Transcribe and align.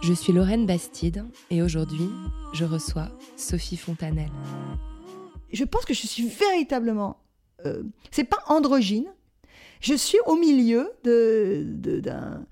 Je 0.00 0.12
suis 0.12 0.32
Lorraine 0.32 0.66
Bastide 0.66 1.24
et 1.50 1.62
aujourd'hui, 1.62 2.08
je 2.54 2.64
reçois 2.64 3.08
Sophie 3.36 3.76
Fontanelle. 3.76 4.30
je 5.52 5.64
pense 5.64 5.84
que 5.84 5.94
je 5.94 6.06
suis 6.06 6.28
véritablement. 6.28 7.18
euh, 7.66 7.82
c'est 8.10 8.24
pas 8.24 8.38
androgyne. 8.46 9.06
Je 9.80 9.94
suis 9.94 10.18
au 10.26 10.36
milieu 10.36 10.90
de, 11.04 11.64
de- 11.66 12.00
d'un, 12.00 12.44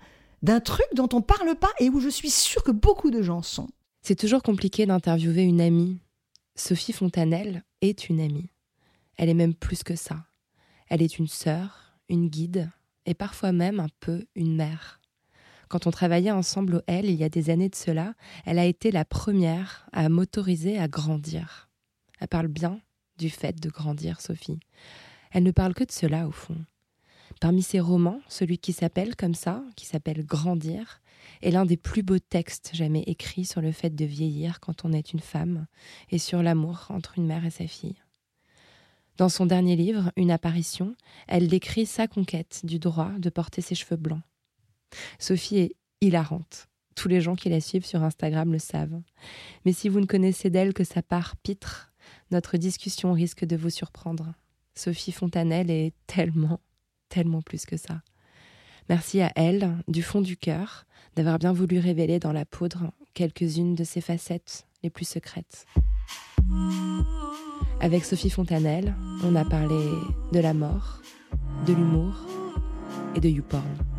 d'un 0.43 0.61
truc 0.61 0.87
dont 0.95 1.09
on 1.13 1.23
parle 1.23 1.55
pas 1.57 1.71
et 1.81 1.89
où 1.91 2.01
je 2.01 2.09
suis 2.09 2.31
sûre 2.31 2.63
que 2.63 2.71
beaucoup 2.73 3.11
de 3.11 3.23
gens 3.23 3.43
sont. 3.43 3.69
C'est 4.03 4.19
toujours 4.19 4.43
compliqué 4.43 4.87
d'interviewer 4.87 5.43
une 5.43 5.61
amie. 5.61 5.99
Sophie 6.57 6.93
Fontanelle 6.93 7.65
est 7.81 8.09
une 8.09 8.21
amie. 8.21 8.51
Elle 9.17 9.29
est 9.29 9.35
même 9.35 9.55
plus 9.55 9.83
que 9.83 9.97
ça. 9.97 10.25
Elle 10.89 11.03
est 11.03 11.19
une 11.19 11.27
sœur, 11.29 11.99
une 12.09 12.29
guide 12.29 12.71
et 13.07 13.15
parfois 13.15 13.53
même 13.53 13.81
un 13.81 13.89
peu 14.01 14.25
une 14.35 14.55
mère. 14.57 14.96
Quand 15.69 15.87
on 15.87 15.91
travaillait 15.91 16.31
ensemble 16.31 16.77
au 16.77 16.81
L 16.87 17.07
il 17.07 17.17
y 17.17 17.25
a 17.25 17.29
des 17.29 17.51
années 17.51 17.69
de 17.69 17.75
cela, 17.75 18.15
elle 18.45 18.59
a 18.59 18.65
été 18.65 18.91
la 18.91 19.05
première 19.05 19.89
à 19.93 20.09
m'autoriser 20.09 20.79
à 20.79 20.89
grandir. 20.89 21.69
Elle 22.21 22.29
parle 22.29 22.49
bien 22.49 22.81
du 23.19 23.31
fait 23.31 23.61
de 23.61 23.69
grandir, 23.69 24.21
Sophie. 24.21 24.61
Elle 25.33 25.43
ne 25.43 25.51
parle 25.51 25.75
que 25.75 25.85
de 25.85 25.93
cela 25.93 26.29
au 26.29 26.33
fond. 26.33 26.57
Parmi 27.41 27.63
ses 27.63 27.81
romans, 27.81 28.21
celui 28.29 28.59
qui 28.59 28.73
s'appelle 28.73 29.17
comme 29.17 29.35
ça, 29.35 29.63
qui 29.75 29.85
s'appelle 29.85 30.25
Grandir, 30.25 31.03
est 31.43 31.51
l'un 31.51 31.67
des 31.67 31.77
plus 31.77 32.03
beaux 32.03 32.19
textes 32.19 32.71
jamais 32.73 33.03
écrits 33.03 33.45
sur 33.45 33.61
le 33.61 33.73
fait 33.73 33.95
de 33.95 34.05
vieillir 34.05 34.61
quand 34.61 34.85
on 34.85 34.93
est 34.93 35.13
une 35.13 35.21
femme 35.21 35.67
et 36.11 36.19
sur 36.19 36.43
l'amour 36.43 36.87
entre 36.89 37.19
une 37.19 37.27
mère 37.27 37.45
et 37.45 37.51
sa 37.51 37.67
fille. 37.67 38.01
Dans 39.17 39.29
son 39.29 39.47
dernier 39.47 39.77
livre, 39.77 40.13
Une 40.17 40.31
apparition, 40.31 40.95
elle 41.27 41.49
décrit 41.49 41.87
sa 41.87 42.07
conquête 42.07 42.61
du 42.65 42.79
droit 42.79 43.11
de 43.19 43.31
porter 43.31 43.63
ses 43.63 43.75
cheveux 43.75 43.97
blancs. 43.97 44.23
Sophie 45.19 45.59
est 45.59 45.77
hilarante. 46.01 46.69
Tous 46.95 47.09
les 47.09 47.21
gens 47.21 47.37
qui 47.37 47.49
la 47.49 47.61
suivent 47.61 47.85
sur 47.85 48.03
Instagram 48.03 48.53
le 48.53 48.59
savent. 48.59 49.01
Mais 49.65 49.73
si 49.73 49.89
vous 49.89 50.01
ne 50.01 50.07
connaissez 50.07 50.51
d'elle 50.51 50.73
que 50.73 50.85
sa 50.85 51.03
part 51.03 51.37
pitre, 51.37 51.93
notre 52.31 52.57
discussion 52.57 53.13
risque 53.13 53.45
de 53.45 53.57
vous 53.57 53.71
surprendre. 53.71 54.33
Sophie 54.75 55.13
Fontanelle 55.13 55.71
est 55.71 55.93
tellement, 56.07 56.61
tellement 57.09 57.43
plus 57.43 57.67
que 57.67 57.77
ça. 57.77 58.03
Merci 58.89 59.21
à 59.21 59.33
elle, 59.37 59.77
du 59.89 60.03
fond 60.03 60.21
du 60.21 60.37
cœur, 60.37 60.87
d'avoir 61.17 61.39
bien 61.39 61.53
voulu 61.53 61.79
révéler 61.79 62.19
dans 62.19 62.33
la 62.33 62.45
poudre 62.45 62.93
quelques-unes 63.15 63.75
de 63.75 63.85
ses 63.85 64.01
facettes 64.01 64.67
les 64.83 64.91
plus 64.91 65.09
secrètes. 65.09 65.67
Avec 67.81 68.05
Sophie 68.05 68.31
Fontanelle, 68.31 68.95
on 69.25 69.35
a 69.35 69.45
parlé 69.45 69.85
de 70.33 70.41
la 70.41 70.55
mort, 70.55 71.01
de 71.67 71.73
l'humour 71.73 72.15
et 73.15 73.21
de 73.21 73.29
YouPorn. 73.29 73.96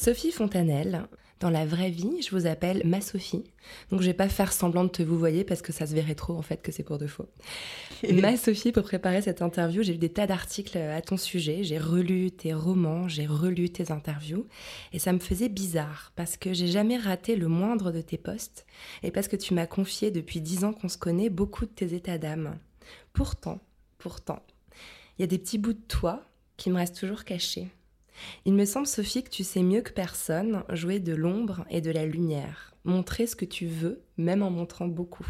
Sophie 0.00 0.30
Fontanelle, 0.30 1.08
dans 1.40 1.50
la 1.50 1.66
vraie 1.66 1.90
vie, 1.90 2.22
je 2.22 2.30
vous 2.30 2.46
appelle 2.46 2.82
ma 2.84 3.00
Sophie. 3.00 3.42
Donc 3.90 4.00
je 4.00 4.06
vais 4.06 4.14
pas 4.14 4.28
faire 4.28 4.52
semblant 4.52 4.84
de 4.84 4.90
te 4.90 5.02
vous 5.02 5.18
voyer 5.18 5.42
parce 5.42 5.60
que 5.60 5.72
ça 5.72 5.88
se 5.88 5.94
verrait 5.94 6.14
trop 6.14 6.34
en 6.34 6.42
fait 6.42 6.62
que 6.62 6.70
c'est 6.70 6.84
pour 6.84 6.98
de 6.98 7.08
faux. 7.08 7.26
Ma 8.12 8.36
Sophie, 8.36 8.70
pour 8.70 8.84
préparer 8.84 9.22
cette 9.22 9.42
interview, 9.42 9.82
j'ai 9.82 9.94
lu 9.94 9.98
des 9.98 10.08
tas 10.08 10.28
d'articles 10.28 10.78
à 10.78 11.02
ton 11.02 11.16
sujet, 11.16 11.64
j'ai 11.64 11.78
relu 11.78 12.30
tes 12.30 12.54
romans, 12.54 13.08
j'ai 13.08 13.26
relu 13.26 13.70
tes 13.70 13.90
interviews, 13.90 14.46
et 14.92 15.00
ça 15.00 15.12
me 15.12 15.18
faisait 15.18 15.48
bizarre, 15.48 16.12
parce 16.14 16.36
que 16.36 16.52
j'ai 16.52 16.68
jamais 16.68 16.96
raté 16.96 17.34
le 17.34 17.48
moindre 17.48 17.90
de 17.90 18.00
tes 18.00 18.18
posts, 18.18 18.66
et 19.02 19.10
parce 19.10 19.26
que 19.26 19.34
tu 19.34 19.52
m'as 19.52 19.66
confié 19.66 20.12
depuis 20.12 20.40
dix 20.40 20.62
ans 20.62 20.72
qu'on 20.72 20.88
se 20.88 20.96
connaît 20.96 21.28
beaucoup 21.28 21.66
de 21.66 21.72
tes 21.72 21.92
états 21.92 22.18
d'âme. 22.18 22.56
Pourtant, 23.12 23.58
pourtant, 23.98 24.44
il 25.18 25.22
y 25.22 25.24
a 25.24 25.28
des 25.28 25.38
petits 25.38 25.58
bouts 25.58 25.72
de 25.72 25.86
toi 25.88 26.22
qui 26.56 26.70
me 26.70 26.76
restent 26.76 26.98
toujours 27.00 27.24
cachés. 27.24 27.68
Il 28.44 28.54
me 28.54 28.64
semble, 28.64 28.86
Sophie, 28.86 29.22
que 29.22 29.30
tu 29.30 29.44
sais 29.44 29.62
mieux 29.62 29.80
que 29.82 29.92
personne 29.92 30.62
jouer 30.70 31.00
de 31.00 31.14
l'ombre 31.14 31.64
et 31.70 31.80
de 31.80 31.90
la 31.90 32.06
lumière, 32.06 32.74
montrer 32.84 33.26
ce 33.26 33.36
que 33.36 33.44
tu 33.44 33.66
veux, 33.66 34.02
même 34.16 34.42
en 34.42 34.50
montrant 34.50 34.88
beaucoup, 34.88 35.26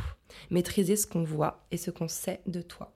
maîtriser 0.50 0.96
ce 0.96 1.06
qu'on 1.06 1.24
voit 1.24 1.66
et 1.70 1.76
ce 1.76 1.90
qu'on 1.90 2.08
sait 2.08 2.40
de 2.46 2.60
toi. 2.62 2.94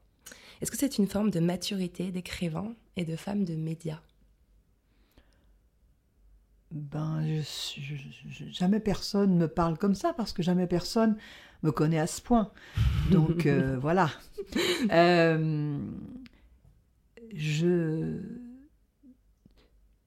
Est-ce 0.61 0.71
que 0.71 0.77
c'est 0.79 0.99
une 0.99 1.09
forme 1.09 1.31
de 1.31 1.41
maturité 1.41 2.11
d'écrivain 2.13 2.75
et 2.97 3.05
de 3.05 3.17
femme 3.17 3.45
de 3.45 3.55
médias 3.55 4.01
Ben, 6.71 7.23
je, 7.27 7.43
suis- 7.43 7.83
je- 7.83 7.97
je- 8.31 8.51
jamais 8.51 8.81
personne 8.81 9.37
me 9.37 9.47
parle 9.49 9.77
comme 9.77 9.95
ça 9.95 10.15
parce 10.15 10.33
que 10.33 10.43
jamais 10.43 10.67
personne 10.67 11.17
me 11.63 11.71
connaît 11.71 11.99
à 11.99 12.07
ce 12.07 12.23
point. 12.23 12.51
Donc 13.11 13.45
euh, 13.47 13.77
voilà. 13.79 14.09
Euh, 14.91 15.79
je 17.35 18.19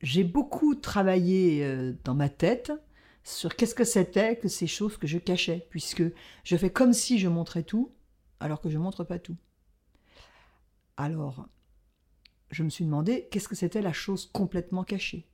j'ai 0.05 0.23
beaucoup 0.23 0.75
travaillé 0.75 1.65
euh, 1.65 1.93
dans 2.03 2.13
ma 2.13 2.29
tête 2.29 2.71
sur 3.23 3.55
qu'est-ce 3.55 3.73
que 3.73 3.83
c'était 3.83 4.37
que 4.37 4.47
ces 4.47 4.67
choses 4.67 4.97
que 4.97 5.07
je 5.07 5.17
cachais, 5.17 5.65
puisque 5.71 6.03
je 6.43 6.57
fais 6.57 6.69
comme 6.69 6.93
si 6.93 7.17
je 7.17 7.27
montrais 7.27 7.63
tout, 7.63 7.91
alors 8.39 8.61
que 8.61 8.69
je 8.69 8.77
montre 8.77 9.03
pas 9.03 9.17
tout. 9.17 9.35
Alors, 10.95 11.47
je 12.51 12.61
me 12.61 12.69
suis 12.69 12.85
demandé 12.85 13.27
qu'est-ce 13.31 13.47
que 13.47 13.55
c'était 13.55 13.81
la 13.81 13.93
chose 13.93 14.29
complètement 14.31 14.83
cachée. 14.83 15.27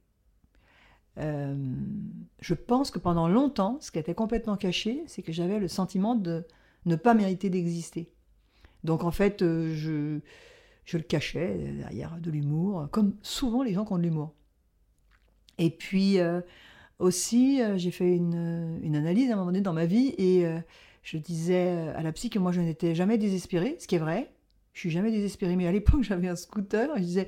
Euh, 1.18 1.76
je 2.40 2.54
pense 2.54 2.92
que 2.92 3.00
pendant 3.00 3.28
longtemps, 3.28 3.78
ce 3.82 3.92
qui 3.92 4.00
était 4.00 4.16
complètement 4.16 4.56
caché, 4.56 5.04
c'est 5.08 5.22
que 5.22 5.34
j'avais 5.34 5.60
le 5.60 5.68
sentiment 5.68 6.16
de 6.16 6.46
ne 6.86 6.96
pas 6.96 7.14
mériter 7.14 7.50
d'exister. 7.50 8.10
Donc 8.86 9.04
en 9.04 9.12
fait, 9.12 9.42
euh, 9.42 9.76
je, 9.76 10.22
je 10.86 10.98
le 10.98 11.04
cachais 11.04 11.58
derrière 11.58 12.18
de 12.22 12.32
l'humour, 12.32 12.88
comme 12.92 13.18
souvent 13.22 13.64
les 13.64 13.74
gens 13.74 13.84
qui 13.84 13.92
ont 13.92 13.98
de 13.98 14.04
l'humour. 14.04 14.34
Et 15.58 15.70
puis 15.70 16.20
euh, 16.20 16.42
aussi, 17.00 17.62
euh, 17.62 17.78
j'ai 17.78 17.92
fait 17.92 18.16
une, 18.16 18.80
une 18.82 18.96
analyse 18.96 19.30
à 19.30 19.34
un 19.34 19.36
moment 19.38 19.48
donné 19.48 19.62
dans 19.62 19.74
ma 19.74 19.86
vie 19.86 20.14
et 20.18 20.46
euh, 20.46 20.60
je 21.04 21.18
disais 21.18 21.70
à 21.96 22.02
la 22.02 22.12
psy 22.12 22.30
que 22.30 22.40
moi 22.40 22.52
je 22.52 22.62
n'étais 22.62 22.96
jamais 22.96 23.18
désespérée, 23.18 23.78
ce 23.80 23.88
qui 23.88 23.96
est 23.96 24.00
vrai. 24.00 24.34
Je 24.74 24.80
suis 24.80 24.92
jamais 24.92 25.12
désespérée, 25.12 25.56
mais 25.56 25.68
à 25.68 25.72
l'époque 25.72 26.04
j'avais 26.04 26.28
un 26.28 26.36
scooter 26.36 26.96
et 26.96 27.00
je 27.00 27.06
disais, 27.06 27.28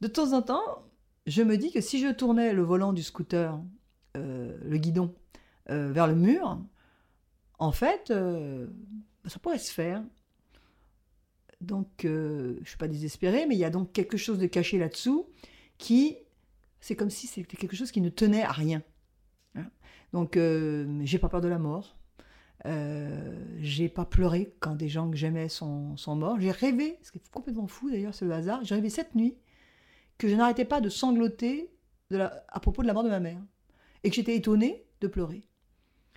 de 0.00 0.06
temps 0.08 0.32
en 0.32 0.42
temps, 0.42 0.82
je 1.26 1.42
me 1.42 1.56
dis 1.56 1.72
que 1.72 1.80
si 1.80 1.98
je 2.00 2.08
tournais 2.12 2.52
le 2.52 2.62
volant 2.62 2.92
du 2.92 3.02
scooter, 3.02 3.58
euh, 4.16 4.56
le 4.62 4.76
guidon, 4.76 5.14
euh, 5.70 5.90
vers 5.90 6.06
le 6.06 6.14
mur, 6.14 6.60
en 7.58 7.72
fait, 7.72 8.10
euh, 8.10 8.66
ça 9.24 9.38
pourrait 9.38 9.58
se 9.58 9.72
faire. 9.72 10.02
Donc, 11.62 12.04
euh, 12.04 12.54
je 12.56 12.60
ne 12.60 12.66
suis 12.66 12.76
pas 12.76 12.88
désespérée, 12.88 13.46
mais 13.46 13.54
il 13.54 13.58
y 13.58 13.64
a 13.64 13.70
donc 13.70 13.92
quelque 13.92 14.18
chose 14.18 14.38
de 14.38 14.46
caché 14.46 14.78
là-dessous 14.78 15.26
qui, 15.78 16.18
c'est 16.84 16.96
comme 16.96 17.08
si 17.08 17.26
c'était 17.26 17.56
quelque 17.56 17.76
chose 17.76 17.90
qui 17.90 18.02
ne 18.02 18.10
tenait 18.10 18.42
à 18.42 18.52
rien. 18.52 18.82
Hein. 19.54 19.64
Donc, 20.12 20.36
euh, 20.36 21.00
j'ai 21.02 21.18
pas 21.18 21.30
peur 21.30 21.40
de 21.40 21.48
la 21.48 21.58
mort. 21.58 21.96
Euh, 22.66 23.42
j'ai 23.58 23.88
pas 23.88 24.04
pleuré 24.04 24.54
quand 24.60 24.74
des 24.74 24.90
gens 24.90 25.10
que 25.10 25.16
j'aimais 25.16 25.48
sont, 25.48 25.96
sont 25.96 26.14
morts. 26.14 26.38
J'ai 26.38 26.50
rêvé, 26.50 26.98
ce 27.00 27.10
qui 27.10 27.16
est 27.16 27.30
complètement 27.30 27.66
fou 27.68 27.90
d'ailleurs, 27.90 28.12
c'est 28.12 28.26
le 28.26 28.32
hasard, 28.32 28.64
j'ai 28.64 28.74
rêvé 28.74 28.90
cette 28.90 29.14
nuit 29.14 29.38
que 30.18 30.28
je 30.28 30.34
n'arrêtais 30.34 30.66
pas 30.66 30.82
de 30.82 30.90
sangloter 30.90 31.70
à 32.12 32.60
propos 32.60 32.82
de 32.82 32.86
la 32.86 32.92
mort 32.92 33.02
de 33.02 33.08
ma 33.08 33.20
mère. 33.20 33.40
Et 34.02 34.10
que 34.10 34.16
j'étais 34.16 34.36
étonnée 34.36 34.84
de 35.00 35.08
pleurer. 35.08 35.48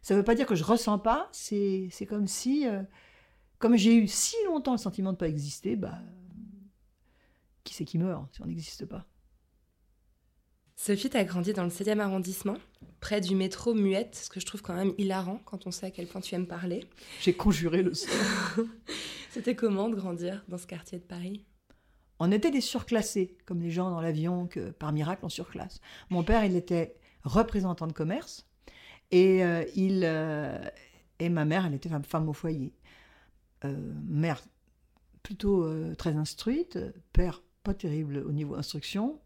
Ça 0.01 0.15
ne 0.15 0.19
veut 0.19 0.25
pas 0.25 0.35
dire 0.35 0.47
que 0.47 0.55
je 0.55 0.65
ressens 0.65 0.99
pas, 0.99 1.29
c'est 1.31 1.87
c'est 1.91 2.05
comme 2.05 2.27
si, 2.27 2.67
euh, 2.67 2.83
comme 3.57 3.77
j'ai 3.77 3.95
eu 3.95 4.07
si 4.09 4.35
longtemps 4.47 4.73
le 4.73 4.77
sentiment 4.79 5.11
de 5.11 5.15
ne 5.15 5.19
pas 5.19 5.29
exister, 5.29 5.77
bah, 5.77 6.01
qui 7.63 7.73
c'est 7.73 7.85
qui 7.85 7.97
meurt 7.97 8.27
si 8.35 8.41
on 8.41 8.47
n'existe 8.47 8.85
pas? 8.85 9.07
Sophie, 10.79 11.09
tu 11.09 11.17
as 11.17 11.23
grandi 11.23 11.53
dans 11.53 11.63
le 11.63 11.71
7e 11.71 11.99
arrondissement, 11.99 12.55
près 12.99 13.19
du 13.19 13.35
métro 13.35 13.73
Muette, 13.73 14.15
ce 14.15 14.29
que 14.29 14.39
je 14.39 14.45
trouve 14.45 14.61
quand 14.61 14.75
même 14.75 14.93
hilarant 14.99 15.41
quand 15.43 15.65
on 15.65 15.71
sait 15.71 15.87
à 15.87 15.91
quel 15.91 16.05
point 16.05 16.21
tu 16.21 16.35
aimes 16.35 16.45
parler. 16.45 16.85
J'ai 17.19 17.33
conjuré 17.33 17.81
le 17.81 17.95
son. 17.95 18.07
C'était 19.31 19.55
comment 19.55 19.89
de 19.89 19.95
grandir 19.95 20.45
dans 20.47 20.59
ce 20.59 20.67
quartier 20.67 20.99
de 20.99 21.03
Paris? 21.03 21.43
On 22.19 22.31
était 22.31 22.51
des 22.51 22.61
surclassés, 22.61 23.35
comme 23.45 23.59
les 23.59 23.71
gens 23.71 23.89
dans 23.89 24.01
l'avion 24.01 24.45
que 24.45 24.69
par 24.69 24.93
miracle 24.93 25.25
on 25.25 25.29
surclasse. 25.29 25.81
Mon 26.11 26.23
père, 26.23 26.45
il 26.45 26.55
était 26.55 26.95
représentant 27.23 27.87
de 27.87 27.93
commerce 27.93 28.47
et, 29.09 29.43
euh, 29.43 29.65
il, 29.75 30.03
euh, 30.05 30.59
et 31.17 31.29
ma 31.29 31.43
mère, 31.43 31.65
elle 31.65 31.73
était 31.73 31.89
femme, 31.89 32.03
femme 32.03 32.29
au 32.29 32.33
foyer. 32.33 32.71
Euh, 33.65 33.75
mère 34.05 34.43
plutôt 35.23 35.63
euh, 35.63 35.95
très 35.95 36.15
instruite, 36.15 36.77
père 37.13 37.41
pas 37.63 37.73
terrible 37.73 38.19
au 38.19 38.31
niveau 38.31 38.53
instruction. 38.53 39.19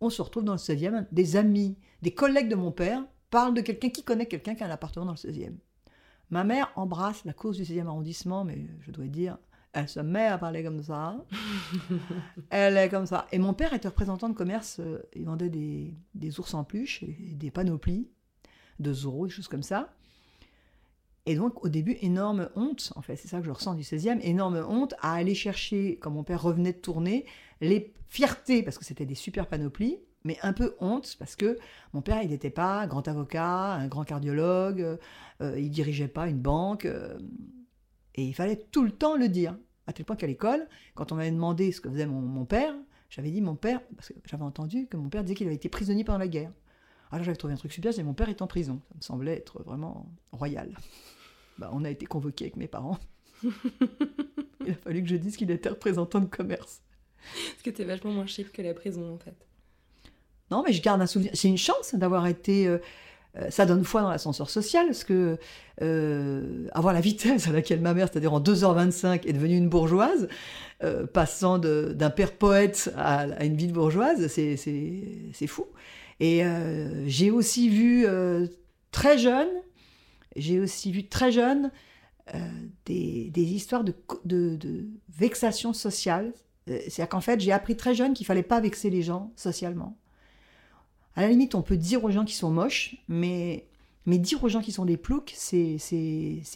On 0.00 0.10
se 0.10 0.22
retrouve 0.22 0.44
dans 0.44 0.52
le 0.52 0.58
16e, 0.58 1.06
des 1.10 1.36
amis, 1.36 1.76
des 2.02 2.12
collègues 2.12 2.48
de 2.48 2.54
mon 2.54 2.72
père 2.72 3.04
parlent 3.30 3.54
de 3.54 3.60
quelqu'un 3.60 3.90
qui 3.90 4.02
connaît 4.02 4.26
quelqu'un 4.26 4.54
qui 4.54 4.62
a 4.62 4.66
un 4.66 4.70
appartement 4.70 5.06
dans 5.06 5.12
le 5.12 5.16
16e. 5.16 5.54
Ma 6.30 6.44
mère 6.44 6.70
embrasse 6.76 7.24
la 7.24 7.32
cause 7.32 7.56
du 7.56 7.64
16e 7.64 7.86
arrondissement, 7.86 8.44
mais 8.44 8.66
je 8.80 8.90
dois 8.90 9.06
dire, 9.06 9.38
elle 9.72 9.88
se 9.88 10.00
met 10.00 10.26
à 10.26 10.38
parler 10.38 10.62
comme 10.62 10.82
ça. 10.82 11.24
elle 12.50 12.76
est 12.76 12.88
comme 12.88 13.06
ça. 13.06 13.26
Et 13.32 13.38
mon 13.38 13.54
père 13.54 13.72
était 13.74 13.88
représentant 13.88 14.28
de 14.28 14.34
commerce, 14.34 14.80
euh, 14.80 15.02
il 15.14 15.24
vendait 15.24 15.50
des, 15.50 15.94
des 16.14 16.40
ours 16.40 16.54
en 16.54 16.64
peluche 16.64 17.02
et 17.02 17.34
des 17.34 17.50
panoplies 17.50 18.08
de 18.78 18.92
Zorro, 18.92 19.26
des 19.26 19.32
choses 19.32 19.48
comme 19.48 19.62
ça. 19.62 19.94
Et 21.28 21.34
donc, 21.34 21.62
au 21.62 21.68
début, 21.68 21.98
énorme 22.00 22.48
honte, 22.56 22.90
en 22.96 23.02
fait, 23.02 23.14
c'est 23.16 23.28
ça 23.28 23.40
que 23.40 23.44
je 23.44 23.50
ressens 23.50 23.74
du 23.74 23.82
16e, 23.82 24.18
énorme 24.22 24.64
honte 24.66 24.94
à 25.02 25.12
aller 25.12 25.34
chercher, 25.34 25.98
quand 26.00 26.10
mon 26.10 26.24
père 26.24 26.42
revenait 26.42 26.72
de 26.72 26.78
tourner, 26.78 27.26
les 27.60 27.92
fiertés, 28.08 28.62
parce 28.62 28.78
que 28.78 28.84
c'était 28.86 29.04
des 29.04 29.14
super 29.14 29.46
panoplies, 29.46 29.98
mais 30.24 30.38
un 30.42 30.54
peu 30.54 30.74
honte, 30.80 31.16
parce 31.18 31.36
que 31.36 31.58
mon 31.92 32.00
père, 32.00 32.22
il 32.22 32.30
n'était 32.30 32.48
pas 32.48 32.86
grand 32.86 33.06
avocat, 33.08 33.74
un 33.74 33.88
grand 33.88 34.04
cardiologue, 34.04 34.98
euh, 35.42 35.60
il 35.60 35.68
dirigeait 35.70 36.08
pas 36.08 36.28
une 36.28 36.40
banque, 36.40 36.86
euh, 36.86 37.18
et 38.14 38.24
il 38.24 38.32
fallait 38.32 38.56
tout 38.56 38.82
le 38.82 38.90
temps 38.90 39.14
le 39.14 39.28
dire. 39.28 39.54
À 39.86 39.92
tel 39.92 40.06
point 40.06 40.16
qu'à 40.16 40.26
l'école, 40.26 40.66
quand 40.94 41.12
on 41.12 41.16
m'avait 41.16 41.30
demandé 41.30 41.72
ce 41.72 41.82
que 41.82 41.90
faisait 41.90 42.06
mon, 42.06 42.22
mon 42.22 42.46
père, 42.46 42.74
j'avais 43.10 43.30
dit 43.30 43.42
mon 43.42 43.54
père, 43.54 43.82
parce 43.96 44.08
que 44.08 44.14
j'avais 44.24 44.44
entendu 44.44 44.86
que 44.86 44.96
mon 44.96 45.10
père 45.10 45.24
disait 45.24 45.34
qu'il 45.34 45.46
avait 45.46 45.56
été 45.56 45.68
prisonnier 45.68 46.04
pendant 46.04 46.20
la 46.20 46.28
guerre. 46.28 46.52
Alors 47.10 47.22
j'avais 47.22 47.36
trouvé 47.36 47.52
un 47.52 47.58
truc 47.58 47.72
super, 47.72 47.92
c'est 47.92 48.02
mon 48.02 48.14
père 48.14 48.30
est 48.30 48.40
en 48.40 48.46
prison. 48.46 48.80
Ça 48.88 48.94
me 48.96 49.02
semblait 49.02 49.36
être 49.36 49.62
vraiment 49.62 50.10
royal. 50.32 50.74
Bah, 51.58 51.70
on 51.72 51.84
a 51.84 51.90
été 51.90 52.06
convoqués 52.06 52.44
avec 52.46 52.56
mes 52.56 52.68
parents. 52.68 52.98
Il 53.44 54.72
a 54.72 54.74
fallu 54.74 55.02
que 55.02 55.08
je 55.08 55.16
dise 55.16 55.36
qu'il 55.36 55.50
était 55.50 55.68
représentant 55.68 56.20
de 56.20 56.26
commerce. 56.26 56.82
Parce 57.50 57.62
que 57.64 57.70
t'es 57.70 57.84
vachement 57.84 58.12
moins 58.12 58.26
chic 58.26 58.52
que 58.52 58.62
la 58.62 58.74
prison, 58.74 59.12
en 59.14 59.18
fait. 59.18 59.34
Non, 60.50 60.62
mais 60.66 60.72
je 60.72 60.80
garde 60.82 61.00
un 61.02 61.06
souvenir. 61.06 61.32
C'est 61.34 61.48
une 61.48 61.58
chance 61.58 61.94
d'avoir 61.94 62.26
été. 62.26 62.66
euh, 62.66 62.78
euh, 63.36 63.50
ça 63.50 63.66
donne 63.66 63.84
foi 63.84 64.00
dans 64.02 64.08
l'ascenseur 64.10 64.48
social, 64.48 64.86
parce 64.86 65.04
que 65.04 65.36
euh, 65.82 66.66
avoir 66.72 66.94
la 66.94 67.00
vitesse 67.00 67.46
à 67.48 67.52
laquelle 67.52 67.80
ma 67.80 67.92
mère, 67.92 68.08
c'est-à-dire 68.10 68.32
en 68.32 68.40
2h25, 68.40 69.26
est 69.28 69.32
devenue 69.34 69.56
une 69.56 69.68
bourgeoise, 69.68 70.28
euh, 70.82 71.06
passant 71.06 71.58
de- 71.58 71.92
d'un 71.94 72.08
père 72.10 72.32
poète 72.32 72.90
à, 72.96 73.20
à 73.20 73.44
une 73.44 73.56
vie 73.56 73.66
de 73.66 73.72
bourgeoise, 73.72 74.26
c'est- 74.28 74.56
c'est 74.56 75.02
c'est 75.34 75.46
fou. 75.46 75.66
Et 76.20 76.42
j'ai 77.06 77.30
aussi 77.30 77.68
vu 77.68 78.04
très 78.90 79.18
jeune, 79.18 79.48
j'ai 80.40 80.60
aussi 80.60 80.92
vu 80.92 81.06
très 81.08 81.32
jeune 81.32 81.70
euh, 82.34 82.38
des, 82.84 83.30
histoires 83.34 83.84
de, 83.84 83.94
vexation 85.08 85.72
sociale. 85.72 86.32
Euh, 86.68 86.78
C'est-à-dire 86.88 87.08
qu'en 87.08 87.20
fait, 87.20 87.40
j'ai 87.40 87.52
appris 87.52 87.76
très 87.76 87.94
jeune 87.94 88.12
qu'il 88.14 88.26
fallait 88.26 88.42
pas 88.42 88.60
vexer 88.60 88.90
les 88.90 89.02
gens 89.02 89.32
socialement. 89.36 89.96
À 91.16 91.22
la 91.22 91.28
limite, 91.28 91.54
on 91.54 91.62
peut 91.62 91.76
dire 91.76 92.04
aux 92.04 92.10
gens 92.10 92.24
qui 92.24 92.34
sont 92.34 92.50
moches, 92.50 92.96
mais, 93.08 93.66
dire 94.06 94.42
aux 94.44 94.48
gens 94.48 94.60
qui 94.60 94.72
sont 94.72 94.84
des 94.84 94.96
ploucs, 94.96 95.32
c'est 95.36 95.78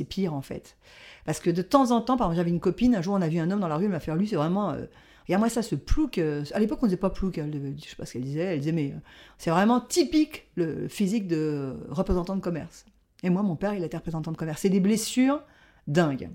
pire 0.09 0.35
en 0.35 0.43
fait. 0.43 0.77
Parce 1.25 1.41
que 1.41 1.51
de 1.51 1.63
temps 1.63 1.91
en 1.91 2.01
temps, 2.01 2.17
par 2.17 2.29
exemple, 2.29 2.37
j'avais 2.37 2.51
une 2.51 2.61
copine, 2.61 2.95
un 2.95 3.03
jour 3.03 3.15
on 3.15 3.23
a 3.23 3.29
vu 3.29 3.39
un 3.39 3.51
homme 3.51 3.61
dans 3.61 3.69
la 3.69 3.77
rue, 3.77 3.85
elle 3.85 3.91
m'a 3.91 4.01
fait 4.01 4.15
lui, 4.15 4.29
c'est 4.29 4.37
vraiment. 4.37 4.71
euh, 4.71 4.87
Regarde-moi 5.27 5.49
ça, 5.51 5.63
ce 5.63 5.77
plouc. 5.77 6.19
euh, 6.19 6.45
à 6.53 6.59
l'époque, 6.59 6.81
on 6.83 6.87
ne 6.87 6.91
disait 6.91 6.97
pas 6.97 7.11
plouc, 7.11 7.37
devait- 7.39 7.75
je 7.83 7.89
sais 7.89 7.97
pas 7.97 8.05
ce 8.05 8.15
qu'elle 8.15 8.23
disait, 8.23 8.41
elle 8.41 8.59
disait, 8.59 8.73
mais 8.73 8.95
c'est 9.39 9.51
vraiment 9.51 9.81
typique 9.81 10.49
le 10.57 10.89
physique 10.89 11.29
de 11.29 11.77
représentant 11.89 12.35
de 12.37 12.41
commerce. 12.41 12.85
Et 13.23 13.31
moi, 13.31 13.43
mon 13.43 13.57
père, 13.57 13.75
il 13.75 13.85
était 13.85 13.97
représentant 13.97 14.33
de 14.33 14.37
commerce. 14.37 14.61
C'est 14.63 14.69
des 14.69 14.81
blessures 14.81 15.43
dingues. 15.87 16.31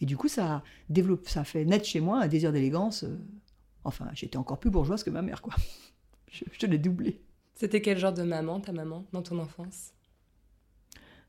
Et 0.00 0.06
du 0.06 0.16
coup, 0.16 0.28
ça 0.28 0.62
développe, 0.88 1.28
ça 1.28 1.44
fait 1.44 1.64
naître 1.64 1.84
chez 1.84 2.00
moi 2.00 2.20
un 2.22 2.28
désir 2.28 2.52
d'élégance. 2.52 3.04
euh, 3.04 3.18
Enfin, 3.84 4.08
j'étais 4.14 4.36
encore 4.36 4.58
plus 4.60 4.70
bourgeoise 4.70 5.02
que 5.04 5.10
ma 5.10 5.22
mère, 5.22 5.42
quoi. 5.42 5.54
Je, 6.32 6.44
je 6.60 6.66
l'ai 6.66 6.78
doublé. 6.78 7.20
C'était 7.56 7.82
quel 7.82 7.98
genre 7.98 8.12
de 8.12 8.22
maman, 8.22 8.60
ta 8.60 8.70
maman, 8.72 9.04
dans 9.12 9.22
ton 9.22 9.38
enfance? 9.40 9.90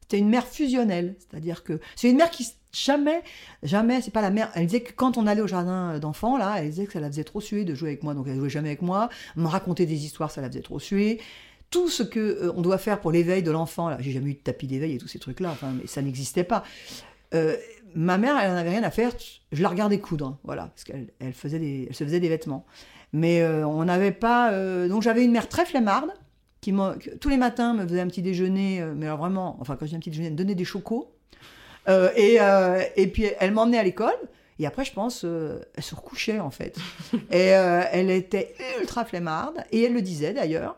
C'était 0.01 0.19
une 0.19 0.29
mère 0.29 0.45
fusionnelle, 0.45 1.15
c'est-à-dire 1.19 1.63
que 1.63 1.79
c'est 1.95 2.09
une 2.09 2.17
mère 2.17 2.29
qui 2.29 2.47
jamais, 2.73 3.23
jamais, 3.63 4.01
c'est 4.01 4.11
pas 4.11 4.21
la 4.21 4.29
mère. 4.29 4.51
Elle 4.55 4.65
disait 4.67 4.81
que 4.81 4.91
quand 4.93 5.17
on 5.17 5.25
allait 5.25 5.41
au 5.41 5.47
jardin 5.47 5.97
d'enfants, 5.99 6.37
là, 6.37 6.55
elle 6.59 6.69
disait 6.69 6.85
que 6.85 6.93
ça 6.93 6.99
la 6.99 7.07
faisait 7.07 7.23
trop 7.23 7.41
suer 7.41 7.63
de 7.65 7.73
jouer 7.73 7.89
avec 7.89 8.03
moi, 8.03 8.13
donc 8.13 8.27
elle 8.27 8.35
jouait 8.37 8.49
jamais 8.49 8.69
avec 8.69 8.81
moi. 8.81 9.09
Me 9.37 9.47
raconter 9.47 9.85
des 9.85 10.05
histoires, 10.05 10.29
ça 10.31 10.41
la 10.41 10.49
faisait 10.49 10.61
trop 10.61 10.79
suer. 10.79 11.21
Tout 11.71 11.89
ce 11.89 12.03
que 12.03 12.19
euh, 12.19 12.53
on 12.55 12.61
doit 12.61 12.77
faire 12.77 12.99
pour 12.99 13.11
l'éveil 13.11 13.43
de 13.43 13.51
l'enfant, 13.51 13.89
là, 13.89 13.97
j'ai 13.99 14.11
jamais 14.11 14.31
eu 14.31 14.33
de 14.33 14.39
tapis 14.39 14.67
d'éveil 14.67 14.93
et 14.93 14.97
tous 14.97 15.07
ces 15.07 15.19
trucs-là, 15.19 15.49
enfin, 15.49 15.71
mais 15.75 15.87
ça 15.87 16.01
n'existait 16.01 16.43
pas. 16.43 16.63
Euh, 17.33 17.55
ma 17.95 18.17
mère, 18.17 18.37
elle 18.37 18.51
en 18.51 18.55
avait 18.55 18.69
rien 18.69 18.83
à 18.83 18.91
faire. 18.91 19.11
Je 19.51 19.63
la 19.63 19.69
regardais 19.69 19.99
coudre, 19.99 20.37
voilà, 20.43 20.67
parce 20.67 20.83
qu'elle 20.83 21.07
elle 21.19 21.33
faisait 21.33 21.59
des, 21.59 21.87
elle 21.89 21.95
se 21.95 22.03
faisait 22.03 22.19
des 22.19 22.29
vêtements. 22.29 22.65
Mais 23.13 23.41
euh, 23.41 23.65
on 23.65 23.83
n'avait 23.83 24.11
pas. 24.11 24.51
donc 24.87 25.01
j'avais 25.01 25.25
une 25.25 25.31
mère 25.31 25.49
très 25.49 25.65
flemmarde 25.65 26.11
qui 26.61 26.71
que 26.71 27.15
tous 27.17 27.29
les 27.29 27.37
matins 27.37 27.73
me 27.73 27.87
faisait 27.87 27.99
un 27.99 28.07
petit 28.07 28.21
déjeuner, 28.21 28.85
mais 28.95 29.07
alors 29.07 29.17
vraiment, 29.17 29.57
enfin 29.59 29.75
quand 29.75 29.85
je 29.85 29.89
dis 29.89 29.95
un 29.95 29.99
petit 29.99 30.11
déjeuner, 30.11 30.27
elle 30.27 30.33
me 30.33 30.37
donnait 30.37 30.55
des 30.55 30.65
chocos. 30.65 31.11
Et, 31.87 32.37
et 32.95 33.07
puis 33.07 33.25
elle 33.39 33.51
m'emmenait 33.51 33.79
à 33.79 33.83
l'école. 33.83 34.17
Et 34.61 34.67
après, 34.67 34.85
je 34.85 34.93
pense, 34.93 35.23
euh, 35.25 35.59
elle 35.75 35.83
se 35.83 35.95
recouchait 35.95 36.39
en 36.39 36.51
fait. 36.51 36.77
et 37.31 37.55
euh, 37.55 37.81
elle 37.91 38.11
était 38.11 38.53
ultra 38.79 39.05
flemmarde. 39.05 39.63
Et 39.71 39.83
elle 39.83 39.93
le 39.93 40.03
disait 40.03 40.33
d'ailleurs. 40.33 40.75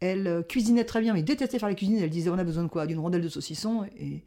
Elle 0.00 0.26
euh, 0.26 0.42
cuisinait 0.42 0.84
très 0.84 1.00
bien, 1.00 1.14
mais 1.14 1.22
détestait 1.22 1.58
faire 1.58 1.68
la 1.68 1.74
cuisine. 1.74 1.98
Elle 1.98 2.10
disait 2.10 2.30
on 2.30 2.38
a 2.38 2.44
besoin 2.44 2.64
de 2.64 2.68
quoi? 2.68 2.86
D'une 2.86 2.98
rondelle 2.98 3.22
de 3.22 3.28
saucisson 3.28 3.86
et, 3.96 4.24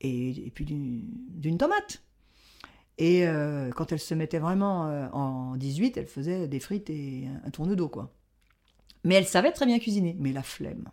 et, 0.00 0.50
puis 0.54 0.64
d'une 0.64 1.58
tomate. 1.58 2.02
Et 2.98 3.26
euh, 3.26 3.70
quand 3.70 3.92
elle 3.92 3.98
se 3.98 4.14
mettait 4.14 4.38
vraiment 4.38 4.86
euh, 4.86 5.08
en 5.12 5.56
18, 5.56 5.96
elle 5.96 6.06
faisait 6.06 6.48
des 6.48 6.60
frites 6.60 6.88
et 6.88 7.26
un, 7.26 7.46
un 7.46 7.50
tourne 7.50 7.74
d'eau, 7.74 7.88
quoi. 7.88 8.12
Mais 9.04 9.16
elle 9.16 9.26
savait 9.26 9.52
très 9.52 9.66
bien 9.66 9.78
cuisiner, 9.78 10.16
mais 10.18 10.32
la 10.32 10.42
flemme. 10.42 10.88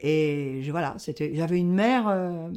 Et 0.00 0.62
voilà, 0.70 0.96
j'avais 0.98 1.58
une 1.58 1.72
mère 1.72 2.50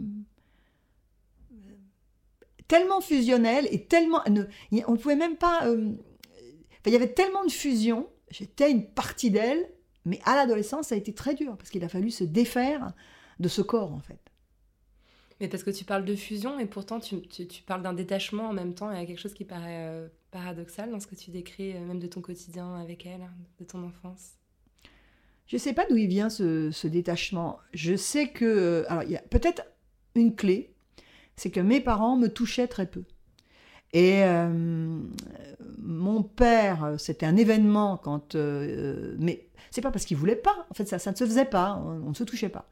tellement 2.68 3.02
fusionnelle 3.02 3.68
et 3.72 3.86
tellement, 3.86 4.22
on 4.28 4.32
ne 4.32 4.98
pouvait 4.98 5.16
même 5.16 5.38
pas, 5.38 5.68
il 6.86 6.92
y 6.92 6.96
avait 6.96 7.14
tellement 7.14 7.44
de 7.46 7.52
fusion. 7.52 8.08
J'étais 8.30 8.72
une 8.72 8.86
partie 8.86 9.32
d'elle, 9.32 9.68
mais 10.06 10.20
à 10.26 10.36
l'adolescence, 10.36 10.88
ça 10.88 10.96
a 10.96 10.98
été 10.98 11.14
très 11.14 11.36
dur 11.36 11.56
parce 11.58 11.70
qu'il 11.70 11.84
a 11.84 11.90
fallu 11.90 12.12
se 12.12 12.24
défaire 12.24 12.94
de 13.40 13.48
ce 13.48 13.62
corps, 13.62 13.94
en 13.94 14.00
fait. 14.00 14.20
Mais 15.40 15.48
parce 15.48 15.64
que 15.64 15.72
tu 15.72 15.86
parles 15.86 16.06
de 16.06 16.16
fusion 16.16 16.60
et 16.60 16.66
pourtant 16.68 17.00
tu, 17.00 17.22
tu- 17.22 17.48
tu 17.48 17.64
parles 17.64 17.82
d'un 17.82 17.94
détachement 17.94 18.50
en 18.50 18.54
même 18.54 18.74
temps. 18.76 18.92
Il 18.92 19.00
y 19.00 19.02
a 19.02 19.06
quelque 19.06 19.20
chose 19.20 19.34
qui 19.34 19.46
paraît 19.46 19.88
euh, 19.90 20.08
paradoxal 20.30 20.92
dans 20.92 21.00
ce 21.00 21.08
que 21.08 21.16
tu 21.16 21.32
décris, 21.32 21.76
euh, 21.76 21.80
même 21.86 22.00
de 22.00 22.08
ton 22.08 22.22
quotidien 22.22 22.76
avec 22.76 23.06
elle, 23.08 23.28
de 23.60 23.66
ton 23.66 23.84
enfance. 23.84 24.34
Je 25.48 25.56
ne 25.56 25.60
sais 25.60 25.74
pas 25.74 25.86
d'où 25.90 25.98
il 25.98 26.08
vient 26.08 26.30
ce, 26.30 26.70
ce 26.72 26.88
détachement. 26.88 27.58
Je 27.74 27.96
sais 27.96 28.30
que. 28.30 28.86
Alors, 28.88 29.04
il 29.04 29.10
y 29.12 29.18
a 29.18 29.22
peut-être 29.22 29.64
une 30.16 30.36
clé, 30.36 30.74
c'est 31.36 31.50
que 31.52 31.60
mes 31.60 31.82
parents 31.82 32.16
me 32.18 32.28
touchaient 32.28 32.68
très 32.68 32.86
peu. 32.86 33.04
Et 33.94 34.24
euh, 34.24 35.00
mon 35.82 36.24
père, 36.24 36.94
c'était 36.98 37.26
un 37.26 37.36
événement 37.36 37.98
quand. 37.98 38.36
euh, 38.36 39.16
mais 39.20 39.48
c'est 39.70 39.82
pas 39.82 39.92
parce 39.92 40.06
qu'il 40.06 40.18
voulait 40.18 40.36
pas. 40.36 40.66
En 40.70 40.74
fait, 40.74 40.86
ça, 40.88 41.00
ça 41.00 41.12
ne 41.12 41.16
se 41.16 41.24
faisait 41.26 41.46
pas. 41.46 41.82
On, 41.86 42.10
ne 42.10 42.14
se 42.14 42.24
touchait 42.26 42.50
pas. 42.50 42.66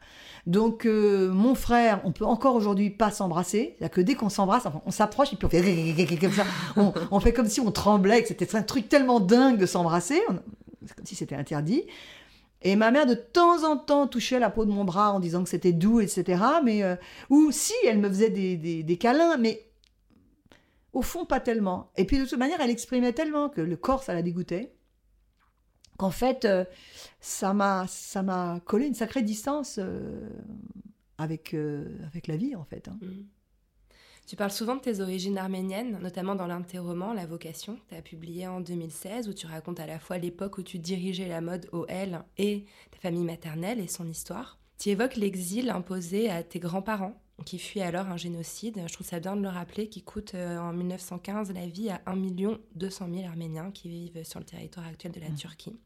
Donc, 0.48 0.86
euh, 0.86 1.32
mon 1.32 1.56
frère, 1.56 2.02
on 2.04 2.12
peut 2.12 2.26
encore 2.26 2.56
aujourd'hui 2.56 2.90
pas 2.90 3.10
s'embrasser. 3.12 3.76
C'est-à-dire 3.78 3.96
que 3.96 4.02
dès 4.02 4.16
qu'on 4.16 4.30
s'embrasse, 4.30 4.66
enfin, 4.66 4.82
on 4.86 4.92
s'approche 4.92 5.32
et 5.34 5.38
puis 5.38 5.46
on 5.46 5.50
fait 5.50 6.18
comme 6.20 7.20
fait 7.22 7.34
comme 7.34 7.48
si 7.48 7.62
on 7.62 7.72
tremblait, 7.72 8.22
que 8.22 8.28
c'était 8.28 8.54
un 8.56 8.64
truc 8.64 8.90
tellement 8.90 9.20
dingue 9.20 9.58
de 9.58 9.66
s'embrasser. 9.66 10.22
Comme 10.28 11.06
si 11.06 11.16
c'était 11.16 11.36
interdit. 11.36 11.84
Et 12.62 12.76
ma 12.76 12.92
mère, 12.92 13.06
de 13.06 13.14
temps 13.14 13.64
en 13.64 13.78
temps, 13.78 14.08
touchait 14.08 14.40
la 14.40 14.50
peau 14.50 14.66
de 14.66 14.72
mon 14.72 14.84
bras 14.84 15.14
en 15.14 15.20
disant 15.22 15.44
que 15.44 15.50
c'était 15.50 15.72
doux, 15.72 16.02
etc. 16.02 16.44
Mais, 16.66 16.84
euh, 16.84 16.96
ou 17.30 17.52
si, 17.52 17.74
elle 17.88 18.00
me 18.00 18.10
faisait 18.10 18.30
des- 18.30 18.84
des 18.84 18.98
câlins, 18.98 19.38
mais 19.38 19.62
au 20.94 21.02
fond, 21.02 21.26
pas 21.26 21.40
tellement. 21.40 21.92
Et 21.98 22.06
puis, 22.06 22.18
de 22.20 22.26
toute 22.26 22.40
manière, 22.40 22.60
elle 22.62 22.70
exprimait 22.70 23.14
tellement 23.14 23.50
que 23.50 23.62
le 23.62 23.78
corps, 23.78 24.04
ça 24.04 24.14
la 24.14 24.22
dégoûtait, 24.22 24.74
qu'en 25.98 26.12
fait, 26.12 26.46
euh, 26.46 26.66
ça 27.20 27.54
m'a 27.54 27.86
ça 27.88 28.24
m'a 28.24 28.60
collé 28.66 28.88
une 28.88 28.94
sacrée 28.96 29.22
distance 29.22 29.78
euh, 29.80 30.30
avec, 31.18 31.54
euh, 31.54 31.98
avec 32.08 32.28
la 32.28 32.38
vie, 32.38 32.56
en 32.56 32.64
fait. 32.64 32.88
hein. 32.88 32.98
Mhm. 33.02 33.26
Tu 34.28 34.36
parles 34.36 34.52
souvent 34.52 34.76
de 34.76 34.82
tes 34.82 35.00
origines 35.00 35.40
arméniennes, 35.40 35.98
notamment 36.04 36.36
dans 36.36 36.46
l'un 36.46 36.60
de 36.60 36.66
tes 36.68 36.78
romans, 36.78 37.14
La 37.14 37.26
Vocation, 37.26 37.80
tu 37.90 37.96
as 37.96 38.02
publié 38.04 38.46
en 38.48 38.62
2016, 38.62 39.28
où 39.28 39.34
tu 39.34 39.48
racontes 39.48 39.80
à 39.80 39.88
la 39.88 39.98
fois 39.98 40.20
l'époque 40.20 40.60
où 40.60 40.62
tu 40.64 40.78
dirigeais 40.78 41.28
la 41.28 41.42
mode 41.42 41.68
OL 41.72 42.24
et 42.38 42.66
ta 42.92 43.00
famille 43.00 43.24
maternelle 43.24 43.80
et 43.80 43.88
son 43.88 44.08
histoire. 44.08 44.60
Tu 44.78 44.90
évoques 44.90 45.16
l'exil 45.16 45.72
imposé 45.72 46.30
à 46.30 46.44
tes 46.44 46.60
grands-parents, 46.60 47.20
qui 47.46 47.60
fuient 47.60 47.82
alors 47.82 48.08
un 48.08 48.18
génocide, 48.18 48.82
je 48.88 48.94
trouve 48.94 49.08
ça 49.08 49.20
bien 49.20 49.36
de 49.36 49.42
le 49.42 49.50
rappeler, 49.50 49.90
qui 49.90 50.02
coûte 50.04 50.36
euh, 50.36 50.58
en 50.58 50.74
1915 50.74 51.52
la 51.52 51.66
vie 51.68 51.90
à 51.90 52.02
1 52.06 52.16
200 52.76 53.08
000 53.14 53.26
Arméniens 53.28 53.72
qui 53.72 53.90
vivent 53.90 54.24
sur 54.24 54.40
le 54.40 54.46
territoire 54.46 54.86
actuel 54.88 55.12
de 55.12 55.20
la 55.20 55.30
Mmh. 55.30 55.36
Turquie. 55.36 55.80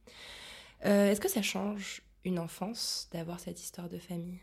Euh, 0.85 1.11
Est-ce 1.11 1.21
que 1.21 1.29
ça 1.29 1.41
change 1.41 2.01
une 2.25 2.39
enfance 2.39 3.09
d'avoir 3.11 3.39
cette 3.39 3.61
histoire 3.61 3.89
de 3.89 3.97
famille? 3.97 4.39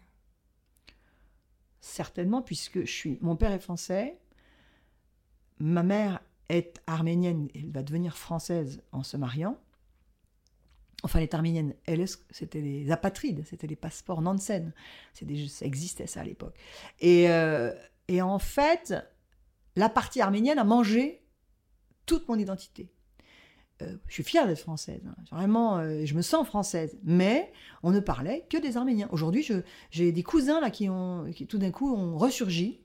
Certainement, 1.80 2.42
puisque 2.42 2.80
je 2.80 2.92
suis. 2.92 3.18
Mon 3.20 3.36
père 3.36 3.52
est 3.52 3.58
français, 3.60 4.18
ma 5.58 5.82
mère 5.82 6.20
est 6.48 6.80
arménienne, 6.86 7.48
elle 7.54 7.70
va 7.70 7.82
devenir 7.82 8.16
française 8.18 8.82
en 8.92 9.02
se 9.02 9.16
mariant. 9.16 9.58
Enfin, 11.02 11.18
elle 11.18 11.24
est 11.24 11.34
arménienne, 11.34 11.74
elle, 11.86 12.00
est- 12.00 12.22
c'était 12.30 12.60
les 12.60 12.90
apatrides, 12.90 13.42
c'était 13.46 13.66
les 13.66 13.76
passeports 13.76 14.20
Nansen. 14.20 14.72
Des, 15.22 15.48
ça 15.48 15.64
existait 15.64 16.06
ça 16.06 16.20
à 16.20 16.24
l'époque. 16.24 16.54
Et, 17.00 17.30
euh, 17.30 17.72
et 18.08 18.20
en 18.20 18.38
fait, 18.38 18.94
la 19.76 19.88
partie 19.88 20.20
arménienne 20.20 20.58
a 20.58 20.64
mangé 20.64 21.22
toute 22.06 22.28
mon 22.28 22.38
identité. 22.38 22.90
Euh, 23.82 23.96
je 24.08 24.12
suis 24.14 24.24
fière 24.24 24.46
d'être 24.46 24.60
française, 24.60 25.00
hein. 25.06 25.14
vraiment, 25.32 25.78
euh, 25.78 26.04
je 26.04 26.14
me 26.14 26.20
sens 26.20 26.46
française. 26.46 26.98
Mais 27.02 27.50
on 27.82 27.92
ne 27.92 28.00
parlait 28.00 28.46
que 28.50 28.58
des 28.58 28.76
Arméniens. 28.76 29.08
Aujourd'hui, 29.10 29.46
j'ai 29.90 30.12
des 30.12 30.22
cousins 30.22 30.60
là 30.60 30.70
qui 30.70 30.90
ont, 30.90 31.30
qui 31.34 31.46
tout 31.46 31.56
d'un 31.56 31.70
coup 31.70 31.94
ont 31.94 32.18
ressurgi, 32.18 32.82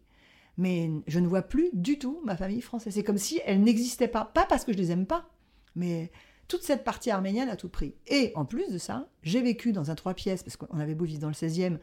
mais 0.57 0.89
je 1.07 1.19
ne 1.19 1.27
vois 1.27 1.41
plus 1.41 1.69
du 1.73 1.99
tout 1.99 2.21
ma 2.23 2.37
famille 2.37 2.61
française. 2.61 2.93
C'est 2.93 3.03
comme 3.03 3.17
si 3.17 3.41
elle 3.45 3.61
n'existait 3.61 4.07
pas, 4.07 4.23
pas 4.23 4.45
parce 4.45 4.63
que 4.63 4.71
je 4.71 4.77
les 4.77 4.91
aime 4.91 5.05
pas, 5.05 5.29
mais 5.75 6.11
toute 6.47 6.63
cette 6.63 6.83
partie 6.83 7.09
arménienne 7.11 7.49
a 7.49 7.55
tout 7.55 7.69
pris. 7.69 7.95
Et 8.07 8.31
en 8.35 8.45
plus 8.45 8.71
de 8.71 8.77
ça, 8.77 9.07
j'ai 9.23 9.41
vécu 9.41 9.71
dans 9.71 9.89
un 9.91 9.95
trois 9.95 10.13
pièces 10.13 10.43
parce 10.43 10.57
qu'on 10.57 10.79
avait 10.79 10.95
beau 10.95 11.05
vivre 11.05 11.21
dans 11.21 11.27
le 11.27 11.33
16e, 11.33 11.79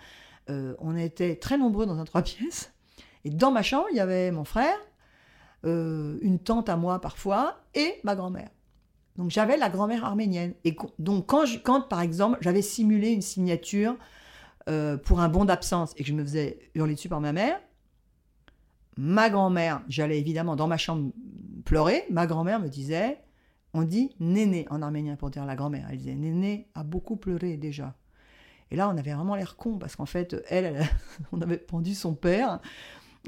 euh, 0.51 0.75
on 0.79 0.97
était 0.97 1.37
très 1.37 1.59
nombreux 1.59 1.87
dans 1.87 1.99
un 1.99 2.05
trois 2.05 2.23
pièces. 2.23 2.73
Et 3.25 3.31
dans 3.31 3.51
ma 3.53 3.63
chambre, 3.63 3.87
il 3.91 3.97
y 3.97 4.01
avait 4.01 4.31
mon 4.33 4.45
frère, 4.45 4.77
euh, 5.65 6.19
une 6.23 6.39
tante 6.39 6.69
à 6.69 6.77
moi 6.77 7.01
parfois, 7.01 7.61
et 7.75 7.95
ma 8.05 8.15
grand-mère. 8.17 8.51
Donc 9.17 9.31
j'avais 9.31 9.57
la 9.57 9.69
grand-mère 9.69 10.05
arménienne. 10.05 10.55
Et 10.65 10.75
donc 10.99 11.27
quand, 11.27 11.45
je- 11.45 11.59
quand 11.59 11.83
par 11.89 12.01
exemple, 12.01 12.39
j'avais 12.41 12.63
simulé 12.63 13.11
une 13.11 13.23
signature 13.23 13.97
euh, 14.69 14.97
pour 14.97 15.21
un 15.21 15.29
bon 15.29 15.45
d'absence 15.45 15.93
et 15.97 16.03
que 16.03 16.09
je 16.09 16.15
me 16.15 16.23
faisais 16.23 16.59
hurler 16.75 16.95
dessus 16.95 17.09
par 17.09 17.21
ma 17.21 17.33
mère, 17.33 17.61
ma 18.97 19.31
grand-mère, 19.31 19.83
j'allais 19.89 20.19
évidemment 20.19 20.57
dans 20.57 20.69
ma 20.69 20.77
chambre 20.77 21.13
pleurer, 21.65 22.05
ma 22.11 22.27
grand-mère 22.27 22.61
me 22.61 22.69
disait, 22.69 23.19
on 23.75 23.83
dit 23.83 24.15
néné 24.21 24.67
en 24.71 24.83
arménien 24.83 25.17
pour 25.17 25.31
dire 25.31 25.45
la 25.47 25.57
grand-mère. 25.57 25.87
Elle 25.91 25.99
disait 25.99 26.15
néné 26.15 26.69
a 26.75 26.83
beaucoup 26.83 27.17
pleuré 27.17 27.57
déjà. 27.57 27.95
Et 28.71 28.77
là, 28.77 28.89
on 28.89 28.97
avait 28.97 29.13
vraiment 29.13 29.35
l'air 29.37 29.57
con 29.57 29.79
parce 29.79 29.97
qu'en 29.97 30.07
fait, 30.07 30.37
elle, 30.49 30.65
elle- 30.65 30.87
on 31.33 31.41
avait 31.41 31.59
pendu 31.59 31.95
son 31.95 32.15
père. 32.15 32.61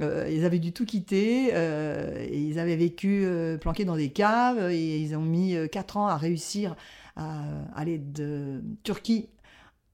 Euh, 0.01 0.29
ils 0.29 0.45
avaient 0.45 0.59
dû 0.59 0.73
tout 0.73 0.85
quitter, 0.87 1.51
euh, 1.53 2.27
ils 2.33 2.59
avaient 2.59 2.75
vécu 2.75 3.23
euh, 3.25 3.57
planqués 3.59 3.85
dans 3.85 3.95
des 3.97 4.11
caves, 4.11 4.71
et 4.73 4.99
ils 4.99 5.15
ont 5.17 5.23
mis 5.23 5.55
4 5.71 5.97
ans 5.99 6.09
à 6.09 6.17
réussir 6.17 6.75
à 7.15 7.45
aller 7.77 7.99
de 7.99 8.61
Turquie 8.83 9.29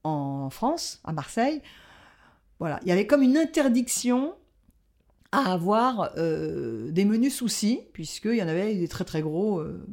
en 0.03 0.49
France, 0.49 1.01
à 1.03 1.13
Marseille. 1.13 1.61
Voilà, 2.57 2.79
il 2.81 2.87
y 2.87 2.91
avait 2.91 3.05
comme 3.05 3.21
une 3.21 3.37
interdiction 3.37 4.33
à 5.31 5.51
avoir 5.53 6.11
euh, 6.17 6.89
des 6.91 7.05
menus 7.05 7.35
soucis, 7.35 7.81
puisqu'il 7.93 8.35
y 8.35 8.41
en 8.43 8.47
avait 8.47 8.73
des 8.75 8.87
très 8.87 9.05
très 9.05 9.21
gros, 9.21 9.59
euh, 9.59 9.85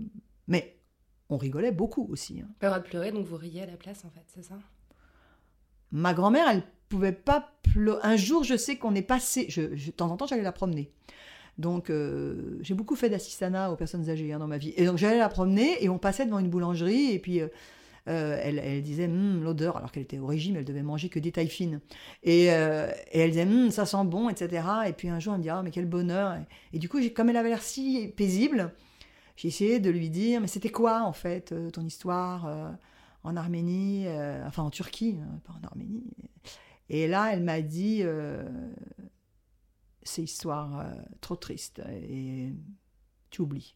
mais 0.48 0.76
on 1.30 1.36
rigolait 1.36 1.72
beaucoup 1.72 2.06
aussi. 2.10 2.40
hein. 2.40 2.48
Pas 2.60 2.68
le 2.68 2.70
droit 2.72 2.80
de 2.84 2.88
pleurer, 2.88 3.12
donc 3.12 3.26
vous 3.26 3.36
riez 3.36 3.62
à 3.62 3.66
la 3.66 3.76
place, 3.76 4.04
en 4.04 4.10
fait, 4.10 4.24
c'est 4.28 4.42
ça? 4.42 4.58
Ma 5.90 6.12
grand-mère, 6.14 6.48
elle 6.50 6.62
pouvait 6.88 7.12
pas 7.12 7.52
pleurer. 7.62 8.00
Un 8.02 8.16
jour, 8.16 8.44
je 8.44 8.56
sais 8.56 8.76
qu'on 8.76 8.94
est 8.94 9.02
passé. 9.02 9.46
Je, 9.48 9.74
je- 9.74 9.86
de 9.86 9.90
temps 9.92 10.10
en 10.10 10.16
temps, 10.16 10.26
j'allais 10.26 10.42
la 10.42 10.52
promener. 10.52 10.90
Donc, 11.58 11.90
euh, 11.90 12.58
j'ai 12.62 12.74
beaucoup 12.74 12.96
fait 12.96 13.10
d'assistanat 13.10 13.72
aux 13.72 13.76
personnes 13.76 14.10
âgées 14.10 14.32
hein, 14.32 14.38
dans 14.40 14.48
ma 14.48 14.58
vie. 14.58 14.74
Et 14.76 14.86
donc, 14.86 14.98
j'allais 14.98 15.18
la 15.18 15.28
promener 15.30 15.82
et 15.84 15.88
on 15.88 15.98
passait 15.98 16.26
devant 16.26 16.38
une 16.40 16.50
boulangerie 16.50 17.12
et 17.12 17.18
puis 17.20 17.40
euh, 17.40 17.48
euh, 18.08 18.40
elle, 18.42 18.58
elle 18.60 18.82
disait 18.82 19.06
Hum, 19.06 19.42
l'odeur, 19.44 19.76
alors 19.78 19.92
qu'elle 19.92 20.04
était 20.04 20.18
au 20.18 20.26
régime, 20.26 20.56
elle 20.56 20.64
devait 20.66 20.82
manger 20.82 21.08
que 21.10 21.18
des 21.20 21.32
tailles 21.32 21.48
fines. 21.48 21.80
Et, 22.24 22.52
euh, 22.52 22.90
et 23.12 23.20
elle 23.20 23.30
disait 23.30 23.44
Hum, 23.44 23.70
ça 23.70 23.86
sent 23.86 24.04
bon, 24.06 24.28
etc. 24.30 24.88
Et 24.88 24.94
puis 24.94 25.08
un 25.10 25.20
jour, 25.20 25.34
elle 25.34 25.40
me 25.40 25.44
dit 25.44 25.50
Ah, 25.50 25.62
mais 25.64 25.70
quel 25.72 25.86
bonheur. 25.86 26.34
Et, 26.36 26.76
et 26.76 26.80
du 26.80 26.88
coup, 26.88 26.98
comme 27.16 27.30
elle 27.30 27.36
avait 27.38 27.50
l'air 27.50 27.62
si 27.62 28.12
paisible, 28.16 28.72
j'ai 29.38 29.48
essayé 29.48 29.78
de 29.78 29.88
lui 29.88 30.10
dire 30.10 30.40
Mais 30.40 30.48
c'était 30.48 30.70
quoi, 30.70 31.04
en 31.04 31.12
fait, 31.12 31.52
euh, 31.52 31.70
ton 31.70 31.84
histoire 31.84 32.46
euh, 32.46 32.72
en 33.22 33.36
Arménie, 33.36 34.08
euh, 34.08 34.44
enfin 34.44 34.64
en 34.64 34.70
Turquie, 34.70 35.16
hein, 35.22 35.40
pas 35.44 35.52
en 35.52 35.64
Arménie. 35.64 36.02
Et 36.88 37.06
là, 37.06 37.32
elle 37.32 37.44
m'a 37.44 37.60
dit, 37.60 38.02
c'est 40.02 40.22
histoire 40.22 40.86
trop 41.20 41.36
triste 41.36 41.82
et 42.00 42.54
tu 43.28 43.42
oublies. 43.42 43.74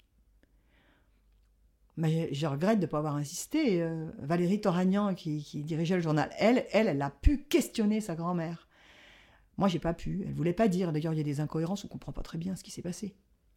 Mais 1.99 2.33
je, 2.33 2.47
regrette 2.47 2.78
de 2.78 2.87
ne 2.87 2.90
pas 2.90 2.99
avoir 2.99 3.16
insisté. 3.16 3.87
Valérie 4.19 4.62
Toragnan, 4.62 5.14
qui, 5.14 5.42
dirigeait 5.62 5.97
le 5.97 6.00
journal, 6.00 6.31
elle, 6.38 6.64
elle, 6.73 6.88
elle 6.88 7.02
a 7.02 7.11
pu 7.11 7.45
questionner 7.45 8.00
sa 8.00 8.14
grand-mère. 8.14 8.66
Moi, 9.59 9.69
j'ai 9.69 9.78
pas 9.78 9.92
pu. 9.92 10.25
Elle 10.26 10.33
voulait 10.33 10.54
pas 10.54 10.69
dire. 10.69 10.90
D'ailleurs, 10.90 11.12
il 11.12 11.19
y 11.19 11.21
a 11.21 11.25
des 11.25 11.40
incohérences. 11.40 11.85
On 11.85 11.88
comprend 11.88 12.12
pas 12.12 12.23
très 12.23 12.38
bien 12.38 12.57
ce 12.57 12.64
qui 12.64 12.71
s'est 12.71 12.81
passé. 12.81 13.14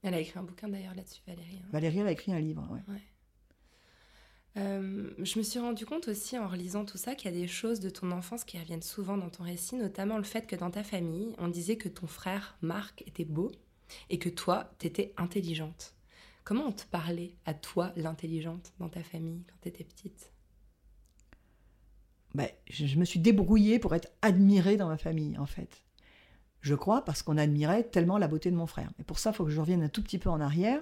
Elle 0.08 0.14
a 0.14 0.20
écrit 0.20 0.38
un 0.38 0.44
bouquin 0.44 0.68
d'ailleurs 0.70 0.94
là-dessus, 0.94 1.22
Valérie. 1.26 1.60
hein. 1.64 1.68
Valérie, 1.72 2.00
elle 2.00 2.08
a 2.08 2.12
écrit 2.12 2.32
un 2.32 2.40
livre. 2.40 2.68
ouais. 2.88 3.02
Euh, 4.58 5.12
je 5.18 5.38
me 5.40 5.44
suis 5.44 5.60
rendu 5.60 5.86
compte 5.86 6.08
aussi 6.08 6.38
en 6.38 6.48
relisant 6.48 6.86
tout 6.86 6.98
ça 6.98 7.16
qu'il 7.16 7.30
y 7.30 7.36
a 7.36 7.38
des 7.38 7.48
choses 7.48 7.80
de 7.80 7.90
ton 7.90 8.12
enfance 8.12 8.44
qui 8.46 8.58
reviennent 8.60 8.84
souvent 8.84 9.18
dans 9.18 9.30
ton 9.30 9.44
récit, 9.44 9.76
notamment 9.76 10.18
le 10.18 10.24
fait 10.24 10.48
que 10.48 10.56
dans 10.56 10.70
ta 10.72 10.84
famille, 10.84 11.34
on 11.40 11.48
disait 11.48 11.76
que 11.76 11.90
ton 11.90 12.08
frère 12.08 12.58
Marc 12.62 13.04
était 13.08 13.26
beau 13.26 13.52
et 14.10 14.20
que 14.20 14.30
toi, 14.30 14.72
t'étais 14.78 15.14
intelligente. 15.18 15.96
Comment 16.44 16.68
on 16.68 16.72
te 16.72 16.86
parlait 16.86 17.36
à 17.46 17.56
toi, 17.56 17.92
l'intelligente, 17.96 18.74
dans 18.80 18.90
ta 18.90 19.04
famille 19.04 19.44
quand 19.48 19.58
t'étais 19.62 19.84
petite? 19.84 20.32
Je, 22.70 22.86
je 22.86 23.00
me 23.00 23.06
suis 23.06 23.20
débrouillée 23.20 23.80
pour 23.80 23.96
être 23.96 24.10
admirée 24.22 24.78
dans 24.78 24.88
ma 24.88 24.98
famille, 24.98 25.38
en 25.38 25.46
fait. 25.46 25.85
Je 26.66 26.74
crois 26.74 27.06
parce 27.06 27.22
qu'on 27.22 27.38
admirait 27.38 27.84
tellement 27.84 28.18
la 28.18 28.28
beauté 28.28 28.50
de 28.50 28.56
mon 28.56 28.66
frère. 28.66 28.90
Et 28.98 29.04
pour 29.04 29.20
ça, 29.20 29.30
il 29.30 29.36
faut 29.36 29.46
que 29.46 29.52
je 29.52 29.62
revienne 29.62 29.84
un 29.84 29.88
tout 29.88 30.02
petit 30.02 30.18
peu 30.18 30.32
en 30.32 30.42
arrière. 30.42 30.82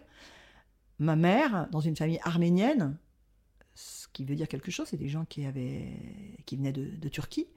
Ma 0.97 1.17
mère, 1.17 1.67
dans 1.71 1.81
une 1.81 1.97
famille 1.97 2.21
arménienne, 2.23 2.97
ce 3.75 4.07
qui 4.13 4.23
veut 4.23 4.35
dire 4.35 4.47
quelque 4.47 4.71
chose, 4.71 4.87
c'est 4.89 4.95
des 4.95 5.09
gens 5.09 5.25
qui, 5.25 5.45
avaient, 5.45 5.91
qui 6.45 6.55
venaient 6.55 6.71
de, 6.71 7.09
Turquie. 7.09 7.47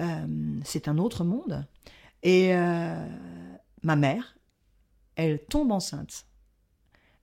Euh, 0.00 0.26
c'est 0.64 0.88
un 0.88 0.96
autre 0.96 1.24
monde. 1.24 1.66
Et 2.22 2.56
euh, 2.56 3.06
ma 3.82 3.96
mère, 3.96 4.38
elle 5.16 5.38
tombe 5.44 5.72
enceinte. 5.72 6.24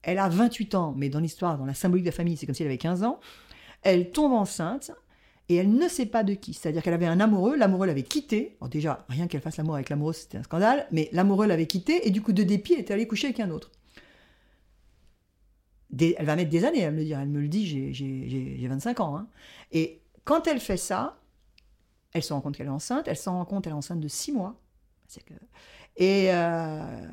Elle 0.03 0.19
a 0.19 0.29
28 0.29 0.75
ans, 0.75 0.93
mais 0.95 1.09
dans 1.09 1.19
l'histoire, 1.19 1.57
dans 1.57 1.65
la 1.65 1.73
symbolique 1.73 2.05
de 2.05 2.11
la 2.11 2.15
famille, 2.15 2.37
c'est 2.37 2.45
comme 2.45 2.53
si 2.53 2.61
elle 2.61 2.69
avait 2.69 2.77
15 2.77 3.01
ans. 3.01 3.19
Elle 3.81 4.11
tombe 4.11 4.33
enceinte 4.33 4.91
et 5.49 5.55
elle 5.55 5.71
ne 5.73 5.87
sait 5.87 6.05
pas 6.05 6.23
de 6.23 6.33
qui. 6.35 6.53
C'est-à-dire 6.53 6.81
qu'elle 6.83 6.93
avait 6.93 7.05
un 7.07 7.19
amoureux, 7.19 7.55
l'amoureux 7.57 7.87
l'avait 7.87 8.03
quitté. 8.03 8.55
Alors 8.61 8.69
déjà, 8.69 9.05
rien 9.09 9.27
qu'elle 9.27 9.41
fasse 9.41 9.57
l'amour 9.57 9.75
avec 9.75 9.89
l'amoureux, 9.89 10.13
c'était 10.13 10.37
un 10.37 10.43
scandale, 10.43 10.87
mais 10.91 11.09
l'amoureux 11.11 11.47
l'avait 11.47 11.65
quitté 11.67 12.07
et 12.07 12.11
du 12.11 12.21
coup, 12.21 12.33
de 12.33 12.43
dépit, 12.43 12.73
elle 12.73 12.79
était 12.81 12.93
allée 12.93 13.07
coucher 13.07 13.27
avec 13.27 13.39
un 13.39 13.49
autre. 13.49 13.71
Elle 15.99 16.25
va 16.25 16.35
mettre 16.35 16.51
des 16.51 16.65
années 16.65 16.85
à 16.85 16.91
me 16.91 16.97
le 16.97 17.03
dire. 17.03 17.19
Elle 17.19 17.29
me 17.29 17.41
le 17.41 17.47
dit, 17.47 17.65
j'ai- 17.65 17.93
j'ai 17.93 18.29
j'ai- 18.29 18.57
j'ai 18.59 18.67
25 18.67 18.99
ans. 18.99 19.17
hein. 19.17 19.27
Et 19.71 20.01
quand 20.23 20.45
elle 20.47 20.59
fait 20.59 20.77
ça, 20.77 21.19
elle 22.13 22.21
se 22.23 22.31
rend 22.31 22.41
compte 22.41 22.55
qu'elle 22.55 22.67
est 22.67 22.69
enceinte. 22.69 23.07
Elle 23.07 23.17
se 23.17 23.27
rend 23.29 23.43
compte 23.45 23.63
qu'elle 23.63 23.73
est 23.73 23.75
enceinte 23.75 23.99
de 23.99 24.07
6 24.07 24.31
mois. 24.31 24.59
Et 25.97 26.27
euh, 26.31 27.07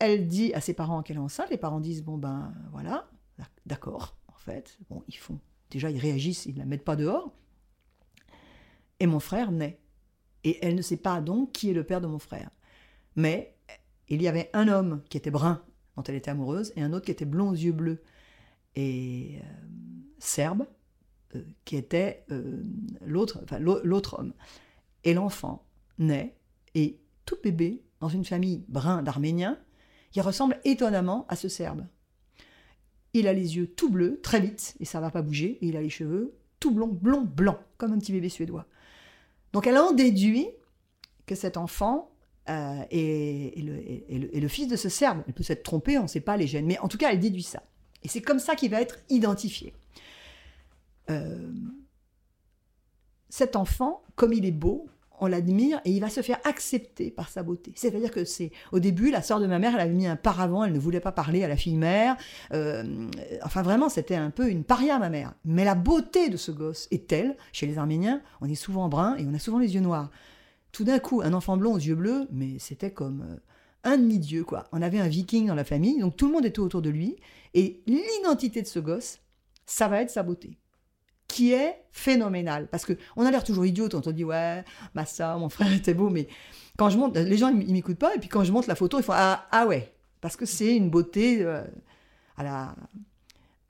elle 0.00 0.26
dit 0.26 0.52
à 0.54 0.60
ses 0.60 0.74
parents 0.74 1.02
qu'elle 1.02 1.16
est 1.16 1.20
enceinte. 1.20 1.50
Les 1.50 1.56
parents 1.56 1.80
disent, 1.80 2.02
bon 2.02 2.18
ben 2.18 2.52
voilà, 2.72 3.08
d'accord, 3.66 4.16
en 4.28 4.36
fait. 4.38 4.76
Bon, 4.90 5.02
ils 5.08 5.16
font. 5.16 5.38
Déjà, 5.70 5.90
ils 5.90 5.98
réagissent, 5.98 6.46
ils 6.46 6.54
ne 6.54 6.58
la 6.60 6.64
mettent 6.66 6.84
pas 6.84 6.96
dehors. 6.96 7.32
Et 9.04 9.06
mon 9.06 9.20
frère 9.20 9.52
naît. 9.52 9.78
Et 10.44 10.64
elle 10.64 10.74
ne 10.74 10.80
sait 10.80 10.96
pas 10.96 11.20
donc 11.20 11.52
qui 11.52 11.68
est 11.68 11.74
le 11.74 11.84
père 11.84 12.00
de 12.00 12.06
mon 12.06 12.18
frère. 12.18 12.48
Mais 13.16 13.54
il 14.08 14.22
y 14.22 14.28
avait 14.28 14.48
un 14.54 14.66
homme 14.66 15.02
qui 15.10 15.18
était 15.18 15.30
brun, 15.30 15.62
dont 15.94 16.02
elle 16.04 16.14
était 16.14 16.30
amoureuse, 16.30 16.72
et 16.74 16.82
un 16.82 16.90
autre 16.94 17.04
qui 17.04 17.10
était 17.10 17.26
blond 17.26 17.50
aux 17.50 17.54
yeux 17.54 17.72
bleus. 17.72 18.02
Et 18.76 19.40
euh, 19.42 19.46
serbe, 20.18 20.66
euh, 21.36 21.42
qui 21.66 21.76
était 21.76 22.24
euh, 22.30 22.62
l'autre 23.04 23.42
enfin, 23.42 23.62
homme. 23.62 24.32
Et 25.04 25.12
l'enfant 25.12 25.66
naît, 25.98 26.34
et 26.74 26.98
tout 27.26 27.36
bébé, 27.44 27.84
dans 28.00 28.08
une 28.08 28.24
famille 28.24 28.64
brun 28.68 29.02
d'Arméniens, 29.02 29.58
il 30.14 30.22
ressemble 30.22 30.58
étonnamment 30.64 31.26
à 31.28 31.36
ce 31.36 31.50
serbe. 31.50 31.84
Il 33.12 33.28
a 33.28 33.34
les 33.34 33.58
yeux 33.58 33.66
tout 33.66 33.90
bleus, 33.90 34.18
très 34.22 34.40
vite, 34.40 34.74
et 34.80 34.86
ça 34.86 34.98
va 35.00 35.10
pas 35.10 35.20
bouger, 35.20 35.58
et 35.60 35.66
il 35.66 35.76
a 35.76 35.82
les 35.82 35.90
cheveux 35.90 36.38
tout 36.58 36.70
blond, 36.70 36.88
blond, 36.88 37.20
blanc, 37.20 37.58
comme 37.76 37.92
un 37.92 37.98
petit 37.98 38.12
bébé 38.12 38.30
suédois. 38.30 38.66
Donc 39.54 39.66
elle 39.66 39.78
en 39.78 39.92
déduit 39.92 40.48
que 41.24 41.34
cet 41.34 41.56
enfant 41.56 42.10
Euh, 42.50 42.84
et 42.90 43.54
le 44.40 44.48
fils 44.48 44.68
de 44.68 44.76
ce 44.76 44.90
Serbe, 44.90 45.22
elle 45.26 45.32
peut 45.32 45.42
s'être 45.42 45.62
trompée, 45.62 45.96
on 45.96 46.02
ne 46.02 46.08
sait 46.08 46.20
pas 46.20 46.36
les 46.36 46.46
gènes, 46.46 46.66
mais 46.66 46.78
en 46.78 46.88
tout 46.88 46.98
cas, 46.98 47.10
elle 47.10 47.20
déduit 47.20 47.42
ça. 47.42 47.62
Et 48.02 48.08
c'est 48.08 48.20
comme 48.20 48.38
ça 48.38 48.54
qu'il 48.54 48.70
va 48.70 48.82
être 48.82 48.98
identifié. 49.08 49.72
Euh, 51.08 51.52
cet 53.30 53.56
enfant, 53.56 54.02
comme 54.14 54.32
il 54.32 54.44
est 54.44 54.52
beau, 54.52 54.86
on 55.20 55.26
l'admire 55.26 55.80
et 55.84 55.90
il 55.90 56.00
va 56.00 56.08
se 56.08 56.22
faire 56.22 56.38
accepter 56.44 57.10
par 57.10 57.28
sa 57.28 57.42
beauté. 57.42 57.72
C'est-à-dire 57.76 58.10
que 58.10 58.24
c'est 58.24 58.50
au 58.72 58.78
début, 58.80 59.10
la 59.10 59.22
sœur 59.22 59.40
de 59.40 59.46
ma 59.46 59.58
mère, 59.58 59.74
elle 59.74 59.80
avait 59.80 59.94
mis 59.94 60.06
un 60.06 60.16
paravent, 60.16 60.64
elle 60.64 60.72
ne 60.72 60.78
voulait 60.78 61.00
pas 61.00 61.12
parler 61.12 61.44
à 61.44 61.48
la 61.48 61.56
fille 61.56 61.76
mère. 61.76 62.16
Euh, 62.52 63.08
enfin, 63.42 63.62
vraiment, 63.62 63.88
c'était 63.88 64.16
un 64.16 64.30
peu 64.30 64.48
une 64.48 64.64
paria, 64.64 64.98
ma 64.98 65.10
mère. 65.10 65.34
Mais 65.44 65.64
la 65.64 65.74
beauté 65.74 66.28
de 66.28 66.36
ce 66.36 66.50
gosse 66.50 66.88
est 66.90 67.06
telle, 67.06 67.36
chez 67.52 67.66
les 67.66 67.78
Arméniens, 67.78 68.22
on 68.40 68.48
est 68.48 68.54
souvent 68.54 68.88
brun 68.88 69.16
et 69.16 69.24
on 69.26 69.34
a 69.34 69.38
souvent 69.38 69.58
les 69.58 69.74
yeux 69.74 69.80
noirs. 69.80 70.10
Tout 70.72 70.84
d'un 70.84 70.98
coup, 70.98 71.22
un 71.22 71.32
enfant 71.32 71.56
blond 71.56 71.74
aux 71.74 71.78
yeux 71.78 71.94
bleus, 71.94 72.26
mais 72.32 72.58
c'était 72.58 72.90
comme 72.90 73.24
euh, 73.30 73.36
un 73.84 73.98
demi-dieu, 73.98 74.44
quoi. 74.44 74.64
On 74.72 74.82
avait 74.82 74.98
un 74.98 75.08
viking 75.08 75.46
dans 75.46 75.54
la 75.54 75.64
famille, 75.64 76.00
donc 76.00 76.16
tout 76.16 76.26
le 76.26 76.32
monde 76.32 76.46
était 76.46 76.60
autour 76.60 76.82
de 76.82 76.90
lui. 76.90 77.16
Et 77.54 77.82
l'identité 77.86 78.62
de 78.62 78.66
ce 78.66 78.80
gosse, 78.80 79.20
ça 79.66 79.88
va 79.88 80.02
être 80.02 80.10
sa 80.10 80.22
beauté 80.22 80.58
qui 81.34 81.52
est 81.52 81.82
phénoménale. 81.90 82.68
Parce 82.68 82.84
que 82.84 82.92
on 83.16 83.26
a 83.26 83.30
l'air 83.32 83.42
toujours 83.42 83.66
idiot 83.66 83.88
quand 83.88 84.06
on 84.06 84.12
dit 84.12 84.22
ouais, 84.22 84.64
ma 84.94 85.04
soeur, 85.04 85.36
mon 85.40 85.48
frère 85.48 85.72
était 85.72 85.92
beau, 85.92 86.08
mais 86.08 86.28
quand 86.78 86.90
je 86.90 86.96
monte, 86.96 87.16
les 87.16 87.36
gens 87.36 87.48
ils 87.48 87.72
m'écoutent 87.72 87.98
pas, 87.98 88.14
et 88.14 88.20
puis 88.20 88.28
quand 88.28 88.44
je 88.44 88.52
monte 88.52 88.68
la 88.68 88.76
photo, 88.76 88.98
ils 88.98 89.02
font 89.02 89.14
ah, 89.16 89.48
ah 89.50 89.66
ouais, 89.66 89.92
parce 90.20 90.36
que 90.36 90.46
c'est 90.46 90.76
une 90.76 90.90
beauté 90.90 91.42
euh, 91.42 91.64
à 92.36 92.44
la 92.44 92.76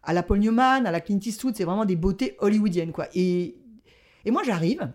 à 0.03 0.13
la 0.13 0.23
Paul 0.23 0.41
Newman, 0.41 0.85
à 0.85 0.91
la 0.91 1.01
Clint 1.01 1.19
Eastwood, 1.25 1.57
c'est 1.57 1.65
vraiment 1.65 1.87
des 1.87 1.97
beautés 1.97 2.37
hollywoodiennes 2.39 2.93
quoi. 2.93 3.09
Et 3.15 3.57
et 4.27 4.31
moi 4.31 4.43
j'arrive. 4.45 4.93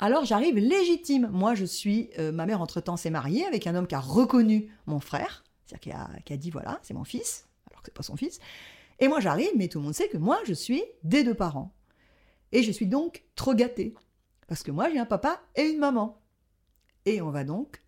Alors 0.00 0.24
j'arrive 0.24 0.56
légitime. 0.56 1.28
Moi 1.30 1.54
je 1.54 1.64
suis 1.64 2.10
euh, 2.18 2.32
ma 2.32 2.46
mère 2.46 2.60
entre 2.60 2.80
temps 2.80 2.96
s'est 2.96 3.10
mariée 3.10 3.46
avec 3.46 3.68
un 3.68 3.76
homme 3.76 3.86
qui 3.86 3.94
a 3.94 4.00
reconnu 4.00 4.68
mon 4.86 4.98
frère, 4.98 5.44
c'est-à-dire 5.64 5.80
qui 5.80 5.92
a, 5.92 6.10
qui 6.24 6.32
a 6.32 6.36
dit 6.36 6.50
voilà 6.50 6.80
c'est 6.82 6.94
mon 6.94 7.04
fils, 7.04 7.46
alors 7.70 7.82
que 7.82 7.86
c'est 7.86 7.96
pas 7.96 8.02
son 8.02 8.16
fils. 8.16 8.40
Et 8.98 9.08
moi 9.08 9.20
j'arrive, 9.20 9.50
mais 9.56 9.68
tout 9.68 9.78
le 9.78 9.84
monde 9.84 9.94
sait 9.94 10.08
que 10.08 10.16
moi 10.16 10.38
je 10.46 10.52
suis 10.54 10.82
des 11.02 11.24
deux 11.24 11.34
parents. 11.34 11.74
Et 12.52 12.62
je 12.62 12.70
suis 12.72 12.86
donc 12.86 13.24
trop 13.34 13.54
gâtée. 13.54 13.94
Parce 14.48 14.62
que 14.62 14.70
moi 14.70 14.90
j'ai 14.90 14.98
un 14.98 15.06
papa 15.06 15.42
et 15.54 15.62
une 15.62 15.78
maman. 15.78 16.22
Et 17.04 17.20
on 17.20 17.30
va 17.30 17.44
donc 17.44 17.82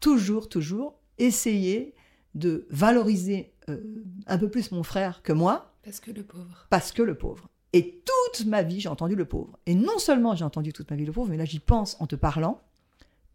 toujours, 0.00 0.48
toujours 0.48 0.98
essayer 1.18 1.94
de 2.34 2.66
valoriser 2.70 3.54
euh, 3.68 3.80
un 4.26 4.38
peu 4.38 4.48
plus 4.50 4.72
mon 4.72 4.82
frère 4.82 5.22
que 5.22 5.32
moi, 5.32 5.74
Parce 5.84 6.00
que 6.00 6.10
le 6.10 6.22
pauvre. 6.24 6.66
parce 6.70 6.92
que 6.92 7.02
le 7.02 7.16
pauvre. 7.16 7.48
Et 7.74 8.02
toute 8.04 8.46
ma 8.46 8.62
vie 8.62 8.80
j'ai 8.80 8.88
entendu 8.88 9.14
le 9.14 9.26
pauvre. 9.26 9.58
Et 9.66 9.74
non 9.74 9.98
seulement 9.98 10.34
j'ai 10.34 10.44
entendu 10.44 10.72
toute 10.72 10.90
ma 10.90 10.96
vie 10.96 11.04
le 11.06 11.12
pauvre, 11.12 11.28
mais 11.30 11.36
là 11.36 11.44
j'y 11.44 11.60
pense 11.60 11.98
en 12.00 12.06
te 12.06 12.16
parlant, 12.16 12.60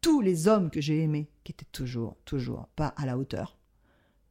tous 0.01 0.21
les 0.21 0.47
hommes 0.47 0.69
que 0.69 0.81
j'ai 0.81 1.01
aimés, 1.01 1.29
qui 1.43 1.51
étaient 1.53 1.65
toujours, 1.71 2.17
toujours 2.25 2.67
pas 2.75 2.87
à 2.97 3.05
la 3.05 3.17
hauteur, 3.17 3.57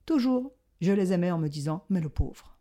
toujours 0.04 0.52
je 0.80 0.92
les 0.92 1.12
aimais 1.12 1.30
en 1.30 1.38
me 1.38 1.48
disant, 1.48 1.84
mais 1.88 2.00
le 2.00 2.08
pauvre. 2.08 2.56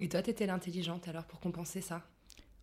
Et 0.00 0.08
toi, 0.08 0.22
t'étais 0.22 0.46
l'intelligente 0.46 1.08
alors 1.08 1.24
pour 1.24 1.40
compenser 1.40 1.80
ça? 1.80 2.02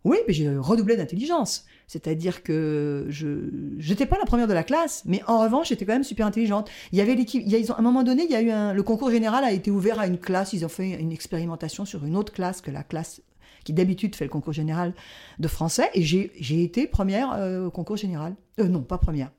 Oui, 0.03 0.17
mais 0.27 0.33
j'ai 0.33 0.55
redoublé 0.57 0.97
d'intelligence. 0.97 1.65
C'est-à-dire 1.87 2.43
que 2.43 3.05
je 3.09 3.89
n'étais 3.89 4.05
pas 4.05 4.17
la 4.17 4.25
première 4.25 4.47
de 4.47 4.53
la 4.53 4.63
classe, 4.63 5.03
mais 5.05 5.21
en 5.27 5.39
revanche, 5.39 5.69
j'étais 5.69 5.85
quand 5.85 5.93
même 5.93 6.03
super 6.03 6.27
intelligente. 6.27 6.69
Il 6.91 6.97
y 6.97 7.01
avait 7.01 7.15
l'équipe. 7.15 7.45
À 7.69 7.79
un 7.79 7.81
moment 7.81 8.03
donné, 8.03 8.25
il 8.25 8.31
y 8.31 8.35
a 8.35 8.41
eu 8.41 8.51
un, 8.51 8.73
le 8.73 8.83
concours 8.83 9.11
général 9.11 9.43
a 9.43 9.51
été 9.51 9.71
ouvert 9.71 9.99
à 9.99 10.07
une 10.07 10.17
classe. 10.17 10.53
Ils 10.53 10.65
ont 10.65 10.69
fait 10.69 10.89
une 10.89 11.11
expérimentation 11.11 11.85
sur 11.85 12.03
une 12.05 12.17
autre 12.17 12.33
classe 12.33 12.59
que 12.59 12.71
la 12.71 12.83
classe 12.83 13.21
qui 13.63 13.71
d'habitude 13.71 14.15
fait 14.15 14.25
le 14.25 14.29
concours 14.29 14.51
général 14.51 14.93
de 15.39 15.47
français. 15.47 15.89
Et 15.93 16.03
j'ai 16.03 16.33
j'ai 16.37 16.63
été 16.63 16.85
première 16.85 17.31
euh, 17.33 17.67
au 17.67 17.71
concours 17.71 17.97
général. 17.97 18.35
Euh, 18.59 18.67
non, 18.67 18.81
pas 18.81 18.97
première. 18.97 19.31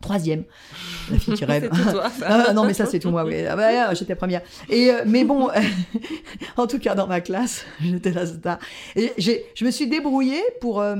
Troisième. 0.00 0.44
La 1.10 1.18
fille 1.18 1.34
qui 1.34 1.44
rêve. 1.44 1.68
Tout 1.70 1.90
toi. 1.90 2.10
Ah, 2.24 2.52
non, 2.52 2.64
mais 2.64 2.74
ça, 2.74 2.86
c'est 2.86 2.98
tout 3.00 3.10
moi, 3.10 3.24
oui. 3.24 3.44
Ah, 3.46 3.56
bah, 3.56 3.94
j'étais 3.94 4.14
première. 4.14 4.42
Et, 4.68 4.90
euh, 4.90 5.02
mais 5.06 5.24
bon, 5.24 5.48
en 6.56 6.66
tout 6.66 6.78
cas, 6.78 6.94
dans 6.94 7.06
ma 7.06 7.20
classe, 7.20 7.64
j'étais 7.82 8.12
la 8.12 8.26
star. 8.26 8.58
Et 8.96 9.12
je 9.18 9.64
me 9.64 9.70
suis 9.70 9.86
débrouillée 9.88 10.42
pour. 10.60 10.80
euh, 10.80 10.94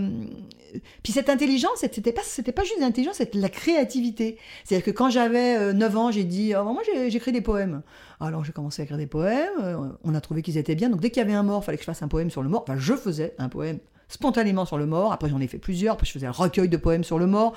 puis 1.02 1.12
cette 1.14 1.30
intelligence, 1.30 1.78
c'était 1.80 2.12
pas, 2.12 2.20
c'était 2.24 2.52
pas 2.52 2.62
juste 2.62 2.78
l'intelligence, 2.80 3.16
c'était 3.16 3.38
la 3.38 3.48
créativité. 3.48 4.36
C'est-à-dire 4.64 4.84
que 4.84 4.90
quand 4.90 5.08
j'avais 5.10 5.56
euh, 5.56 5.72
9 5.72 5.96
ans, 5.96 6.10
j'ai 6.10 6.24
dit, 6.24 6.52
oh, 6.58 6.64
moi, 6.64 6.82
j'écris 7.08 7.32
des 7.32 7.40
poèmes. 7.40 7.82
Alors, 8.20 8.44
j'ai 8.44 8.52
commencé 8.52 8.82
à 8.82 8.84
écrire 8.84 8.98
des 8.98 9.06
poèmes. 9.06 9.48
euh, 9.62 9.76
On 10.04 10.14
a 10.14 10.20
trouvé 10.20 10.42
qu'ils 10.42 10.58
étaient 10.58 10.74
bien. 10.74 10.90
Donc, 10.90 11.00
dès 11.00 11.10
qu'il 11.10 11.22
y 11.22 11.24
avait 11.24 11.34
un 11.34 11.42
mort, 11.42 11.62
il 11.62 11.64
fallait 11.66 11.78
que 11.78 11.84
je 11.84 11.86
fasse 11.86 12.02
un 12.02 12.08
poème 12.08 12.30
sur 12.30 12.42
le 12.42 12.48
mort. 12.48 12.62
Enfin, 12.68 12.76
je 12.78 12.94
faisais 12.94 13.34
un 13.38 13.48
poème 13.48 13.78
spontanément 14.08 14.64
sur 14.66 14.76
le 14.76 14.86
mort. 14.86 15.12
Après, 15.12 15.28
j'en 15.30 15.40
ai 15.40 15.46
fait 15.46 15.58
plusieurs. 15.58 15.94
Après, 15.94 16.06
je 16.06 16.12
faisais 16.12 16.26
un 16.26 16.32
recueil 16.32 16.68
de 16.68 16.76
poèmes 16.76 17.04
sur 17.04 17.18
le 17.18 17.26
mort. 17.26 17.54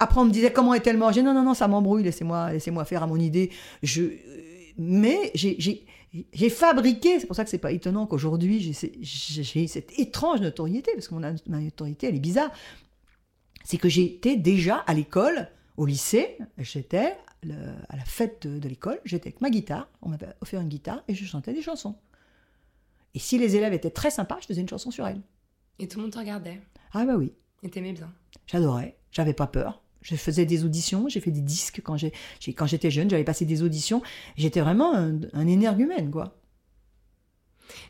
Après, 0.00 0.20
on 0.20 0.24
me 0.24 0.30
disait 0.32 0.52
comment 0.52 0.74
est-elle 0.74 0.98
dit 1.12 1.22
non, 1.22 1.32
non, 1.34 1.42
non, 1.42 1.54
ça 1.54 1.68
m'embrouille, 1.68 2.02
laissez-moi 2.02 2.52
laissez 2.52 2.72
faire 2.84 3.02
à 3.02 3.06
mon 3.06 3.16
idée. 3.16 3.50
Je... 3.82 4.02
euh, 4.02 4.16
Mais 4.78 5.30
j'ai- 5.34 5.56
j'ai 5.58 5.86
j'ai 6.32 6.50
fabriqué, 6.50 7.20
c'est 7.20 7.26
pour 7.28 7.36
ça 7.36 7.44
que 7.44 7.50
c'est 7.50 7.58
pas 7.58 7.70
étonnant 7.70 8.04
qu'aujourd'hui 8.06 8.58
j'ai 8.60 9.66
cette 9.68 9.96
étrange 9.96 10.40
notoriété, 10.40 10.90
parce 10.94 11.06
que 11.06 11.14
mon, 11.14 11.20
ma 11.20 11.60
notoriété, 11.60 12.08
elle 12.08 12.16
est 12.16 12.20
bizarre. 12.20 12.50
C'est 13.62 13.76
que 13.76 13.88
j'étais 13.88 14.36
déjà 14.36 14.76
à 14.88 14.94
l'école, 14.94 15.48
au 15.76 15.86
lycée, 15.86 16.36
j'étais 16.58 17.16
à 17.88 17.96
la 17.96 18.04
fête 18.04 18.44
de, 18.46 18.58
de 18.58 18.68
l'école, 18.68 18.98
j'étais 19.04 19.28
avec 19.28 19.40
ma 19.40 19.50
guitare, 19.50 19.86
on 20.02 20.08
m'avait 20.08 20.26
offert 20.40 20.60
une 20.60 20.68
guitare 20.68 21.04
et 21.06 21.14
je 21.14 21.24
chantais 21.24 21.52
des 21.52 21.62
chansons. 21.62 21.94
Et 23.14 23.18
si 23.20 23.38
les 23.38 23.54
élèves 23.54 23.72
étaient 23.72 23.90
très 23.90 24.10
sympas, 24.10 24.38
je 24.40 24.46
faisais 24.46 24.60
une 24.62 24.68
chanson 24.68 24.90
sur 24.90 25.06
elles. 25.06 25.20
Et 25.78 25.86
tout 25.86 25.98
le 25.98 26.02
monde 26.04 26.12
te 26.12 26.18
regardait. 26.18 26.60
Ah 26.92 27.04
bah 27.04 27.14
oui. 27.16 27.32
Et 27.62 27.70
t'aimais 27.70 27.92
bien. 27.92 28.10
J'adorais, 28.46 28.96
j'avais 29.12 29.32
pas 29.34 29.46
peur. 29.46 29.80
Je 30.02 30.16
faisais 30.16 30.46
des 30.46 30.64
auditions, 30.64 31.08
j'ai 31.08 31.20
fait 31.20 31.30
des 31.30 31.42
disques 31.42 31.80
quand 31.84 31.96
j'ai 31.96 32.12
j'étais 32.40 32.90
jeune, 32.90 33.10
j'avais 33.10 33.24
passé 33.24 33.44
des 33.44 33.62
auditions. 33.62 34.02
J'étais 34.36 34.60
vraiment 34.60 34.94
un, 34.94 35.20
un 35.32 35.46
énergumène, 35.46 36.10
quoi. 36.10 36.40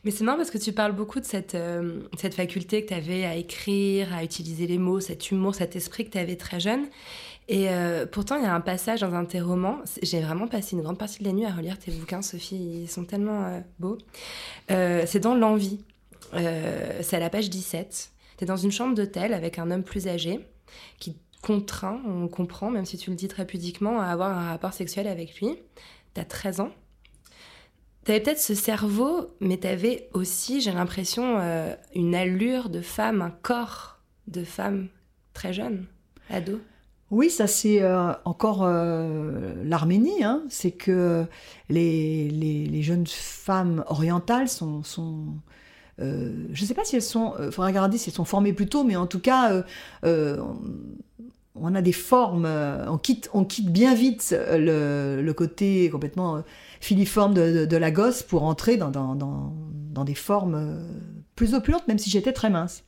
Mais 0.05 0.11
c'est 0.11 0.25
marrant 0.25 0.39
parce 0.39 0.51
que 0.51 0.59
tu 0.59 0.73
parles 0.73 0.93
beaucoup 0.93 1.21
de 1.21 1.25
cette, 1.25 1.55
euh, 1.55 2.01
cette 2.17 2.35
faculté 2.35 2.83
que 2.83 2.89
tu 2.89 2.95
avais 2.95 3.25
à 3.25 3.37
écrire, 3.37 4.15
à 4.15 4.25
utiliser 4.25 4.67
les 4.67 4.79
mots, 4.79 5.01
cet 5.01 5.31
humour, 5.31 5.55
cet 5.55 5.77
esprit 5.77 6.05
que 6.05 6.11
tu 6.11 6.19
avais 6.19 6.37
très 6.37 6.61
jeune. 6.61 6.87
Et 7.49 7.69
euh, 7.69 8.07
pourtant, 8.07 8.37
il 8.37 8.43
y 8.43 8.47
a 8.47 8.55
un 8.55 8.61
passage 8.61 9.01
dans 9.01 9.13
un 9.15 9.25
de 9.25 9.29
tes 9.29 9.41
romans. 9.41 9.79
J'ai 10.03 10.21
vraiment 10.21 10.47
passé 10.47 10.77
une 10.77 10.83
grande 10.83 10.99
partie 10.99 11.19
de 11.19 11.25
la 11.25 11.33
nuit 11.33 11.45
à 11.45 11.51
relire 11.51 11.79
tes 11.79 11.91
bouquins, 11.91 12.23
Sophie. 12.23 12.83
Ils 12.83 12.91
sont 12.91 13.05
tellement 13.05 13.45
euh, 13.47 13.61
beaux. 13.79 13.99
C'est 14.69 15.21
dans 15.21 15.35
L'envie. 15.35 15.81
C'est 16.33 17.15
à 17.15 17.19
la 17.19 17.31
page 17.31 17.51
17. 17.51 18.13
Tu 18.39 18.45
es 18.45 18.47
dans 18.47 18.57
une 18.57 18.71
chambre 18.71 18.95
d'hôtel 18.95 19.35
avec 19.35 19.59
un 19.59 19.71
homme 19.71 19.83
plus 19.83 20.07
âgé 20.07 20.41
qui 21.01 21.17
contraint, 21.43 22.01
on 22.07 22.29
comprend, 22.29 22.71
même 22.71 22.85
si 22.85 22.99
tu 22.99 23.11
le 23.11 23.17
dis 23.17 23.29
très 23.29 23.47
pudiquement, 23.47 24.01
à 24.01 24.07
avoir 24.07 24.37
un 24.37 24.51
rapport 24.51 24.73
sexuel 24.73 25.07
avec 25.07 25.41
lui. 25.41 25.57
Tu 26.15 26.21
as 26.21 26.25
13 26.25 26.61
ans. 26.61 26.71
T'avais 28.05 28.21
peut-être 28.21 28.41
ce 28.41 28.55
cerveau, 28.55 29.35
mais 29.41 29.59
t'avais 29.59 30.09
aussi, 30.15 30.61
j'ai 30.61 30.73
l'impression, 30.73 31.39
euh, 31.39 31.75
une 31.95 32.15
allure 32.15 32.71
de 32.71 32.81
femme, 32.81 33.21
un 33.21 33.31
corps 33.31 33.99
de 34.27 34.43
femme 34.43 34.89
très 35.35 35.53
jeune, 35.53 35.87
ado. 36.31 36.61
Oui, 37.11 37.29
ça 37.29 37.47
c'est 37.47 37.83
euh, 37.83 38.13
encore 38.25 38.63
euh, 38.63 39.53
l'Arménie. 39.65 40.25
Hein. 40.25 40.45
C'est 40.49 40.71
que 40.71 41.27
les, 41.69 42.31
les, 42.31 42.83
jeunes 42.83 43.07
femmes 43.07 43.85
orientales 43.89 44.49
sont... 44.49 44.83
je 45.99 46.05
ne 46.49 46.67
sais 46.67 46.75
pas 46.75 46.85
si 46.85 46.97
elles 46.97 47.03
sont... 47.03 47.35
Il 47.39 47.51
faudra 47.53 47.67
regarder 47.67 47.99
si 47.99 48.09
elles 48.09 48.15
sont 48.15 48.25
formées 48.25 48.53
plus 48.53 48.69
tôt, 48.69 48.85
mais 48.85 48.97
en 48.97 49.07
tout 49.07 49.19
cas, 49.19 49.63
on, 51.55 51.75
a 51.75 51.83
des 51.83 51.93
formes... 51.93 52.47
euh, 52.47 52.91
on, 52.91 52.99
quitte, 52.99 53.31
on 53.33 53.45
quitte 53.45 53.73
bien 53.73 53.95
vite 53.95 54.35
euh, 54.37 55.21
le, 55.23 55.33
côté 55.33 55.91
complètement 55.91 56.37
euh, 56.37 56.41
filiforme 56.81 57.35
de, 57.35 57.77
la 57.77 57.91
gosse 57.91 58.23
pour 58.23 58.45
entrer 58.45 58.77
dans, 58.77 58.91
dans, 58.91 60.05
des 60.05 60.15
formes 60.15 60.83
plus 61.37 61.55
opulentes, 61.55 61.87
même 61.87 61.99
si 61.99 62.09
j'étais 62.09 62.33
très 62.33 62.49
mince. 62.49 62.85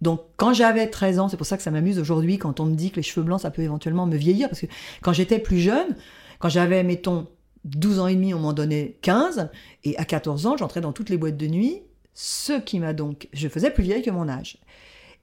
Donc, 0.00 0.22
quand 0.36 0.52
j'avais 0.52 0.88
13 0.88 1.18
ans, 1.18 1.28
c'est 1.28 1.36
pour 1.36 1.46
ça 1.46 1.56
que 1.56 1.62
ça 1.62 1.70
m'amuse 1.70 1.98
aujourd'hui 1.98 2.38
quand 2.38 2.60
on 2.60 2.66
me 2.66 2.74
dit 2.74 2.90
que 2.90 2.96
les 2.96 3.02
cheveux 3.02 3.24
blancs, 3.24 3.40
ça 3.40 3.50
peut 3.50 3.62
éventuellement 3.62 4.06
me 4.06 4.16
vieillir, 4.16 4.48
parce 4.48 4.60
que 4.60 4.66
quand 5.02 5.12
j'étais 5.12 5.38
plus 5.38 5.58
jeune, 5.58 5.96
quand 6.38 6.48
j'avais, 6.48 6.82
mettons, 6.82 7.28
12 7.64 8.00
ans 8.00 8.06
et 8.06 8.14
demi, 8.14 8.34
on 8.34 8.40
m'en 8.40 8.52
donnait 8.52 8.98
15, 9.02 9.50
et 9.84 9.96
à 9.98 10.04
14 10.04 10.46
ans, 10.46 10.56
j'entrais 10.56 10.80
dans 10.80 10.92
toutes 10.92 11.10
les 11.10 11.16
boîtes 11.16 11.36
de 11.36 11.46
nuit, 11.46 11.82
ce 12.14 12.58
qui 12.58 12.80
m'a 12.80 12.92
donc... 12.92 13.28
Je 13.32 13.48
faisais 13.48 13.70
plus 13.70 13.84
vieille 13.84 14.02
que 14.02 14.10
mon 14.10 14.28
âge. 14.28 14.58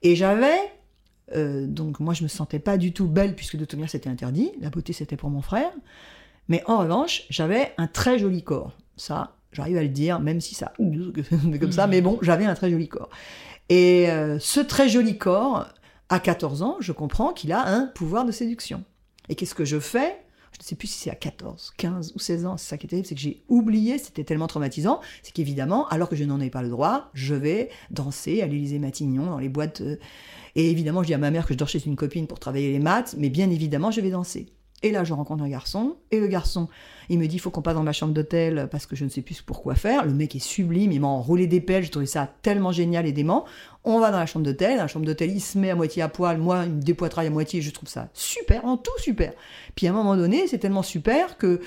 Et 0.02 0.16
j'avais... 0.16 0.58
euh, 1.34 1.66
donc, 1.66 2.00
moi, 2.00 2.14
je 2.14 2.22
me 2.22 2.28
sentais 2.28 2.58
pas 2.58 2.78
du 2.78 2.92
tout 2.92 3.06
belle, 3.06 3.34
puisque 3.34 3.56
de 3.56 3.64
toute 3.64 3.74
manière, 3.74 3.90
c'était 3.90 4.08
interdit. 4.08 4.52
La 4.60 4.70
beauté, 4.70 4.92
c'était 4.92 5.16
pour 5.16 5.30
mon 5.30 5.42
frère. 5.42 5.70
Mais 6.48 6.62
en 6.66 6.78
revanche, 6.78 7.24
j'avais 7.30 7.72
un 7.78 7.86
très 7.86 8.18
joli 8.18 8.42
corps. 8.42 8.72
Ça, 8.96 9.36
j'arrive 9.52 9.76
à 9.76 9.82
le 9.82 9.88
dire, 9.88 10.20
même 10.20 10.40
si 10.40 10.54
ça... 10.54 10.72
comme 11.60 11.72
ça, 11.72 11.86
mais 11.86 12.00
bon, 12.00 12.18
j'avais 12.22 12.44
un 12.44 12.54
très 12.54 12.70
joli 12.70 12.88
corps. 12.88 13.10
Et 13.68 14.08
euh, 14.10 14.38
ce 14.38 14.60
très 14.60 14.88
joli 14.88 15.18
corps, 15.18 15.66
à 16.08 16.20
14 16.20 16.62
ans, 16.62 16.76
je 16.80 16.92
comprends 16.92 17.32
qu'il 17.32 17.52
a 17.52 17.66
un 17.66 17.86
pouvoir 17.86 18.24
de 18.24 18.32
séduction. 18.32 18.84
Et 19.28 19.34
qu'est-ce 19.34 19.56
que 19.56 19.64
je 19.64 19.80
fais 19.80 20.16
Je 20.56 20.64
ne 20.64 20.68
sais 20.68 20.74
plus 20.74 20.88
si 20.88 20.98
c'est 20.98 21.10
à 21.10 21.14
14, 21.14 21.74
15 21.76 22.12
ou 22.16 22.18
16 22.18 22.46
ans, 22.46 22.56
c'est 22.56 22.70
ça 22.70 22.78
qui 22.78 22.86
est 22.86 22.88
terrible, 22.88 23.06
c'est 23.06 23.14
que 23.14 23.20
j'ai 23.20 23.42
oublié, 23.48 23.98
c'était 23.98 24.24
tellement 24.24 24.46
traumatisant, 24.46 25.00
c'est 25.22 25.32
qu'évidemment, 25.32 25.86
alors 25.88 26.08
que 26.08 26.16
je 26.16 26.24
n'en 26.24 26.40
ai 26.40 26.48
pas 26.48 26.62
le 26.62 26.70
droit, 26.70 27.10
je 27.12 27.34
vais 27.34 27.68
danser 27.90 28.40
à 28.40 28.46
l'Élysée 28.46 28.78
Matignon, 28.78 29.26
dans 29.26 29.38
les 29.38 29.50
boîtes. 29.50 29.82
euh, 29.82 29.96
et 30.54 30.70
évidemment, 30.70 31.02
je 31.02 31.08
dis 31.08 31.14
à 31.14 31.18
ma 31.18 31.30
mère 31.30 31.46
que 31.46 31.52
je 31.52 31.58
dors 31.58 31.68
chez 31.68 31.84
une 31.84 31.96
copine 31.96 32.26
pour 32.26 32.38
travailler 32.38 32.72
les 32.72 32.78
maths, 32.78 33.14
mais 33.18 33.28
bien 33.28 33.50
évidemment, 33.50 33.90
je 33.90 34.00
vais 34.00 34.10
danser. 34.10 34.46
Et 34.86 34.92
là, 34.92 35.02
je 35.02 35.12
rencontre 35.12 35.42
un 35.42 35.48
garçon, 35.48 35.96
et 36.12 36.20
le 36.20 36.28
garçon, 36.28 36.68
il 37.08 37.18
me 37.18 37.26
dit, 37.26 37.40
faut 37.40 37.50
qu'on 37.50 37.60
passe 37.60 37.74
dans 37.74 37.82
ma 37.82 37.92
chambre 37.92 38.14
d'hôtel 38.14 38.68
parce 38.70 38.86
que 38.86 38.94
je 38.94 39.04
ne 39.04 39.10
sais 39.10 39.20
plus 39.20 39.42
pourquoi 39.42 39.74
faire. 39.74 40.04
Le 40.04 40.12
mec 40.12 40.36
est 40.36 40.38
sublime, 40.38 40.92
il 40.92 41.00
m'a 41.00 41.08
enroulé 41.08 41.48
des 41.48 41.60
pelles, 41.60 41.82
j'ai 41.82 41.90
trouvé 41.90 42.06
ça 42.06 42.32
tellement 42.42 42.70
génial 42.70 43.04
et 43.04 43.10
dément. 43.10 43.46
On 43.82 43.98
va 43.98 44.12
dans 44.12 44.20
la 44.20 44.26
chambre 44.26 44.44
d'hôtel, 44.44 44.76
dans 44.76 44.82
la 44.82 44.86
chambre 44.86 45.04
d'hôtel, 45.04 45.32
il 45.32 45.40
se 45.40 45.58
met 45.58 45.70
à 45.70 45.74
moitié 45.74 46.02
à 46.02 46.08
poil, 46.08 46.38
moi, 46.38 46.66
il 46.66 46.74
me 46.74 46.80
dépoitraille 46.80 47.26
à 47.26 47.30
moitié, 47.30 47.62
je 47.62 47.72
trouve 47.72 47.88
ça 47.88 48.08
super, 48.14 48.64
en 48.64 48.76
tout 48.76 48.96
super. 48.98 49.32
Puis 49.74 49.88
à 49.88 49.90
un 49.90 49.92
moment 49.92 50.16
donné, 50.16 50.46
c'est 50.46 50.58
tellement 50.58 50.84
super 50.84 51.36
que 51.36 51.60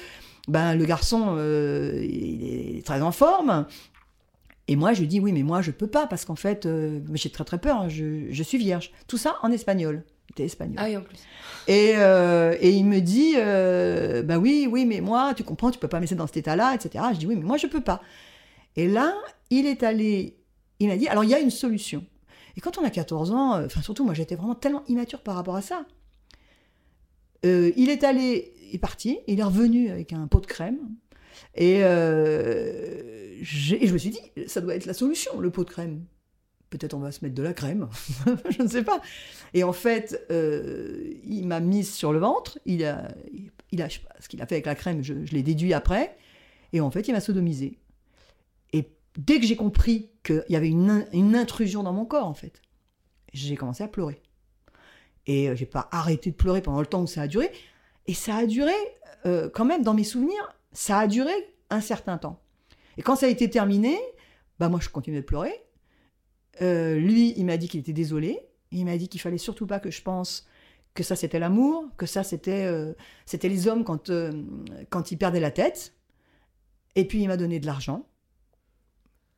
ben, 0.48 0.76
le 0.76 0.86
garçon, 0.86 1.36
euh, 1.36 2.02
il 2.02 2.78
est 2.78 2.86
très 2.86 3.02
en 3.02 3.12
forme. 3.12 3.66
Et 4.70 4.78
moi, 4.78 4.94
je 4.94 5.02
lui 5.02 5.08
dis, 5.08 5.20
oui, 5.20 5.34
mais 5.34 5.44
moi, 5.44 5.62
je 5.62 5.72
peux 5.72 5.88
pas, 5.88 6.08
parce 6.08 6.24
qu'en 6.24 6.36
fait, 6.36 6.66
euh, 6.66 7.02
j'ai 7.16 7.32
très 7.32 7.44
très 7.44 7.58
peur, 7.58 7.82
hein, 7.82 7.90
je 7.90 8.44
suis 8.44 8.58
vierge. 8.58 8.94
Tout 9.10 9.18
ça 9.18 9.36
en 9.42 9.52
espagnol. 9.52 10.06
Il 10.30 10.34
était 10.34 10.46
espagnol. 10.46 10.76
Ah 10.78 10.86
oui, 10.86 10.96
en 10.98 11.02
plus. 11.02 11.18
Et, 11.68 11.94
euh, 11.96 12.56
et 12.60 12.72
il 12.72 12.86
me 12.86 13.00
dit, 13.00 13.34
euh, 13.36 14.22
bah 14.22 14.38
oui, 14.38 14.68
oui, 14.70 14.86
mais 14.86 15.02
moi, 15.02 15.34
tu 15.34 15.44
comprends, 15.44 15.72
tu 15.72 15.80
peux 15.80 15.88
pas 15.88 15.98
me 15.98 16.02
laisser 16.02 16.16
dans 16.16 16.28
cet 16.28 16.38
état-là, 16.38 16.76
etc. 16.76 17.04
Je 17.14 17.20
dis, 17.20 17.26
oui, 17.28 17.36
mais 17.36 17.44
moi, 17.44 17.58
je 17.58 17.68
peux 17.68 17.82
pas. 17.82 18.02
Et 18.76 18.88
là, 18.88 19.16
il 19.50 19.66
est 19.66 19.82
allé, 19.84 20.38
il 20.80 20.88
m'a 20.88 20.98
dit, 20.98 21.08
alors 21.08 21.24
il 21.24 21.30
y 21.30 21.34
a 21.34 21.40
une 21.40 21.50
solution. 21.50 22.06
Et 22.58 22.62
quand 22.62 22.78
on 22.78 22.84
a 22.84 22.90
14 22.90 23.32
ans, 23.32 23.56
euh, 23.56 23.66
enfin 23.66 23.82
surtout 23.82 24.06
moi, 24.06 24.14
j'étais 24.14 24.36
vraiment 24.36 24.56
tellement 24.56 24.84
immature 24.88 25.22
par 25.22 25.36
rapport 25.36 25.56
à 25.56 25.62
ça. 25.62 25.86
Euh, 27.46 27.72
il 27.76 27.90
est 27.90 28.04
allé, 28.04 28.54
il 28.68 28.76
est 28.76 28.80
parti, 28.80 29.20
il 29.28 29.40
est 29.40 29.44
revenu 29.44 29.90
avec 29.90 30.14
un 30.14 30.28
pot 30.28 30.42
de 30.42 30.46
crème. 30.46 30.78
Et, 31.56 31.78
et 31.80 31.84
je 33.42 33.94
me 33.94 33.98
suis 33.98 34.12
dit, 34.12 34.22
ça 34.48 34.62
doit 34.62 34.76
être 34.76 34.86
la 34.86 34.94
solution, 34.94 35.40
le 35.40 35.50
pot 35.50 35.64
de 35.64 35.70
crème. 35.70 36.04
Peut-être 36.70 36.94
on 36.94 37.00
va 37.00 37.12
se 37.12 37.24
mettre 37.24 37.36
de 37.36 37.42
la 37.42 37.54
crème, 37.54 37.90
je 38.50 38.62
ne 38.62 38.68
sais 38.68 38.84
pas. 38.84 39.02
Et 39.54 39.64
en 39.64 39.74
fait, 39.74 40.24
euh, 40.30 41.14
il 41.26 41.48
m'a 41.48 41.60
mise 41.60 41.92
sur 41.92 42.14
le 42.14 42.20
ventre. 42.20 42.60
Il 42.66 42.86
a, 42.86 43.08
il 43.72 43.82
a, 43.82 43.88
pas, 43.88 44.16
ce 44.20 44.28
qu'il 44.28 44.42
a 44.42 44.46
fait 44.46 44.56
avec 44.56 44.68
la 44.68 44.76
crème, 44.76 45.04
je, 45.04 45.14
l'ai 45.14 45.42
déduit 45.42 45.74
après. 45.74 46.16
Et 46.72 46.82
en 46.82 46.92
fait, 46.92 47.08
il 47.08 47.14
m'a 47.14 47.22
sodomisé. 47.22 47.80
Et 48.72 48.88
dès 49.18 49.40
que 49.40 49.48
j'ai 49.48 49.56
compris 49.56 50.12
qu'il 50.24 50.46
y 50.50 50.56
avait 50.56 50.70
une 50.70 51.36
intrusion 51.36 51.82
dans 51.82 51.94
mon 51.94 52.06
corps, 52.06 52.28
en 52.28 52.36
fait, 52.36 52.62
j'ai 53.34 53.56
commencé 53.56 53.84
à 53.84 53.88
pleurer. 53.88 54.22
Et 55.28 55.50
euh, 55.50 55.56
j'ai 55.56 55.66
pas 55.66 55.88
arrêté 55.92 56.32
de 56.32 56.36
pleurer 56.36 56.62
pendant 56.62 56.80
le 56.80 56.88
temps 56.88 57.02
où 57.02 57.08
ça 57.08 57.22
a 57.22 57.28
duré. 57.28 57.52
Et 58.08 58.14
ça 58.14 58.36
a 58.36 58.46
duré, 58.46 58.74
euh, 59.26 59.50
quand 59.54 59.66
même, 59.66 59.84
dans 59.84 59.94
mes 59.94 60.04
souvenirs, 60.04 60.56
ça 60.72 61.00
a 61.00 61.08
duré 61.08 61.32
un 61.70 61.82
certain 61.82 62.18
temps. 62.18 62.42
Et 62.98 63.02
quand 63.02 63.16
ça 63.16 63.28
a 63.28 63.30
été 63.30 63.50
terminé, 63.50 63.98
bah 64.60 64.70
moi 64.70 64.80
je 64.82 64.90
continuais 64.90 65.22
de 65.22 65.26
pleurer. 65.26 65.54
Euh, 66.62 66.96
lui, 66.96 67.34
il 67.38 67.46
m'a 67.46 67.58
dit 67.58 67.68
qu'il 67.68 67.80
était 67.80 67.94
désolé. 67.94 68.40
Il 68.72 68.86
m'a 68.86 68.98
dit 68.98 69.08
qu'il 69.08 69.22
fallait 69.22 69.38
surtout 69.38 69.66
pas 69.66 69.80
que 69.80 69.92
je 69.92 70.02
pense 70.02 70.48
que 70.94 71.04
ça 71.04 71.16
c'était 71.16 71.40
l'amour, 71.40 71.86
que 71.98 72.06
ça 72.06 72.24
c'était 72.24 72.66
euh, 72.66 72.94
c'était 73.26 73.50
les 73.50 73.68
hommes 73.68 73.84
quand 73.84 74.10
euh, 74.10 74.32
quand 74.90 75.12
ils 75.12 75.18
perdaient 75.18 75.40
la 75.40 75.52
tête. 75.52 75.94
Et 76.96 77.06
puis 77.06 77.22
il 77.22 77.28
m'a 77.28 77.38
donné 77.38 77.60
de 77.60 77.66
l'argent. 77.66 78.06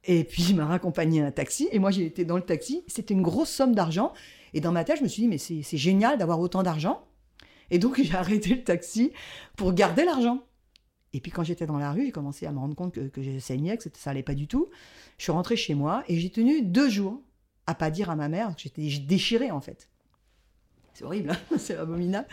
Et 0.03 0.23
puis 0.23 0.43
il 0.49 0.55
m'a 0.55 0.65
raccompagné 0.65 1.21
à 1.21 1.27
un 1.27 1.31
taxi. 1.31 1.69
Et 1.71 1.79
moi 1.79 1.91
été 1.95 2.25
dans 2.25 2.37
le 2.37 2.41
taxi. 2.41 2.83
C'était 2.87 3.13
une 3.13 3.21
grosse 3.21 3.49
somme 3.49 3.75
d'argent. 3.75 4.13
Et 4.53 4.61
dans 4.61 4.71
ma 4.71 4.83
tête 4.83 4.97
je 4.97 5.03
me 5.03 5.07
suis 5.07 5.23
dit 5.23 5.27
mais 5.27 5.37
c'est 5.37 5.77
génial 5.77 6.17
d'avoir 6.17 6.39
autant 6.39 6.63
d'argent. 6.63 7.05
Et 7.69 7.79
donc 7.79 8.01
j'ai 8.03 8.15
arrêté 8.15 8.55
le 8.55 8.63
taxi 8.63 9.11
pour 9.55 9.73
garder 9.73 10.05
l'argent. 10.05 10.43
Et 11.13 11.19
puis 11.19 11.31
quand 11.31 11.43
j'étais 11.43 11.65
dans 11.65 11.77
la 11.77 11.91
rue, 11.91 12.05
j'ai 12.05 12.11
commencé 12.11 12.45
à 12.45 12.51
me 12.51 12.59
rendre 12.59 12.75
compte 12.75 12.93
que, 12.93 13.01
que 13.01 13.21
je 13.21 13.37
saignais, 13.39 13.77
que 13.77 13.83
ça 13.93 14.09
allait 14.11 14.23
pas 14.23 14.35
du 14.35 14.47
tout. 14.47 14.69
Je 15.17 15.23
suis 15.23 15.31
rentrée 15.31 15.57
chez 15.57 15.73
moi 15.73 16.03
et 16.07 16.19
j'ai 16.19 16.29
tenu 16.29 16.61
deux 16.61 16.89
jours 16.89 17.21
à 17.67 17.75
pas 17.75 17.91
dire 17.91 18.09
à 18.09 18.15
ma 18.15 18.29
mère 18.29 18.55
que 18.55 18.61
j'étais 18.61 18.87
déchirée 18.99 19.51
en 19.51 19.61
fait. 19.61 19.89
C'est 20.93 21.03
horrible, 21.03 21.31
hein 21.31 21.37
c'est 21.57 21.75
abominable. 21.75 22.27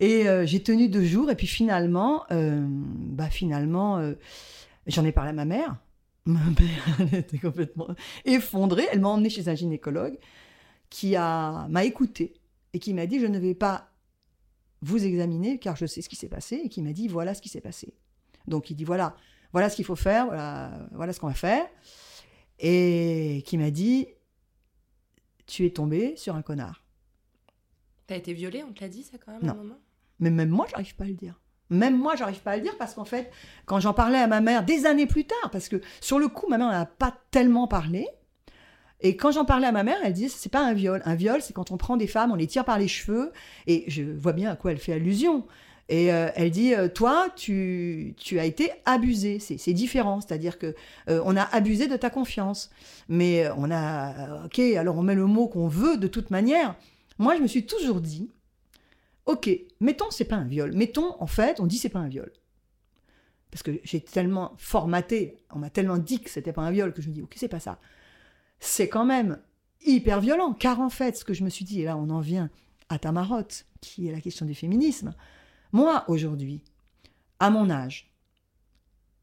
Et 0.00 0.28
euh, 0.28 0.46
j'ai 0.46 0.62
tenu 0.62 0.88
deux 0.88 1.04
jours 1.04 1.30
et 1.30 1.36
puis 1.36 1.46
finalement, 1.46 2.24
euh, 2.32 2.64
bah 2.68 3.28
finalement, 3.28 3.98
euh, 3.98 4.14
j'en 4.86 5.04
ai 5.04 5.12
parlé 5.12 5.30
à 5.30 5.34
ma 5.34 5.44
mère. 5.44 5.76
Ma 6.24 6.38
mère, 6.38 6.98
elle 7.00 7.18
était 7.18 7.38
complètement 7.38 7.88
effondrée. 8.24 8.86
Elle 8.92 9.00
m'a 9.00 9.08
emmenée 9.08 9.28
chez 9.28 9.48
un 9.48 9.56
gynécologue 9.56 10.18
qui 10.88 11.16
a 11.16 11.66
m'a 11.68 11.84
écoutée 11.84 12.34
et 12.72 12.78
qui 12.78 12.94
m'a 12.94 13.06
dit 13.06 13.18
je 13.18 13.26
ne 13.26 13.40
vais 13.40 13.56
pas 13.56 13.90
vous 14.82 15.04
examiner 15.04 15.58
car 15.58 15.74
je 15.74 15.84
sais 15.84 16.00
ce 16.00 16.08
qui 16.08 16.14
s'est 16.14 16.28
passé 16.28 16.60
et 16.64 16.68
qui 16.68 16.80
m'a 16.80 16.92
dit 16.92 17.08
voilà 17.08 17.34
ce 17.34 17.42
qui 17.42 17.48
s'est 17.48 17.60
passé. 17.60 17.94
Donc 18.46 18.70
il 18.70 18.74
dit 18.76 18.84
voilà, 18.84 19.16
voilà 19.52 19.68
ce 19.70 19.76
qu'il 19.76 19.84
faut 19.84 19.96
faire, 19.96 20.26
voilà, 20.26 20.70
voilà 20.92 21.12
ce 21.12 21.20
qu'on 21.20 21.28
va 21.28 21.34
faire. 21.34 21.66
Et 22.58 23.42
qui 23.46 23.58
m'a 23.58 23.70
dit 23.70 24.06
tu 25.46 25.66
es 25.66 25.70
tombé 25.70 26.14
sur 26.16 26.36
un 26.36 26.42
connard. 26.42 26.84
T'as 28.06 28.16
été 28.16 28.32
violée, 28.32 28.62
on 28.68 28.72
te 28.72 28.80
l'a 28.80 28.88
dit 28.88 29.02
ça 29.02 29.18
quand 29.18 29.32
même 29.32 29.42
à 29.42 29.46
Non. 29.46 29.52
un 29.52 29.56
moment? 29.56 29.78
Mais 30.20 30.30
même 30.30 30.50
moi, 30.50 30.66
j'arrive 30.70 30.94
pas 30.94 31.04
à 31.04 31.08
le 31.08 31.14
dire. 31.14 31.40
Même 31.70 31.98
moi, 31.98 32.14
j'arrive 32.16 32.40
pas 32.42 32.52
à 32.52 32.56
le 32.56 32.62
dire 32.62 32.76
parce 32.78 32.94
qu'en 32.94 33.04
fait, 33.04 33.30
quand 33.66 33.80
j'en 33.80 33.94
parlais 33.94 34.18
à 34.18 34.26
ma 34.26 34.40
mère 34.40 34.64
des 34.64 34.86
années 34.86 35.06
plus 35.06 35.24
tard, 35.26 35.50
parce 35.50 35.68
que 35.68 35.80
sur 36.00 36.18
le 36.18 36.28
coup, 36.28 36.46
ma 36.48 36.58
mère 36.58 36.68
n'a 36.68 36.86
pas 36.86 37.16
tellement 37.30 37.66
parlé. 37.66 38.06
Et 39.00 39.16
quand 39.16 39.32
j'en 39.32 39.44
parlais 39.44 39.66
à 39.66 39.72
ma 39.72 39.82
mère, 39.82 39.96
elle 40.04 40.12
disait 40.12 40.28
c'est 40.28 40.52
pas 40.52 40.64
un 40.64 40.74
viol. 40.74 41.02
Un 41.04 41.14
viol, 41.16 41.42
c'est 41.42 41.52
quand 41.52 41.70
on 41.72 41.76
prend 41.76 41.96
des 41.96 42.06
femmes, 42.06 42.30
on 42.30 42.36
les 42.36 42.46
tire 42.46 42.64
par 42.64 42.78
les 42.78 42.88
cheveux. 42.88 43.32
Et 43.66 43.84
je 43.88 44.02
vois 44.04 44.32
bien 44.32 44.50
à 44.52 44.56
quoi 44.56 44.70
elle 44.70 44.78
fait 44.78 44.92
allusion. 44.92 45.46
Et 45.88 46.12
euh, 46.12 46.30
elle 46.34 46.50
dit 46.50 46.74
euh, 46.74 46.88
toi, 46.88 47.28
tu, 47.36 48.14
tu 48.16 48.38
as 48.38 48.44
été 48.44 48.70
abusé. 48.84 49.38
C'est 49.38 49.72
différent. 49.72 50.20
C'est-à-dire 50.20 50.58
que 50.58 50.74
euh, 51.08 51.20
on 51.24 51.36
a 51.36 51.42
abusé 51.42 51.88
de 51.88 51.96
ta 51.96 52.10
confiance. 52.10 52.70
Mais 53.08 53.48
on 53.56 53.70
a 53.70 54.46
ok, 54.46 54.58
alors 54.58 54.96
on 54.96 55.02
met 55.02 55.14
le 55.14 55.26
mot 55.26 55.48
qu'on 55.48 55.68
veut 55.68 55.96
de 55.96 56.06
toute 56.06 56.30
manière. 56.30 56.76
Moi, 57.18 57.36
je 57.36 57.42
me 57.42 57.46
suis 57.46 57.66
toujours 57.66 58.00
dit 58.00 58.30
Ok, 59.26 59.50
mettons 59.80 60.10
c'est 60.10 60.24
pas 60.24 60.36
un 60.36 60.44
viol. 60.44 60.72
Mettons 60.72 61.14
en 61.20 61.26
fait, 61.26 61.60
on 61.60 61.66
dit 61.66 61.78
c'est 61.78 61.88
pas 61.88 62.00
un 62.00 62.08
viol. 62.08 62.32
Parce 63.50 63.62
que 63.62 63.72
j'ai 63.84 64.00
tellement 64.00 64.54
formaté, 64.56 65.36
on 65.50 65.58
m'a 65.58 65.68
tellement 65.68 65.98
dit 65.98 66.20
que 66.20 66.30
c'était 66.30 66.54
pas 66.54 66.62
un 66.62 66.70
viol 66.70 66.94
que 66.94 67.02
je 67.02 67.10
me 67.10 67.14
dis 67.14 67.22
ok 67.22 67.34
c'est 67.36 67.48
pas 67.48 67.60
ça. 67.60 67.78
C'est 68.60 68.88
quand 68.88 69.04
même 69.04 69.38
hyper 69.84 70.20
violent. 70.20 70.54
Car 70.54 70.80
en 70.80 70.88
fait, 70.88 71.16
ce 71.16 71.24
que 71.24 71.34
je 71.34 71.44
me 71.44 71.50
suis 71.50 71.64
dit, 71.64 71.82
et 71.82 71.84
là 71.84 71.96
on 71.96 72.08
en 72.10 72.20
vient 72.20 72.50
à 72.88 72.98
ta 72.98 73.12
marotte, 73.12 73.66
qui 73.80 74.08
est 74.08 74.12
la 74.12 74.20
question 74.20 74.46
du 74.46 74.54
féminisme. 74.54 75.14
Moi 75.72 76.04
aujourd'hui, 76.08 76.62
à 77.40 77.48
mon 77.48 77.70
âge, 77.70 78.12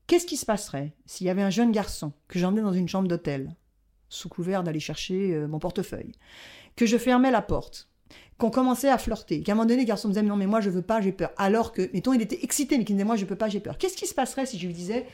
qu'est-ce 0.08 0.26
qui 0.26 0.36
se 0.36 0.48
passerait 0.48 0.94
s'il 1.06 1.28
y 1.28 1.30
avait 1.30 1.44
un 1.44 1.52
jeune 1.52 1.72
garçon 1.72 2.12
que 2.28 2.40
j'emmenais 2.40 2.64
dans 2.64 2.74
une 2.74 2.88
chambre 2.88 3.08
d'hôtel 3.08 3.56
sous 4.10 4.30
couvert 4.30 4.64
d'aller 4.64 4.80
chercher 4.80 5.36
euh, 5.36 5.48
mon 5.48 5.60
portefeuille, 5.60 6.14
que 6.76 6.88
je 6.88 6.98
fermais 6.98 7.30
la 7.30 7.44
porte, 7.44 7.88
qu'on 8.40 8.50
commençait 8.50 8.90
à 8.90 8.98
flirter, 8.98 9.44
qu'à 9.44 9.52
un 9.52 9.56
moment 9.56 9.68
donné, 9.68 9.82
le 9.82 9.88
garçon 9.88 10.08
me 10.08 10.14
disait 10.14 10.26
non 10.26 10.36
mais 10.36 10.48
moi 10.48 10.60
je 10.60 10.72
veux 10.72 10.82
pas, 10.82 11.02
j'ai 11.02 11.12
peur. 11.12 11.30
Alors 11.38 11.72
que, 11.72 11.88
mettons, 11.94 12.14
il 12.14 12.22
était 12.24 12.44
excité 12.44 12.80
mais 12.80 12.84
qu'il 12.84 12.96
me 12.96 13.00
disait 13.00 13.06
moi 13.06 13.16
je 13.16 13.26
peux 13.26 13.36
pas, 13.36 13.48
j'ai 13.48 13.60
peur. 13.60 13.78
Qu'est-ce 13.78 13.96
qui 13.96 14.08
se 14.08 14.16
passerait 14.16 14.48
si 14.48 14.58
je 14.58 14.66
lui 14.66 14.74
disais 14.74 15.06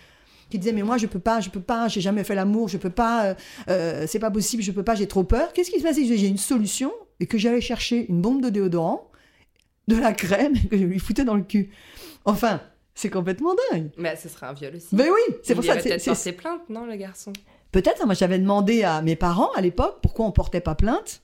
qui 0.49 0.59
disait 0.59 0.71
mais 0.71 0.83
moi 0.83 0.97
je 0.97 1.07
peux 1.07 1.19
pas, 1.19 1.41
je 1.41 1.49
peux 1.49 1.59
pas, 1.59 1.89
j'ai 1.89 2.01
jamais 2.01 2.23
fait 2.23 2.35
l'amour, 2.35 2.69
je 2.69 2.77
peux 2.77 2.89
pas, 2.89 3.25
euh, 3.25 3.33
euh, 3.67 4.05
c'est 4.07 4.19
pas 4.19 4.31
possible, 4.31 4.63
je 4.63 4.71
peux 4.71 4.83
pas, 4.83 4.95
j'ai 4.95 5.07
trop 5.07 5.25
peur. 5.25 5.51
Qu'est-ce 5.51 5.71
qui 5.71 5.79
se 5.79 5.83
passe 5.83 5.97
j'ai 5.97 6.27
une 6.27 6.37
solution 6.37 6.93
et 7.19 7.25
que 7.25 7.37
j'allais 7.37 7.61
chercher 7.61 8.05
une 8.09 8.21
bombe 8.21 8.41
de 8.41 8.49
déodorant, 8.49 9.09
de 9.87 9.95
la 9.97 10.13
crème 10.13 10.53
que 10.69 10.77
je 10.77 10.83
lui 10.85 10.99
foutais 10.99 11.23
dans 11.25 11.35
le 11.35 11.43
cul. 11.43 11.69
Enfin, 12.25 12.61
c'est 12.93 13.09
complètement 13.09 13.55
dingue. 13.71 13.91
Mais 13.97 14.15
ce 14.15 14.29
serait 14.29 14.47
un 14.47 14.53
viol 14.53 14.75
aussi. 14.75 14.95
Mais 14.95 15.09
oui, 15.09 15.35
c'est 15.43 15.53
Il 15.53 15.55
pour 15.55 15.65
ça. 15.65 15.79
c'est- 15.79 15.89
peut-être 15.89 16.01
c'est- 16.01 16.11
porter 16.11 16.31
plainte, 16.33 16.69
non, 16.69 16.85
le 16.85 16.95
garçon? 16.95 17.33
Peut-être, 17.71 18.05
moi 18.05 18.15
j'avais 18.15 18.39
demandé 18.39 18.83
à 18.83 19.01
mes 19.01 19.15
parents 19.15 19.51
à 19.53 19.61
l'époque 19.61 19.97
pourquoi 20.01 20.25
on 20.25 20.31
portait 20.31 20.61
pas 20.61 20.75
plainte. 20.75 21.21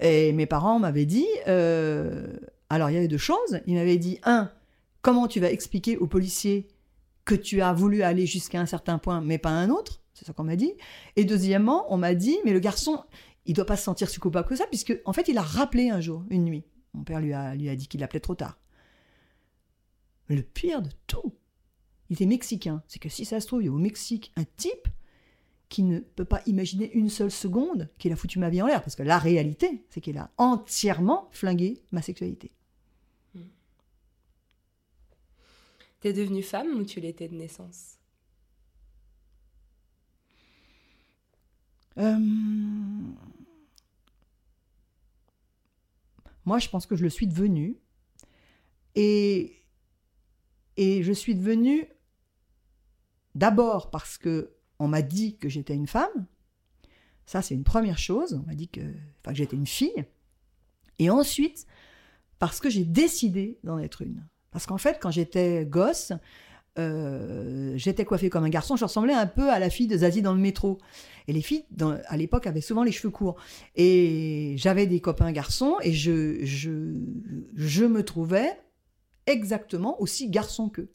Et 0.00 0.32
mes 0.32 0.46
parents 0.46 0.78
m'avaient 0.78 1.06
dit, 1.06 1.26
euh, 1.48 2.26
alors 2.70 2.88
il 2.90 2.94
y 2.94 2.96
avait 2.96 3.08
deux 3.08 3.18
choses. 3.18 3.60
Ils 3.66 3.74
m'avaient 3.74 3.98
dit, 3.98 4.18
un, 4.24 4.50
comment 5.02 5.26
tu 5.28 5.38
vas 5.40 5.50
expliquer 5.50 5.96
aux 5.96 6.06
policiers 6.06 6.68
que 7.24 7.34
tu 7.34 7.60
as 7.62 7.72
voulu 7.72 8.02
aller 8.02 8.26
jusqu'à 8.26 8.60
un 8.60 8.66
certain 8.66 8.98
point, 8.98 9.20
mais 9.20 9.38
pas 9.38 9.50
à 9.50 9.54
un 9.54 9.70
autre? 9.70 10.00
C'est 10.14 10.24
ça 10.24 10.32
qu'on 10.32 10.44
m'a 10.44 10.56
dit. 10.56 10.72
Et 11.16 11.24
deuxièmement, 11.24 11.86
on 11.92 11.96
m'a 11.96 12.14
dit, 12.14 12.38
mais 12.44 12.52
le 12.52 12.58
garçon, 12.60 13.02
il 13.46 13.54
doit 13.54 13.66
pas 13.66 13.76
se 13.76 13.84
sentir 13.84 14.08
si 14.08 14.18
coupable 14.18 14.48
que 14.48 14.56
ça, 14.56 14.66
puisque 14.68 14.96
en 15.04 15.12
fait, 15.12 15.28
il 15.28 15.36
a 15.38 15.42
rappelé 15.42 15.90
un 15.90 16.00
jour, 16.00 16.24
une 16.30 16.44
nuit. 16.44 16.64
Mon 16.94 17.04
père 17.04 17.20
lui 17.20 17.32
a, 17.32 17.54
lui 17.54 17.68
a 17.68 17.76
dit 17.76 17.88
qu'il 17.88 18.00
l'appelait 18.00 18.20
trop 18.20 18.34
tard. 18.34 18.58
Le 20.28 20.42
pire 20.42 20.82
de 20.82 20.90
tout, 21.06 21.34
il 22.08 22.14
était 22.14 22.26
mexicain. 22.26 22.82
C'est 22.88 22.98
que 22.98 23.08
si 23.08 23.24
ça 23.24 23.40
se 23.40 23.46
trouve, 23.46 23.62
il 23.62 23.66
y 23.66 23.68
a 23.68 23.72
au 23.72 23.78
Mexique 23.78 24.32
un 24.36 24.44
type 24.56 24.88
qui 25.68 25.82
ne 25.82 26.00
peut 26.00 26.26
pas 26.26 26.42
imaginer 26.46 26.92
une 26.92 27.08
seule 27.08 27.30
seconde 27.30 27.88
qu'il 27.98 28.12
a 28.12 28.16
foutu 28.16 28.38
ma 28.38 28.50
vie 28.50 28.60
en 28.60 28.66
l'air. 28.66 28.82
Parce 28.82 28.94
que 28.94 29.02
la 29.02 29.18
réalité, 29.18 29.84
c'est 29.88 30.02
qu'il 30.02 30.18
a 30.18 30.30
entièrement 30.36 31.28
flingué 31.32 31.82
ma 31.90 32.02
sexualité. 32.02 32.52
T'es 36.00 36.12
devenue 36.12 36.42
femme 36.42 36.68
ou 36.74 36.84
tu 36.84 37.00
l'étais 37.00 37.28
de 37.28 37.36
naissance? 37.36 37.96
Euh, 41.96 42.18
Moi, 46.44 46.58
je 46.58 46.68
pense 46.68 46.86
que 46.86 46.96
je 46.96 47.02
le 47.02 47.10
suis 47.10 47.26
devenu. 47.26 47.76
Et 48.94 49.56
Et 50.76 51.02
je 51.02 51.12
suis 51.12 51.34
devenue, 51.34 51.86
d'abord 53.34 53.90
parce 53.90 54.16
que 54.16 54.56
on 54.78 54.88
m'a 54.88 55.02
dit 55.02 55.36
que 55.36 55.48
j'étais 55.48 55.74
une 55.74 55.86
femme. 55.86 56.26
Ça, 57.26 57.42
c'est 57.42 57.54
une 57.54 57.64
première 57.64 57.98
chose. 57.98 58.34
On 58.42 58.46
m'a 58.46 58.54
dit 58.54 58.68
que, 58.68 58.80
enfin, 58.80 59.32
que 59.32 59.34
j'étais 59.34 59.56
une 59.56 59.66
fille. 59.66 60.04
Et 60.98 61.10
ensuite, 61.10 61.66
parce 62.38 62.58
que 62.58 62.68
j'ai 62.70 62.84
décidé 62.84 63.58
d'en 63.64 63.78
être 63.78 64.02
une. 64.02 64.26
Parce 64.50 64.66
qu'en 64.66 64.78
fait, 64.78 64.98
quand 65.00 65.10
j'étais 65.10 65.64
gosse, 65.66 66.12
euh, 66.78 67.72
j'étais 67.76 68.04
coiffée 68.04 68.30
comme 68.30 68.44
un 68.44 68.48
garçon. 68.48 68.76
Je 68.76 68.84
ressemblais 68.84 69.12
un 69.14 69.26
peu 69.26 69.50
à 69.50 69.58
la 69.58 69.68
fille 69.70 69.86
de 69.86 69.96
Zazie 69.98 70.22
dans 70.22 70.32
le 70.34 70.40
métro. 70.40 70.78
Et 71.28 71.32
les 71.32 71.42
filles, 71.42 71.64
dans- 71.70 71.98
à 72.06 72.16
l'époque, 72.16 72.46
avaient 72.46 72.60
souvent 72.60 72.82
les 72.82 72.92
cheveux 72.92 73.10
courts. 73.10 73.36
Et 73.76 74.54
j'avais 74.56 74.86
des 74.86 75.00
copains 75.00 75.30
garçons 75.32 75.76
et 75.82 75.92
je, 75.92 76.44
je, 76.44 76.94
je 77.54 77.84
me 77.84 78.02
trouvais 78.04 78.50
exactement 79.26 80.00
aussi 80.00 80.28
garçon 80.30 80.68
qu'eux. 80.68 80.90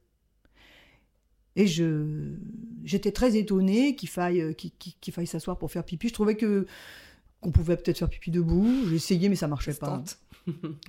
Et 1.55 1.65
je, 1.65 2.35
j'étais 2.83 3.11
très 3.11 3.35
étonnée 3.35 3.95
qu'il 3.95 4.09
faille, 4.09 4.41
euh, 4.41 4.53
qu'il, 4.53 5.13
faille 5.13 5.25
s'asseoir 5.27 5.57
pour 5.57 5.71
faire 5.71 5.83
pipi. 5.83 6.07
Je 6.09 6.13
trouvais 6.13 6.35
que 6.35 6.67
qu'on 7.39 7.51
pouvait 7.51 7.77
peut-être 7.77 7.97
faire 7.99 8.09
pipi 8.09 8.31
debout. 8.31 8.67
J'ai 8.89 8.95
essayé, 8.95 9.29
mais 9.29 9.35
ça 9.35 9.47
marchait 9.47 9.71
Ça 9.73 9.79
pas. 9.79 9.87
tente. 9.87 10.19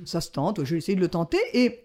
Ça 0.04 0.20
se 0.20 0.30
tente. 0.30 0.64
J'ai 0.64 0.76
essayé 0.76 0.96
de 0.96 1.00
le 1.00 1.08
tenter 1.08 1.38
et 1.54 1.84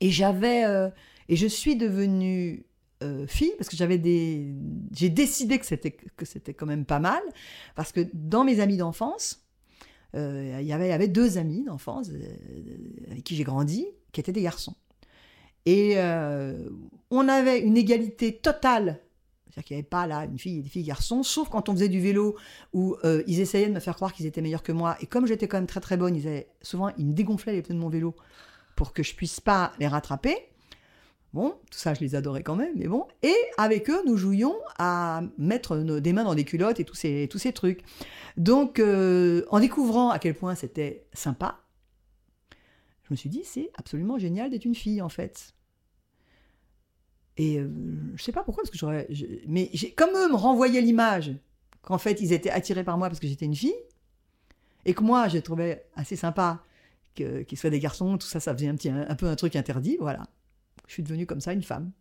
et 0.00 0.10
j'avais 0.10 0.64
euh, 0.64 0.88
et 1.30 1.36
je 1.36 1.46
suis 1.46 1.76
devenue 1.76 2.66
euh, 3.02 3.26
fille 3.26 3.52
parce 3.56 3.70
que 3.70 3.76
j'avais 3.76 3.96
des 3.96 4.52
j'ai 4.94 5.08
décidé 5.08 5.58
que 5.58 5.64
c'était 5.64 5.92
que 5.92 6.26
c'était 6.26 6.52
quand 6.52 6.66
même 6.66 6.84
pas 6.84 6.98
mal 6.98 7.22
parce 7.74 7.92
que 7.92 8.06
dans 8.12 8.44
mes 8.44 8.60
amis 8.60 8.76
d'enfance 8.76 9.46
euh, 10.16 10.58
il 10.60 10.66
y 10.66 10.72
avait 10.74 10.88
y 10.88 10.92
avait 10.92 11.08
deux 11.08 11.38
amis 11.38 11.64
d'enfance 11.64 12.10
euh, 12.10 13.10
avec 13.10 13.24
qui 13.24 13.36
j'ai 13.36 13.44
grandi 13.44 13.86
qui 14.12 14.20
étaient 14.20 14.32
des 14.32 14.42
garçons 14.42 14.74
et 15.64 15.96
on 17.10 17.28
avait 17.28 17.60
une 17.60 17.76
égalité 17.76 18.36
totale 18.36 19.00
c'est-à-dire 19.44 19.64
qu'il 19.64 19.76
n'y 19.76 19.80
avait 19.80 19.88
pas 19.88 20.06
là 20.06 20.24
une 20.24 20.38
fille 20.38 20.58
et 20.58 20.62
des 20.62 20.68
filles 20.68 20.84
garçons, 20.84 21.22
sauf 21.22 21.48
quand 21.48 21.68
on 21.68 21.72
faisait 21.72 21.88
du 21.88 22.00
vélo 22.00 22.36
où 22.72 22.96
ils 23.26 23.40
essayaient 23.40 23.68
de 23.68 23.74
me 23.74 23.80
faire 23.80 23.94
croire 23.94 24.12
qu'ils 24.12 24.26
étaient 24.26 24.40
meilleurs 24.40 24.62
que 24.62 24.72
moi. 24.72 24.96
Et 25.00 25.06
comme 25.06 25.26
j'étais 25.26 25.48
quand 25.48 25.58
même 25.58 25.66
très 25.66 25.80
très 25.80 25.96
bonne, 25.96 26.16
ils 26.16 26.26
avaient, 26.26 26.48
souvent 26.62 26.90
ils 26.96 27.06
me 27.06 27.12
dégonflaient 27.12 27.52
les 27.52 27.62
pneus 27.62 27.74
de 27.74 27.80
mon 27.80 27.88
vélo 27.88 28.14
pour 28.74 28.92
que 28.92 29.02
je 29.02 29.14
puisse 29.14 29.40
pas 29.40 29.72
les 29.78 29.86
rattraper. 29.86 30.49
Bon, 31.32 31.50
tout 31.70 31.78
ça, 31.78 31.94
je 31.94 32.00
les 32.00 32.16
adorais 32.16 32.42
quand 32.42 32.56
même, 32.56 32.72
mais 32.74 32.88
bon. 32.88 33.06
Et 33.22 33.34
avec 33.56 33.88
eux, 33.88 34.02
nous 34.04 34.16
jouions 34.16 34.56
à 34.78 35.22
mettre 35.38 35.76
nos- 35.76 36.00
des 36.00 36.12
mains 36.12 36.24
dans 36.24 36.34
des 36.34 36.44
culottes 36.44 36.80
et 36.80 36.84
tous 36.84 36.96
ces, 36.96 37.28
tous 37.30 37.38
ces 37.38 37.52
trucs. 37.52 37.82
Donc, 38.36 38.80
euh, 38.80 39.44
en 39.50 39.60
découvrant 39.60 40.10
à 40.10 40.18
quel 40.18 40.34
point 40.34 40.56
c'était 40.56 41.06
sympa, 41.12 41.60
je 43.04 43.14
me 43.14 43.16
suis 43.16 43.28
dit, 43.30 43.42
c'est 43.44 43.70
absolument 43.76 44.18
génial 44.18 44.50
d'être 44.50 44.64
une 44.64 44.74
fille, 44.74 45.00
en 45.02 45.08
fait. 45.08 45.54
Et 47.36 47.58
euh, 47.60 47.68
je 48.16 48.22
sais 48.22 48.32
pas 48.32 48.42
pourquoi, 48.42 48.62
parce 48.64 48.70
que 48.70 48.78
j'aurais. 48.78 49.08
mais 49.46 49.70
comme 49.96 50.10
eux 50.16 50.28
me 50.28 50.34
renvoyaient 50.36 50.80
l'image 50.80 51.32
qu'en 51.82 51.98
fait, 51.98 52.20
ils 52.20 52.32
étaient 52.32 52.50
attirés 52.50 52.84
par 52.84 52.98
moi 52.98 53.08
parce 53.08 53.20
que 53.20 53.26
j'étais 53.28 53.46
une 53.46 53.54
fille, 53.54 53.74
et 54.84 54.94
que 54.94 55.02
moi, 55.02 55.28
je 55.28 55.38
trouvais 55.38 55.86
assez 55.94 56.16
sympa 56.16 56.62
qu'ils 57.14 57.56
soient 57.56 57.70
des 57.70 57.80
garçons, 57.80 58.18
tout 58.18 58.26
ça, 58.26 58.40
ça 58.40 58.52
faisait 58.54 58.68
un, 58.68 58.74
petit, 58.74 58.88
un, 58.90 59.14
peu 59.14 59.26
un 59.26 59.36
truc 59.36 59.54
interdit, 59.56 59.96
voilà. 60.00 60.26
Je 60.90 60.94
suis 60.94 61.04
devenue 61.04 61.24
comme 61.24 61.40
ça 61.40 61.52
une 61.52 61.62
femme. 61.62 61.92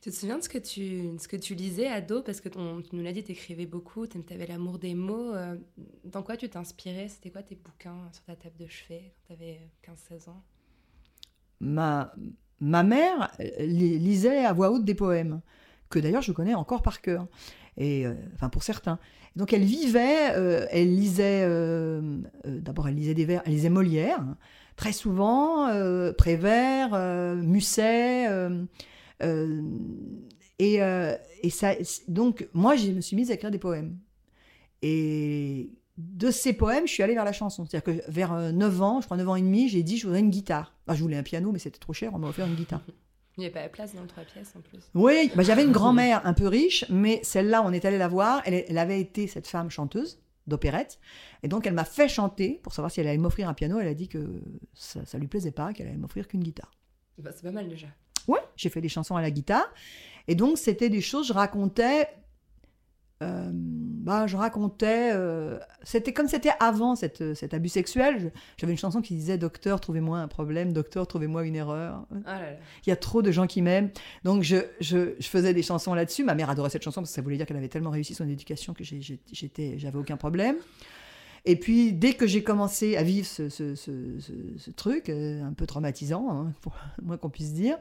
Tu 0.00 0.10
te 0.10 0.14
souviens 0.16 0.38
de 0.38 0.42
ce 0.42 0.48
que 0.48 0.58
tu, 0.58 1.16
ce 1.18 1.28
que 1.28 1.36
tu 1.36 1.54
lisais 1.54 1.86
ado? 1.86 2.22
Parce 2.22 2.40
que 2.40 2.48
ton- 2.48 2.82
tu 2.82 2.96
nous 2.96 3.02
l'as 3.04 3.12
dit, 3.12 3.22
tu 3.22 3.30
écrivais 3.32 3.66
beaucoup, 3.66 4.06
tu 4.08 4.18
avais 4.32 4.46
l'amour 4.46 4.80
des 4.80 4.94
mots. 4.94 5.32
euh, 5.32 5.56
Dans 6.04 6.22
quoi 6.24 6.36
tu 6.36 6.48
t'inspirais? 6.48 7.08
C'était 7.08 7.30
quoi 7.30 7.42
tes 7.44 7.54
bouquins 7.54 8.10
sur 8.12 8.24
ta 8.24 8.34
table 8.34 8.56
de 8.58 8.66
chevet 8.66 9.14
quand 9.28 9.34
tu 9.36 9.42
avais 9.42 9.60
15-16 9.82 10.28
ans? 10.28 10.42
Ma, 11.60 12.12
ma 12.60 12.82
mère 12.82 13.30
euh, 13.40 13.44
li- 13.66 13.98
lisait 13.98 14.44
à 14.44 14.52
voix 14.52 14.70
haute 14.70 14.84
des 14.84 14.94
poèmes, 14.94 15.40
que 15.90 15.98
d'ailleurs 15.98 16.22
je 16.22 16.32
connais 16.32 16.54
encore 16.54 16.82
par 16.82 17.00
cœur, 17.00 17.26
et, 17.76 18.06
euh, 18.06 18.14
enfin 18.34 18.48
pour 18.48 18.62
certains. 18.62 18.98
Donc 19.36 19.52
elle 19.52 19.64
vivait, 19.64 20.34
euh, 20.36 20.66
elle 20.70 20.94
lisait, 20.94 21.42
euh, 21.44 22.18
d'abord 22.44 22.88
elle 22.88 22.96
lisait 22.96 23.14
des 23.14 23.24
vers, 23.24 23.42
elle 23.46 23.52
lisait 23.52 23.70
Molière, 23.70 24.20
hein, 24.20 24.36
très 24.76 24.92
souvent, 24.92 25.68
euh, 25.68 26.12
Prévert, 26.12 26.90
euh, 26.92 27.34
Musset, 27.36 28.28
euh, 28.28 29.62
et, 30.58 30.80
et 31.42 31.50
ça, 31.50 31.72
donc 32.08 32.48
moi 32.52 32.76
je 32.76 32.90
me 32.90 33.00
suis 33.00 33.16
mise 33.16 33.30
à 33.30 33.34
écrire 33.34 33.50
des 33.50 33.58
poèmes. 33.58 33.98
Et 34.82 35.70
de 35.96 36.30
ces 36.30 36.52
poèmes, 36.52 36.86
je 36.86 36.92
suis 36.92 37.02
allée 37.02 37.14
vers 37.14 37.24
la 37.24 37.32
chanson. 37.32 37.64
C'est-à-dire 37.64 38.04
que 38.04 38.10
vers 38.10 38.32
euh, 38.32 38.52
9 38.52 38.82
ans, 38.82 39.00
je 39.00 39.06
crois 39.06 39.16
9 39.16 39.28
ans 39.28 39.36
et 39.36 39.42
demi, 39.42 39.68
j'ai 39.68 39.82
dit 39.82 39.96
je 39.96 40.06
voudrais 40.06 40.20
une 40.20 40.30
guitare. 40.30 40.74
Enfin, 40.86 40.96
je 40.96 41.02
voulais 41.02 41.16
un 41.16 41.22
piano, 41.22 41.52
mais 41.52 41.58
c'était 41.58 41.78
trop 41.78 41.92
cher, 41.92 42.12
on 42.14 42.18
m'a 42.18 42.28
offert 42.28 42.46
une 42.46 42.54
guitare. 42.54 42.82
Il 43.36 43.40
n'y 43.40 43.46
avait 43.46 43.54
pas 43.54 43.62
la 43.62 43.68
place 43.68 43.94
dans 43.94 44.02
le 44.02 44.06
trois 44.06 44.22
pièces 44.22 44.52
en 44.56 44.60
plus. 44.60 44.80
Oui, 44.94 45.30
bah, 45.34 45.42
j'avais 45.42 45.64
une 45.64 45.72
grand-mère 45.72 46.24
un 46.24 46.34
peu 46.34 46.46
riche, 46.46 46.84
mais 46.88 47.20
celle-là, 47.24 47.62
on 47.64 47.72
est 47.72 47.84
allé 47.84 47.98
la 47.98 48.06
voir. 48.06 48.42
Elle, 48.44 48.64
elle 48.68 48.78
avait 48.78 49.00
été 49.00 49.26
cette 49.26 49.48
femme 49.48 49.70
chanteuse 49.70 50.20
d'opérette. 50.46 50.98
Et 51.42 51.48
donc, 51.48 51.66
elle 51.66 51.74
m'a 51.74 51.84
fait 51.84 52.08
chanter 52.08 52.60
pour 52.62 52.74
savoir 52.74 52.90
si 52.90 53.00
elle 53.00 53.08
allait 53.08 53.18
m'offrir 53.18 53.48
un 53.48 53.54
piano. 53.54 53.78
Elle 53.78 53.88
a 53.88 53.94
dit 53.94 54.08
que 54.08 54.42
ça, 54.74 55.04
ça 55.04 55.18
lui 55.18 55.28
plaisait 55.28 55.52
pas, 55.52 55.72
qu'elle 55.72 55.88
allait 55.88 55.96
m'offrir 55.96 56.28
qu'une 56.28 56.42
guitare. 56.42 56.72
Bah, 57.18 57.30
c'est 57.34 57.42
pas 57.42 57.52
mal 57.52 57.68
déjà. 57.68 57.86
Ouais, 58.26 58.40
j'ai 58.56 58.68
fait 58.68 58.80
des 58.80 58.88
chansons 58.88 59.16
à 59.16 59.22
la 59.22 59.30
guitare. 59.30 59.72
Et 60.28 60.34
donc, 60.34 60.58
c'était 60.58 60.90
des 60.90 61.00
choses, 61.00 61.28
je 61.28 61.32
racontais. 61.32 62.08
Euh, 63.24 63.50
bah, 63.52 64.26
je 64.26 64.36
racontais. 64.36 65.10
euh, 65.14 65.58
c'était 65.82 66.12
comme 66.12 66.28
c'était 66.28 66.52
avant 66.60 66.94
cette, 66.94 67.34
cet 67.34 67.54
abus 67.54 67.68
sexuel. 67.70 68.32
J'avais 68.58 68.72
une 68.72 68.78
chanson 68.78 69.00
qui 69.00 69.14
disait 69.14 69.38
Docteur, 69.38 69.80
trouvez-moi 69.80 70.18
un 70.18 70.28
problème. 70.28 70.72
Docteur, 70.72 71.06
trouvez-moi 71.06 71.44
une 71.46 71.56
erreur. 71.56 72.06
Oh 72.12 72.16
là 72.26 72.40
là. 72.40 72.46
Il 72.86 72.90
y 72.90 72.92
a 72.92 72.96
trop 72.96 73.22
de 73.22 73.30
gens 73.32 73.46
qui 73.46 73.62
m'aiment. 73.62 73.90
Donc, 74.24 74.42
je, 74.42 74.56
je, 74.80 75.14
je 75.18 75.26
faisais 75.28 75.54
des 75.54 75.62
chansons 75.62 75.94
là-dessus. 75.94 76.24
Ma 76.24 76.34
mère 76.34 76.50
adorait 76.50 76.70
cette 76.70 76.82
chanson 76.84 77.00
parce 77.00 77.10
que 77.10 77.14
ça 77.16 77.22
voulait 77.22 77.36
dire 77.36 77.46
qu'elle 77.46 77.56
avait 77.56 77.68
tellement 77.68 77.90
réussi 77.90 78.14
son 78.14 78.28
éducation 78.28 78.74
que 78.74 78.84
j'étais, 78.84 79.78
j'avais 79.78 79.98
aucun 79.98 80.16
problème. 80.16 80.56
Et 81.46 81.56
puis, 81.56 81.92
dès 81.92 82.14
que 82.14 82.26
j'ai 82.26 82.42
commencé 82.42 82.96
à 82.96 83.02
vivre 83.02 83.26
ce, 83.26 83.50
ce, 83.50 83.74
ce- 83.74 84.18
ce- 84.18 84.32
ce 84.58 84.70
truc, 84.70 85.10
euh, 85.10 85.42
un 85.44 85.52
peu 85.52 85.66
traumatisant, 85.66 86.30
hein, 86.30 86.52
pour 86.62 86.74
moins 87.02 87.18
qu'on 87.18 87.28
puisse 87.28 87.52
dire, 87.52 87.76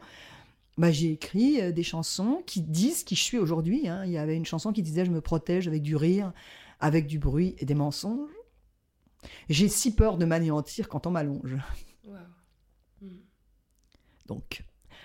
bah, 0.77 0.91
j'ai 0.91 1.11
écrit 1.11 1.61
euh, 1.61 1.71
des 1.71 1.83
chansons 1.83 2.41
qui 2.45 2.61
disent 2.61 3.03
qui 3.03 3.15
je 3.15 3.21
suis 3.21 3.37
aujourd'hui. 3.37 3.87
hein. 3.87 4.03
Il 4.05 4.11
y 4.11 4.17
avait 4.17 4.35
une 4.35 4.45
chanson 4.45 4.73
qui 4.73 4.81
disait 4.81 5.05
Je 5.05 5.11
me 5.11 5.21
protège 5.21 5.67
avec 5.67 5.83
du 5.83 5.95
rire, 5.95 6.33
avec 6.79 7.05
du 7.07 7.19
bruit 7.19 7.55
et 7.59 7.65
des 7.65 7.75
mensonges. 7.75 8.31
J'ai 9.49 9.69
si 9.69 9.95
peur 9.95 10.17
de 10.17 10.25
m'anéantir 10.25 10.89
quand 10.89 11.05
on 11.05 11.11
m'allonge. 11.11 11.57
Waouh. 12.05 12.17
Mm. 13.01 13.07
Donc, 14.25 14.63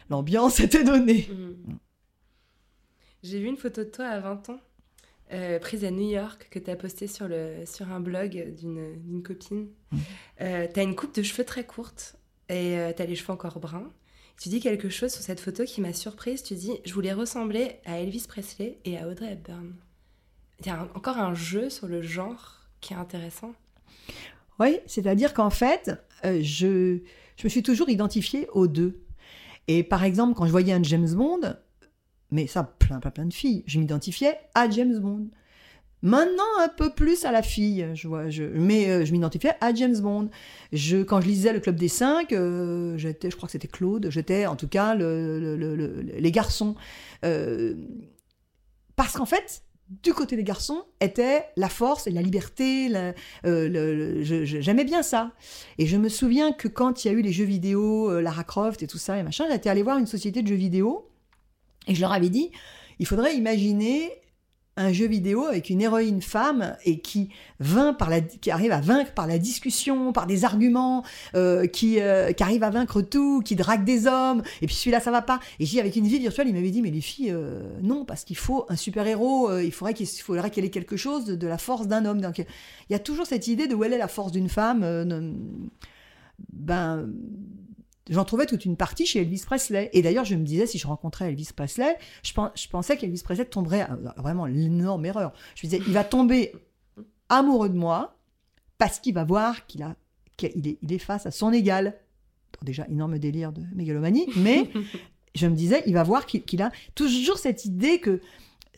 l'ambiance 0.09 0.61
était 0.61 0.85
donnée. 0.85 1.29
Mm. 1.31 1.79
J'ai 3.23 3.41
vu 3.41 3.47
une 3.47 3.57
photo 3.57 3.85
de 3.85 3.91
toi 3.91 4.07
à 4.07 4.21
20 4.21 4.49
ans, 4.49 4.61
euh, 5.33 5.59
prise 5.59 5.85
à 5.85 5.91
New 5.91 6.09
York, 6.09 6.49
que 6.51 6.59
tu 6.59 6.71
as 6.71 6.77
postée 6.77 7.09
sur, 7.09 7.29
le, 7.29 7.65
sur 7.67 7.91
un 7.93 8.01
blog 8.01 8.55
d'une 8.55 9.23
copine. 9.23 9.69
Euh, 10.41 10.67
tu 10.73 10.81
as 10.81 10.83
une 10.83 10.95
coupe 10.95 11.15
de 11.15 11.23
cheveux 11.23 11.45
très 11.45 11.67
courte 11.67 12.17
et 12.49 12.77
tu 12.97 13.03
as 13.03 13.07
les 13.07 13.17
cheveux 13.17 13.33
encore 13.33 13.59
bruns. 13.59 13.93
Tu 14.41 14.49
dis 14.49 14.61
quelque 14.61 14.89
chose 14.89 15.13
sur 15.13 15.23
cette 15.23 15.41
photo 15.41 15.65
qui 15.65 15.81
m'a 15.81 15.93
surprise. 15.93 16.43
Tu 16.43 16.55
dis 16.55 16.73
Je 16.85 16.95
voulais 16.95 17.13
ressembler 17.13 17.81
à 17.85 17.99
Elvis 17.99 18.27
Presley 18.29 18.79
et 18.85 18.97
à 18.97 19.09
Audrey 19.09 19.33
Hepburn. 19.33 19.75
Il 20.61 20.67
y 20.67 20.71
a 20.71 20.89
encore 20.95 21.19
un 21.19 21.35
jeu 21.35 21.71
sur 21.71 21.89
le 21.89 22.03
genre 22.03 22.61
qui 22.81 22.93
est 22.93 22.97
intéressant. 22.97 23.53
Oui, 24.61 24.79
c'est-à-dire 24.87 25.35
qu'en 25.35 25.51
fait, 25.51 25.91
euh, 26.25 26.41
je, 26.43 26.99
je 27.37 27.45
me 27.45 27.49
suis 27.49 27.63
toujours 27.63 27.89
identifiée 27.89 28.49
aux 28.53 28.69
deux. 28.69 29.01
Et 29.67 29.83
par 29.83 30.05
exemple, 30.05 30.35
quand 30.35 30.47
je 30.47 30.51
voyais 30.51 30.73
un 30.73 30.83
James 30.83 31.13
Bond, 31.15 31.57
mais 32.31 32.47
ça, 32.47 32.63
plein, 32.63 33.01
plein, 33.01 33.11
plein 33.11 33.27
de 33.27 33.35
filles, 33.35 33.65
je 33.67 33.79
m'identifiais 33.79 34.39
à 34.55 34.71
James 34.71 34.99
Bond. 34.99 35.29
Maintenant, 36.03 36.45
un 36.61 36.69
peu 36.69 36.91
plus 36.91 37.25
à 37.25 37.33
la 37.33 37.43
fille, 37.43 37.87
je 37.95 38.07
vois, 38.07 38.25
mais 38.55 38.89
euh, 38.89 39.05
je 39.05 39.11
m'identifiais 39.13 39.55
à 39.61 39.75
James 39.75 39.99
Bond. 39.99 40.31
Je, 40.73 40.99
quand 41.03 41.21
je 41.21 41.27
lisais 41.27 41.53
le 41.53 41.59
Club 41.61 41.75
des 41.77 41.89
Cinq, 41.89 42.33
euh, 42.33 42.97
j'étais, 42.97 43.31
je 43.31 43.37
crois 43.37 43.49
que 43.49 43.53
c'était 43.53 43.67
Claude, 43.69 44.09
j'étais 44.11 44.47
en 44.47 44.55
tout 44.55 44.69
cas 44.69 44.95
le, 44.95 45.41
le- 45.41 45.57
le- 45.57 45.75
le- 45.75 46.01
les 46.03 46.33
garçons. 46.33 46.77
Euh, 47.25 47.75
parce 48.95 49.15
qu'en 49.15 49.27
fait, 49.27 49.63
du 50.03 50.13
côté 50.13 50.37
des 50.37 50.45
garçons 50.45 50.85
était 51.01 51.47
la 51.57 51.69
force 51.69 52.07
et 52.07 52.11
la 52.11 52.21
liberté. 52.23 52.89
J'aimais 53.43 54.85
bien 54.85 55.03
ça. 55.03 55.33
Et 55.79 55.87
je 55.87 55.97
me 55.97 56.09
souviens 56.09 56.53
que 56.53 56.69
quand 56.69 57.05
il 57.05 57.09
y 57.09 57.11
a 57.11 57.15
eu 57.15 57.23
les 57.23 57.33
jeux 57.33 57.45
vidéo, 57.45 58.21
Lara 58.21 58.45
Croft 58.45 58.83
et 58.83 58.87
tout 58.87 58.99
ça 58.99 59.19
et 59.19 59.23
machin, 59.23 59.47
j'étais 59.51 59.71
allée 59.71 59.83
voir 59.83 59.99
une 59.99 60.07
société 60.07 60.43
de 60.43 60.47
jeux 60.49 60.55
vidéo 60.57 61.09
et 61.87 61.95
je 61.95 62.01
leur 62.01 62.13
avais 62.13 62.29
dit, 62.29 62.51
il 62.99 63.07
faudrait 63.07 63.35
imaginer 63.37 64.11
un 64.79 64.93
jeu 64.93 65.07
vidéo 65.07 65.45
avec 65.45 65.71
une 65.71 65.83
héroïne 65.83 66.23
femme 66.23 66.77
et 66.85 67.01
qui 67.01 67.31
vainc 67.59 67.99
par 67.99 68.09
la, 68.09 68.21
qui 68.21 68.51
arrive 68.51 68.73
à 68.73 68.81
vaincre 68.81 69.13
par 69.13 69.27
la 69.27 69.39
discussion, 69.39 70.13
par 70.13 70.27
des 70.27 70.45
arguments, 70.45 71.05
euh, 71.35 71.67
qui, 71.67 72.01
euh, 72.01 72.33
qui 72.33 72.43
arrive 72.43 72.63
à 72.63 72.71
vaincre 72.71 73.03
tout, 73.03 73.41
qui 73.41 73.57
drague 73.57 73.85
des 73.85 74.07
hommes, 74.07 74.43
et 74.63 74.67
puis 74.67 74.77
celui-là 74.77 75.01
ça 75.01 75.11
va 75.11 75.21
pas. 75.21 75.41
Et 75.59 75.67
j'ai 75.67 75.81
avec 75.81 75.97
une 75.97 76.07
vie 76.07 76.19
virtuelle, 76.19 76.49
il 76.49 76.55
m'avait 76.55 76.71
dit 76.71 76.81
mais 76.81 76.91
les 76.91 77.01
filles 77.01 77.33
euh, 77.33 77.61
non 77.83 78.05
parce 78.05 78.25
qu'il 78.25 78.37
faut 78.37 78.67
un 78.69 78.77
super 78.77 79.07
héros, 79.07 79.59
il 79.59 79.73
faudrait 79.73 79.95
qu'il 79.95 80.07
il 80.07 80.23
faudrait 80.23 80.51
qu'elle 80.51 80.65
ait 80.65 80.71
quelque 80.71 80.97
chose 80.97 81.27
de, 81.27 81.47
la 81.47 81.59
force 81.59 81.89
d'un 81.89 82.05
homme. 82.05 82.21
Donc 82.21 82.39
il 82.39 82.47
y 82.91 82.95
a 82.95 82.99
toujours 82.99 83.27
cette 83.27 83.49
idée 83.49 83.67
de 83.67 83.75
où 83.75 83.85
elle 83.85 83.93
est 83.93 83.99
la 83.99 84.09
force 84.09 84.33
d'une 84.33 84.49
femme. 84.49 85.35
ben 86.53 87.09
j'en 88.09 88.25
trouvais 88.25 88.47
toute 88.47 88.65
une 88.65 88.77
partie 88.77 89.07
chez 89.07 89.21
Elvis 89.21 89.43
Presley. 89.47 89.91
Et 89.93 90.03
d'ailleurs, 90.03 90.25
je 90.25 90.35
me 90.35 90.45
disais, 90.45 90.67
si 90.67 90.79
je 90.79 90.87
rencontrais 90.87 91.29
Elvis 91.29 91.51
Presley, 91.55 91.97
je, 92.23 92.33
pen- 92.33 92.51
je 92.55 92.69
pensais 92.69 92.97
qu'Elvis 92.97 93.23
Presley 93.23 93.45
tomberait, 93.45 93.89
euh, 93.91 94.11
vraiment 94.17 94.47
l'énorme 94.47 95.05
erreur. 95.07 95.33
Je 95.55 95.67
me 95.67 95.71
disais, 95.71 95.83
il 95.87 95.93
va 95.93 96.05
tomber 96.05 96.53
amoureux 97.29 97.69
de 97.69 97.77
moi 97.77 98.17
parce 98.79 98.99
qu'il 99.01 99.15
va 99.15 99.25
voir 99.25 99.67
qu'il 99.67 99.83
a, 99.83 99.95
qu'il 100.37 100.67
est, 100.67 100.79
il 100.83 100.93
est 100.93 100.99
face 100.99 101.27
à 101.27 101.31
son 101.31 101.53
égal. 101.53 101.99
Déjà, 102.63 102.87
énorme 102.89 103.19
délire 103.19 103.53
de 103.53 103.63
mégalomanie, 103.75 104.27
mais 104.37 104.69
je 105.35 105.47
me 105.47 105.55
disais, 105.55 105.83
il 105.87 105.95
va 105.95 106.03
voir 106.03 106.27
qu'il 106.27 106.43
qu'il 106.43 106.61
a 106.63 106.73
toujours 106.95 107.39
cette 107.39 107.65
idée 107.65 108.01
que 108.01 108.21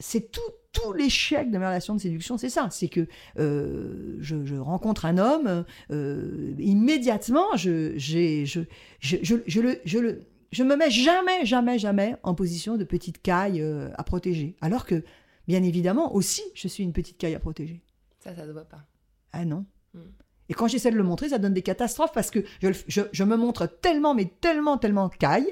c'est 0.01 0.33
tout, 0.33 0.41
tout 0.73 0.93
l'échec 0.93 1.51
de 1.51 1.59
mes 1.59 1.67
relations 1.67 1.95
de 1.95 2.01
séduction, 2.01 2.37
c'est 2.39 2.49
ça. 2.49 2.69
C'est 2.71 2.89
que 2.89 3.07
euh, 3.39 4.17
je, 4.21 4.45
je 4.45 4.57
rencontre 4.57 5.05
un 5.05 5.19
homme, 5.19 5.65
euh, 5.93 6.55
immédiatement, 6.59 7.57
je, 7.57 7.93
j'ai- 7.97 8.47
je, 8.47 8.61
je, 8.99 9.17
je, 9.23 9.61
le, 9.61 9.79
je 9.85 9.99
le, 9.99 10.23
je 10.53 10.65
me 10.65 10.75
mets 10.77 10.91
jamais, 10.91 11.45
jamais, 11.45 11.79
jamais 11.79 12.17
en 12.23 12.35
position 12.35 12.77
de 12.77 12.85
petite 12.85 13.23
caille 13.23 13.61
euh, 13.61 13.91
à 13.95 14.03
protéger. 14.03 14.57
Alors 14.61 14.85
que, 14.87 15.05
bien 15.47 15.63
évidemment, 15.63 16.15
aussi, 16.15 16.43
je 16.55 16.67
suis 16.67 16.83
une 16.83 16.93
petite 16.93 17.19
caille 17.19 17.35
à 17.35 17.41
protéger. 17.41 17.83
Ça, 18.19 18.35
ça 18.35 18.47
se 18.47 18.51
voit 18.51 18.65
pas. 18.65 18.85
Ah 19.33 19.45
non. 19.45 19.65
Mm. 19.95 20.01
Et 20.49 20.55
quand 20.55 20.67
j'essaie 20.67 20.91
de 20.91 20.97
le 20.97 21.05
montrer, 21.05 21.29
ça 21.29 21.39
donne 21.39 21.55
des 21.55 21.63
catastrophes 21.63 22.11
parce 22.13 22.33
que 22.33 22.41
je 22.61 23.25
me 23.25 23.37
montre 23.37 23.67
tellement, 23.67 24.15
mais 24.15 24.25
tellement, 24.41 24.79
tellement 24.79 25.09
caille 25.09 25.47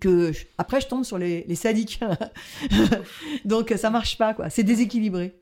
que 0.00 0.32
je- 0.32 0.46
après 0.58 0.80
je 0.80 0.86
tombe 0.88 1.04
sur 1.04 1.18
les, 1.18 1.44
les 1.48 1.54
sadiques. 1.54 2.00
Donc 3.44 3.72
ça 3.76 3.90
marche 3.90 4.18
pas, 4.18 4.34
quoi. 4.34 4.50
C'est 4.50 4.62
déséquilibré. 4.64 5.34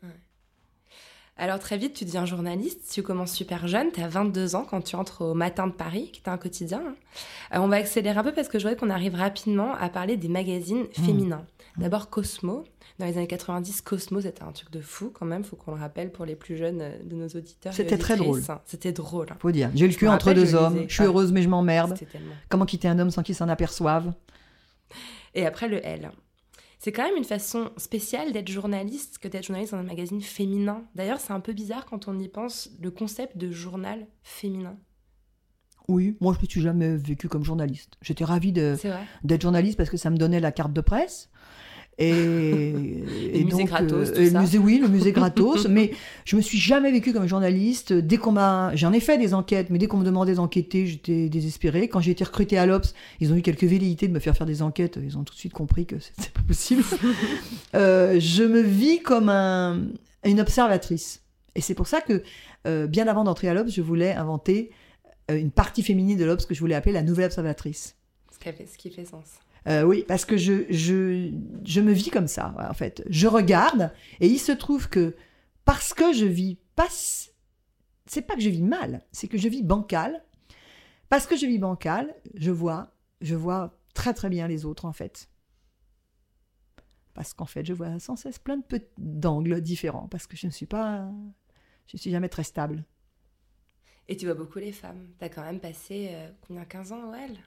Alors 1.37 1.59
très 1.59 1.77
vite, 1.79 1.95
tu 1.95 2.05
deviens 2.05 2.27
journaliste, 2.27 2.89
tu 2.93 3.03
commences 3.03 3.33
super 3.33 3.67
jeune, 3.67 3.91
tu 3.93 4.01
as 4.01 4.07
22 4.09 4.55
ans 4.55 4.65
quand 4.69 4.81
tu 4.83 4.95
entres 4.95 5.23
au 5.23 5.35
Matin 5.35 5.67
de 5.67 5.73
Paris, 5.73 6.11
qui 6.13 6.21
est 6.25 6.29
un 6.29 6.39
quotidien. 6.39 6.81
Euh, 7.53 7.59
on 7.59 7.67
va 7.67 7.77
accélérer 7.77 8.17
un 8.17 8.23
peu 8.23 8.33
parce 8.33 8.47
que 8.47 8.59
je 8.61 8.65
voudrais 8.65 8.79
qu'on 8.79 8.91
arrive 8.91 9.17
rapidement 9.17 9.75
à 9.75 9.89
parler 9.89 10.17
des 10.17 10.29
magazines 10.29 10.87
féminins. 10.93 11.45
D'abord 11.77 12.09
Cosmo. 12.09 12.65
Dans 12.99 13.07
les 13.07 13.17
années 13.19 13.27
90, 13.27 13.83
Cosmo, 13.83 14.21
c'était 14.21 14.43
un 14.45 14.53
truc 14.53 14.71
de 14.71 14.81
fou 14.81 15.11
quand 15.13 15.27
même, 15.27 15.43
faut 15.43 15.57
qu'on 15.57 15.73
le 15.75 15.81
rappelle 15.81 16.13
pour 16.13 16.25
les 16.25 16.37
plus 16.37 16.57
jeunes 16.57 16.81
euh, 16.81 17.03
de 17.03 17.17
nos 17.17 17.27
auditeurs. 17.29 17.73
C'était 17.75 17.99
très 17.99 18.19
auditrices. 18.21 18.49
C'était 18.65 18.93
drôle. 18.93 19.27
hein. 19.31 19.37
Faut 19.41 19.51
dire. 19.51 19.71
J'ai 19.75 19.89
le 19.89 19.95
cul 19.95 20.07
entre 20.07 20.27
rappelle, 20.27 20.45
deux 20.45 20.55
hommes. 20.55 20.85
Je 20.87 20.95
suis 20.95 21.03
heureuse, 21.05 21.33
mais 21.33 21.43
je 21.43 21.49
m'emmerde. 21.49 21.99
Tellement. 22.13 22.33
Comment 22.49 22.65
quitter 22.67 22.87
un 22.87 22.99
homme 23.01 23.11
sans 23.11 23.23
qu'il 23.25 23.35
s'en 23.35 23.49
aperçoive? 23.49 24.13
Et 25.35 25.45
après 25.47 25.69
le 25.69 25.85
L. 25.85 26.13
C'est 26.79 26.93
quand 26.93 27.05
même 27.05 27.17
une 27.17 27.25
façon 27.25 27.71
spéciale 27.79 28.33
d'être 28.33 28.49
journaliste 28.49 29.19
que 29.19 29.27
d'être 29.27 29.47
journaliste 29.47 29.73
dans 29.73 29.79
un 29.79 29.85
magazine 29.85 30.21
féminin. 30.21 30.85
D'ailleurs, 30.95 31.19
c'est 31.19 31.33
un 31.33 31.41
peu 31.41 31.55
bizarre 31.55 31.87
quand 31.87 32.09
on 32.09 32.21
y 32.21 32.29
pense, 32.29 32.71
le 32.81 32.91
concept 32.91 33.37
de 33.39 33.51
journal 33.51 34.07
féminin. 34.23 34.77
Oui, 35.89 36.17
moi 36.21 36.35
je 36.35 36.41
me 36.45 36.49
suis 36.49 36.61
jamais 36.63 36.97
vécue 36.97 37.29
comme 37.29 37.45
journaliste. 37.45 37.95
J'étais 38.01 38.25
ravie 38.25 38.53
d'être 38.53 39.43
journaliste 39.43 39.77
parce 39.77 39.91
que 39.91 39.97
ça 39.97 40.09
me 40.11 40.17
donnait 40.17 40.41
la 40.41 40.53
carte 40.53 40.73
de 40.73 40.81
presse. 40.81 41.31
Et, 41.99 42.73
et 43.33 43.45
musée 43.45 43.65
gratos, 43.65 44.13
tout 44.13 44.19
et 44.21 44.25
le 44.25 44.31
ça. 44.31 44.41
musée, 44.41 44.59
oui, 44.59 44.79
le 44.83 44.89
musée 44.89 45.13
gratos. 45.13 45.69
mais 45.69 45.93
je 46.25 46.35
me 46.37 46.41
suis 46.41 46.59
jamais 46.59 46.91
vécue 46.91 47.13
comme 47.13 47.27
journaliste. 47.29 47.93
Dès 47.93 48.17
qu'on 48.17 48.33
m'a, 48.33 48.75
j'en 48.75 48.93
ai 48.93 48.99
fait 49.01 49.17
des 49.17 49.33
enquêtes, 49.33 49.71
mais 49.71 49.79
dès 49.79 49.87
qu'on 49.87 49.99
me 49.99 50.05
demandait 50.05 50.35
d'enquêter, 50.35 50.87
j'étais 50.87 51.29
désespérée. 51.29 51.89
Quand 51.89 52.01
j'ai 52.01 52.11
été 52.11 52.25
recrutée 52.25 52.59
à 52.59 52.67
l'Obs, 52.67 52.93
ils 53.21 53.33
ont 53.33 53.37
eu 53.37 53.43
quelques 53.43 53.65
velléités 53.65 54.09
de 54.09 54.13
me 54.13 54.19
faire 54.19 54.37
faire 54.37 54.47
des 54.47 54.61
enquêtes. 54.63 54.99
Ils 55.03 55.17
ont 55.19 55.23
tout 55.25 55.35
de 55.35 55.39
suite 55.39 55.53
compris 55.53 55.87
que 55.87 55.97
c'était 55.99 56.31
pas 56.31 56.43
possible. 56.47 56.83
Euh, 57.75 58.21
je 58.21 58.43
me 58.45 58.61
vis 58.61 59.01
comme 59.03 59.29
un- 59.29 59.81
une 60.25 60.41
observatrice. 60.41 61.23
Et 61.57 61.61
c'est 61.61 61.75
pour 61.75 61.87
ça 61.89 62.01
que, 62.01 62.23
euh, 62.67 62.87
bien 62.87 63.09
avant 63.09 63.25
d'entrer 63.25 63.49
à 63.49 63.55
l'Obs, 63.55 63.69
je 63.71 63.83
voulais 63.83 64.13
inventer 64.13 64.71
euh, 65.31 65.37
une 65.39 65.51
partie 65.51 65.83
féminine 65.83 66.17
de 66.19 66.25
l'Obs 66.25 66.45
que 66.47 66.55
je 66.55 66.61
voulais 66.61 66.75
appeler 66.75 66.93
la 66.93 67.03
nouvelle 67.03 67.27
observatrice. 67.27 67.97
Ce 68.33 68.39
qui, 68.39 68.45
fait, 68.57 68.67
ce 68.73 68.79
qui 68.79 68.91
fait 68.91 69.05
sens. 69.05 69.25
Euh, 69.67 69.83
oui, 69.83 70.05
parce 70.07 70.25
que 70.25 70.37
je, 70.37 70.65
je, 70.71 71.33
je 71.65 71.81
me 71.81 71.93
vis 71.93 72.11
comme 72.11 72.29
ça, 72.29 72.55
en 72.59 72.75
fait. 72.75 73.03
Je 73.09 73.27
regarde, 73.27 73.93
et 74.21 74.27
il 74.27 74.39
se 74.39 74.53
trouve 74.53 74.89
que 74.89 75.17
parce 75.65 75.95
que 75.95 76.13
je 76.13 76.27
vis 76.27 76.59
pas. 76.77 76.89
C'est 78.07 78.23
pas 78.23 78.35
que 78.35 78.43
je 78.43 78.51
vis 78.51 78.63
mal, 78.63 79.03
c'est 79.13 79.29
que 79.29 79.39
je 79.39 79.49
vis 79.49 79.63
bancal. 79.63 80.23
Parce 81.09 81.27
que 81.27 81.37
je 81.37 81.47
vis 81.47 81.59
bancal, 81.59 82.15
je 82.35 82.51
vois, 82.51 82.93
je 83.21 83.35
vois 83.35 83.79
très 83.95 84.13
très 84.15 84.29
bien 84.29 84.49
les 84.49 84.65
autres, 84.65 84.85
en 84.85 84.93
fait. 84.93 85.29
Parce 87.15 87.33
qu'en 87.33 87.47
fait, 87.47 87.65
je 87.65 87.73
vois 87.73 87.99
sans 88.01 88.17
cesse 88.17 88.39
plein 88.39 88.57
de 88.57 88.63
d'angles 88.99 89.61
différents, 89.61 90.09
parce 90.09 90.27
que 90.27 90.37
je 90.37 90.47
ne 90.47 90.53
suis 90.53 90.67
pas. 90.67 91.11
Je 91.87 91.97
ne 91.97 92.01
suis 92.01 92.11
jamais 92.11 92.29
très 92.29 92.45
stable. 92.45 92.85
Et 94.09 94.17
tu 94.17 94.27
vois 94.27 94.35
beaucoup 94.35 94.59
les 94.59 94.73
femmes. 94.73 95.09
T'as 95.19 95.29
quand 95.29 95.43
même 95.43 95.61
passé 95.61 96.09
euh, 96.11 96.29
combien 96.47 96.65
15 96.65 96.93
ans 96.93 97.11
au 97.11 97.15
L 97.15 97.39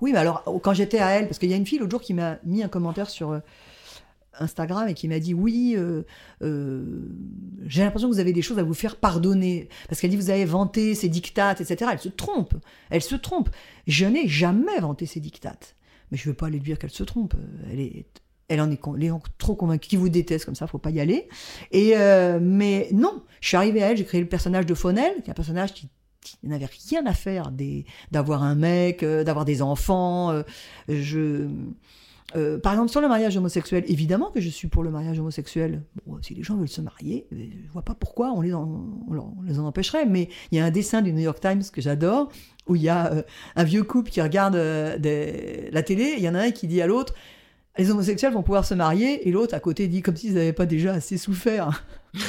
Oui, 0.00 0.12
mais 0.12 0.18
alors, 0.18 0.44
quand 0.62 0.72
j'étais 0.72 0.98
à 0.98 1.10
elle, 1.10 1.26
parce 1.26 1.38
qu'il 1.38 1.50
y 1.50 1.54
a 1.54 1.56
une 1.56 1.66
fille 1.66 1.78
l'autre 1.78 1.90
jour 1.90 2.00
qui 2.00 2.14
m'a 2.14 2.38
mis 2.44 2.62
un 2.62 2.68
commentaire 2.68 3.10
sur 3.10 3.32
euh, 3.32 3.40
Instagram 4.38 4.88
et 4.88 4.94
qui 4.94 5.08
m'a 5.08 5.18
dit 5.18 5.34
Oui, 5.34 5.74
euh, 5.76 6.02
euh, 6.42 7.08
j'ai 7.66 7.82
l'impression 7.82 8.08
que 8.08 8.14
vous 8.14 8.20
avez 8.20 8.32
des 8.32 8.42
choses 8.42 8.58
à 8.58 8.62
vous 8.62 8.74
faire 8.74 8.96
pardonner. 8.96 9.68
Parce 9.88 10.00
qu'elle 10.00 10.10
dit 10.10 10.16
Vous 10.16 10.30
avez 10.30 10.44
vanté 10.44 10.94
ces 10.94 11.08
dictates, 11.08 11.60
etc. 11.60 11.90
Elle 11.92 11.98
se 11.98 12.08
trompe. 12.08 12.54
Elle 12.90 13.02
se 13.02 13.14
trompe. 13.14 13.50
Je 13.86 14.06
n'ai 14.06 14.28
jamais 14.28 14.78
vanté 14.80 15.06
ces 15.06 15.20
dictates. 15.20 15.76
Mais 16.10 16.18
je 16.18 16.28
ne 16.28 16.32
veux 16.32 16.36
pas 16.36 16.46
aller 16.46 16.58
lui 16.58 16.64
dire 16.64 16.78
qu'elle 16.78 16.90
se 16.90 17.04
trompe. 17.04 17.34
Elle 17.70 17.80
est. 17.80 18.06
Elle 18.48 18.60
en 18.60 18.68
est, 18.68 18.80
est 19.04 19.12
trop 19.38 19.54
convaincue. 19.54 19.90
Qui 19.90 19.96
vous 19.96 20.08
déteste 20.08 20.44
comme 20.44 20.56
ça, 20.56 20.66
faut 20.66 20.78
pas 20.78 20.90
y 20.90 20.98
aller. 20.98 21.28
Et 21.70 21.94
mais 22.40 22.88
non, 22.92 23.22
je 23.40 23.46
suis 23.46 23.56
arrivée 23.56 23.80
à 23.80 23.90
elle, 23.90 23.96
j'ai 23.96 24.04
créé 24.04 24.20
le 24.20 24.26
personnage 24.26 24.66
de 24.66 24.74
Fonel, 24.74 25.22
qui 25.22 25.28
est 25.28 25.30
un 25.30 25.34
personnage 25.34 25.72
qui, 25.72 25.88
qui 26.20 26.38
n'avait 26.42 26.68
rien 26.88 27.04
à 27.06 27.14
faire 27.14 27.50
d'avoir 28.10 28.42
un 28.42 28.54
mec, 28.54 29.02
euh, 29.02 29.24
d'avoir 29.24 29.44
des 29.44 29.62
enfants. 29.62 30.30
euh, 30.30 30.42
je, 30.88 31.48
euh, 32.36 32.58
par 32.58 32.72
exemple, 32.72 32.90
sur 32.90 33.00
le 33.00 33.08
mariage 33.08 33.36
homosexuel, 33.36 33.84
évidemment 33.88 34.30
que 34.30 34.40
je 34.40 34.48
suis 34.48 34.68
pour 34.68 34.82
le 34.82 34.90
mariage 34.90 35.18
homosexuel. 35.18 35.82
Si 36.22 36.34
les 36.34 36.42
gens 36.42 36.56
veulent 36.56 36.68
se 36.68 36.80
marier, 36.80 37.26
je 37.32 37.72
vois 37.72 37.82
pas 37.82 37.94
pourquoi 37.94 38.32
on 38.32 38.40
les 38.40 38.54
en, 38.54 39.00
empêcherait. 39.58 40.06
Mais 40.06 40.28
il 40.52 40.58
y 40.58 40.60
a 40.60 40.64
un 40.64 40.70
dessin 40.70 41.02
du 41.02 41.12
New 41.12 41.22
York 41.22 41.40
Times 41.40 41.62
que 41.72 41.80
j'adore, 41.80 42.30
où 42.68 42.76
il 42.76 42.82
y 42.82 42.88
a 42.88 43.24
un 43.56 43.64
vieux 43.64 43.82
couple 43.82 44.10
qui 44.10 44.20
regarde 44.20 44.54
la 44.54 45.82
télé, 45.82 46.14
il 46.18 46.22
y 46.22 46.28
en 46.28 46.34
a 46.34 46.40
un 46.40 46.50
qui 46.50 46.68
dit 46.68 46.80
à 46.82 46.86
l'autre 46.86 47.14
les 47.78 47.90
homosexuels 47.90 48.32
vont 48.32 48.42
pouvoir 48.42 48.64
se 48.64 48.74
marier, 48.74 49.28
et 49.28 49.32
l'autre 49.32 49.54
à 49.54 49.60
côté 49.60 49.86
dit 49.88 50.02
comme 50.02 50.16
s'ils 50.16 50.34
n'avaient 50.34 50.52
pas 50.52 50.66
déjà 50.66 50.92
assez 50.94 51.16
souffert. 51.18 51.84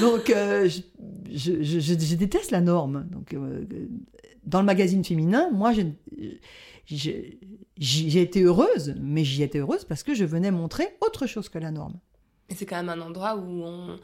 Donc, 0.00 0.30
euh, 0.30 0.68
je, 0.68 0.80
je- 1.30 1.62
je- 1.62 1.80
je- 1.80 1.98
je 1.98 2.14
déteste 2.16 2.50
la 2.50 2.60
norme. 2.60 3.06
Donc, 3.10 3.34
euh, 3.34 3.64
dans 4.44 4.60
le 4.60 4.66
magazine 4.66 5.04
féminin, 5.04 5.50
moi, 5.52 5.72
j'ai 5.72 7.40
été 8.20 8.42
heureuse, 8.42 8.94
mais 9.00 9.24
j'y 9.24 9.42
étais 9.42 9.58
heureuse 9.58 9.84
parce 9.84 10.02
que 10.02 10.14
je 10.14 10.24
venais 10.24 10.50
montrer 10.50 10.88
autre 11.06 11.26
chose 11.26 11.48
que 11.48 11.58
la 11.58 11.70
norme. 11.70 11.98
Et 12.48 12.54
c'est 12.54 12.66
quand 12.66 12.76
même 12.76 12.88
un 12.90 13.00
endroit 13.00 13.36
où 13.36 13.62
on, 13.64 13.98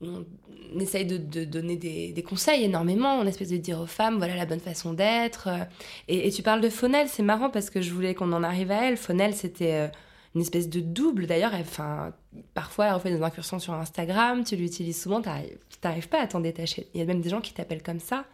on 0.00 0.78
essaye 0.80 1.06
de, 1.06 1.44
donner 1.44 1.76
des, 1.76 2.22
conseils 2.22 2.64
énormément, 2.64 3.18
on 3.18 3.26
espèce 3.26 3.50
de 3.50 3.56
dire 3.56 3.80
aux 3.80 3.86
femmes, 3.86 4.18
voilà 4.18 4.36
la 4.36 4.46
bonne 4.46 4.60
façon 4.60 4.92
d'être. 4.92 5.48
euh. 5.48 5.64
Et, 6.08 6.26
et 6.28 6.30
tu 6.30 6.42
parles 6.42 6.60
de 6.60 6.68
Fonel, 6.68 7.08
c'est 7.08 7.22
marrant 7.22 7.50
parce 7.50 7.70
que 7.70 7.80
je 7.80 7.92
voulais 7.92 8.14
qu'on 8.14 8.32
en 8.32 8.42
arrive 8.42 8.70
à 8.70 8.86
elle. 8.86 8.96
Fonel, 8.96 9.34
c'était 9.34 9.74
euh, 9.74 9.88
une 10.34 10.40
espèce 10.40 10.68
de 10.68 10.80
double. 10.80 11.26
D'ailleurs, 11.26 11.52
enfin, 11.54 12.12
parfois, 12.54 12.86
elle 12.86 12.94
refait 12.94 13.10
des 13.10 13.22
incursions 13.22 13.58
sur 13.58 13.72
Instagram, 13.74 14.42
tu 14.42 14.56
l'utilises 14.56 15.00
souvent, 15.00 15.22
t'arrives 15.22 16.08
pas 16.08 16.20
à 16.20 16.26
t'en 16.26 16.40
détacher. 16.40 16.88
Il 16.92 17.00
y 17.00 17.02
a 17.02 17.06
même 17.06 17.20
des 17.20 17.30
gens 17.30 17.40
qui 17.40 17.52
t'appellent 17.52 17.82
comme 17.82 18.00
ça. 18.00 18.24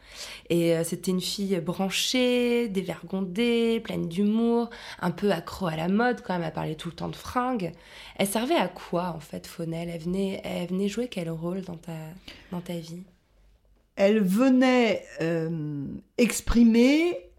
Et 0.49 0.75
euh, 0.75 0.85
c'était 0.85 1.11
une 1.11 1.21
fille 1.21 1.59
branchée, 1.61 2.69
dévergondée, 2.69 3.81
pleine 3.81 4.09
d'humour, 4.09 4.71
un 5.01 5.11
peu 5.11 5.31
accro 5.31 5.67
à 5.67 5.77
la 5.77 5.89
mode 5.89 6.23
quand 6.23 6.35
même, 6.35 6.43
elle 6.43 6.53
parlait 6.53 6.75
tout 6.75 6.89
le 6.89 6.95
temps 6.95 7.09
de 7.09 7.17
fringues. 7.17 7.73
Elle 8.17 8.27
servait 8.27 8.57
à 8.57 8.69
quoi 8.69 9.13
en 9.15 9.21
fait, 9.21 9.47
Fonel 9.47 9.91
elle 9.91 10.01
venait, 10.01 10.41
elle 10.45 10.69
venait 10.69 10.89
jouer 10.89 11.09
quel 11.09 11.31
rôle 11.31 11.61
dans 11.63 11.77
ta, 11.77 11.93
dans 12.51 12.61
ta 12.61 12.75
vie? 12.75 13.03
Elle 13.97 14.23
venait 14.23 15.05
euh, 15.21 15.85
exprimer 16.17 17.30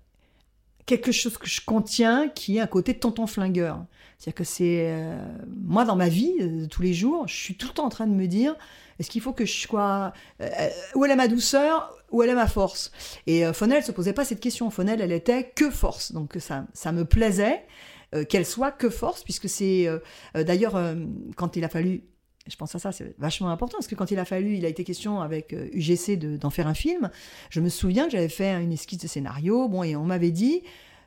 quelque 0.86 1.12
chose 1.12 1.38
que 1.38 1.48
je 1.48 1.62
contiens 1.62 2.30
qui 2.30 2.58
est 2.58 2.60
un 2.60 2.67
côté 2.67 2.98
tonton 2.98 3.28
flingueur. 3.28 3.86
C'est-à-dire 4.17 4.36
que 4.36 4.44
c'est... 4.44 4.86
euh, 4.91 5.17
moi, 5.63 5.84
dans 5.86 5.96
ma 5.96 6.10
vie, 6.10 6.34
euh, 6.41 6.67
tous 6.67 6.82
les 6.82 6.94
jours, 6.94 7.28
je 7.28 7.36
suis 7.36 7.56
tout 7.56 7.67
le 7.67 7.74
temps 7.74 7.86
en 7.86 7.89
train 7.89 8.08
de 8.08 8.13
me 8.13 8.28
dire, 8.28 8.56
est-ce 9.00 9.10
qu'il 9.10 9.22
faut 9.22 9.34
que 9.34 9.46
je 9.46 9.67
sois... 9.67 10.13
euh, 10.41 10.70
où 10.96 11.06
elle 11.06 11.12
est 11.12 11.15
ma 11.15 11.28
douceur 11.28 11.96
Où 12.12 12.22
elle 12.22 12.30
est 12.30 12.36
ma 12.36 12.48
force? 12.48 12.91
Et 13.26 13.46
euh, 13.46 13.54
Fonel 13.54 13.80
ne 13.80 13.84
se 13.84 13.91
posait 13.91 14.13
pas 14.13 14.26
cette 14.26 14.39
question. 14.39 14.70
Fonel, 14.70 15.02
elle 15.02 15.12
était 15.12 15.52
que 15.56 15.72
force. 15.72 16.12
Donc 16.12 16.36
ça, 16.39 16.65
ça 16.74 16.91
me 16.91 17.04
plaisait 17.06 17.65
euh, 18.13 18.24
qu'elle 18.26 18.46
soit 18.46 18.72
que 18.72 18.89
force, 18.89 19.24
puisque 19.24 19.50
c'est... 19.50 19.88
euh, 19.88 20.00
euh, 20.36 20.44
D'ailleurs, 20.44 20.75
euh, 20.75 20.96
quand 21.36 21.56
il 21.56 21.63
a 21.63 21.69
fallu... 21.69 22.04
Je 22.48 22.56
pense 22.56 22.73
à 22.73 22.79
ça, 22.79 22.92
c'est 22.92 23.13
vachement 23.19 23.50
important, 23.50 23.77
parce 23.77 23.87
que 23.87 23.94
quand 23.96 24.10
il 24.10 24.17
a 24.17 24.25
fallu, 24.25 24.56
il 24.58 24.65
a 24.65 24.67
été 24.67 24.83
question 24.83 25.21
avec 25.21 25.54
euh, 25.54 25.67
UGC 25.73 26.17
de- 26.17 26.37
d'en 26.37 26.50
faire 26.50 26.67
un 26.67 26.73
film, 26.73 27.12
je 27.52 27.60
me 27.60 27.69
souviens 27.69 28.06
que 28.06 28.12
j'avais 28.13 28.29
fait 28.29 28.52
une 28.62 28.71
esquisse 28.73 28.98
de 29.00 29.08
scénario, 29.08 29.67
bon, 29.69 29.83
et 29.83 29.96
on 29.96 30.06
m'avait 30.06 30.31
dit, 30.31 30.63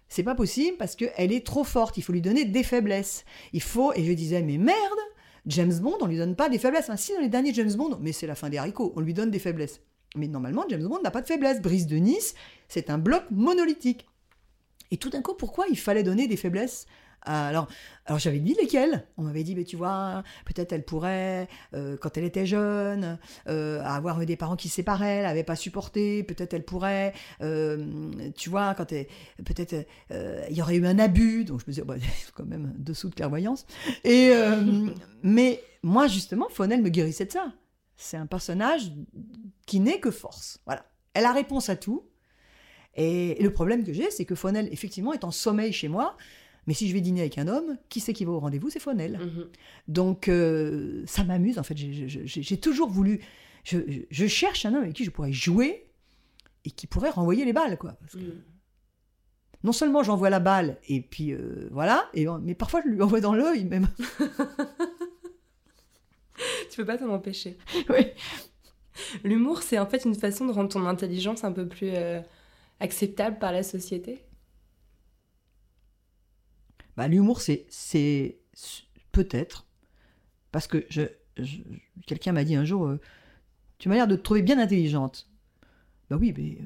c'est 0.09 0.23
pas 0.23 0.37
possible 0.37 0.77
parce 0.77 0.95
qu'elle 0.95 1.33
est 1.33 1.45
trop 1.45 1.65
forte, 1.65 1.97
il 1.97 2.03
faut 2.03 2.13
lui 2.13 2.21
donner 2.23 2.45
des 2.45 2.63
faiblesses. 2.63 3.25
Il 3.53 3.63
faut, 3.63 3.93
et 3.95 4.05
je 4.05 4.13
disais, 4.13 4.43
mais 4.43 4.59
merde, 4.59 4.79
James 5.47 5.75
Bond, 5.81 5.97
on 6.01 6.07
lui 6.07 6.17
donne 6.19 6.37
pas 6.37 6.49
des 6.49 6.59
faiblesses. 6.59 6.89
Hein, 6.89 6.97
si, 6.97 7.13
dans 7.15 7.21
les 7.21 7.29
derniers 7.29 7.53
James 7.53 7.73
Bond, 7.75 7.99
mais 8.01 8.13
c'est 8.13 8.27
la 8.29 8.37
fin 8.37 8.49
des 8.49 8.59
haricots, 8.59 8.93
on 8.97 9.01
lui 9.01 9.13
donne 9.13 9.31
des 9.33 9.41
faiblesses. 9.41 9.81
Mais 10.17 10.29
normalement, 10.29 10.65
James 10.71 10.87
Bond 10.87 11.01
n'a 11.03 11.11
pas 11.11 11.21
de 11.21 11.27
faiblesse. 11.27 11.61
Brise 11.61 11.89
de 11.89 11.97
Nice, 11.97 12.35
c'est 12.69 12.89
un 12.91 12.99
bloc 12.99 13.25
monolithique. 13.33 14.07
Et 14.93 14.97
tout 14.99 15.11
d'un 15.11 15.21
coup, 15.23 15.35
pourquoi 15.35 15.67
il 15.69 15.77
fallait 15.79 16.05
donner 16.05 16.29
des 16.29 16.37
faiblesses? 16.37 16.87
Alors, 17.25 17.69
alors 18.07 18.19
j'avais 18.19 18.39
dit 18.39 18.55
lesquelles? 18.61 19.07
On 19.17 19.23
m'avait 19.23 19.45
dit, 19.45 19.55
mais 19.55 19.65
tu 19.65 19.77
vois, 19.77 20.23
peut-être 20.45 20.73
elle 20.73 20.85
pourrait, 20.85 21.49
euh, 21.75 21.97
quand 21.97 22.17
elle 22.17 22.25
était 22.25 22.47
jeune, 22.47 23.19
euh, 23.49 23.83
avoir 23.83 24.21
eu 24.21 24.27
des 24.27 24.37
parents 24.37 24.57
qui 24.57 24.69
se 24.69 24.77
séparaient, 24.77 25.17
elle 25.17 25.23
n'avait 25.25 25.45
pas 25.45 25.57
supporté, 25.57 26.23
peut-être 26.23 26.55
elle 26.55 26.65
pourrait, 26.65 27.13
euh, 27.41 27.87
tu 28.37 28.51
vois, 28.51 28.75
quand 28.75 28.93
elle- 28.93 29.07
peut-être 29.45 29.87
euh, 30.11 30.45
il 30.51 30.57
y 30.57 30.63
aurait 30.63 30.77
eu 30.77 30.87
un 30.87 30.99
abus, 30.99 31.45
donc 31.45 31.61
je 31.61 31.65
me 31.67 31.71
disais, 31.73 31.83
bah, 31.85 31.95
quand 32.35 32.45
même 32.47 32.75
dessous 32.79 33.09
de 33.09 33.15
clairvoyance. 33.15 33.67
Et, 34.05 34.31
euh, 34.33 34.89
mais 35.23 35.63
moi, 35.83 36.07
justement, 36.07 36.49
Fonel 36.51 36.83
me 36.83 36.89
guérissait 36.91 37.25
de 37.27 37.33
ça. 37.33 37.53
C'est 37.97 38.17
un 38.17 38.27
personnage 38.27 38.93
qui 39.67 39.81
n'est 39.81 40.01
que 40.01 40.11
force. 40.11 40.59
Voilà. 40.67 40.85
Elle 41.15 41.25
a 41.27 41.33
réponse 41.33 41.69
à 41.69 41.77
tout. 41.77 42.07
Et 42.97 43.37
le 43.43 43.53
problème 43.53 43.85
que 43.85 43.93
j'ai, 43.93 44.11
c'est 44.11 44.25
que 44.25 44.35
Fonel, 44.35 44.69
effectivement, 44.73 45.13
est 45.13 45.25
en 45.25 45.31
sommeil 45.31 45.73
chez 45.73 45.89
moi. 45.89 46.17
Mais 46.67 46.75
si 46.75 46.89
je 46.89 46.95
vais 46.95 47.01
dîner 47.01 47.21
avec 47.21 47.37
un 47.39 47.47
homme, 47.49 47.77
qui 47.89 48.01
c'est 48.01 48.13
qui 48.13 48.25
va 48.25 48.33
au 48.33 48.41
rendez-vous? 48.41 48.71
C'est 48.71 48.81
Fonel. 48.81 49.19
Mhm. 49.19 49.47
Donc, 49.89 50.29
euh, 50.29 51.03
ça 51.07 51.25
m'amuse, 51.25 51.59
en 51.59 51.63
fait. 51.63 51.77
J'ai- 51.77 52.57
toujours 52.59 52.89
voulu. 52.89 53.21
Je, 53.65 53.79
je 54.11 54.27
cherche 54.27 54.65
un 54.67 54.75
homme 54.75 54.83
avec 54.83 54.95
qui 54.95 55.05
je 55.05 55.11
pourrais 55.11 55.33
jouer 55.33 55.87
et 56.65 56.71
qui 56.71 56.87
pourrait 56.87 57.11
renvoyer 57.11 57.45
les 57.45 57.53
balles, 57.53 57.77
quoi. 57.79 57.93
Parce 58.01 58.13
que 58.15 58.19
Mhm. 58.19 58.43
non 59.65 59.73
seulement 59.73 60.03
j'envoie 60.03 60.31
la 60.31 60.41
balle, 60.41 60.79
et 60.89 61.01
puis 61.01 61.33
euh, 61.33 61.69
voilà, 61.71 62.09
et, 62.15 62.27
mais 62.43 62.55
parfois 62.55 62.81
je 62.85 62.91
lui 62.91 63.01
envoie 63.03 63.21
dans 63.21 63.35
l'œil, 63.35 63.65
même. 63.65 63.89
Tu 66.71 66.77
peux 66.79 66.85
pas 66.87 66.99
t'en 66.99 67.09
empêcher. 67.11 67.57
Oui. 67.89 68.07
L'humour, 69.25 69.63
c'est 69.63 69.79
en 69.79 69.87
fait 69.87 70.05
une 70.05 70.15
façon 70.15 70.47
de 70.47 70.53
rendre 70.53 70.69
ton 70.69 70.87
intelligence 70.87 71.43
un 71.45 71.51
peu 71.53 71.67
plus 71.67 71.91
euh, 71.93 72.21
acceptable 72.81 73.39
par 73.41 73.53
la 73.53 73.63
société? 73.65 74.25
Bah, 76.97 77.09
L'humour, 77.09 77.41
c'est, 77.41 78.39
peut-être, 79.13 79.67
parce 80.53 80.67
que 80.67 80.85
je, 80.89 81.03
quelqu'un 82.07 82.33
m'a 82.33 82.45
dit 82.45 82.55
un 82.55 82.65
jour, 82.65 82.87
euh, 82.87 83.01
tu 83.79 83.89
m'as 83.89 83.97
l'air 83.97 84.07
de 84.09 84.17
te 84.17 84.23
trouver 84.23 84.43
bien 84.43 84.59
intelligente. 84.59 85.29
Bah 86.11 86.17
oui, 86.21 86.35
euh, 86.39 86.65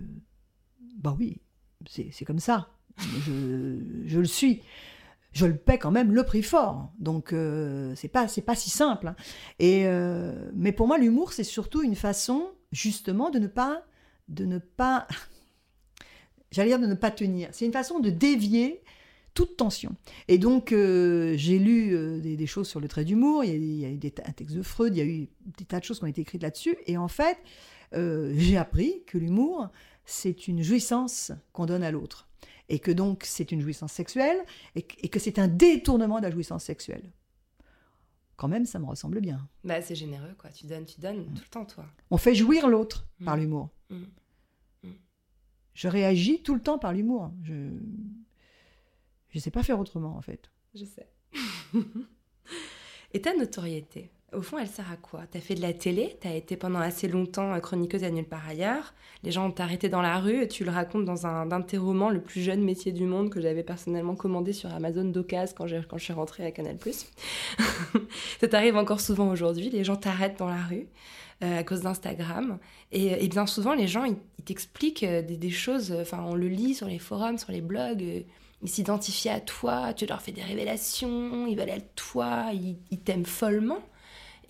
bah 0.97 1.17
oui, 1.19 1.41
c'est, 1.89 2.25
comme 2.25 2.41
ça. 2.41 2.71
Je, 2.99 3.79
je 4.07 4.19
le 4.19 4.25
suis. 4.27 4.63
Je 5.33 5.47
le 5.47 5.57
paie 5.57 5.79
quand 5.79 5.91
même 5.91 6.13
le 6.13 6.25
prix 6.25 6.43
fort. 6.43 6.91
Donc 6.99 7.33
euh, 7.33 7.95
c'est 7.95 8.09
pas 8.09 8.29
c'est 8.29 8.43
pas 8.43 8.57
si 8.57 8.71
simple. 8.71 9.09
hein. 9.09 9.17
Et 9.59 9.85
mais 10.55 10.73
pour 10.73 10.89
moi 10.89 10.99
l'humour 10.99 11.33
c'est 11.33 11.45
surtout 11.45 11.83
une 11.83 11.95
façon 11.95 12.51
justement 12.73 13.31
de 13.31 13.39
ne 13.39 13.47
pas 13.47 13.85
de 14.29 14.47
ne 14.47 14.59
pas 14.59 15.07
j'allais 16.51 16.71
dire 16.71 16.81
de 16.81 16.87
ne 16.87 16.95
pas 16.95 17.11
tenir. 17.11 17.51
C'est 17.53 17.67
une 17.67 17.73
façon 17.73 18.01
de 18.01 18.11
dévier 18.11 18.83
toute 19.39 19.57
tension. 19.57 19.95
Et 20.27 20.37
donc, 20.39 20.73
euh, 20.73 21.35
j'ai 21.37 21.59
lu 21.61 21.95
euh, 21.95 22.19
des, 22.21 22.37
des 22.37 22.47
choses 22.49 22.69
sur 22.69 22.81
le 22.81 22.89
trait 22.89 23.05
d'humour, 23.05 23.45
il 23.45 23.51
y 23.51 23.53
a, 23.53 23.57
il 23.57 23.79
y 23.81 23.85
a 23.85 23.89
eu 23.91 23.97
des, 23.99 24.13
un 24.27 24.33
texte 24.33 24.57
de 24.57 24.63
Freud, 24.63 24.97
il 24.97 24.99
y 24.99 25.01
a 25.01 25.05
eu 25.05 25.29
des 25.59 25.65
tas 25.65 25.79
de 25.79 25.85
choses 25.85 25.99
qui 25.99 26.05
ont 26.05 26.09
été 26.09 26.23
écrites 26.23 26.43
là-dessus. 26.43 26.77
Et 26.87 26.97
en 26.97 27.07
fait, 27.09 27.39
euh, 27.95 28.35
j'ai 28.37 28.57
appris 28.57 29.05
que 29.07 29.17
l'humour, 29.17 29.69
c'est 30.05 30.49
une 30.49 30.63
jouissance 30.63 31.31
qu'on 31.53 31.67
donne 31.67 31.85
à 31.85 31.91
l'autre. 31.93 32.29
Et 32.69 32.81
que 32.81 32.91
donc, 32.91 33.23
c'est 33.25 33.53
une 33.53 33.61
jouissance 33.61 33.93
sexuelle, 33.93 34.39
et, 34.75 34.83
que- 34.83 34.97
et 35.03 35.09
que 35.09 35.19
c'est 35.21 35.39
un 35.39 35.47
détournement 35.49 36.19
de 36.19 36.25
la 36.25 36.31
jouissance 36.33 36.65
sexuelle. 36.65 37.11
Quand 38.37 38.49
même, 38.49 38.67
ça 38.67 38.79
me 38.81 38.87
ressemble 38.87 39.21
bien. 39.21 39.49
Bah, 39.65 39.81
c'est 39.83 39.95
généreux, 39.95 40.35
quoi. 40.37 40.51
Tu 40.51 40.67
donnes, 40.67 40.85
tu 40.85 41.01
donnes 41.01 41.25
tout 41.27 41.43
le 41.45 41.49
temps, 41.51 41.65
toi. 41.65 41.85
On 42.11 42.17
fait 42.19 42.35
jouir 42.35 42.69
l'autre 42.69 43.07
par 43.25 43.37
Mm. 43.37 43.41
l'humour. 43.41 43.69
Mm. 43.91 43.97
Mm. 44.85 44.89
Je 45.75 45.89
réagis 45.89 46.43
tout 46.43 46.55
le 46.55 46.61
temps 46.61 46.79
par 46.79 46.93
l'humour. 46.93 47.33
Je 47.43 47.55
ne 49.39 49.43
sais 49.43 49.51
pas 49.51 49.63
faire 49.63 49.79
autrement, 49.81 50.17
en 50.17 50.21
fait. 50.21 50.51
Je 50.75 50.85
sais. 50.85 51.09
Et 53.15 53.23
ta 53.23 53.35
notoriété, 53.35 54.11
au 54.35 54.43
fond, 54.43 54.59
elle 54.59 54.69
sert 54.69 54.91
à 54.93 54.97
quoi? 54.97 55.23
T'as 55.31 55.41
fait 55.41 55.55
de 55.55 55.63
la 55.63 55.73
télé, 55.73 56.19
t'as 56.21 56.35
été 56.35 56.57
pendant 56.57 56.79
assez 56.81 57.09
longtemps 57.09 57.55
euh, 57.55 57.59
chroniqueuse 57.61 58.05
à 58.05 58.11
Nulle 58.11 58.27
part 58.27 58.47
ailleurs. 58.47 58.95
Les 59.23 59.31
gens 59.31 59.49
ont 59.49 59.55
arrêté 59.59 59.89
dans 59.89 60.03
la 60.03 60.19
rue 60.19 60.43
et 60.43 60.49
tu 60.49 60.65
le 60.65 60.71
racontes 60.71 61.07
dans 61.07 61.27
un 61.27 61.47
d'un 61.47 61.61
de 61.61 61.67
tes 61.67 61.79
romans, 61.79 62.11
le 62.11 62.21
plus 62.21 62.43
jeune 62.43 62.63
métier 62.63 62.93
du 62.93 63.05
monde, 63.05 63.31
que 63.31 63.41
j'avais 63.41 63.63
personnellement 63.63 64.15
commandé 64.15 64.53
sur 64.53 64.73
Amazon 64.73 65.05
d'occasion 65.05 65.55
quand, 65.57 65.67
quand 65.89 65.97
je 65.99 66.05
suis 66.05 66.13
rentrée 66.13 66.45
à 66.45 66.51
Canal+. 66.51 66.77
Ça 68.41 68.49
t'arrive 68.49 68.77
encore 68.77 69.01
souvent 69.01 69.31
aujourd'hui, 69.31 69.71
les 69.71 69.85
gens 69.85 69.97
t'arrêtent 69.97 70.39
dans 70.39 70.49
la 70.51 70.63
rue. 70.63 70.87
euh, 71.43 71.59
à 71.59 71.65
cause 71.65 71.83
d'Instagram. 71.83 72.59
Et, 72.93 73.25
et 73.25 73.29
bien 73.29 73.47
souvent, 73.47 73.75
les 73.75 73.87
gens, 73.87 74.05
ils, 74.05 74.17
t'expliquent 74.45 75.05
euh, 75.05 75.23
des, 75.23 75.37
des 75.37 75.51
choses, 75.51 75.93
euh, 75.93 76.03
enfin, 76.03 76.23
on 76.27 76.35
le 76.35 76.49
lit 76.49 76.75
sur 76.75 76.87
les 76.87 76.99
forums, 76.99 77.39
sur 77.39 77.53
les 77.53 77.61
blogs, 77.61 78.03
euh, 78.03 78.21
ils 78.63 78.69
s'identifient 78.69 79.29
à 79.29 79.41
toi, 79.41 79.95
tu 79.95 80.07
leur 80.07 80.21
fais 80.21 80.33
des 80.33 80.43
révélations, 80.43 81.47
ils 81.47 81.57
veulent 81.57 81.69
être 81.69 81.95
toi, 81.95 82.51
ils, 82.53 82.99
t'aiment 82.99 83.25
follement. 83.25 83.79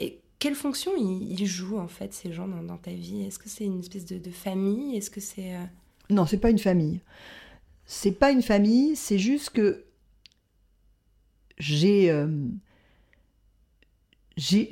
Et 0.00 0.20
quelle 0.38 0.54
fonction 0.54 0.92
ils, 0.96 1.46
jouent, 1.46 1.78
en 1.78 1.88
fait, 1.88 2.14
ces 2.14 2.32
gens 2.32 2.48
dans, 2.48 2.78
ta 2.78 2.92
vie? 2.92 3.22
Est-ce 3.22 3.38
que 3.38 3.48
c'est 3.48 3.64
une 3.64 3.80
espèce 3.80 4.06
de, 4.06 4.30
famille? 4.30 4.96
Est-ce 4.96 5.10
que 5.10 5.20
c'est... 5.20 5.54
euh, 5.54 5.64
Non, 6.10 6.24
c'est 6.26 6.38
pas 6.38 6.50
une 6.50 6.58
famille. 6.58 7.00
C'est 7.84 8.12
pas 8.12 8.30
une 8.30 8.42
famille, 8.42 8.96
c'est 8.96 9.18
juste 9.18 9.50
que 9.50 9.84
j'ai. 11.58 12.10
euh, 12.10 12.28
j'ai- 14.36 14.70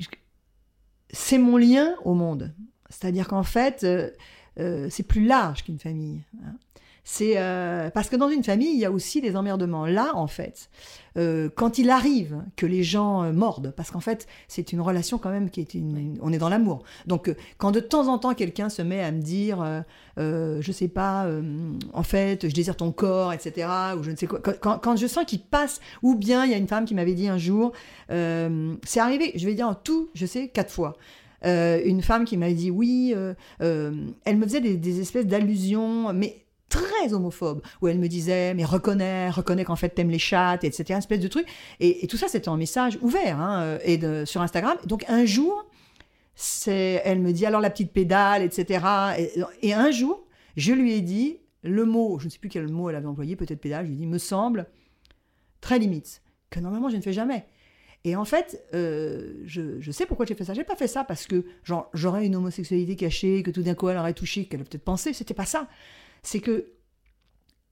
c'est 1.11 1.39
mon 1.39 1.57
lien 1.57 1.95
au 2.05 2.15
monde. 2.15 2.55
C'est-à-dire 2.91 3.27
qu'en 3.29 3.43
fait, 3.43 3.85
euh, 3.85 4.89
c'est 4.91 5.03
plus 5.03 5.25
large 5.25 5.65
qu'une 5.65 5.79
famille. 5.79 6.23
hein. 6.45 6.57
C'est 7.09 7.35
euh, 7.37 7.89
parce 7.91 8.09
que 8.09 8.17
dans 8.17 8.29
une 8.29 8.43
famille, 8.43 8.73
il 8.73 8.81
y 8.81 8.85
a 8.85 8.91
aussi 8.91 9.21
des 9.21 9.37
emmerdements. 9.37 9.87
Là, 9.87 10.11
en 10.17 10.27
fait, 10.27 10.69
euh, 11.17 11.49
quand 11.55 11.79
il 11.79 11.89
arrive 11.91 12.43
que 12.57 12.67
les 12.67 12.83
gens 12.83 13.23
euh, 13.23 13.33
mordent, 13.33 13.73
parce 13.77 13.93
qu'en 13.93 14.01
fait, 14.01 14.27
c'est 14.49 14.73
une 14.73 14.81
relation 14.81 15.17
quand 15.17 15.31
même 15.31 15.49
qui 15.51 15.61
est 15.61 15.75
une, 15.75 16.19
on 16.21 16.33
est 16.33 16.39
dans 16.39 16.49
l'amour. 16.49 16.83
Donc, 17.07 17.29
euh, 17.29 17.37
quand 17.59 17.71
de 17.71 17.79
temps 17.79 18.09
en 18.09 18.19
temps 18.19 18.35
quelqu'un 18.35 18.69
se 18.69 18.83
met 18.83 19.05
à 19.05 19.13
me 19.13 19.21
dire, 19.21 19.85
euh, 20.19 20.61
je 20.61 20.73
sais 20.73 20.89
pas, 20.89 21.27
euh, 21.27 21.43
en 21.93 22.03
fait, 22.03 22.49
je 22.49 22.53
désire 22.53 22.75
ton 22.75 22.91
corps, 22.91 23.33
etc., 23.33 23.69
ou 23.97 24.03
je 24.03 24.11
ne 24.11 24.17
sais 24.17 24.27
quoi, 24.27 24.41
quand, 24.41 24.81
quand- 24.81 24.97
je 24.97 25.07
sens 25.07 25.25
qu'il 25.27 25.43
passe, 25.43 25.81
ou 26.03 26.17
bien 26.17 26.45
il 26.45 26.51
y 26.51 26.55
a 26.55 26.59
une 26.59 26.67
femme 26.67 26.87
qui 26.87 26.97
m'avait 26.97 27.15
dit 27.15 27.29
un 27.29 27.39
jour, 27.39 27.71
euh, 28.11 28.75
c'est 28.85 28.99
arrivé, 28.99 29.31
je 29.37 29.47
vais 29.47 29.55
dire 29.55 29.69
en 29.69 29.77
tout, 29.77 30.09
je 30.15 30.27
sais, 30.27 30.49
quatre 30.49 30.73
fois. 30.73 30.97
Euh, 31.45 31.81
une 31.85 32.03
femme 32.03 32.25
qui 32.25 32.37
m'avait 32.37 32.55
dit 32.55 32.73
oui, 32.73 33.13
euh, 33.15 33.33
euh, 33.63 33.93
elle 34.25 34.39
me 34.39 34.45
faisait 34.45 34.61
des, 34.61 34.77
des 34.77 35.01
espèces 35.01 35.27
d'allusions, 35.27 36.13
mais 36.13 36.43
très 36.69 37.13
homophobes, 37.13 37.63
où 37.81 37.89
elle 37.89 37.99
me 37.99 38.09
disait 38.09 38.55
mais 38.55 38.65
reconnais, 38.65 39.31
reconnais 39.31 39.65
qu'en 39.65 39.77
fait 39.77 39.91
t'aimes 39.91 40.11
les 40.11 40.19
chattes, 40.19 40.65
etc. 40.65 40.85
Une 40.91 40.99
espèce 40.99 41.21
de 41.21 41.29
truc. 41.29 41.47
Et, 41.81 42.07
tout 42.07 42.17
ça 42.17 42.29
c'était 42.29 42.49
en 42.49 42.57
message 42.57 42.99
ouvert 43.03 43.41
hein, 43.41 43.63
euh, 43.63 43.79
et 43.85 44.27
sur 44.27 44.43
Instagram. 44.43 44.77
Donc 44.87 45.05
un 45.09 45.25
jour, 45.25 45.67
elle 46.67 47.21
me 47.21 47.33
dit 47.33 47.47
alors 47.47 47.61
la 47.61 47.71
petite 47.71 47.93
pédale, 47.93 48.43
etc. 48.43 48.85
Et, 49.63 49.73
un 49.73 49.91
jour, 49.91 50.27
je 50.57 50.73
lui 50.73 50.95
ai 50.95 51.01
dit 51.01 51.39
le 51.63 51.85
mot, 51.85 52.19
je 52.19 52.27
ne 52.27 52.31
sais 52.31 52.39
plus 52.39 52.49
quel 52.49 52.69
mot 52.69 52.91
elle 52.91 52.97
avait 52.97 53.07
employé, 53.07 53.37
peut-être 53.37 53.61
pédale. 53.61 53.85
Je 53.87 53.91
lui 53.91 53.97
ai 53.97 54.01
dit 54.01 54.07
me 54.07 54.19
semble 54.19 54.67
très 55.61 55.79
limite 55.79 56.23
que 56.51 56.61
normalement 56.61 56.89
je 56.89 56.97
ne 56.97 57.03
fais 57.03 57.13
jamais. 57.13 57.47
Et 58.05 58.15
en 58.15 58.25
fait, 58.25 58.65
euh, 58.73 59.43
je, 59.47 59.81
je 59.81 59.91
sais 59.91 60.07
pourquoi 60.07 60.27
j'ai 60.27 60.37
fait 60.37 60.45
ça. 60.45 60.55
J'ai 60.55 60.63
pas 60.63 60.77
fait 60.77 60.87
ça 60.87 61.03
parce 61.03 61.27
que 61.27 61.45
j'aurais 61.93 62.25
une 62.25 62.37
homosexualité 62.37 62.95
cachée, 62.95 63.43
que 63.43 63.51
tout 63.51 63.63
d'un 63.63 63.75
coup 63.75 63.89
elle 63.89 63.99
aurait 63.99 64.15
touché, 64.15 64.45
qu'elle 64.45 64.61
a 64.61 64.65
peut-être 64.65 64.85
pensé. 64.85 65.13
C'était 65.13 65.35
pas 65.35 65.45
ça. 65.45 65.67
C'est 66.23 66.41
que 66.41 66.73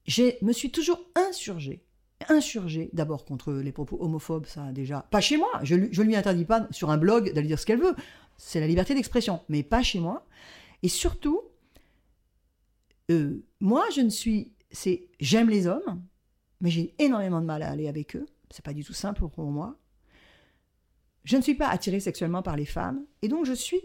je 0.07 0.45
me 0.45 0.53
suis 0.53 0.71
toujours 0.71 1.01
insurgée. 1.15 1.85
Insurgée 2.29 2.91
d'abord 2.93 3.25
contre 3.25 3.53
les 3.53 3.73
propos 3.73 3.99
homophobes, 4.01 4.47
ça 4.47 4.73
déjà. 4.73 5.07
Pas 5.11 5.21
chez 5.21 5.37
moi. 5.37 5.51
Je, 5.63 5.89
je 5.91 6.03
lui 6.03 6.17
interdis 6.17 6.45
pas 6.45 6.67
sur 6.71 6.91
un 6.91 6.97
blog 6.97 7.33
d'aller 7.33 7.49
dire 7.49 7.59
ce 7.59 7.67
qu'elle 7.67 7.81
veut. 7.81 7.95
C'est 8.37 8.61
la 8.61 8.67
liberté 8.67 8.95
d'expression, 8.95 9.41
mais 9.49 9.63
pas 9.63 9.83
chez 9.83 10.01
moi. 10.01 10.27
Et 10.83 10.89
surtout, 10.89 11.43
euh, 13.11 13.45
moi 13.61 13.85
je 13.95 14.01
ne 14.01 14.11
suis. 14.11 14.53
C'est 14.71 15.09
j'aime 15.21 15.51
les 15.51 15.67
hommes, 15.67 16.03
mais 16.61 16.71
j'ai 16.71 16.95
énormément 16.99 17.41
de 17.41 17.47
mal 17.47 17.63
à 17.63 17.71
aller 17.71 17.89
avec 17.89 18.17
eux. 18.17 18.27
C'est 18.51 18.65
pas 18.65 18.73
du 18.73 18.85
tout 18.85 18.93
simple 18.93 19.29
pour 19.29 19.51
moi. 19.51 19.79
Je 21.25 21.37
ne 21.37 21.43
suis 21.43 21.55
pas 21.55 21.69
attirée 21.69 22.01
sexuellement 22.01 22.43
par 22.43 22.57
les 22.57 22.67
femmes, 22.67 23.05
et 23.23 23.29
donc 23.29 23.47
je 23.47 23.53
suis 23.53 23.81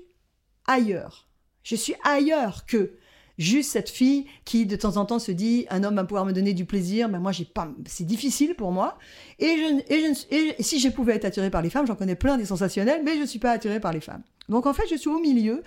ailleurs. 0.66 1.30
Je 1.64 1.76
suis 1.76 1.96
ailleurs 2.04 2.66
que 2.66 2.98
juste 3.40 3.72
cette 3.72 3.90
fille 3.90 4.26
qui 4.46 4.68
de 4.68 4.76
temps 4.76 4.98
en 4.98 5.06
temps 5.06 5.18
se 5.18 5.32
dit 5.32 5.66
un 5.72 5.84
homme 5.84 5.96
va 5.96 6.04
pouvoir 6.04 6.26
me 6.26 6.34
donner 6.34 6.54
du 6.54 6.66
plaisir, 6.66 7.10
mais 7.10 7.18
moi 7.18 7.32
j'ai 7.32 7.46
pas, 7.46 7.72
c'est 7.86 8.06
difficile 8.06 8.54
pour 8.54 8.72
moi. 8.72 9.00
Et, 9.40 9.48
je, 9.48 9.94
et, 9.94 10.14
je, 10.14 10.56
et 10.60 10.64
si 10.64 10.80
je 10.80 10.90
pouvais 10.90 11.16
être 11.16 11.26
attirée 11.26 11.50
par 11.50 11.62
les 11.62 11.72
femmes, 11.72 11.88
j'en 11.88 11.96
connais 11.96 12.16
plein 12.16 12.38
des 12.38 12.46
sensationnels, 12.46 13.02
mais 13.04 13.16
je 13.16 13.22
ne 13.22 13.26
suis 13.26 13.40
pas 13.40 13.52
attirée 13.52 13.80
par 13.80 13.94
les 13.94 14.02
femmes. 14.02 14.22
Donc 14.50 14.68
en 14.68 14.74
fait, 14.74 14.84
je 14.92 14.96
suis 14.96 15.10
au 15.10 15.20
milieu 15.20 15.64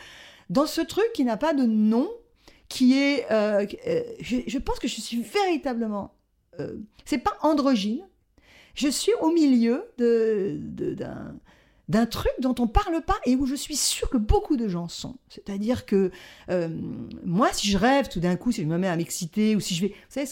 dans 0.51 0.67
ce 0.67 0.83
truc 0.83 1.07
qui 1.15 1.25
n'a 1.25 1.39
pas 1.39 1.55
de 1.55 1.65
nom, 1.65 2.09
qui 2.69 2.99
est, 2.99 3.27
euh, 3.31 3.67
euh, 3.87 4.03
je, 4.21 4.59
pense 4.59 4.79
que 4.79 4.87
je 4.89 5.01
suis 5.01 5.23
véritablement, 5.23 6.15
euh, 6.61 6.77
c'est 7.07 7.19
pas 7.19 7.37
androgyne. 7.41 8.03
Je 8.75 8.89
suis 8.89 9.13
au 9.21 9.31
milieu 9.31 9.85
de, 9.99 10.59
de- 10.59 10.97
d'un 11.89 12.07
truc 12.07 12.33
dont 12.41 12.55
on 12.59 12.67
parle 12.69 13.03
pas 13.03 13.17
et 13.27 13.37
où 13.37 13.47
je 13.47 13.55
suis 13.55 13.77
sûre 13.77 14.09
que 14.09 14.17
beaucoup 14.17 14.57
de 14.57 14.69
gens 14.69 14.89
sont. 14.89 15.17
C'est-à-dire 15.29 15.85
que 15.85 16.11
euh, 16.51 16.69
moi, 17.25 17.49
si 17.53 17.69
je 17.71 17.77
rêve 17.77 18.09
tout 18.09 18.21
d'un 18.21 18.37
coup, 18.37 18.53
si 18.53 18.63
je 18.63 18.67
me 18.69 18.79
mets 18.79 18.89
à 18.89 18.97
m'exciter 18.97 19.57
ou 19.57 19.61
si 19.61 19.75
je 19.75 19.83
vais, 19.83 19.89
vous 19.89 19.95
savez, 20.09 20.27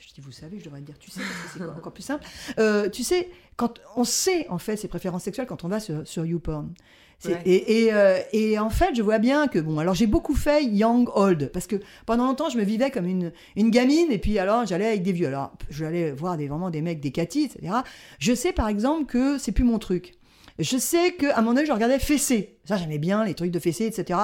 je 0.00 0.14
dis 0.14 0.20
vous 0.20 0.32
savez, 0.32 0.58
je 0.58 0.64
devrais 0.64 0.80
dire 0.80 0.98
tu 0.98 1.10
sais, 1.10 1.20
parce 1.20 1.52
que 1.54 1.58
c'est 1.58 1.64
encore 1.78 1.92
plus 1.92 2.02
simple. 2.02 2.24
Euh, 2.58 2.88
tu 2.88 3.02
sais, 3.04 3.28
quand 3.56 3.80
on 3.96 4.04
sait 4.04 4.48
en 4.48 4.58
fait 4.58 4.76
ses 4.76 4.88
préférences 4.88 5.24
sexuelles 5.24 5.46
quand 5.46 5.64
on 5.64 5.68
va 5.68 5.80
sur, 5.80 6.06
sur 6.06 6.24
YouPorn. 6.24 6.72
C'est- 7.18 7.34
Ouais. 7.34 7.40
Et, 7.44 7.84
et, 7.84 7.92
euh, 7.94 8.18
et 8.32 8.58
en 8.58 8.68
fait, 8.68 8.96
je 8.96 9.02
vois 9.02 9.18
bien 9.20 9.46
que, 9.46 9.60
bon, 9.60 9.78
alors 9.78 9.94
j'ai 9.94 10.08
beaucoup 10.08 10.34
fait 10.34 10.64
young, 10.64 11.08
old, 11.14 11.50
parce 11.52 11.68
que 11.68 11.76
pendant 12.04 12.26
longtemps, 12.26 12.48
je 12.48 12.58
me 12.58 12.64
vivais 12.64 12.90
comme 12.90 13.06
une, 13.06 13.30
une 13.54 13.70
gamine, 13.70 14.10
et 14.10 14.18
puis 14.18 14.40
alors 14.40 14.66
j'allais 14.66 14.88
avec 14.88 15.04
des 15.04 15.12
vieux. 15.12 15.28
Alors, 15.28 15.52
j'allais 15.70 16.10
voir 16.10 16.36
des, 16.36 16.48
vraiment 16.48 16.68
des 16.70 16.80
mecs, 16.82 16.98
des 17.00 17.12
catis, 17.12 17.44
etc. 17.44 17.74
Je 18.18 18.34
sais 18.34 18.52
par 18.52 18.66
exemple 18.66 19.06
que 19.06 19.38
c'est 19.38 19.52
plus 19.52 19.62
mon 19.62 19.78
truc. 19.78 20.14
Je 20.58 20.76
sais 20.76 21.12
qu'à 21.12 21.40
mon 21.40 21.56
œil, 21.56 21.66
je 21.66 21.72
regardais 21.72 21.98
fessé. 21.98 22.58
Ça, 22.64 22.76
j'aimais 22.76 22.98
bien 22.98 23.24
les 23.24 23.34
trucs 23.34 23.50
de 23.50 23.58
fessé, 23.58 23.86
etc. 23.86 24.20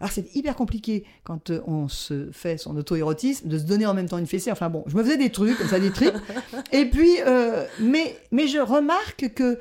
Alors, 0.00 0.12
c'est 0.12 0.34
hyper 0.36 0.54
compliqué 0.54 1.04
quand 1.24 1.50
euh, 1.50 1.60
on 1.66 1.88
se 1.88 2.30
fait 2.30 2.56
son 2.56 2.76
auto-érotisme 2.76 3.48
de 3.48 3.58
se 3.58 3.64
donner 3.64 3.86
en 3.86 3.94
même 3.94 4.08
temps 4.08 4.18
une 4.18 4.26
fessée. 4.26 4.52
Enfin 4.52 4.68
bon, 4.68 4.84
je 4.86 4.96
me 4.96 5.02
faisais 5.02 5.16
des 5.16 5.30
trucs, 5.30 5.58
comme 5.58 5.68
ça, 5.68 5.80
des 5.80 5.90
trucs. 5.90 6.14
Et 6.72 6.84
puis, 6.86 7.16
euh, 7.26 7.64
mais, 7.80 8.16
mais 8.30 8.46
je 8.46 8.58
remarque 8.58 9.34
que 9.34 9.58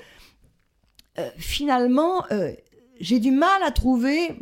euh, 1.19 1.29
finalement, 1.37 2.25
euh, 2.31 2.51
j'ai 2.99 3.19
du 3.19 3.31
mal 3.31 3.63
à 3.63 3.71
trouver 3.71 4.37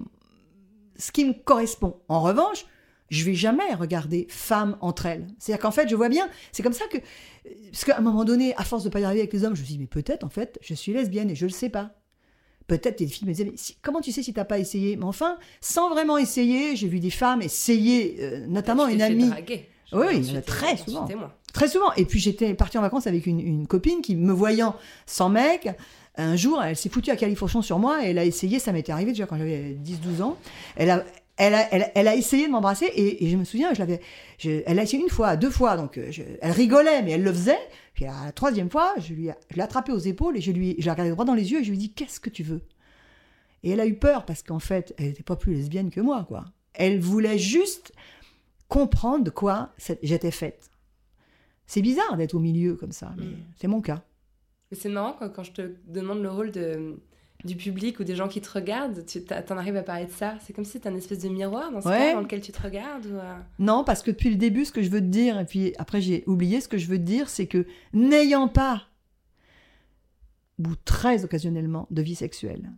ce 0.97 1.11
qui 1.11 1.25
me 1.25 1.33
correspond. 1.33 1.97
En 2.09 2.21
revanche, 2.21 2.65
je 3.09 3.23
vais 3.23 3.33
jamais 3.35 3.73
regarder 3.73 4.25
femmes 4.29 4.77
entre 4.81 5.05
elles. 5.05 5.27
C'est-à-dire 5.39 5.61
qu'en 5.61 5.71
fait, 5.71 5.87
je 5.89 5.95
vois 5.95 6.09
bien, 6.09 6.27
c'est 6.51 6.63
comme 6.63 6.73
ça 6.73 6.85
que, 6.87 6.97
parce 7.71 7.85
qu'à 7.85 7.97
un 7.97 8.01
moment 8.01 8.23
donné, 8.25 8.55
à 8.57 8.63
force 8.63 8.83
de 8.83 8.89
pas 8.89 8.99
y 8.99 9.03
arriver 9.03 9.21
avec 9.21 9.33
les 9.33 9.43
hommes, 9.43 9.55
je 9.55 9.61
me 9.61 9.67
dis, 9.67 9.77
mais 9.77 9.85
peut-être, 9.87 10.23
en 10.23 10.29
fait, 10.29 10.57
je 10.61 10.73
suis 10.73 10.91
lesbienne 10.93 11.29
et 11.29 11.35
je 11.35 11.45
le 11.45 11.51
sais 11.51 11.69
pas. 11.69 11.91
Peut-être 12.67 12.97
des 12.97 13.05
filles 13.07 13.27
me 13.27 13.31
disaient, 13.33 13.45
mais 13.45 13.57
si- 13.57 13.77
comment 13.83 14.01
tu 14.01 14.11
sais 14.11 14.23
si 14.23 14.33
t'as 14.33 14.43
pas 14.45 14.57
essayé? 14.57 14.95
Mais 14.97 15.03
enfin, 15.05 15.37
sans 15.61 15.89
vraiment 15.91 16.17
essayer, 16.17 16.75
j'ai 16.75 16.87
vu 16.87 16.99
des 16.99 17.11
femmes 17.11 17.43
essayer, 17.43 18.17
euh, 18.21 18.47
notamment 18.47 18.87
une 18.87 19.01
amie. 19.03 19.27
draguer. 19.29 19.69
Oui, 19.93 20.23
très 20.41 20.75
souvent. 20.77 21.05
Très 21.53 21.67
souvent. 21.67 21.93
Et 21.93 22.05
puis 22.05 22.19
j'étais 22.19 22.55
partie 22.55 22.77
en 22.79 22.81
vacances 22.81 23.05
avec 23.05 23.27
une, 23.27 23.39
une 23.39 23.67
copine 23.67 24.01
qui, 24.01 24.15
me 24.15 24.33
voyant 24.33 24.75
sans 25.05 25.29
mec, 25.29 25.69
un 26.17 26.35
jour, 26.35 26.61
elle 26.63 26.75
s'est 26.75 26.89
foutue 26.89 27.11
à 27.11 27.15
califourchon 27.15 27.61
sur 27.61 27.77
moi 27.77 28.03
et 28.03 28.09
elle 28.09 28.17
a 28.17 28.25
essayé, 28.25 28.57
ça 28.57 28.71
m'était 28.71 28.91
arrivé 28.91 29.11
déjà 29.11 29.27
quand 29.27 29.37
j'avais 29.37 29.77
10-12 29.83 30.21
ans, 30.23 30.37
elle 30.75 30.89
a, 30.89 31.05
elle, 31.37 31.53
a, 31.53 31.73
elle, 31.73 31.83
a- 31.83 31.91
elle 31.95 32.07
a 32.07 32.15
essayé 32.15 32.47
de 32.47 32.51
m'embrasser 32.51 32.85
et, 32.85 33.25
et 33.25 33.29
je 33.29 33.37
me 33.37 33.43
souviens, 33.43 33.73
je 33.73 33.79
l'avais, 33.79 33.99
elle 34.43 34.79
a 34.79 34.83
essayé 34.83 35.01
une 35.03 35.09
fois, 35.09 35.35
deux 35.35 35.49
fois, 35.49 35.75
donc 35.77 35.97
euh, 35.97 36.11
je- 36.11 36.23
elle 36.41 36.51
rigolait, 36.51 37.01
mais 37.03 37.11
elle 37.11 37.23
le 37.23 37.31
faisait. 37.33 37.59
Puis 37.93 38.05
à 38.05 38.25
la 38.25 38.31
troisième 38.31 38.69
fois, 38.69 38.93
je, 38.99 39.13
lui, 39.13 39.29
je 39.49 39.55
l'ai 39.55 39.61
attrapée 39.61 39.91
aux 39.91 39.97
épaules 39.99 40.37
et 40.37 40.41
je 40.41 40.51
lui, 40.51 40.75
je 40.79 40.85
l'ai 40.85 40.91
regardé 40.91 41.11
droit 41.11 41.25
dans 41.25 41.33
les 41.33 41.51
yeux 41.51 41.59
et 41.59 41.63
je 41.63 41.69
lui 41.69 41.77
ai 41.77 41.79
dit 41.79 41.93
Qu'est-ce 41.93 42.19
que 42.19 42.29
tu 42.29 42.43
veux? 42.43 42.61
Et 43.63 43.71
elle 43.71 43.79
a 43.79 43.85
eu 43.87 43.95
peur 43.95 44.25
parce 44.25 44.43
qu'en 44.43 44.59
fait, 44.59 44.93
elle 44.97 45.07
n'était 45.07 45.23
pas 45.23 45.35
plus 45.35 45.53
lesbienne 45.55 45.89
que 45.89 45.99
moi, 46.01 46.23
quoi. 46.27 46.45
Elle 46.73 46.99
voulait 46.99 47.37
juste 47.39 47.93
comprendre 48.67 49.23
de 49.23 49.29
quoi 49.29 49.69
j'étais 50.03 50.31
faite. 50.31 50.69
C'est 51.67 51.81
bizarre 51.81 52.15
d'être 52.17 52.33
au 52.35 52.39
milieu 52.39 52.75
comme 52.75 52.91
ça, 52.91 53.13
mais 53.17 53.25
Mm. 53.25 53.37
c'est 53.57 53.67
mon 53.67 53.81
cas. 53.81 54.03
C'est 54.71 54.89
marrant 54.89 55.15
quand 55.33 55.43
je 55.43 55.51
te 55.51 55.75
demande 55.87 56.21
le 56.21 56.29
rôle 56.29 56.51
de, 56.51 56.97
du 57.45 57.55
public 57.55 57.99
ou 57.99 58.03
des 58.03 58.15
gens 58.15 58.27
qui 58.27 58.41
te 58.41 58.49
regardent, 58.51 59.05
tu 59.05 59.23
t'en 59.23 59.57
arrives 59.57 59.75
à 59.77 59.83
parler 59.83 60.05
de 60.05 60.11
ça? 60.11 60.33
C'est 60.45 60.53
comme 60.53 60.65
si 60.65 60.79
t'as 60.79 60.89
un 60.89 60.95
espèce 60.95 61.19
de 61.19 61.29
miroir 61.29 61.71
dans 61.71 61.79
ce 61.81 61.87
Ouais. 61.87 61.97
cas 61.97 62.13
dans 62.13 62.21
lequel 62.21 62.41
tu 62.41 62.51
te 62.51 62.61
regardes. 62.61 63.05
Ou, 63.05 63.15
euh, 63.15 63.35
Non, 63.59 63.83
parce 63.83 64.01
que 64.03 64.11
depuis 64.11 64.29
le 64.29 64.35
début, 64.35 64.65
ce 64.65 64.71
que 64.71 64.81
je 64.81 64.89
veux 64.89 64.99
te 65.01 65.05
dire, 65.05 65.39
et 65.39 65.45
puis 65.45 65.73
après 65.77 66.01
j'ai 66.01 66.23
oublié, 66.27 66.59
ce 66.61 66.67
que 66.67 66.77
je 66.77 66.87
veux 66.87 66.97
te 66.97 67.03
dire, 67.03 67.29
c'est 67.29 67.47
que 67.47 67.65
n'ayant 67.93 68.47
pas, 68.47 68.83
ou 70.59 70.75
très 70.85 71.23
occasionnellement, 71.23 71.87
de 71.91 72.01
vie 72.01 72.15
sexuelle, 72.15 72.71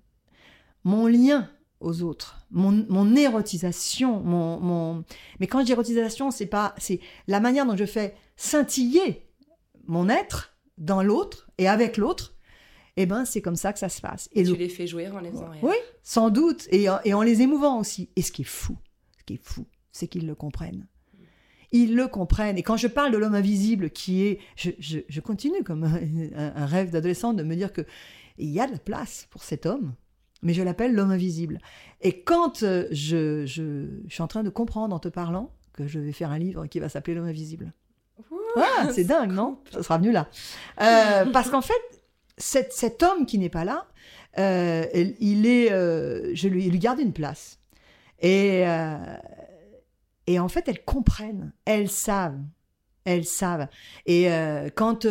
mon 0.84 1.08
lien 1.08 1.50
aux 1.80 2.02
autres, 2.02 2.48
mon, 2.50 2.86
mon 2.90 3.16
érotisation, 3.16 4.20
mon, 4.22 4.60
mon... 4.60 5.04
Mais 5.40 5.48
quand 5.48 5.60
je 5.60 5.66
dis 5.66 5.72
érotisation, 5.74 6.32
c'est 6.32 6.48
pas... 6.48 6.74
C'est 6.78 7.00
la 7.28 7.40
manière 7.40 7.66
dont 7.68 7.76
je 7.78 7.86
fais 7.86 8.16
scintiller 8.36 9.28
mon 9.86 10.10
être 10.10 10.58
dans 10.78 11.04
l'autre 11.04 11.50
et 11.60 11.68
avec 11.68 11.98
l'autre, 11.98 12.36
eh 12.98 13.06
ben 13.06 13.24
c'est 13.26 13.42
comme 13.42 13.56
ça 13.56 13.72
que 13.74 13.80
ça 13.80 13.90
se 13.90 14.02
passe. 14.02 14.28
Et 14.34 14.44
tu 14.44 14.52
le 14.52 14.58
les 14.58 14.70
fais 14.70 14.88
jouer 14.88 15.08
en 15.10 15.20
les 15.20 15.32
faisant 15.32 15.50
oui, 15.62 15.76
sans 16.04 16.30
doute, 16.30 16.68
et 16.72 16.90
en, 16.90 17.00
et 17.06 17.14
en 17.14 17.22
les 17.22 17.42
émouvant 17.42 17.80
aussi. 17.80 18.10
Et 18.16 18.22
ce 18.22 18.32
qui 18.32 18.42
est 18.42 18.46
fou, 18.46 18.78
ce 19.20 19.24
qui 19.24 19.34
est 19.36 19.42
fou, 19.44 19.66
c'est 19.92 20.08
qu'ils 20.08 20.28
le 20.28 20.36
comprennent. 20.36 20.88
Ils 21.72 21.96
le 21.96 22.08
comprennent. 22.08 22.58
Et 22.58 22.64
quand 22.64 22.78
je 22.78 22.88
parle 22.88 23.12
de 23.12 23.18
l'homme 23.18 23.36
invisible, 23.36 23.90
qui 23.90 24.24
est, 24.26 24.40
je, 24.56 24.72
je- 24.80 25.00
je 25.08 25.20
continue 25.22 25.64
comme 25.64 25.84
un, 25.84 26.66
rêve 26.66 26.92
d'adolescent 26.92 27.34
de 27.34 27.44
me 27.44 27.56
dire 27.56 27.74
que 27.74 27.82
il 28.38 28.50
y 28.50 28.60
a 28.60 28.68
de 28.68 28.72
la 28.72 28.78
place 28.80 29.28
pour 29.32 29.44
cet 29.44 29.66
homme, 29.66 29.94
mais 30.44 30.54
je 30.54 30.62
l'appelle 30.64 30.94
l'homme 30.94 31.12
invisible. 31.12 31.60
Et 32.02 32.22
quand 32.22 32.64
euh, 32.64 32.88
je, 32.92 33.46
je, 33.46 33.88
je 34.08 34.14
suis 34.14 34.22
en 34.24 34.28
train 34.28 34.44
de 34.44 34.50
comprendre 34.50 34.96
en 34.96 35.00
te 35.00 35.10
parlant 35.10 35.52
que 35.74 35.88
je 35.88 36.00
vais 36.00 36.12
faire 36.14 36.32
un 36.32 36.40
livre 36.40 36.68
qui 36.68 36.80
va 36.80 36.88
s'appeler 36.90 37.16
l'homme 37.16 37.26
invisible. 37.28 37.74
Ah, 38.56 38.88
c'est 38.94 39.04
dingue, 39.04 39.32
non? 39.34 39.60
Ça 39.72 39.84
sera 39.84 39.98
venu 39.98 40.12
là. 40.12 40.30
Euh, 40.82 41.26
parce 41.32 41.50
qu'en 41.52 41.62
fait, 41.62 41.74
cet, 42.38 42.74
cet 42.74 43.04
homme 43.04 43.26
qui 43.26 43.38
n'est 43.40 43.50
pas 43.50 43.66
là, 43.66 43.88
euh, 44.40 44.86
il- 45.20 45.46
est, 45.48 45.72
euh, 45.72 46.32
je 46.34 46.48
lui, 46.48 46.70
lui 46.70 46.80
garde 46.80 47.00
une 47.00 47.14
place. 47.14 47.60
Et, 48.20 48.64
euh, 48.68 48.98
et 50.28 50.40
en 50.40 50.48
fait, 50.48 50.68
elles 50.68 50.84
comprennent, 50.84 51.54
elles 51.66 51.90
savent, 51.90 52.40
elles 53.06 53.26
savent. 53.26 53.68
Et 54.06 54.28
quand 54.76 55.08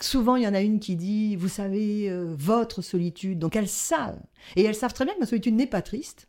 souvent 0.00 0.36
il 0.36 0.42
y 0.42 0.48
en 0.48 0.54
a 0.54 0.60
une 0.60 0.78
qui 0.80 0.96
dit, 0.96 1.36
vous 1.36 1.48
savez, 1.48 2.12
votre 2.36 2.82
solitude, 2.82 3.38
donc 3.38 3.56
elles 3.56 3.68
savent. 3.68 4.20
Et 4.56 4.62
elles 4.64 4.74
savent 4.74 4.92
très 4.92 5.04
bien 5.04 5.14
que 5.14 5.20
ma 5.20 5.26
solitude 5.26 5.54
n'est 5.54 5.66
pas 5.66 5.82
triste. 5.82 6.28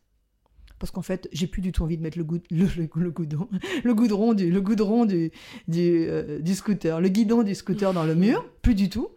Parce 0.80 0.90
qu'en 0.92 1.02
fait, 1.04 1.28
j'ai 1.32 1.46
plus 1.46 1.62
du 1.62 1.72
tout 1.72 1.84
envie 1.84 1.98
de 1.98 2.02
mettre 2.02 2.18
le, 2.18 2.24
goud- 2.24 2.42
le, 2.50 2.66
le, 2.96 3.12
goudron, 3.12 3.48
le 3.84 3.94
goudron 3.94 4.34
du, 4.34 4.50
le 4.50 4.62
goudron 4.62 5.06
du, 5.06 5.32
du, 5.68 6.08
du 6.40 6.56
scooter, 6.56 7.00
le 7.02 7.10
guidon 7.10 7.44
du 7.44 7.54
scooter 7.54 7.94
dans 7.94 8.04
le 8.06 8.16
mur, 8.16 8.50
plus 8.64 8.74
du 8.74 8.90
tout. 8.90 9.10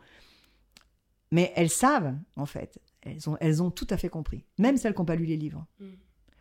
Mais 1.35 1.53
elles 1.57 1.69
savent, 1.71 2.15
en 2.37 2.47
fait. 2.47 2.79
Elles 3.03 3.29
ont, 3.29 3.37
elles 3.41 3.61
ont 3.63 3.71
tout 3.71 3.87
à 3.91 3.97
fait 3.97 4.09
compris, 4.09 4.45
même 4.59 4.77
celles 4.77 4.95
qui 4.95 5.01
n'ont 5.01 5.05
pas 5.05 5.17
lu 5.17 5.25
les 5.27 5.37
livres. 5.37 5.67
Mm. 5.81 5.85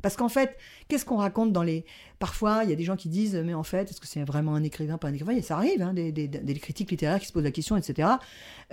Parce 0.03 0.15
qu'en 0.17 0.29
fait, 0.29 0.55
qu'est-ce 0.87 1.03
qu'on 1.05 1.15
raconte 1.17 1.51
dans 1.53 1.63
les... 1.63 1.85
Parfois, 2.19 2.63
il 2.63 2.69
y 2.69 2.73
a 2.73 2.75
des 2.75 2.83
gens 2.83 2.95
qui 2.97 3.07
disent, 3.09 3.35
mais 3.35 3.53
en 3.53 3.63
fait, 3.63 3.89
est-ce 3.89 3.99
que 4.01 4.05
c'est 4.07 4.23
vraiment 4.23 4.53
un 4.53 4.61
écrivain, 4.63 4.97
pas 4.97 5.07
un 5.07 5.13
écrivain? 5.13 5.31
Et 5.33 5.41
Ça 5.41 5.55
arrive, 5.57 5.81
hein, 5.81 5.93
des, 5.93 6.11
des- 6.11 6.27
des 6.27 6.53
critiques 6.55 6.91
littéraires 6.91 7.19
qui 7.19 7.25
se 7.27 7.33
posent 7.33 7.43
la 7.43 7.51
question, 7.51 7.75
etc. 7.77 8.09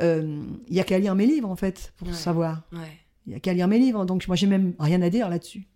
Euh, 0.00 0.42
Il 0.68 0.74
y 0.74 0.80
a 0.80 0.84
qu'à 0.84 0.98
lire 0.98 1.14
mes 1.14 1.26
livres, 1.26 1.48
en 1.48 1.56
fait, 1.56 1.92
pour 1.96 2.08
Ouais. 2.08 2.14
savoir. 2.14 2.62
Ouais. 2.72 2.78
Il 3.26 3.32
y 3.32 3.36
a 3.36 3.40
qu'à 3.40 3.54
lire 3.54 3.68
mes 3.68 3.78
livres, 3.78 4.04
donc 4.04 4.26
moi, 4.26 4.34
j'ai 4.36 4.46
même 4.48 4.74
rien 4.78 5.00
à 5.02 5.08
dire 5.10 5.28
là-dessus. 5.28 5.66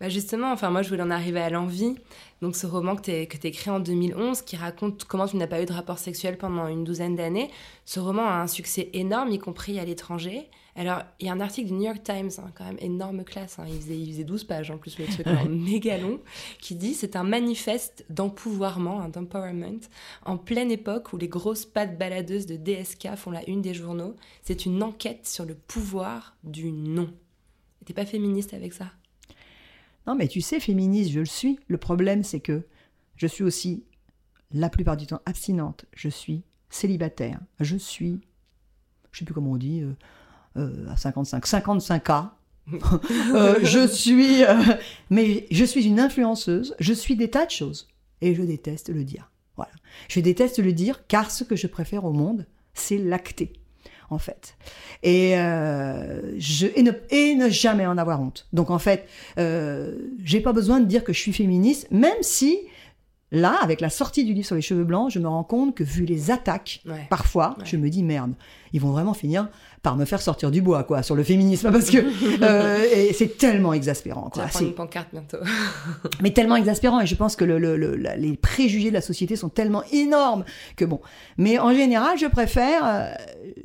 Bah 0.00 0.08
justement, 0.08 0.50
enfin 0.50 0.70
moi 0.70 0.82
je 0.82 0.88
voulais 0.88 1.02
en 1.02 1.10
arriver 1.10 1.40
à 1.40 1.50
l'envie. 1.50 1.94
Donc 2.42 2.56
ce 2.56 2.66
roman 2.66 2.96
que 2.96 3.02
tu 3.02 3.10
as 3.12 3.48
écrit 3.48 3.70
en 3.70 3.80
2011 3.80 4.42
qui 4.42 4.56
raconte 4.56 5.04
comment 5.04 5.26
tu 5.26 5.36
n'as 5.36 5.46
pas 5.46 5.62
eu 5.62 5.66
de 5.66 5.72
rapport 5.72 5.98
sexuel 5.98 6.36
pendant 6.36 6.66
une 6.66 6.84
douzaine 6.84 7.14
d'années. 7.14 7.50
Ce 7.84 8.00
roman 8.00 8.26
a 8.26 8.34
un 8.34 8.48
succès 8.48 8.90
énorme, 8.92 9.30
y 9.30 9.38
compris 9.38 9.78
à 9.78 9.84
l'étranger. 9.84 10.50
Alors 10.76 11.02
il 11.20 11.26
y 11.26 11.30
a 11.30 11.32
un 11.32 11.40
article 11.40 11.68
du 11.68 11.74
New 11.74 11.84
York 11.84 12.02
Times, 12.02 12.30
hein, 12.38 12.50
quand 12.56 12.64
même 12.64 12.78
énorme 12.80 13.22
classe, 13.22 13.60
hein, 13.60 13.66
il, 13.68 13.80
faisait, 13.80 13.96
il 13.96 14.10
faisait 14.10 14.24
12 14.24 14.44
pages 14.44 14.70
en 14.72 14.78
plus 14.78 14.98
le 14.98 15.06
truc 15.06 15.26
alors, 15.28 15.44
méga 15.48 15.96
long, 15.98 16.20
qui 16.58 16.74
dit 16.74 16.94
c'est 16.94 17.14
un 17.14 17.22
manifeste 17.22 18.04
d'empouvoirment, 18.10 19.00
hein, 19.00 19.08
d'empowerment, 19.08 19.80
en 20.24 20.36
pleine 20.36 20.72
époque 20.72 21.12
où 21.12 21.16
les 21.16 21.28
grosses 21.28 21.64
pattes 21.64 21.96
baladeuses 21.96 22.46
de 22.46 22.56
DSK 22.56 23.14
font 23.16 23.30
la 23.30 23.48
une 23.48 23.62
des 23.62 23.74
journaux. 23.74 24.16
C'est 24.42 24.66
une 24.66 24.82
enquête 24.82 25.28
sur 25.28 25.44
le 25.44 25.54
pouvoir 25.54 26.36
du 26.42 26.72
non. 26.72 27.08
T'es 27.84 27.94
pas 27.94 28.06
féministe 28.06 28.52
avec 28.54 28.72
ça? 28.72 28.86
Non, 30.06 30.14
mais 30.14 30.28
tu 30.28 30.40
sais, 30.40 30.60
féministe, 30.60 31.10
je 31.10 31.20
le 31.20 31.26
suis. 31.26 31.58
Le 31.68 31.78
problème, 31.78 32.22
c'est 32.22 32.40
que 32.40 32.62
je 33.16 33.26
suis 33.26 33.44
aussi, 33.44 33.84
la 34.52 34.68
plupart 34.68 34.96
du 34.96 35.06
temps, 35.06 35.20
abstinente. 35.24 35.86
Je 35.94 36.08
suis 36.08 36.42
célibataire. 36.68 37.40
Je 37.60 37.76
suis, 37.76 38.20
je 39.12 39.20
sais 39.20 39.24
plus 39.24 39.34
comment 39.34 39.52
on 39.52 39.56
dit, 39.56 39.80
euh, 39.80 39.94
euh, 40.56 40.88
à 40.90 40.96
55, 40.96 41.46
55 41.46 42.10
ans. 42.10 42.30
Euh, 43.34 43.58
je 43.62 43.86
suis, 43.86 44.44
euh, 44.44 44.54
mais 45.10 45.46
je 45.50 45.64
suis 45.64 45.86
une 45.86 46.00
influenceuse. 46.00 46.74
Je 46.78 46.92
suis 46.92 47.16
des 47.16 47.28
tas 47.28 47.46
de 47.46 47.50
choses. 47.50 47.88
Et 48.20 48.34
je 48.34 48.42
déteste 48.42 48.88
le 48.88 49.04
dire. 49.04 49.30
Voilà. 49.56 49.72
Je 50.08 50.20
déteste 50.20 50.58
le 50.60 50.72
dire 50.72 51.06
car 51.06 51.30
ce 51.30 51.44
que 51.44 51.56
je 51.56 51.66
préfère 51.66 52.04
au 52.04 52.12
monde, 52.12 52.46
c'est 52.72 52.96
l'acter 52.98 53.52
en 54.14 54.18
fait. 54.18 54.56
Et, 55.02 55.36
euh, 55.36 56.20
je, 56.38 56.66
et, 56.74 57.34
ne, 57.34 57.48
jamais 57.48 57.86
en 57.86 57.98
avoir 57.98 58.20
honte. 58.20 58.46
Donc 58.52 58.70
en 58.70 58.78
fait, 58.78 59.06
euh, 59.38 59.94
j'ai 60.24 60.40
pas 60.40 60.52
besoin 60.52 60.80
de 60.80 60.86
dire 60.86 61.04
que 61.04 61.12
je 61.12 61.20
suis 61.20 61.32
féministe, 61.32 61.88
même 61.90 62.22
si 62.22 62.58
là, 63.34 63.58
avec 63.62 63.80
la 63.82 63.90
sortie 63.90 64.24
du 64.24 64.32
livre 64.32 64.46
sur 64.46 64.56
les 64.56 64.62
cheveux 64.62 64.84
blancs, 64.84 65.10
je 65.10 65.18
me 65.18 65.28
rends 65.28 65.44
compte 65.44 65.74
que 65.74 65.84
vu 65.84 66.04
les 66.06 66.30
attaques, 66.30 66.80
Ouais. 66.86 67.06
parfois, 67.10 67.54
Ouais. 67.58 67.64
je 67.66 67.76
me 67.76 67.90
dis 67.90 68.02
merde, 68.02 68.32
ils 68.72 68.80
vont 68.80 68.90
vraiment 68.92 69.12
finir 69.14 69.48
par 69.82 69.96
me 69.96 70.04
faire 70.06 70.22
sortir 70.22 70.50
du 70.50 70.62
bois, 70.62 70.82
quoi, 70.84 71.02
sur 71.02 71.14
le 71.14 71.22
féminisme, 71.22 71.70
parce 71.70 71.90
que 71.90 71.98
euh, 72.42 73.12
c'est 73.12 73.36
tellement 73.36 73.72
exaspérant, 73.74 74.24
Tu 74.30 74.30
quoi. 74.30 74.44
vas 74.44 74.48
prendre 74.48 74.58
C'est- 74.64 74.68
une 74.70 74.74
pancarte 74.74 75.08
bientôt. 75.12 75.36
mais 76.22 76.32
tellement 76.32 76.56
exaspérant 76.56 77.00
et 77.00 77.06
je 77.06 77.14
pense 77.14 77.36
que 77.36 77.44
le, 77.44 77.58
le- 77.58 77.76
le- 77.76 77.96
la- 77.96 78.16
les 78.16 78.36
préjugés 78.36 78.88
de 78.88 78.94
la 78.94 79.00
société 79.02 79.36
sont 79.36 79.50
tellement 79.50 79.82
énormes 79.92 80.44
que 80.76 80.84
bon. 80.86 81.00
Mais 81.36 81.58
en 81.58 81.74
général, 81.74 82.16
je 82.18 82.26
préfère. 82.26 82.82
euh, 82.86 83.10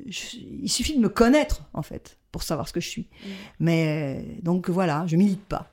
je- 0.08 0.38
il 0.62 0.70
suffit 0.70 0.96
de 0.96 1.02
me 1.02 1.10
connaître 1.10 1.64
en 1.74 1.82
fait 1.84 2.18
pour 2.32 2.44
savoir 2.44 2.68
ce 2.68 2.74
que 2.74 2.80
je 2.82 2.88
suis. 2.90 3.08
Mais 3.60 4.22
euh, 4.22 4.42
donc 4.44 4.70
voilà, 4.70 5.06
je 5.08 5.16
milite 5.16 5.44
pas. 5.46 5.68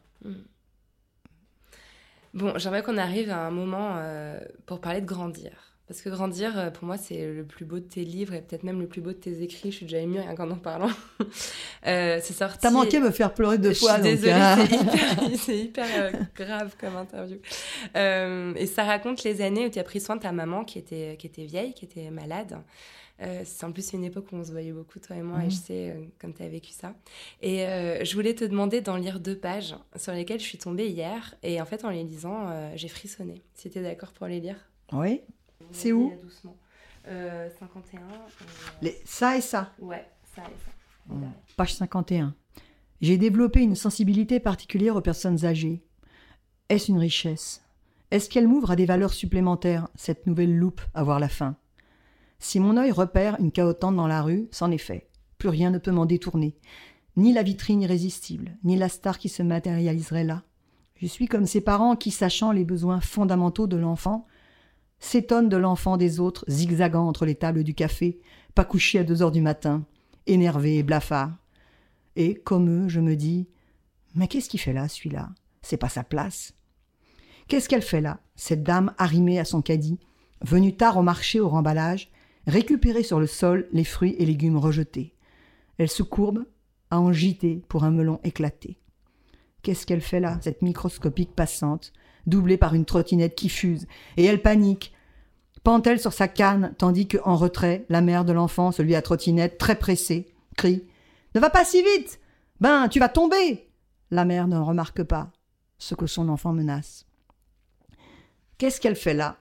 Bon, 2.37 2.53
j'aimerais 2.59 2.83
qu'on 2.83 2.99
arrive 2.99 3.31
à 3.31 3.47
un 3.47 3.51
moment 3.51 3.95
euh, 3.97 4.39
pour 4.67 4.83
parler 4.83 5.01
de 5.01 5.07
grandir. 5.07 5.53
Parce 5.89 6.03
que 6.03 6.11
grandir, 6.11 6.59
euh, 6.59 6.71
pour 6.71 6.85
moi, 6.85 6.99
c'est 6.99 7.33
le 7.33 7.45
plus 7.45 7.65
beau 7.65 7.77
de 7.77 7.85
tes 7.85 8.05
livres 8.05 8.35
et 8.35 8.43
peut-être 8.43 8.63
même 8.63 8.79
le 8.79 8.87
plus 8.87 9.01
beau 9.01 9.11
de 9.11 9.17
tes 9.17 9.43
écrits. 9.43 9.71
Je 9.71 9.77
suis 9.77 9.87
déjà 9.87 10.01
émue 10.01 10.19
rien 10.19 10.35
qu'en 10.35 10.51
en 10.51 10.57
parlant. 10.57 10.91
euh, 11.87 12.19
c'est 12.23 12.35
sorti. 12.35 12.59
T'as 12.61 12.71
manqué 12.71 13.01
me 13.01 13.11
faire 13.11 13.33
pleurer 13.33 13.57
deux 13.57 13.73
Je 13.73 13.79
fois. 13.79 13.95
suis 13.95 14.03
donc, 14.03 14.13
désolée, 14.21 14.33
hein. 14.33 14.59
c'est 15.39 15.57
hyper, 15.57 15.87
euh, 15.97 16.11
grave 16.35 16.75
comme 16.79 16.97
interview. 16.97 17.39
Euh, 17.97 18.53
et 18.57 18.67
ça 18.67 18.85
raconte 18.85 19.25
les 19.25 19.41
années 19.41 19.65
où 19.65 19.71
tu 19.71 19.79
as 19.79 19.85
pris 19.85 20.01
soin 20.01 20.17
de 20.17 20.21
ta 20.21 20.33
maman 20.33 20.65
qui 20.65 20.79
était, 20.79 21.17
qui 21.19 21.27
était 21.29 21.45
vieille, 21.45 21.73
qui 21.73 21.87
était 21.87 22.11
malade. 22.11 22.59
Euh, 23.23 23.43
c'est 23.47 23.65
en 23.65 23.73
plus 23.73 23.93
une 23.95 24.05
époque 24.05 24.27
où 24.33 24.37
on 24.37 24.45
se 24.45 24.51
voyait 24.53 24.73
beaucoup, 24.73 24.99
toi 24.99 25.17
et 25.17 25.23
moi, 25.23 25.41
et 25.41 25.45
Mhm. 25.45 25.51
je 25.51 25.57
sais 25.57 25.91
euh, 25.91 26.05
comme 26.21 26.35
tu 26.35 26.43
as 26.43 26.49
vécu 26.49 26.71
ça. 26.73 26.95
Et 27.41 27.67
euh, 27.67 28.05
je 28.05 28.15
voulais 28.15 28.35
te 28.35 28.45
demander 28.45 28.83
d'en 28.83 28.97
lire 28.97 29.21
deux 29.21 29.37
pages 29.39 29.75
sur 29.97 30.13
lesquelles 30.13 30.41
je 30.41 30.45
suis 30.45 30.59
tombée 30.59 30.89
hier. 30.89 31.35
Et 31.43 31.61
en 31.61 31.65
fait, 31.65 31.85
en 31.85 31.91
les 31.91 32.05
lisant, 32.05 32.47
j'ai 32.77 32.89
frissonné. 32.89 33.43
Si 33.55 33.71
tu 33.71 33.79
es 33.79 33.83
d'accord 33.83 34.13
pour 34.13 34.27
les 34.27 34.41
lire 34.41 34.57
Oui. 34.93 35.23
C'est 35.73 35.93
où 35.93 36.13
doucement. 36.23 36.57
Euh, 37.09 37.49
51. 37.59 38.01
euh, 38.01 38.05
Les- 38.83 39.01
Ça 39.05 39.37
et 39.37 39.41
ça. 39.41 39.73
Ouais, 39.79 40.05
ça 40.35 40.43
et 40.43 40.45
ça. 40.65 41.15
Mmh. 41.15 41.33
Page 41.57 41.75
51. 41.75 42.35
J'ai 43.01 43.17
développé 43.17 43.61
une 43.63 43.77
sensibilité 43.77 44.41
particulière 44.41 44.97
aux 44.97 45.01
personnes 45.01 45.45
âgées. 45.45 45.83
Est-ce 46.69 46.91
une 46.91 46.99
richesse? 46.99 47.63
Est-ce 48.11 48.29
qu'elle 48.29 48.49
m'ouvre 48.49 48.73
à 48.73 48.77
des 48.77 48.87
valeurs 48.87 49.13
supplémentaires, 49.13 49.89
cette 49.95 50.27
nouvelle 50.27 50.57
loupe 50.57 50.81
à 50.95 51.03
voir 51.05 51.19
la 51.21 51.29
fin? 51.29 51.57
Si 52.39 52.61
mon 52.61 52.77
œil 52.77 52.91
repère 52.91 53.37
une 53.41 53.53
caotante 53.53 53.97
dans 53.97 54.07
la 54.07 54.23
rue, 54.23 54.49
c'en 54.51 54.71
est 54.71 54.79
fait. 54.79 55.09
Plus 55.39 55.49
rien 55.49 55.71
ne 55.71 55.79
peut 55.79 55.91
m'en 55.91 56.07
détourner. 56.07 56.57
Ni 57.17 57.33
la 57.33 57.43
vitrine 57.43 57.83
irrésistible, 57.83 58.57
ni 58.63 58.77
la 58.77 58.89
star 58.89 59.19
qui 59.19 59.29
se 59.29 59.43
matérialiserait 59.43 60.25
là. 60.25 60.43
Je 60.97 61.07
suis 61.07 61.27
comme 61.27 61.47
ces 61.47 61.61
parents 61.61 61.97
qui, 61.97 62.11
sachant 62.11 62.53
les 62.53 62.65
besoins 62.65 63.01
fondamentaux 63.01 63.67
de 63.67 63.77
l'enfant, 63.77 64.27
s'étonnent 64.99 65.49
de 65.49 65.57
l'enfant 65.57 65.97
des 65.97 66.21
autres, 66.21 66.45
zigzagant 66.49 67.07
entre 67.07 67.27
les 67.27 67.35
tables 67.35 67.65
du 67.65 67.75
café, 67.75 68.21
pas 68.55 68.65
couché 68.65 68.99
à 68.99 69.05
deux 69.05 69.23
heures 69.23 69.31
du 69.31 69.43
matin, 69.43 69.85
énervé 70.27 70.79
et 70.79 70.83
blafard. 70.83 71.33
Et, 72.17 72.35
comme 72.35 72.71
eux, 72.71 72.89
je 72.89 73.01
me 73.01 73.15
dis 73.15 73.47
Mais 74.15 74.29
qu'est-ce 74.29 74.49
qu'il 74.49 74.61
fait 74.61 74.73
là, 74.73 74.89
celui-là? 74.89 75.31
C'est 75.63 75.77
pas 75.77 75.91
sa 75.91 76.05
place. 76.05 76.55
Qu'est-ce 77.49 77.69
qu'elle 77.69 77.83
fait 77.83 78.01
là, 78.01 78.21
cette 78.35 78.63
dame 78.63 78.95
arrimée 78.99 79.39
à 79.39 79.45
son 79.45 79.63
caddie, 79.63 79.99
venue 80.43 80.77
tard 80.77 80.97
au 80.97 81.03
marché 81.03 81.41
au 81.41 81.49
remballage, 81.49 82.11
récupérer 82.47 83.03
sur 83.03 83.21
le 83.21 83.27
sol 83.27 83.69
les 83.73 83.85
fruits 83.85 84.17
et 84.19 84.27
légumes 84.27 84.57
rejetés 84.57 85.15
Elle 85.79 85.91
se 85.91 86.03
courbe, 86.03 86.45
à 86.91 87.01
en 87.01 87.13
gîter 87.13 87.63
pour 87.69 87.85
un 87.85 87.91
melon 87.91 88.21
éclaté. 88.23 88.79
Qu'est-ce 89.63 89.87
qu'elle 89.87 90.01
fait 90.01 90.21
là, 90.21 90.39
cette 90.43 90.63
microscopique 90.63 91.35
passante, 91.35 91.93
doublée 92.27 92.57
par 92.57 92.75
une 92.75 92.85
trottinette 92.85 93.35
qui 93.35 93.49
fuse, 93.49 93.87
et 94.17 94.25
elle 94.25 94.43
panique. 94.43 94.95
Pend-elle 95.65 95.99
sur 95.99 96.13
sa 96.13 96.29
canne, 96.29 96.75
tandis 96.79 97.09
que, 97.09 97.19
en 97.25 97.37
retrait, 97.37 97.85
la 97.89 98.01
mère 98.01 98.25
de 98.25 98.33
l'enfant, 98.33 98.71
celui 98.71 98.95
à 98.95 99.03
trottinette, 99.03 99.59
très 99.59 99.77
pressée, 99.77 100.33
crie 100.57 100.85
Ne 101.35 101.41
va 101.41 101.51
pas 101.51 101.65
si 101.65 101.83
vite 101.83 102.21
Ben, 102.61 102.89
tu 102.89 103.01
vas 103.01 103.09
tomber 103.09 103.69
La 104.13 104.25
mère 104.25 104.47
ne 104.47 104.59
remarque 104.59 105.03
pas 105.03 105.33
ce 105.79 105.95
que 105.95 106.07
son 106.07 106.29
enfant 106.29 106.53
menace. 106.53 107.07
Qu'est-ce 108.59 108.81
qu'elle 108.81 108.97
fait 108.97 109.15
là? 109.15 109.39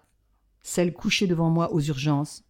Celle 0.63 0.93
couchée 0.93 1.27
devant 1.27 1.49
moi 1.49 1.71
aux 1.71 1.81
urgences. 1.81 2.43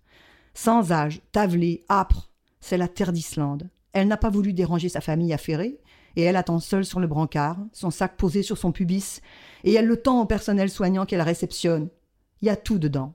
Sans 0.55 0.93
âge, 0.93 1.21
tavelée, 1.33 1.83
âpre, 1.89 2.31
c'est 2.61 2.77
la 2.77 2.87
terre 2.87 3.11
d'Islande. 3.11 3.69
Elle 3.91 4.07
n'a 4.07 4.17
pas 4.17 4.29
voulu 4.29 4.53
déranger 4.53 4.89
sa 4.89 5.01
famille 5.01 5.33
affairée, 5.33 5.79
et 6.15 6.23
elle 6.23 6.37
attend 6.37 6.59
seule 6.59 6.85
sur 6.85 7.01
le 7.01 7.07
brancard, 7.07 7.59
son 7.73 7.91
sac 7.91 8.15
posé 8.15 8.41
sur 8.41 8.57
son 8.57 8.71
pubis, 8.71 9.21
et 9.65 9.73
elle 9.73 9.85
le 9.85 10.01
tend 10.01 10.21
au 10.21 10.25
personnel 10.25 10.69
soignant 10.69 11.05
qu'elle 11.05 11.21
réceptionne. 11.21 11.89
Il 12.41 12.47
y 12.47 12.49
a 12.49 12.55
tout 12.55 12.79
dedans. 12.79 13.13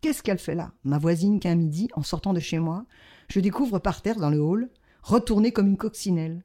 Qu'est-ce 0.00 0.22
qu'elle 0.22 0.38
fait 0.38 0.56
là 0.56 0.72
Ma 0.82 0.98
voisine 0.98 1.38
qu'un 1.38 1.54
midi, 1.54 1.88
en 1.94 2.02
sortant 2.02 2.32
de 2.32 2.40
chez 2.40 2.58
moi, 2.58 2.84
je 3.28 3.38
découvre 3.38 3.78
par 3.78 4.02
terre 4.02 4.16
dans 4.16 4.30
le 4.30 4.40
hall, 4.40 4.68
retournée 5.02 5.52
comme 5.52 5.68
une 5.68 5.76
coccinelle. 5.76 6.44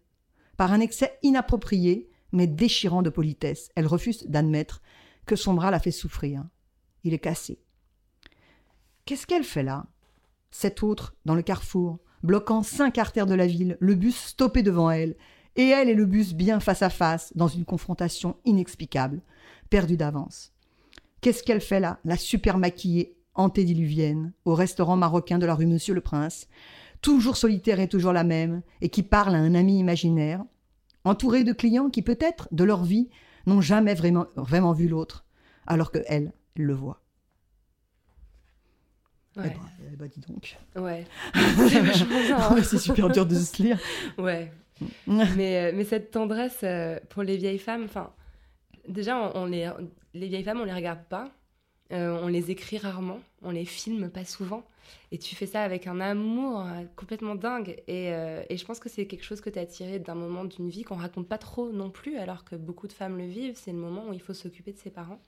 Par 0.58 0.72
un 0.72 0.80
excès 0.80 1.18
inapproprié, 1.24 2.08
mais 2.32 2.46
déchirant 2.46 3.02
de 3.02 3.10
politesse, 3.10 3.70
elle 3.76 3.88
refuse 3.88 4.26
d'admettre 4.28 4.82
que 5.26 5.36
son 5.36 5.56
bras 5.56 5.72
la 5.72 5.80
fait 5.80 5.92
souffrir. 5.92 6.46
Il 7.04 7.16
est 7.16 7.20
cassé. 7.20 7.60
Qu'est-ce 9.06 9.28
qu'elle 9.28 9.44
fait 9.44 9.64
là? 9.64 9.88
Cette 10.56 10.84
autre, 10.84 11.16
dans 11.26 11.34
le 11.34 11.42
carrefour, 11.42 11.98
bloquant 12.22 12.62
cinq 12.62 13.00
artères 13.00 13.26
de 13.26 13.34
la 13.34 13.48
ville, 13.48 13.76
le 13.80 13.96
bus 13.96 14.16
stoppé 14.16 14.62
devant 14.62 14.92
elle, 14.92 15.16
et 15.56 15.70
elle 15.70 15.90
et 15.90 15.96
le 15.96 16.06
bus 16.06 16.36
bien 16.36 16.60
face 16.60 16.84
à 16.84 16.92
face, 16.92 17.34
dans 17.36 17.48
une 17.48 17.66
confrontation 17.66 18.38
inexplicable, 18.46 19.22
perdue 19.72 19.98
d'avance. 19.98 20.54
Qu'est-ce 21.22 21.42
qu'elle 21.42 21.60
fait 21.60 21.80
là, 21.80 22.00
la 22.06 22.18
super 22.18 22.60
maquillée 22.60 23.18
antédiluvienne, 23.34 24.32
au 24.46 24.54
restaurant 24.54 24.96
marocain 24.96 25.40
de 25.40 25.48
la 25.48 25.56
rue 25.56 25.66
Monsieur 25.66 25.96
le 25.96 26.02
Prince, 26.02 26.48
toujours 27.02 27.36
solitaire 27.36 27.80
et 27.80 27.88
toujours 27.88 28.14
la 28.14 28.24
même, 28.24 28.62
et 28.80 28.90
qui 28.90 29.02
parle 29.02 29.34
à 29.34 29.40
un 29.40 29.56
ami 29.56 29.80
imaginaire, 29.80 30.46
entourée 31.04 31.44
de 31.44 31.52
clients 31.52 31.90
qui 31.90 32.04
peut-être, 32.04 32.48
de 32.52 32.64
leur 32.64 32.84
vie, 32.84 33.10
n'ont 33.48 33.62
jamais 33.62 33.96
vraiment, 33.96 34.28
vraiment 34.36 34.74
vu 34.74 34.88
l'autre, 34.88 35.26
alors 35.66 35.92
que 35.92 36.04
elle 36.06 36.32
le 36.56 36.76
voit. 36.76 37.03
Ouais. 39.36 39.44
Eh 39.46 39.50
ben, 39.50 39.90
eh 39.94 39.96
ben, 39.96 40.08
dis 40.08 40.20
donc. 40.22 40.58
Ouais. 40.76 41.06
C'est 42.64 42.78
super 42.78 43.10
dur 43.10 43.26
de 43.26 43.36
se 43.36 43.62
lire. 43.62 43.80
Ouais. 44.18 44.52
mais, 45.08 45.58
euh, 45.58 45.72
mais 45.76 45.84
cette 45.84 46.12
tendresse 46.12 46.60
euh, 46.64 47.00
pour 47.10 47.24
les 47.24 47.38
vieilles 47.38 47.60
femmes, 47.60 47.84
enfin, 47.86 48.12
déjà, 48.88 49.18
on, 49.18 49.44
on 49.44 49.46
les, 49.46 49.70
les 50.14 50.28
vieilles 50.28 50.44
femmes, 50.44 50.62
on 50.62 50.66
les 50.66 50.74
regarde 50.74 51.04
pas, 51.10 51.32
euh, 51.92 52.20
on 52.22 52.28
les 52.28 52.52
écrit 52.52 52.78
rarement, 52.78 53.20
on 53.42 53.52
les 53.52 53.66
filme 53.66 54.10
pas 54.10 54.26
souvent, 54.26 54.64
et 55.12 55.18
tu 55.18 55.36
fais 55.36 55.46
ça 55.46 55.62
avec 55.64 55.88
un 55.88 56.00
amour 56.00 56.66
complètement 56.96 57.36
dingue. 57.36 57.82
Et, 57.88 58.12
euh, 58.14 58.44
et 58.50 58.58
je 58.58 58.66
pense 58.66 58.80
que 58.80 58.90
c'est 58.90 59.06
quelque 59.08 59.24
chose 59.24 59.42
que 59.42 59.50
tu 59.50 59.60
as 59.60 59.66
tiré 59.66 60.00
d'un 60.00 60.16
moment 60.16 60.44
d'une 60.44 60.70
vie 60.70 60.84
qu'on 60.84 60.96
raconte 60.96 61.28
pas 61.28 61.38
trop 61.38 61.72
non 61.72 61.90
plus, 61.90 62.18
alors 62.18 62.44
que 62.44 62.56
beaucoup 62.56 62.88
de 62.88 62.94
femmes 62.94 63.18
le 63.18 63.26
vivent. 63.26 63.56
C'est 63.56 63.72
le 63.72 63.78
moment 63.78 64.08
où 64.10 64.14
il 64.14 64.22
faut 64.22 64.34
s'occuper 64.34 64.74
de 64.74 64.78
ses 64.78 64.90
parents. 64.92 65.20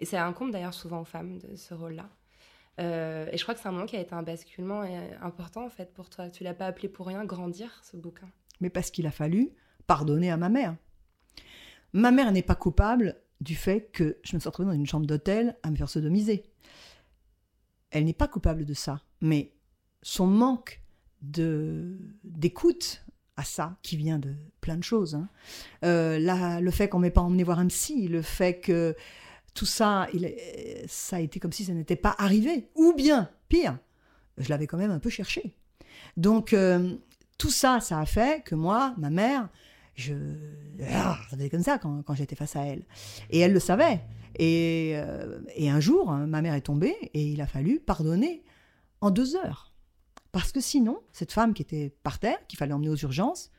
Et 0.00 0.04
ça 0.04 0.24
incombe 0.26 0.50
d'ailleurs 0.50 0.74
souvent 0.74 1.00
aux 1.00 1.04
femmes 1.06 1.38
de 1.38 1.56
ce 1.56 1.74
rôle-là. 1.74 2.08
Euh, 2.78 3.28
et 3.32 3.36
je 3.36 3.42
crois 3.42 3.54
que 3.54 3.60
c'est 3.60 3.68
un 3.68 3.72
moment 3.72 3.86
qui 3.86 3.96
a 3.96 4.00
été 4.00 4.14
un 4.14 4.22
basculement 4.22 4.82
euh, 4.82 5.10
important 5.20 5.64
en 5.64 5.70
fait 5.70 5.92
pour 5.94 6.08
toi. 6.10 6.28
Tu 6.30 6.44
l'as 6.44 6.54
pas 6.54 6.66
appelé 6.66 6.88
pour 6.88 7.06
rien 7.06 7.24
grandir 7.24 7.80
ce 7.82 7.96
bouquin. 7.96 8.28
mais 8.60 8.70
parce 8.70 8.90
qu'il 8.90 9.06
a 9.06 9.10
fallu 9.10 9.50
pardonner 9.86 10.30
à 10.30 10.36
ma 10.36 10.48
mère. 10.48 10.76
Ma 11.92 12.10
mère 12.10 12.30
n'est 12.32 12.42
pas 12.42 12.54
coupable 12.54 13.16
du 13.40 13.54
fait 13.54 13.90
que 13.92 14.18
je 14.22 14.34
me 14.34 14.40
suis 14.40 14.48
retrouvée 14.48 14.68
dans 14.68 14.74
une 14.74 14.86
chambre 14.86 15.06
d'hôtel 15.06 15.56
à 15.62 15.70
me 15.70 15.76
faire 15.76 15.88
sodomiser. 15.88 16.44
Elle 17.90 18.04
n'est 18.04 18.12
pas 18.12 18.28
coupable 18.28 18.64
de 18.64 18.74
ça, 18.74 19.02
mais 19.20 19.52
son 20.02 20.26
manque 20.26 20.82
de 21.22 21.96
d'écoute 22.24 23.04
à 23.36 23.44
ça, 23.44 23.76
qui 23.82 23.96
vient 23.96 24.18
de 24.18 24.34
plein 24.60 24.76
de 24.76 24.82
choses. 24.82 25.14
hein. 25.14 25.28
Euh, 25.84 26.18
là, 26.18 26.60
le 26.60 26.70
fait 26.72 26.88
qu'on 26.88 26.98
m'ait 26.98 27.10
pas 27.10 27.20
emmené 27.20 27.44
voir 27.44 27.60
un 27.60 27.68
psy, 27.68 28.08
le 28.08 28.20
fait 28.20 28.60
que 28.60 28.96
tout 29.58 29.66
ça, 29.66 30.06
ça 30.86 31.16
a 31.16 31.20
été 31.20 31.40
comme 31.40 31.50
si 31.50 31.64
ça 31.64 31.72
n'était 31.72 31.96
pas 31.96 32.14
arrivé. 32.16 32.68
Ou 32.76 32.92
bien, 32.92 33.28
pire, 33.48 33.76
je 34.36 34.48
l'avais 34.50 34.68
quand 34.68 34.76
même 34.76 34.92
un 34.92 35.00
peu 35.00 35.10
cherché. 35.10 35.56
Donc, 36.16 36.52
euh, 36.52 36.94
tout 37.38 37.50
ça, 37.50 37.80
ça 37.80 37.98
a 37.98 38.06
fait 38.06 38.44
que 38.44 38.54
moi, 38.54 38.94
ma 38.98 39.10
mère, 39.10 39.48
je. 39.96 40.14
Ah, 40.92 41.18
ça 41.28 41.36
faisait 41.36 41.50
comme 41.50 41.64
ça 41.64 41.78
quand, 41.78 42.14
j'étais 42.14 42.36
face 42.36 42.54
à 42.54 42.66
elle. 42.66 42.86
Et 43.30 43.40
elle 43.40 43.52
le 43.52 43.58
savait. 43.58 44.00
Et, 44.38 44.92
euh, 44.94 45.40
un 45.58 45.80
jour, 45.80 46.12
hein, 46.12 46.28
ma 46.28 46.40
mère 46.40 46.54
est 46.54 46.60
tombée 46.60 46.94
et 47.12 47.26
il 47.26 47.40
a 47.40 47.48
fallu 47.48 47.80
pardonner 47.80 48.44
en 49.00 49.10
deux 49.10 49.34
heures. 49.34 49.74
Parce 50.30 50.52
que 50.52 50.60
sinon, 50.60 51.00
cette 51.12 51.32
femme 51.32 51.52
qui 51.52 51.62
était 51.62 51.92
par 52.04 52.20
terre, 52.20 52.38
qu'il 52.46 52.60
fallait 52.60 52.74
emmener 52.74 52.90
aux 52.90 52.96
urgences, 52.96 53.50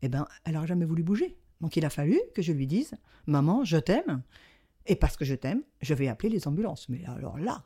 eh 0.00 0.08
ben, 0.08 0.26
elle 0.46 0.54
n'aurait 0.54 0.66
jamais 0.66 0.86
voulu 0.86 1.02
bouger. 1.02 1.36
Donc 1.60 1.76
il 1.76 1.84
a 1.84 1.90
fallu 1.90 2.18
que 2.34 2.40
je 2.40 2.52
lui 2.52 2.66
dise 2.66 2.94
Maman, 3.26 3.62
je 3.62 3.76
t'aime. 3.76 4.22
Et 4.86 4.96
parce 4.96 5.16
que 5.16 5.24
je 5.24 5.34
t'aime, 5.34 5.62
je 5.80 5.94
vais 5.94 6.08
appeler 6.08 6.28
les 6.28 6.46
ambulances. 6.48 6.88
Mais 6.88 7.04
alors 7.06 7.38
là, 7.38 7.64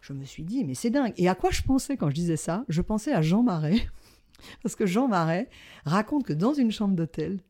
je 0.00 0.12
me 0.12 0.24
suis 0.24 0.44
dit, 0.44 0.64
mais 0.64 0.74
c'est 0.74 0.90
dingue. 0.90 1.12
Et 1.16 1.28
à 1.28 1.34
quoi 1.34 1.50
je 1.50 1.62
pensais 1.62 1.96
quand 1.96 2.10
je 2.10 2.14
disais 2.14 2.36
ça? 2.36 2.64
Je 2.68 2.82
pensais 2.82 3.12
à 3.12 3.22
Jean 3.22 3.42
Marais. 3.42 3.86
Parce 4.62 4.76
que 4.76 4.86
Jean 4.86 5.08
Marais 5.08 5.48
raconte 5.84 6.24
que 6.24 6.32
dans 6.32 6.52
une 6.52 6.70
chambre 6.70 6.94
d'hôtel, 6.94 7.40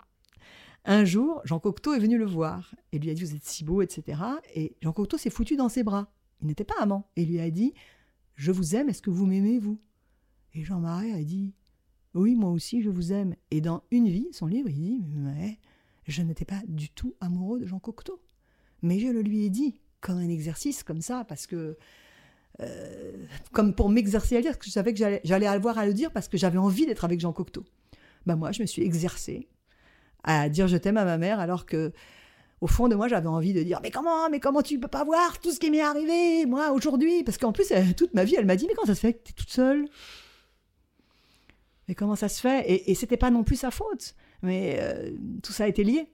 un 0.85 1.05
jour, 1.05 1.43
Jean 1.45 1.59
Cocteau 1.59 1.95
est 1.95 1.99
venu 1.99 2.17
le 2.17 2.27
voir 2.27 2.75
et 2.93 2.99
lui 2.99 3.11
a 3.11 3.15
dit 3.15 3.25
Vous 3.25 3.35
êtes 3.35 3.45
si 3.45 3.65
beau, 3.65 3.83
etc. 3.83 4.23
Et 4.55 4.77
Jean 4.81 4.93
Cocteau 4.93 5.19
s'est 5.19 5.31
foutu 5.31 5.57
dans 5.57 5.69
ses 5.69 5.83
bras. 5.83 6.13
Il 6.41 6.47
n'était 6.47 6.65
pas 6.65 6.77
amant. 6.81 7.11
Et 7.17 7.25
lui 7.25 7.41
a 7.41 7.51
dit 7.51 7.75
Je 8.37 8.53
vous 8.53 8.77
aime, 8.77 8.89
est-ce 8.89 9.03
que 9.03 9.11
vous 9.11 9.27
m'aimez, 9.27 9.59
vous? 9.59 9.81
Et 10.55 10.65
Jean 10.65 10.79
Marais 10.79 11.13
a 11.13 11.23
dit 11.23 11.55
Oui, 12.15 12.37
moi 12.37 12.51
aussi, 12.51 12.83
je 12.83 12.91
vous 12.91 13.13
aime. 13.13 13.35
Et 13.51 13.61
dans 13.61 13.83
Une 13.91 14.09
vie, 14.09 14.29
son 14.33 14.47
livre, 14.47 14.69
il 14.71 14.77
dit 14.77 15.03
Mais 15.09 15.59
je 16.07 16.23
n'étais 16.23 16.45
pas 16.45 16.63
du 16.69 16.89
tout 16.89 17.17
amoureux 17.21 17.59
de 17.59 17.67
Jean 17.67 17.81
Cocteau. 17.81 18.21
Mais 18.83 18.99
je 18.99 19.09
le 19.09 19.23
lui 19.23 19.45
ai 19.45 19.51
dit, 19.51 19.81
comme 20.01 20.19
un 20.19 20.29
exercice, 20.29 20.83
comme 20.83 21.01
ça, 21.01 21.25
parce 21.25 21.47
que. 21.47 21.77
euh, 22.61 23.13
comme 23.53 23.75
pour 23.75 23.89
m'exercer 23.91 24.37
à 24.37 24.39
le 24.39 24.43
dire, 24.45 24.53
parce 24.53 24.59
que 24.61 24.67
je 24.67 24.71
savais 24.71 24.95
que 24.95 25.21
j'allais 25.25 25.47
avoir 25.47 25.77
à 25.79 25.87
le 25.87 25.93
dire 25.95 26.11
parce 26.11 26.29
que 26.29 26.39
j'avais 26.39 26.59
envie 26.59 26.87
d'être 26.87 27.05
avec 27.05 27.21
Jean 27.21 27.33
Cocteau. 27.33 27.65
bah 28.25 28.37
moi, 28.37 28.53
je 28.53 28.63
me 28.63 28.67
suis 28.67 28.83
exercée 28.83 29.49
à 30.25 30.49
dire 30.49 30.67
je 30.67 30.77
t'aime 30.79 30.97
à 30.97 31.05
ma 31.05 31.19
mère 31.19 31.39
alors 31.39 31.67
que 31.67 31.93
au 32.63 32.67
fond 32.67 32.89
de 32.89 32.95
moi, 32.95 33.09
j'avais 33.09 33.29
envie 33.29 33.53
de 33.53 33.63
dire 33.63 33.81
mais 33.83 33.91
comment, 33.91 34.31
mais 34.31 34.41
comment 34.41 34.63
tu 34.63 34.81
peux 34.81 34.89
pas 34.89 35.05
voir 35.05 35.39
tout 35.41 35.53
ce 35.53 35.61
qui 35.61 35.71
m'est 35.71 35.83
arrivé 35.83 36.47
moi 36.47 36.73
aujourd'hui? 36.73 37.23
Parce 37.25 37.37
qu'en 37.39 37.53
plus, 37.53 37.73
toute 37.97 38.15
ma 38.15 38.25
vie, 38.25 38.37
elle 38.39 38.47
m'a 38.47 38.57
dit 38.57 38.67
mais 38.67 38.75
comment 38.75 38.87
ça 38.87 38.95
se 38.95 39.01
fait 39.01 39.13
que 39.13 39.23
tu 39.25 39.31
es 39.33 39.35
toute 39.35 39.51
seule? 39.51 39.87
Mais 41.89 41.95
comment 41.95 42.17
ça 42.17 42.29
se 42.29 42.41
fait? 42.41 42.69
Et, 42.71 42.91
et 42.91 42.95
c'était 42.95 43.19
pas 43.19 43.31
non 43.31 43.45
plus 43.45 43.57
sa 43.57 43.71
faute. 43.71 44.15
Mais 44.43 44.79
euh, 44.81 45.11
tout 45.43 45.53
ça 45.53 45.69
été 45.69 45.85
lié. 45.85 46.11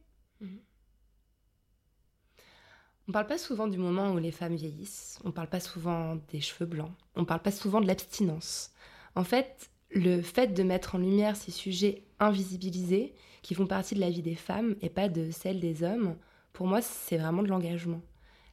On 3.08 3.12
parle 3.12 3.26
pas 3.26 3.38
souvent 3.38 3.66
du 3.66 3.78
moment 3.78 4.12
où 4.12 4.18
les 4.18 4.30
femmes 4.30 4.54
vieillissent, 4.54 5.18
on 5.24 5.32
parle 5.32 5.48
pas 5.48 5.60
souvent 5.60 6.16
des 6.30 6.40
cheveux 6.40 6.66
blancs, 6.66 6.92
on 7.16 7.24
parle 7.24 7.42
pas 7.42 7.50
souvent 7.50 7.80
de 7.80 7.86
l'abstinence. 7.86 8.70
En 9.16 9.24
fait, 9.24 9.70
le 9.90 10.22
fait 10.22 10.54
de 10.54 10.62
mettre 10.62 10.94
en 10.94 10.98
lumière 10.98 11.36
ces 11.36 11.50
sujets 11.50 12.04
invisibilisés 12.20 13.14
qui 13.42 13.54
font 13.54 13.66
partie 13.66 13.96
de 13.96 14.00
la 14.00 14.10
vie 14.10 14.22
des 14.22 14.36
femmes 14.36 14.76
et 14.80 14.88
pas 14.88 15.08
de 15.08 15.30
celle 15.32 15.58
des 15.58 15.82
hommes, 15.82 16.16
pour 16.52 16.66
moi, 16.66 16.80
c'est 16.80 17.16
vraiment 17.16 17.42
de 17.42 17.48
l'engagement. 17.48 18.00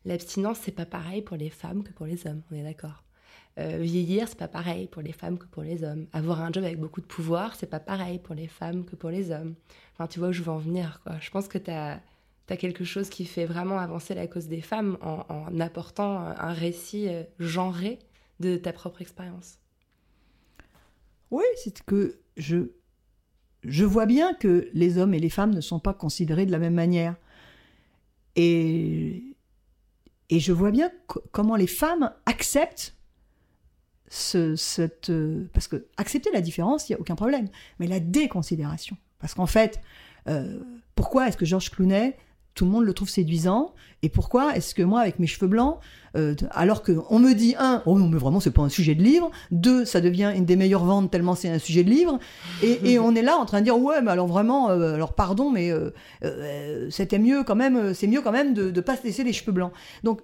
L'abstinence, 0.06 0.60
c'est 0.62 0.72
pas 0.72 0.86
pareil 0.86 1.22
pour 1.22 1.38
les 1.38 1.50
femmes 1.50 1.84
que 1.84 1.92
pour 1.92 2.08
les 2.08 2.26
hommes, 2.26 2.42
on 2.52 2.56
est 2.56 2.64
d'accord. 2.64 3.04
Euh, 3.60 3.78
vieillir, 3.80 4.28
c'est 4.28 4.38
pas 4.38 4.48
pareil 4.48 4.88
pour 4.88 5.02
les 5.02 5.12
femmes 5.12 5.38
que 5.38 5.46
pour 5.46 5.64
les 5.64 5.84
hommes. 5.84 6.08
Avoir 6.14 6.42
un 6.42 6.52
job 6.52 6.64
avec 6.64 6.80
beaucoup 6.80 7.02
de 7.02 7.06
pouvoir, 7.06 7.56
c'est 7.56 7.68
pas 7.70 7.80
pareil 7.80 8.18
pour 8.18 8.34
les 8.34 8.48
femmes 8.48 8.86
que 8.86 8.96
pour 8.96 9.10
les 9.10 9.32
hommes. 9.32 9.56
Enfin, 9.94 10.08
tu 10.08 10.20
vois 10.20 10.30
où 10.30 10.32
je 10.32 10.42
veux 10.42 10.52
en 10.52 10.58
venir, 10.58 11.02
quoi. 11.04 11.20
Je 11.20 11.30
pense 11.30 11.48
que 11.48 11.58
tu 12.50 12.54
as, 12.54 12.58
quelque 12.58 12.84
chose 12.84 13.10
qui 13.10 13.26
fait 13.26 13.46
vraiment 13.46 13.78
avancer 13.80 14.16
la 14.16 14.28
cause 14.28 14.48
des 14.48 14.62
femmes 14.62 14.98
en, 15.02 15.60
apportant 15.60 16.18
un 16.18 16.54
récit 16.54 17.08
euh, 17.08 17.24
genré 17.40 18.00
de 18.40 18.58
ta 18.58 18.74
propre 18.74 19.02
expérience. 19.02 19.60
Oui, 21.32 21.44
c'est 21.64 21.82
que 21.84 22.20
je, 22.38 22.72
je 23.64 23.86
vois 23.86 24.06
bien 24.06 24.34
que 24.34 24.70
les 24.74 24.98
hommes 24.98 25.14
et 25.14 25.20
les 25.20 25.30
femmes 25.30 25.54
ne 25.54 25.62
sont 25.62 25.80
pas 25.80 25.94
considérés 25.94 26.46
de 26.46 26.52
la 26.52 26.60
même 26.60 26.74
manière. 26.74 27.16
Et, 28.36 29.36
et 30.30 30.40
je 30.40 30.52
vois 30.52 30.72
bien 30.72 30.92
co- 31.08 31.24
comment 31.32 31.56
les 31.56 31.68
femmes 31.68 32.12
acceptent 32.26 32.96
ce, 34.08 34.56
cette... 34.56 35.10
euh, 35.10 35.48
Parce 35.54 35.68
que 35.68 35.88
accepter 35.98 36.32
la 36.32 36.42
différence, 36.42 36.90
il 36.90 36.94
n'y 36.94 36.96
a 36.98 37.00
aucun 37.00 37.16
problème. 37.16 37.48
Mais 37.80 37.88
la 37.88 38.00
déconsidération. 38.00 38.98
Parce 39.20 39.34
qu'en 39.34 39.46
fait, 39.46 39.82
euh, 40.28 40.60
pourquoi 40.96 41.28
est-ce 41.28 41.38
que 41.38 41.46
Georges 41.46 41.70
Clooney, 41.70 42.18
tout 42.60 42.66
le 42.66 42.72
monde 42.72 42.84
le 42.84 42.94
trouve 42.94 43.08
séduisant 43.08 43.74
Et 44.04 44.10
pourquoi 44.10 44.54
est-ce 44.54 44.76
que 44.76 44.82
moi, 44.82 45.00
avec 45.00 45.18
mes 45.18 45.28
cheveux 45.28 45.48
blancs, 45.48 45.80
euh, 46.18 46.36
alors 46.52 46.84
qu'on 46.84 47.18
me 47.18 47.32
dit, 47.32 47.56
un, 47.58 47.82
oh 47.86 47.98
non, 47.98 48.10
mais 48.10 48.18
vraiment, 48.18 48.42
c'est 48.42 48.52
pas 48.52 48.64
un 48.64 48.68
sujet 48.68 48.96
de 48.96 49.02
livre. 49.02 49.32
Deux, 49.52 49.86
ça 49.86 50.02
devient 50.02 50.34
une 50.36 50.44
des 50.44 50.58
meilleures 50.58 50.84
ventes 50.84 51.10
tellement 51.10 51.36
c'est 51.36 51.48
un 51.48 51.58
sujet 51.58 51.86
de 51.86 51.90
livre. 51.90 52.20
Et, 52.62 53.00
on 53.00 53.16
est 53.16 53.22
là 53.22 53.38
en 53.38 53.46
train 53.46 53.62
de 53.62 53.64
dire, 53.64 53.80
ouais, 53.80 54.02
mais 54.02 54.12
alors 54.12 54.28
vraiment, 54.28 54.72
euh, 54.72 54.96
alors 54.96 55.14
pardon, 55.14 55.52
mais 55.52 55.72
euh, 55.72 55.92
euh, 56.26 56.90
c'était 56.90 57.18
mieux 57.18 57.46
quand 57.46 57.56
même, 57.56 57.94
c'est 57.94 58.08
mieux 58.08 58.22
quand 58.22 58.34
même 58.34 58.54
de 58.54 58.72
ne 58.72 58.82
pas 58.82 58.98
se 58.98 59.04
laisser 59.04 59.24
les 59.24 59.32
cheveux 59.32 59.54
blancs. 59.54 59.72
Donc, 60.04 60.20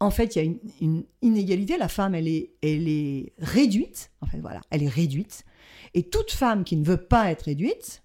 en 0.00 0.10
fait, 0.10 0.34
il 0.34 0.38
y 0.38 0.40
a 0.40 0.44
une, 0.44 0.58
une 0.80 1.04
inégalité. 1.20 1.76
La 1.76 1.88
femme, 1.88 2.14
elle 2.14 2.28
est, 2.28 2.54
elle 2.62 2.88
est 2.88 3.34
réduite. 3.36 4.12
En 4.22 4.26
fait, 4.26 4.38
voilà, 4.38 4.62
elle 4.70 4.82
est 4.82 4.88
réduite. 4.88 5.44
Et 5.92 6.04
toute 6.04 6.30
femme 6.30 6.64
qui 6.64 6.78
ne 6.78 6.86
veut 6.86 6.96
pas 6.96 7.30
être 7.30 7.42
réduite, 7.42 8.02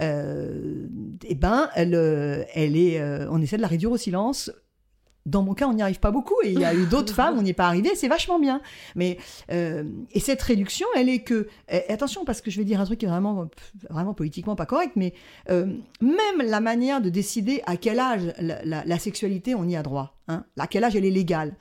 eh 0.00 1.34
ben, 1.34 1.68
elle, 1.74 1.94
euh, 1.94 2.44
elle 2.54 2.76
est, 2.76 3.00
euh, 3.00 3.26
on 3.30 3.40
essaie 3.40 3.56
de 3.56 3.62
la 3.62 3.68
réduire 3.68 3.92
au 3.92 3.96
silence. 3.96 4.50
Dans 5.24 5.44
mon 5.44 5.54
cas, 5.54 5.68
on 5.68 5.74
n'y 5.74 5.82
arrive 5.82 6.00
pas 6.00 6.10
beaucoup, 6.10 6.34
et 6.42 6.50
il 6.50 6.58
y 6.58 6.64
a 6.64 6.74
eu 6.74 6.84
d'autres 6.86 7.14
femmes, 7.20 7.38
on 7.38 7.42
n'y 7.42 7.50
est 7.50 7.54
pas 7.54 7.66
arrivé, 7.68 7.90
c'est 7.94 8.08
vachement 8.08 8.40
bien. 8.40 8.60
Mais 8.96 9.18
euh, 9.52 9.84
et 10.10 10.18
cette 10.18 10.42
réduction, 10.42 10.86
elle 10.96 11.08
est 11.08 11.20
que 11.20 11.46
et 11.70 11.88
attention 11.92 12.24
parce 12.24 12.40
que 12.40 12.50
je 12.50 12.58
vais 12.58 12.64
dire 12.64 12.80
un 12.80 12.84
truc 12.84 12.98
qui 12.98 13.06
est 13.06 13.08
vraiment, 13.08 13.48
vraiment 13.88 14.14
politiquement 14.14 14.56
pas 14.56 14.66
correct, 14.66 14.94
mais 14.96 15.14
euh, 15.48 15.66
même 16.00 16.44
la 16.44 16.58
manière 16.60 17.00
de 17.00 17.08
décider 17.08 17.62
à 17.66 17.76
quel 17.76 18.00
âge 18.00 18.32
la, 18.40 18.64
la- 18.64 18.84
la 18.84 18.98
sexualité 18.98 19.54
on 19.54 19.62
y 19.68 19.76
a 19.76 19.82
droit, 19.84 20.16
hein, 20.26 20.44
à 20.58 20.66
quel 20.66 20.82
âge 20.82 20.96
elle 20.96 21.04
est 21.04 21.10
légale. 21.10 21.54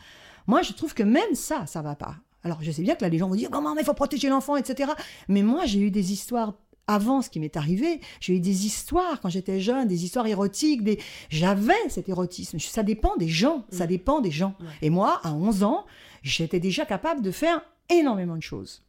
Moi, 0.47 0.63
je 0.63 0.73
trouve 0.73 0.95
que 0.95 1.03
même 1.03 1.35
ça, 1.35 1.67
ça 1.67 1.83
va 1.83 1.93
pas. 1.95 2.15
Alors, 2.43 2.57
je 2.63 2.71
sais 2.71 2.81
bien 2.81 2.95
que 2.95 3.03
là, 3.03 3.09
les 3.09 3.19
gens 3.19 3.29
vont 3.29 3.35
dire 3.35 3.51
comment, 3.51 3.75
mais 3.75 3.81
il 3.81 3.85
faut 3.85 3.93
protéger 3.93 4.27
l'enfant, 4.27 4.55
etc. 4.55 4.91
Mais 5.27 5.43
moi, 5.43 5.65
j'ai 5.67 5.79
eu 5.81 5.91
des 5.91 6.11
histoires 6.11 6.55
avant 6.91 7.21
ce 7.21 7.29
qui 7.29 7.39
m'est 7.39 7.55
arrivé. 7.57 7.99
J'ai 8.19 8.35
eu 8.35 8.39
des 8.39 8.65
histoires 8.65 9.19
quand 9.21 9.29
j'étais 9.29 9.59
jeune, 9.59 9.87
des 9.87 10.03
histoires 10.03 10.27
érotiques. 10.27 10.83
Des... 10.83 10.99
J'avais 11.29 11.73
cet 11.89 12.09
érotisme. 12.09 12.59
Ça 12.59 12.83
dépend 12.83 13.15
des 13.17 13.27
gens. 13.27 13.65
Ça 13.71 13.87
dépend 13.87 14.19
des 14.21 14.31
gens. 14.31 14.55
Et 14.81 14.89
moi, 14.89 15.19
à 15.23 15.33
11 15.33 15.63
ans, 15.63 15.85
j'étais 16.23 16.59
déjà 16.59 16.85
capable 16.85 17.21
de 17.21 17.31
faire 17.31 17.61
énormément 17.89 18.35
de 18.35 18.41
choses 18.43 18.83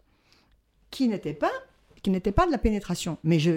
qui 0.91 1.09
n'étaient 1.09 1.33
pas, 1.35 1.51
qui 2.03 2.11
n'étaient 2.11 2.33
pas 2.33 2.47
de 2.47 2.51
la 2.53 2.59
pénétration. 2.59 3.19
Mais 3.25 3.39
je, 3.39 3.51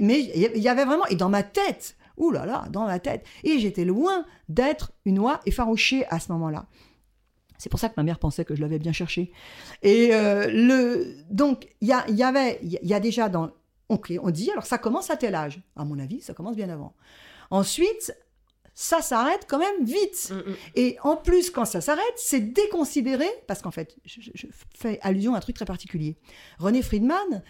mais 0.00 0.20
il 0.54 0.62
y 0.62 0.68
avait 0.68 0.84
vraiment, 0.84 1.06
et 1.06 1.16
dans 1.16 1.28
ma 1.28 1.42
tête, 1.42 1.96
ouh 2.16 2.30
là 2.30 2.46
là, 2.46 2.66
dans 2.70 2.86
ma 2.86 2.98
tête, 2.98 3.24
et 3.44 3.58
j'étais 3.58 3.84
loin 3.84 4.24
d'être 4.48 4.92
une 5.04 5.18
oie 5.18 5.40
effarouchée 5.46 6.06
à 6.08 6.20
ce 6.20 6.30
moment-là. 6.32 6.66
C'est 7.58 7.70
pour 7.70 7.80
ça 7.80 7.88
que 7.88 7.94
ma 7.96 8.02
mère 8.02 8.18
pensait 8.18 8.44
que 8.44 8.54
je 8.54 8.60
l'avais 8.60 8.78
bien 8.78 8.92
cherché. 8.92 9.32
Et 9.82 10.10
euh, 10.12 10.46
le, 10.52 11.16
donc, 11.30 11.66
il 11.80 11.88
y, 11.88 12.12
y 12.12 12.22
avait, 12.22 12.58
il 12.62 12.68
y 12.72 12.76
a- 12.76 12.80
il 12.82 12.88
y 12.88 12.94
a 12.94 13.00
déjà 13.00 13.28
dans, 13.30 13.50
ok, 13.88 14.14
on 14.22 14.30
dit, 14.30 14.50
alors 14.50 14.66
ça 14.66 14.78
commence 14.78 15.10
à 15.10 15.16
tel 15.16 15.34
âge. 15.34 15.60
À 15.76 15.84
mon 15.84 15.98
avis, 15.98 16.20
ça 16.20 16.34
commence 16.34 16.56
bien 16.56 16.68
avant. 16.68 16.94
Ensuite, 17.50 18.14
ça 18.74 19.00
s'arrête 19.00 19.46
quand 19.48 19.58
même 19.58 19.84
vite. 19.84 20.30
Mm, 20.30 20.50
mm. 20.50 20.54
Et 20.74 20.96
en 21.02 21.16
plus, 21.16 21.50
quand 21.50 21.64
ça 21.64 21.80
s'arrête, 21.80 22.04
c'est 22.16 22.40
déconsidéré, 22.40 23.26
parce 23.46 23.62
qu'en 23.62 23.70
fait, 23.70 23.96
je, 24.04 24.46
fais 24.76 25.00
allusion 25.02 25.34
à 25.34 25.38
un 25.38 25.40
truc 25.40 25.56
très 25.56 25.64
particulier. 25.64 26.16
René 26.58 26.82
Friedman, 26.82 27.42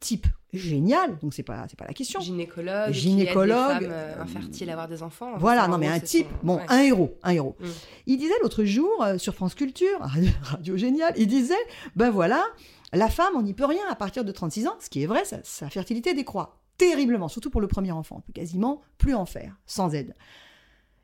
type 0.00 0.26
génial, 0.52 1.16
donc 1.20 1.32
c'est 1.32 1.44
pas, 1.44 1.64
c'est 1.68 1.78
pas 1.78 1.86
la 1.86 1.94
question. 1.94 2.20
Gynécologue, 2.20 2.92
Gynécologue, 2.92 3.56
qui 3.56 3.74
aide 3.74 3.80
les 3.80 3.86
femmes 3.86 3.92
euh, 3.92 4.22
infertiles 4.22 4.68
à 4.68 4.72
avoir 4.72 4.88
des 4.88 5.02
enfants. 5.02 5.32
Voilà, 5.38 5.68
non 5.68 5.78
mais 5.78 5.86
un 5.86 6.00
type, 6.00 6.26
son- 6.28 6.46
bon, 6.46 6.56
ouais. 6.56 6.64
un 6.68 6.80
héros, 6.80 7.16
un 7.22 7.30
héros. 7.30 7.56
Mm. 7.60 7.66
Il 8.06 8.18
disait 8.18 8.34
l'autre 8.42 8.64
jour 8.64 9.02
euh, 9.02 9.16
sur 9.16 9.34
France 9.34 9.54
Culture, 9.54 9.98
radio, 10.00 10.30
radio 10.42 10.76
génial, 10.76 11.14
il 11.16 11.28
disait, 11.28 11.54
ben 11.94 12.10
voilà, 12.10 12.44
la 12.92 13.08
femme, 13.08 13.32
on 13.36 13.42
n'y 13.42 13.54
peut 13.54 13.64
rien 13.66 13.82
à 13.88 13.94
partir 13.94 14.24
de 14.24 14.32
36 14.32 14.66
ans, 14.66 14.76
ce 14.80 14.90
qui 14.90 15.02
est 15.02 15.06
vrai, 15.06 15.24
sa, 15.24 15.70
fertilité 15.70 16.14
décroît 16.14 16.60
terriblement, 16.76 17.28
surtout 17.28 17.50
pour 17.50 17.60
le 17.60 17.68
premier 17.68 17.92
enfant, 17.92 18.16
on 18.18 18.20
peut 18.22 18.32
quasiment 18.32 18.80
plus 18.98 19.14
en 19.14 19.26
faire, 19.26 19.54
sans 19.66 19.94
aide. 19.94 20.14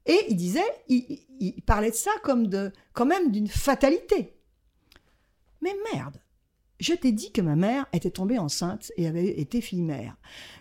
Et 0.07 0.19
il 0.29 0.37
disait, 0.37 0.65
il, 0.89 1.05
il- 1.09 1.27
il 1.57 1.63
parlait 1.63 1.91
de 1.91 1.97
ça 1.97 2.11
comme 2.23 2.47
de, 2.47 2.73
quand 2.95 3.05
même 3.07 3.31
d'une 3.31 3.49
fatalité. 3.49 4.37
Mais 5.61 5.75
merde, 5.93 6.19
je 6.81 6.93
t'ai 6.93 7.13
dit 7.13 7.33
que 7.33 7.41
ma 7.41 7.57
mère 7.57 7.87
était 7.93 8.11
tombée 8.11 8.39
enceinte 8.39 8.93
et 8.97 9.07
avait 9.07 9.41
été 9.41 9.61
fille-mère. 9.61 10.17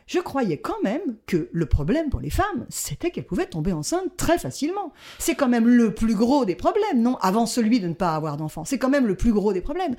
Je 0.08 0.20
croyais 0.20 0.58
quand 0.58 0.82
même 0.84 1.18
que 1.26 1.50
le 1.52 1.66
problème 1.66 2.10
pour 2.10 2.20
les 2.20 2.30
femmes, 2.30 2.66
c'était 2.70 3.12
qu'elles 3.12 3.26
pouvaient 3.26 3.48
tomber 3.48 3.74
enceinte 3.74 4.16
très 4.18 4.38
facilement. 4.38 4.94
C'est 5.20 5.36
quand 5.36 5.50
même 5.50 5.68
le 5.68 5.94
plus 5.94 6.16
gros 6.16 6.46
des 6.46 6.56
problèmes, 6.56 7.02
non? 7.02 7.18
Avant 7.22 7.46
celui 7.46 7.80
de 7.80 7.88
ne 7.88 7.94
pas 7.94 8.16
avoir 8.16 8.38
d'enfant. 8.38 8.66
C'est 8.66 8.78
quand 8.78 8.90
même 8.90 9.08
le 9.08 9.18
plus 9.18 9.34
gros 9.34 9.52
des 9.52 9.62
problèmes. 9.62 9.96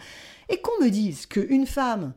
Et 0.49 0.59
qu'on 0.59 0.85
me 0.85 0.91
dise 0.91 1.27
qu'une 1.27 1.67
femme 1.67 2.15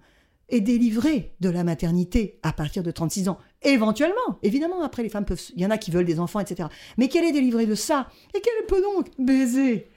est 0.49 0.61
délivrée 0.61 1.33
de 1.41 1.49
la 1.49 1.63
maternité 1.63 2.39
à 2.43 2.53
partir 2.53 2.83
de 2.83 2.91
36 2.91 3.29
ans, 3.29 3.37
éventuellement, 3.61 4.39
évidemment, 4.43 4.81
après 4.81 5.03
les 5.03 5.09
femmes 5.09 5.25
peuvent, 5.25 5.41
il 5.55 5.61
y 5.61 5.65
en 5.65 5.71
a 5.71 5.77
qui 5.77 5.91
veulent 5.91 6.05
des 6.05 6.19
enfants, 6.19 6.39
etc. 6.39 6.69
Mais 6.97 7.07
qu'elle 7.07 7.25
est 7.25 7.31
délivrée 7.31 7.65
de 7.65 7.75
ça 7.75 8.07
et 8.33 8.41
qu'elle 8.41 8.65
peut 8.67 8.81
donc 8.81 9.07
baiser 9.19 9.89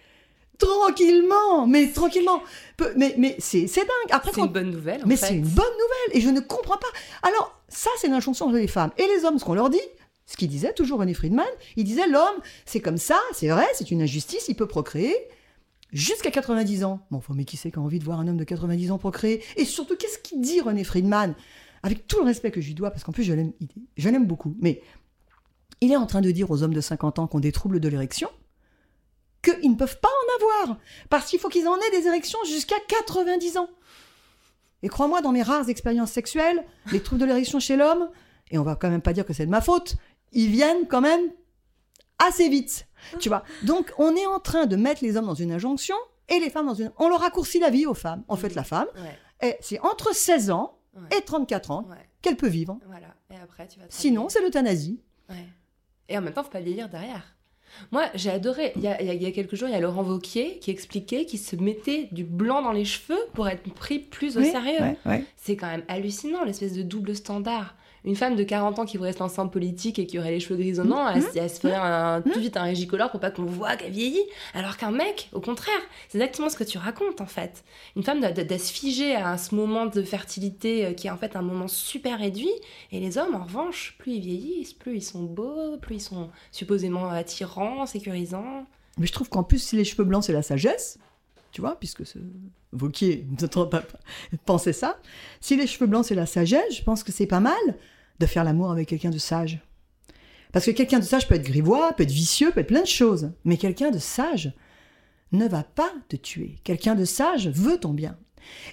tranquillement, 0.58 1.66
mais 1.66 1.88
tranquillement. 1.92 2.42
Mais, 2.96 3.14
mais 3.18 3.36
c'est 3.38 3.64
dingue. 3.76 3.86
Après, 4.10 4.30
C'est 4.34 4.40
une 4.40 4.46
bonne 4.48 4.70
nouvelle. 4.70 5.02
en 5.04 5.06
mais 5.06 5.16
c'est 5.16 5.34
une 5.36 5.42
bonne 5.42 5.64
nouvelle 5.64 6.16
et 6.16 6.20
je 6.20 6.28
ne 6.30 6.40
comprends 6.40 6.76
pas. 6.78 6.88
Alors, 7.22 7.60
ça, 7.68 7.90
c'est 7.98 8.08
l'injonction 8.08 8.50
des 8.50 8.66
femmes. 8.66 8.90
Et 8.98 9.06
les 9.06 9.24
hommes, 9.24 9.38
ce 9.38 9.44
qu'on 9.44 9.54
leur 9.54 9.70
dit, 9.70 9.80
ce 10.26 10.36
qu'il 10.36 10.48
disait 10.48 10.72
toujours 10.72 10.98
René 11.00 11.14
Friedman, 11.14 11.46
il 11.76 11.84
disait 11.84 12.06
l'homme, 12.06 12.40
c'est 12.64 12.80
comme 12.80 12.96
ça, 12.98 13.18
c'est 13.34 13.48
vrai, 13.48 13.66
c'est 13.74 13.90
une 13.90 14.02
injustice, 14.02 14.46
il 14.48 14.54
peut 14.54 14.66
procréer 14.68 15.14
jusqu'à 15.92 16.30
90 16.30 16.84
ans. 16.84 17.00
Bon, 17.10 17.18
enfin, 17.18 17.34
mais 17.36 17.44
qui 17.44 17.56
c'est 17.56 17.70
qui 17.70 17.78
a 17.78 17.82
envie 17.82 17.98
de 17.98 18.04
voir 18.04 18.20
un 18.20 18.28
homme 18.28 18.36
de 18.38 18.44
90 18.44 18.90
ans 18.92 18.98
procréer? 18.98 19.42
Et 19.56 19.64
surtout, 19.64 19.96
qu'est-ce 19.96 20.18
qu'il 20.18 20.40
dit 20.40 20.60
René 20.60 20.84
Friedman? 20.84 21.34
Avec 21.82 22.06
tout 22.06 22.18
le 22.20 22.24
respect 22.24 22.50
que 22.52 22.60
je 22.60 22.68
lui 22.68 22.74
dois, 22.74 22.90
parce 22.90 23.02
qu'en 23.04 23.12
plus, 23.12 23.24
je 23.24 23.32
l'aime 23.32 23.52
il- 23.60 23.68
je 23.96 24.08
l'aime 24.08 24.26
beaucoup. 24.26 24.56
Mais 24.60 24.80
il 25.80 25.90
est 25.90 25.96
en 25.96 26.06
train 26.06 26.20
de 26.20 26.30
dire 26.30 26.50
aux 26.50 26.62
hommes 26.62 26.74
de 26.74 26.80
50 26.80 27.18
ans 27.18 27.26
qui 27.26 27.36
ont 27.36 27.40
des 27.40 27.50
troubles 27.52 27.80
de 27.80 27.88
l'érection 27.88 28.28
qu'ils 29.42 29.70
ne 29.70 29.76
peuvent 29.76 29.98
pas 30.00 30.08
en 30.08 30.36
avoir. 30.64 30.78
Parce 31.10 31.26
qu'il 31.26 31.38
faut 31.38 31.48
qu'ils 31.48 31.68
en 31.68 31.76
aient 31.76 32.00
des 32.00 32.06
érections 32.06 32.38
jusqu'à 32.44 32.76
90 32.88 33.58
ans. 33.58 33.68
Et 34.82 34.88
crois-moi, 34.88 35.20
dans 35.20 35.32
mes 35.32 35.42
rares 35.42 35.68
expériences 35.68 36.10
sexuelles, 36.12 36.64
les 36.90 37.02
troubles 37.02 37.20
de 37.20 37.26
l'érection 37.26 37.60
chez 37.60 37.76
l'homme, 37.76 38.10
et 38.50 38.58
on 38.58 38.62
va 38.64 38.76
quand 38.76 38.90
même 38.90 39.02
pas 39.02 39.12
dire 39.12 39.24
que 39.24 39.32
c'est 39.32 39.46
de 39.46 39.50
ma 39.50 39.60
faute, 39.60 39.96
ils 40.32 40.50
viennent 40.50 40.88
quand 40.88 41.00
même 41.00 41.20
assez 42.18 42.48
vite. 42.48 42.86
Tu 43.20 43.28
vois 43.28 43.44
Donc, 43.62 43.92
on 43.98 44.14
est 44.16 44.26
en 44.26 44.40
train 44.40 44.66
de 44.66 44.76
mettre 44.76 45.04
les 45.04 45.16
hommes 45.16 45.26
dans 45.26 45.34
une 45.34 45.52
injonction 45.52 45.96
et 46.28 46.38
les 46.38 46.50
femmes 46.50 46.66
dans 46.66 46.74
une. 46.74 46.92
On 46.98 47.08
leur 47.08 47.20
raccourcit 47.20 47.58
la 47.58 47.70
vie 47.70 47.86
aux 47.86 47.94
femmes. 47.94 48.24
En 48.28 48.36
fait, 48.36 48.54
la 48.54 48.64
femme, 48.64 48.86
Ouais, 49.42 49.58
c'est 49.60 49.80
entre 49.80 50.14
16 50.14 50.50
ans 50.50 50.78
ouais, 50.94 51.18
et 51.18 51.22
34 51.22 51.70
ans 51.70 51.86
ouais, 51.90 51.96
qu'elle 52.20 52.36
peut 52.36 52.48
vivre. 52.48 52.78
Voilà. 52.86 53.08
Et 53.30 53.36
après, 53.36 53.66
tu 53.66 53.78
vas. 53.80 53.86
Sinon, 53.88 54.28
c'est 54.28 54.40
l'euthanasie. 54.40 55.00
Ouais. 55.28 55.46
Et 56.08 56.18
en 56.18 56.22
même 56.22 56.32
temps, 56.32 56.44
faut 56.44 56.50
pas 56.50 56.60
vieillir 56.60 56.88
derrière. 56.88 57.31
Moi, 57.90 58.04
j'ai 58.14 58.30
adoré. 58.30 58.72
Il 58.76 58.82
y, 58.82 58.86
a, 58.88 59.00
il 59.02 59.22
y 59.22 59.26
a- 59.26 59.30
quelques 59.32 59.54
jours, 59.54 59.68
il 59.68 59.72
y 59.72 59.74
a 59.76 59.80
Laurent 59.80 60.02
Vauquier 60.02 60.58
qui 60.60 60.70
expliquait 60.70 61.24
qu'il 61.24 61.38
se 61.38 61.56
mettait 61.56 62.08
du 62.12 62.24
blanc 62.24 62.62
dans 62.62 62.72
les 62.72 62.84
cheveux 62.84 63.18
pour 63.34 63.48
être 63.48 63.62
pris 63.74 63.98
plus 63.98 64.36
au 64.36 64.40
Oui, 64.40 64.50
sérieux. 64.50 64.80
ouais, 64.80 64.96
ouais. 65.06 65.24
C'est 65.36 65.56
quand 65.56 65.68
même 65.68 65.84
hallucinant, 65.88 66.44
l'espèce 66.44 66.74
de 66.74 66.82
double 66.82 67.14
standard. 67.16 67.74
Une 68.04 68.16
femme 68.16 68.34
de 68.34 68.42
40 68.42 68.80
ans 68.80 68.84
qui 68.84 68.96
voudrait 68.96 69.12
se 69.12 69.20
lancer 69.20 69.40
en 69.40 69.46
politique 69.48 69.98
et 70.00 70.06
qui 70.06 70.18
aurait 70.18 70.32
les 70.32 70.40
cheveux 70.40 70.56
grisonnants, 70.58 71.08
elle, 71.08 71.22
se- 71.22 71.38
elle 71.38 71.48
se 71.48 71.60
ferait 71.60 71.74
un, 71.76 72.20
tout 72.20 72.30
de 72.34 72.40
suite 72.40 72.56
un 72.56 72.64
régicolore 72.64 73.10
pour 73.12 73.20
pas 73.20 73.30
qu'on 73.30 73.44
voit 73.44 73.76
qu'elle 73.76 73.92
vieillit. 73.92 74.24
Alors 74.54 74.76
qu'un 74.76 74.90
mec, 74.90 75.28
au 75.32 75.40
contraire, 75.40 75.72
c'est 76.08 76.18
exactement 76.18 76.48
ce 76.48 76.56
que 76.56 76.64
tu 76.64 76.78
racontes 76.78 77.20
en 77.20 77.26
fait. 77.26 77.62
Une 77.94 78.02
femme 78.02 78.18
doit, 78.20 78.32
doit- 78.32 78.42
doit 78.44 78.58
se 78.58 78.72
figer 78.72 79.14
à 79.14 79.38
ce 79.38 79.54
moment 79.54 79.86
de 79.86 80.02
fertilité 80.02 80.86
euh, 80.86 80.92
qui 80.94 81.06
est 81.06 81.10
en 81.10 81.16
fait 81.16 81.36
un 81.36 81.42
moment 81.42 81.68
super 81.68 82.18
réduit. 82.18 82.50
Et 82.90 82.98
les 82.98 83.18
hommes, 83.18 83.36
en 83.36 83.44
revanche, 83.44 83.94
plus 83.98 84.14
ils 84.14 84.20
vieillissent, 84.20 84.74
plus 84.74 84.96
ils 84.96 85.02
sont 85.02 85.22
beaux, 85.22 85.76
plus 85.80 85.96
ils 85.96 86.00
sont 86.00 86.28
supposément 86.50 87.08
attirants, 87.08 87.86
sécurisants. 87.86 88.66
Mais 88.98 89.06
je 89.06 89.12
trouve 89.12 89.28
qu'en 89.28 89.44
plus, 89.44 89.62
si 89.62 89.76
les 89.76 89.84
cheveux 89.84 90.04
blancs, 90.04 90.24
c'est 90.24 90.32
la 90.32 90.42
sagesse, 90.42 90.98
tu 91.52 91.60
vois, 91.60 91.76
puisque 91.78 92.04
ce 92.04 92.18
Vauquier 92.72 93.26
ne 93.30 93.36
t'entend 93.36 93.66
pas 93.66 93.82
penser 94.44 94.72
ça. 94.72 94.98
Si 95.40 95.56
les 95.56 95.66
cheveux 95.66 95.86
blancs, 95.86 96.04
c'est 96.06 96.14
la 96.14 96.26
sagesse, 96.26 96.74
je 96.76 96.82
pense 96.82 97.04
que 97.04 97.12
c'est 97.12 97.26
pas 97.26 97.40
mal 97.40 97.54
de 98.18 98.26
faire 98.26 98.44
l'amour 98.44 98.70
avec 98.70 98.88
quelqu'un 98.88 99.10
de 99.10 99.18
sage. 99.18 99.60
Parce 100.52 100.66
que 100.66 100.70
quelqu'un 100.70 100.98
de 100.98 101.04
sage 101.04 101.28
peut 101.28 101.34
être 101.34 101.42
grivois, 101.42 101.92
peut 101.94 102.02
être 102.02 102.10
vicieux, 102.10 102.50
peut 102.50 102.60
être 102.60 102.66
plein 102.66 102.82
de 102.82 102.86
choses. 102.86 103.32
Mais 103.44 103.56
quelqu'un 103.56 103.90
de 103.90 103.98
sage 103.98 104.52
ne 105.32 105.48
va 105.48 105.62
pas 105.62 105.92
te 106.08 106.16
tuer. 106.16 106.58
Quelqu'un 106.62 106.94
de 106.94 107.04
sage 107.04 107.48
veut 107.48 107.78
ton 107.78 107.94
bien. 107.94 108.18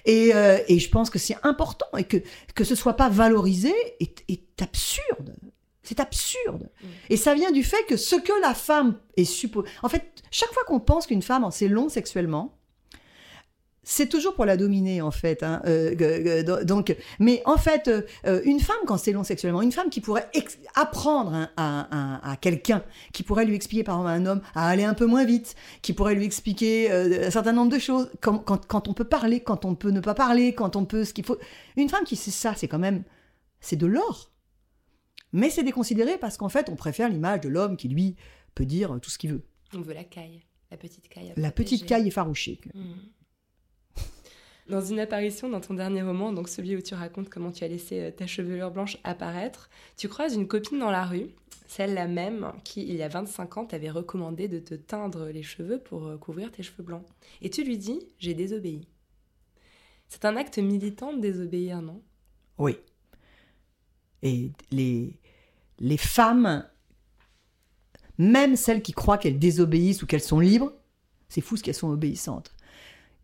Et, 0.04 0.34
euh, 0.34 0.58
et 0.68 0.78
je 0.78 0.90
pense 0.90 1.10
que 1.10 1.18
c'est 1.18 1.36
important 1.42 1.86
et 1.96 2.04
que, 2.04 2.18
que 2.54 2.64
ce 2.64 2.74
soit 2.74 2.96
pas 2.96 3.08
valorisé 3.08 3.72
est, 4.00 4.24
est 4.28 4.60
absurde. 4.60 5.36
C'est 5.82 6.00
absurde. 6.00 6.70
Et 7.08 7.16
ça 7.16 7.34
vient 7.34 7.50
du 7.50 7.64
fait 7.64 7.84
que 7.88 7.96
ce 7.96 8.16
que 8.16 8.38
la 8.42 8.54
femme 8.54 8.98
est 9.16 9.24
supposée... 9.24 9.68
En 9.82 9.88
fait, 9.88 10.22
chaque 10.30 10.52
fois 10.52 10.62
qu'on 10.64 10.80
pense 10.80 11.06
qu'une 11.06 11.22
femme 11.22 11.44
en 11.44 11.50
sait 11.50 11.68
long 11.68 11.88
sexuellement, 11.88 12.59
c'est 13.82 14.08
toujours 14.08 14.34
pour 14.34 14.44
la 14.44 14.56
dominer 14.58 15.00
en 15.00 15.10
fait. 15.10 15.42
hein. 15.42 15.62
Euh, 15.66 16.64
donc, 16.64 16.94
mais 17.18 17.42
en 17.46 17.56
fait, 17.56 17.88
euh, 17.88 18.02
euh, 18.26 18.40
une 18.44 18.60
femme 18.60 18.76
quand 18.86 18.98
c'est 18.98 19.12
long 19.12 19.24
sexuellement, 19.24 19.62
une 19.62 19.72
femme 19.72 19.88
qui 19.90 20.00
pourrait 20.02 20.28
apprendre 20.74 21.32
hein, 21.34 21.50
à, 21.56 21.88
à- 22.26 22.32
à 22.32 22.36
quelqu'un, 22.36 22.84
qui 23.12 23.22
pourrait 23.22 23.46
lui 23.46 23.54
expliquer 23.54 23.82
par 23.84 23.96
exemple 23.96 24.08
à 24.08 24.12
un 24.12 24.26
homme 24.26 24.42
à 24.54 24.68
aller 24.68 24.84
un 24.84 24.94
peu 24.94 25.06
moins 25.06 25.24
vite, 25.24 25.54
qui 25.82 25.92
pourrait 25.94 26.14
lui 26.14 26.24
expliquer 26.24 26.90
euh, 26.92 27.28
un 27.28 27.30
certain 27.30 27.52
nombre 27.52 27.72
de 27.72 27.78
choses, 27.78 28.10
quand, 28.20 28.38
quand, 28.38 28.66
quand 28.66 28.86
on 28.88 28.92
peut 28.92 29.04
parler, 29.04 29.40
quand 29.40 29.64
on 29.64 29.74
peut 29.74 29.90
ne 29.90 30.00
pas 30.00 30.14
parler, 30.14 30.54
quand 30.54 30.76
on 30.76 30.84
peut 30.84 31.04
ce 31.04 31.14
qu'il 31.14 31.24
faut. 31.24 31.38
Une 31.76 31.88
femme 31.88 32.04
qui 32.04 32.16
sait 32.16 32.30
ça, 32.30 32.54
c'est 32.56 32.68
quand 32.68 32.78
même 32.78 33.02
c'est 33.60 33.76
de 33.76 33.86
l'or. 33.86 34.30
Mais 35.32 35.48
c'est 35.48 35.62
déconsidéré 35.62 36.18
parce 36.18 36.36
qu'en 36.36 36.48
fait, 36.48 36.68
on 36.70 36.76
préfère 36.76 37.08
l'image 37.08 37.40
de 37.42 37.48
l'homme 37.48 37.76
qui 37.76 37.88
lui 37.88 38.16
peut 38.54 38.66
dire 38.66 38.98
tout 39.00 39.10
ce 39.10 39.16
qu'il 39.18 39.32
veut. 39.32 39.42
On 39.74 39.80
veut 39.80 39.94
la 39.94 40.02
caille, 40.04 40.42
la 40.70 40.76
petite 40.76 41.08
caille. 41.08 41.28
La 41.36 41.50
protéger. 41.52 41.52
petite 41.76 41.86
caille 41.86 42.08
effarouchée. 42.08 42.60
Mm. 42.74 42.92
Dans 44.70 44.80
une 44.80 45.00
apparition 45.00 45.48
dans 45.48 45.60
ton 45.60 45.74
dernier 45.74 46.02
roman, 46.02 46.32
donc 46.32 46.48
celui 46.48 46.76
où 46.76 46.80
tu 46.80 46.94
racontes 46.94 47.28
comment 47.28 47.50
tu 47.50 47.64
as 47.64 47.68
laissé 47.68 47.98
euh, 47.98 48.10
ta 48.12 48.28
chevelure 48.28 48.70
blanche 48.70 48.98
apparaître, 49.02 49.68
tu 49.96 50.08
croises 50.08 50.34
une 50.34 50.46
copine 50.46 50.78
dans 50.78 50.92
la 50.92 51.04
rue, 51.04 51.26
celle-là 51.66 52.06
même 52.06 52.52
qui, 52.62 52.82
il 52.82 52.94
y 52.94 53.02
a 53.02 53.08
25 53.08 53.56
ans, 53.56 53.64
t'avait 53.66 53.90
recommandé 53.90 54.46
de 54.46 54.60
te 54.60 54.74
teindre 54.74 55.26
les 55.26 55.42
cheveux 55.42 55.80
pour 55.80 56.06
euh, 56.06 56.16
couvrir 56.16 56.52
tes 56.52 56.62
cheveux 56.62 56.84
blancs. 56.84 57.04
Et 57.42 57.50
tu 57.50 57.64
lui 57.64 57.78
dis 57.78 57.98
J'ai 58.20 58.32
désobéi. 58.32 58.86
C'est 60.08 60.24
un 60.24 60.36
acte 60.36 60.58
militant 60.58 61.12
de 61.14 61.20
désobéir, 61.20 61.82
non? 61.82 62.00
Oui. 62.56 62.76
Et 64.22 64.52
les, 64.70 65.18
les 65.80 65.96
femmes, 65.96 66.64
même 68.18 68.54
celles 68.54 68.82
qui 68.82 68.92
croient 68.92 69.18
qu'elles 69.18 69.40
désobéissent 69.40 70.04
ou 70.04 70.06
qu'elles 70.06 70.20
sont 70.20 70.38
libres, 70.38 70.72
c'est 71.28 71.40
fou 71.40 71.56
ce 71.56 71.64
qu'elles 71.64 71.74
sont 71.74 71.90
obéissantes. 71.90 72.52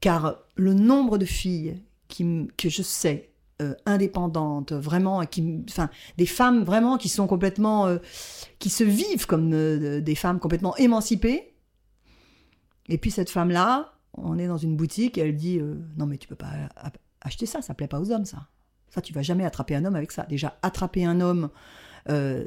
Car 0.00 0.36
le 0.56 0.74
nombre 0.74 1.18
de 1.18 1.24
filles 1.24 1.82
que 2.08 2.68
je 2.68 2.82
sais, 2.82 3.30
euh, 3.62 3.74
indépendantes, 3.86 4.72
vraiment, 4.72 5.24
qui, 5.24 5.64
enfin, 5.70 5.88
des 6.18 6.26
femmes 6.26 6.62
vraiment 6.62 6.98
qui 6.98 7.08
sont 7.08 7.26
complètement, 7.26 7.86
euh, 7.86 7.98
qui 8.58 8.68
se 8.68 8.84
vivent 8.84 9.26
comme 9.26 9.52
euh, 9.54 10.02
des 10.02 10.14
femmes 10.14 10.38
complètement 10.38 10.76
émancipées. 10.76 11.54
Et 12.88 12.98
puis 12.98 13.10
cette 13.10 13.30
femme-là, 13.30 13.94
on 14.12 14.38
est 14.38 14.46
dans 14.46 14.58
une 14.58 14.76
boutique 14.76 15.16
et 15.16 15.22
elle 15.22 15.34
dit 15.34 15.60
non 15.96 16.06
mais 16.06 16.18
tu 16.18 16.28
peux 16.28 16.36
pas 16.36 16.52
acheter 17.20 17.46
ça, 17.46 17.62
ça 17.62 17.74
plaît 17.74 17.88
pas 17.88 17.98
aux 17.98 18.12
hommes 18.12 18.24
ça. 18.24 18.46
Ça, 18.90 19.00
tu 19.00 19.12
vas 19.12 19.22
jamais 19.22 19.44
attraper 19.44 19.74
un 19.74 19.84
homme 19.84 19.96
avec 19.96 20.12
ça. 20.12 20.24
Déjà, 20.24 20.58
attraper 20.62 21.04
un 21.04 21.20
homme, 21.20 21.50
euh, 22.08 22.44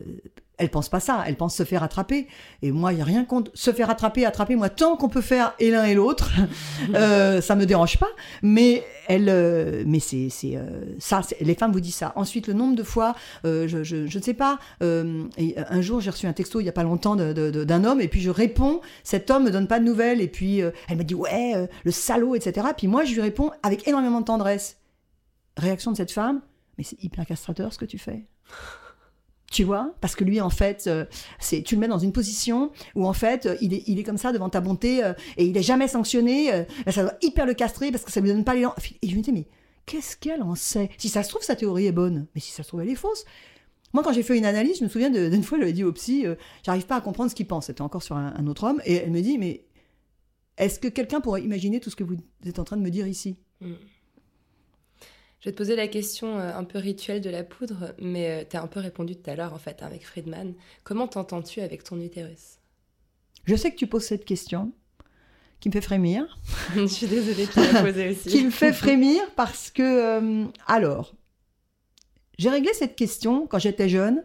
elle 0.60 0.70
pense 0.70 0.90
pas 0.90 1.00
ça. 1.00 1.24
Elle 1.26 1.36
pense 1.36 1.56
se 1.56 1.64
faire 1.64 1.82
attraper. 1.82 2.28
Et 2.62 2.72
moi, 2.72 2.94
il 2.94 3.00
y 3.00 3.02
a 3.02 3.06
rien 3.06 3.26
contre 3.26 3.50
se 3.56 3.72
faire 3.72 3.90
attraper, 3.90 4.26
attraper. 4.26 4.56
Moi, 4.56 4.70
tant 4.70 4.98
qu'on 4.98 5.10
peut 5.10 5.22
faire 5.22 5.56
et 5.60 5.72
l'un 5.72 5.86
et 5.86 5.96
l'autre, 5.96 6.30
euh, 6.96 7.42
ça 7.42 7.56
me 7.56 7.66
dérange 7.66 7.98
pas. 7.98 8.10
Mais 8.44 8.84
elle, 9.08 9.30
euh, 9.30 9.84
mais 9.88 10.00
c'est, 10.00 10.30
c'est 10.30 10.58
euh, 10.58 10.96
ça. 11.00 11.22
les 11.40 11.56
femmes 11.56 11.72
vous 11.72 11.80
disent 11.80 11.96
ça. 11.96 12.12
Ensuite, 12.16 12.48
le 12.48 12.54
nombre 12.54 12.76
de 12.76 12.84
fois, 12.84 13.16
euh, 13.46 13.68
je, 13.68 13.96
ne 13.96 14.22
sais 14.22 14.34
pas. 14.34 14.60
et 14.82 15.56
un 15.58 15.82
jour, 15.82 16.02
j'ai 16.02 16.12
reçu 16.12 16.28
un 16.28 16.34
texto 16.34 16.60
il 16.60 16.66
y 16.66 16.70
a 16.70 16.74
pas 16.74 16.84
longtemps 16.84 17.16
d'un 17.16 17.84
homme, 17.84 18.02
et 18.02 18.10
puis 18.10 18.22
je 18.22 18.30
réponds. 18.30 18.82
Cet 19.04 19.32
homme 19.32 19.46
me 19.46 19.52
donne 19.52 19.68
pas 19.68 19.80
de 19.80 19.86
nouvelles, 19.86 20.22
et 20.22 20.28
puis 20.28 20.60
elle 20.60 20.98
me 20.98 21.04
dit 21.04 21.16
ouais, 21.16 21.70
le 21.86 21.92
salaud, 21.92 22.36
etc. 22.36 22.68
Puis 22.78 22.88
moi, 22.88 23.06
je 23.06 23.14
lui 23.14 23.22
réponds 23.22 23.52
avec 23.64 23.88
énormément 23.88 24.20
de 24.20 24.26
tendresse. 24.26 24.78
Réaction 25.58 25.92
de 25.92 25.98
cette 25.98 26.12
femme, 26.12 26.42
mais 26.78 26.84
c'est 26.84 27.02
hyper 27.04 27.26
castrateur 27.26 27.74
ce 27.74 27.78
que 27.78 27.86
tu 27.86 27.98
fais. 27.98 28.26
Tu 29.52 29.64
vois 29.64 29.96
Parce 30.00 30.16
que 30.16 30.24
lui, 30.24 30.42
en 30.42 30.50
fait, 30.50 30.86
euh, 30.88 31.06
tu 31.66 31.76
le 31.76 31.82
mets 31.82 31.88
dans 31.88 31.98
une 31.98 32.12
position 32.12 32.72
où, 32.96 33.08
en 33.08 33.14
fait, 33.14 33.46
euh, 33.46 33.56
il 33.62 33.74
est, 33.74 33.84
il 33.88 34.00
est 34.00 34.04
comme 34.04 34.18
ça 34.18 34.32
devant 34.32 34.50
ta 34.50 34.62
bonté 34.62 35.04
euh, 35.04 35.14
et 35.38 35.46
il 35.46 35.58
est 35.58 35.64
jamais 35.64 35.88
sanctionné. 35.88 36.66
ça 36.88 37.02
doit 37.04 37.16
hyper 37.22 37.46
le 37.46 37.54
castrer 37.54 37.92
parce 37.92 38.04
que 38.04 38.12
ça 38.12 38.22
lui 38.22 38.30
donne 38.30 38.44
pas 38.44 38.54
l'élan. 38.54 38.76
Et 39.02 39.10
je 39.10 39.16
me 39.16 39.22
dis, 39.22 39.32
mais 39.32 39.48
qu'est-ce 39.86 40.18
qu'elle 40.18 40.44
en 40.44 40.56
sait? 40.56 40.90
Si 40.98 41.10
ça 41.10 41.24
se 41.24 41.30
trouve, 41.30 41.42
sa 41.42 41.56
théorie 41.56 41.88
est 41.88 41.92
bonne, 41.92 42.28
mais 42.36 42.42
si 42.42 42.52
ça 42.52 42.64
se 42.64 42.68
trouve, 42.68 42.82
elle 42.82 42.90
est 42.90 42.96
fausse. 42.96 43.26
Moi, 43.94 44.04
quand 44.04 44.14
j'ai 44.14 44.22
fait 44.22 44.38
une 44.38 44.46
analyse, 44.46 44.78
je 44.78 44.84
me 44.84 44.90
souviens 44.90 45.10
d'une 45.10 45.42
fois, 45.42 45.58
j'avais 45.58 45.74
dit 45.74 45.84
au 45.84 45.92
psy, 45.94 46.26
j'arrive 46.64 46.86
pas 46.86 46.98
à 46.98 47.02
comprendre 47.02 47.32
ce 47.32 47.36
qu'il 47.36 47.48
pense. 47.48 47.66
C'était 47.66 47.82
encore 47.82 48.04
sur 48.04 48.16
un, 48.16 48.34
un 48.38 48.46
autre 48.46 48.66
homme. 48.66 48.82
Et 48.86 48.96
elle 48.96 49.10
me 49.10 49.22
dit, 49.22 49.40
mais 49.40 49.66
est-ce 50.60 50.80
que 50.80 50.90
quelqu'un 50.90 51.22
pourrait 51.22 51.42
imaginer 51.42 51.80
tout 51.80 51.90
ce 51.90 51.96
que 51.96 52.04
vous 52.04 52.18
êtes 52.46 52.60
en 52.60 52.66
train 52.66 52.78
de 52.78 52.84
me 52.84 52.92
dire 52.92 53.08
ici? 53.08 53.38
Mm. 53.62 53.74
Je 55.40 55.46
vais 55.46 55.52
te 55.54 55.58
poser 55.58 55.76
la 55.76 55.88
question 55.88 56.38
euh, 56.38 56.54
un 56.54 56.64
peu 56.66 56.80
rituelle 56.80 57.22
de 57.22 57.30
la 57.30 57.44
poudre, 57.44 57.94
mais 58.00 58.46
tu 58.50 58.58
as 58.58 58.62
un 58.62 58.68
peu 58.68 58.80
répondu 58.80 59.16
tout 59.16 59.30
à 59.30 59.36
l'heure 59.36 59.54
en 59.54 59.58
fait 59.58 59.82
avec 59.82 60.06
Friedman. 60.06 60.54
Comment 60.84 61.08
t'entends-tu 61.08 61.62
avec 61.62 61.84
ton 61.84 62.00
utérus? 62.00 62.60
Je 63.46 63.56
sais 63.56 63.72
que 63.72 63.78
tu 63.78 63.88
poses 63.88 64.04
cette 64.04 64.26
question 64.26 64.74
qui 65.60 65.70
me 65.70 65.74
fait 65.74 65.82
frémir. 65.82 66.38
Je 66.76 66.86
suis 66.86 67.08
désolée 67.08 67.46
de 67.46 67.52
te 67.52 67.74
la 67.74 67.82
poser 67.82 68.10
aussi. 68.10 68.30
qui 68.30 68.44
me 68.44 68.52
fait 68.52 68.74
frémir 68.74 69.22
parce 69.36 69.72
que, 69.72 69.82
euh, 69.82 70.46
alors, 70.68 71.16
j'ai 72.38 72.50
réglé 72.50 72.74
cette 72.74 72.96
question 72.96 73.48
quand 73.48 73.60
j'étais 73.60 73.90
jeune. 73.90 74.24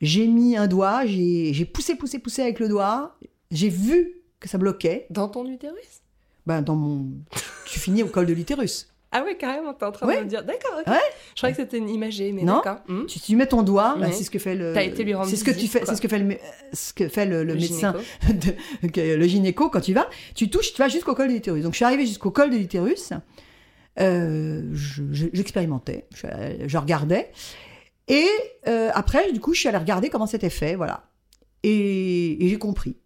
J'ai 0.00 0.26
mis 0.26 0.56
un 0.56 0.66
doigt, 0.66 1.06
j'ai 1.06 1.64
poussé, 1.64 1.94
poussé, 1.94 2.18
poussé 2.18 2.42
avec 2.42 2.58
le 2.58 2.68
doigt. 2.68 3.16
J'ai 3.50 3.68
vu 3.68 4.22
que 4.40 4.48
ça 4.48 4.58
bloquait. 4.58 5.06
Dans 5.10 5.28
ton 5.28 5.46
utérus? 5.48 6.02
Ben, 6.46 6.62
dans 6.62 6.74
mon. 6.74 7.08
Tu 7.66 7.78
finis 7.78 8.02
au 8.02 8.08
col 8.08 8.26
de 8.26 8.32
l'utérus. 8.32 8.91
Ah 9.14 9.22
ouais, 9.22 9.36
carrément, 9.36 9.74
t'es 9.74 9.84
en 9.84 9.92
train 9.92 10.06
Ouais. 10.06 10.18
de 10.18 10.24
me 10.24 10.28
dire. 10.28 10.42
D'accord, 10.42 10.78
ok. 10.80 10.86
Ouais. 10.86 10.98
Je 11.34 11.40
croyais 11.40 11.54
que 11.54 11.60
c'était 11.62 11.76
une 11.78 11.90
imagée, 11.90 12.32
mais 12.32 12.42
Non. 12.42 12.62
Hmm. 12.88 13.04
Tu, 13.06 13.20
tu 13.20 13.36
mets 13.36 13.46
ton 13.46 13.62
doigt, 13.62 13.96
ben, 13.98 14.06
Ouais. 14.06 14.12
c'est 14.12 14.24
ce 14.24 14.30
que 14.30 14.38
fait 14.38 14.54
le. 14.54 14.72
T'as 14.72 14.82
été 14.84 15.04
lui 15.04 15.12
rendre 15.14 15.28
C'est 15.28 15.36
ce 15.36 15.44
que 15.44 15.50
tu 15.50 15.66
fais, 15.68 15.84
c'est 15.84 15.94
ce 15.94 16.00
que 16.00 16.08
fait 16.08 16.18
le, 16.18 16.24
mé- 16.26 16.40
ce 16.72 16.92
que 16.94 17.08
fait 17.08 17.26
le, 17.26 17.44
le 17.44 17.52
Le 17.52 17.60
médecin, 17.60 17.94
de- 18.28 19.14
le 19.16 19.26
gynéco 19.26 19.68
quand 19.68 19.80
tu 19.82 19.92
vas. 19.92 20.08
Tu 20.34 20.48
touches, 20.48 20.72
tu 20.72 20.78
vas 20.80 20.88
jusqu'au 20.88 21.14
col 21.14 21.28
de 21.28 21.34
l'utérus. 21.34 21.62
Donc 21.62 21.72
je 21.72 21.76
suis 21.76 21.84
arrivée 21.84 22.06
jusqu'au 22.06 22.30
col 22.30 22.50
de 22.50 22.56
l'utérus. 22.56 23.12
Euh, 24.00 24.62
je- 24.72 25.02
je- 25.12 25.26
J'expérimentais, 25.32 26.06
je, 26.14 26.26
je 26.66 26.78
regardais. 26.78 27.30
Et 28.08 28.26
euh, 28.66 28.90
après, 28.94 29.30
du 29.32 29.40
coup, 29.40 29.52
je 29.54 29.60
suis 29.60 29.68
allée 29.68 29.78
regarder 29.78 30.08
comment 30.08 30.26
c'était 30.26 30.50
fait, 30.50 30.74
voilà. 30.74 31.04
Et, 31.62 32.44
et 32.44 32.48
j'ai 32.48 32.58
compris. 32.58 32.96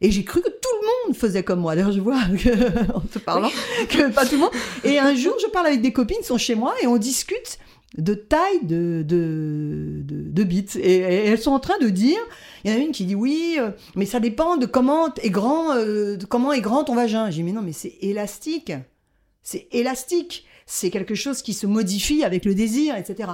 Et 0.00 0.10
j'ai 0.10 0.24
cru 0.24 0.40
que 0.40 0.48
tout 0.48 0.70
le 0.79 0.79
monde 1.06 1.16
faisait 1.16 1.42
comme 1.42 1.60
moi. 1.60 1.74
D'ailleurs, 1.74 1.92
je 1.92 2.00
vois 2.00 2.20
que, 2.42 2.92
en 2.92 3.00
te 3.00 3.18
parlant 3.18 3.50
que 3.88 4.10
pas 4.10 4.24
tout 4.26 4.34
le 4.34 4.40
monde. 4.40 4.50
Et 4.84 4.98
un 4.98 5.14
jour, 5.14 5.34
je 5.40 5.46
parle 5.48 5.66
avec 5.66 5.82
des 5.82 5.92
copines 5.92 6.22
sont 6.22 6.38
chez 6.38 6.54
moi 6.54 6.74
et 6.82 6.86
on 6.86 6.96
discute 6.96 7.58
de 7.98 8.14
taille 8.14 8.64
de, 8.64 9.02
de, 9.06 10.02
de, 10.04 10.30
de 10.30 10.44
bites. 10.44 10.76
Et, 10.76 10.98
et 10.98 11.26
elles 11.26 11.40
sont 11.40 11.50
en 11.52 11.60
train 11.60 11.78
de 11.78 11.88
dire, 11.88 12.18
il 12.64 12.70
y 12.70 12.74
en 12.74 12.76
a 12.76 12.80
une 12.80 12.92
qui 12.92 13.04
dit 13.04 13.14
oui, 13.14 13.56
euh, 13.58 13.70
mais 13.96 14.06
ça 14.06 14.20
dépend 14.20 14.56
de 14.56 14.66
comment 14.66 15.12
est 15.14 15.30
grand, 15.30 15.74
euh, 15.74 16.16
de 16.16 16.24
comment 16.24 16.52
est 16.52 16.60
grand 16.60 16.84
ton 16.84 16.94
vagin. 16.94 17.30
J'ai 17.30 17.38
dit 17.38 17.42
mais 17.42 17.52
non, 17.52 17.62
mais 17.62 17.72
c'est 17.72 17.96
élastique. 18.00 18.72
C'est 19.42 19.68
élastique. 19.72 20.46
C'est 20.66 20.90
quelque 20.90 21.16
chose 21.16 21.42
qui 21.42 21.52
se 21.52 21.66
modifie 21.66 22.22
avec 22.22 22.44
le 22.44 22.54
désir, 22.54 22.94
etc. 22.96 23.30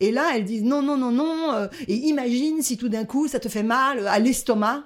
Et 0.00 0.12
là, 0.12 0.30
elles 0.34 0.44
disent 0.44 0.62
non, 0.62 0.80
non, 0.80 0.96
non, 0.96 1.10
non. 1.12 1.52
euh, 1.52 1.68
et 1.86 1.94
imagine 1.94 2.62
si 2.62 2.78
tout 2.78 2.88
d'un 2.88 3.04
coup, 3.04 3.28
ça 3.28 3.38
te 3.38 3.48
fait 3.48 3.62
mal 3.62 4.06
à 4.06 4.18
l'estomac. 4.18 4.84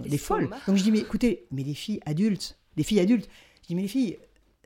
Des 0.00 0.18
folles. 0.18 0.50
Donc 0.66 0.76
je 0.76 0.82
dis, 0.82 0.92
mais 0.92 0.98
écoutez, 0.98 1.46
mais 1.50 1.62
les 1.62 1.74
filles 1.74 2.00
adultes, 2.04 2.58
les 2.76 2.82
filles 2.82 3.00
adultes, 3.00 3.28
je 3.62 3.68
dis, 3.68 3.74
mais 3.74 3.82
les 3.82 3.88
filles, 3.88 4.18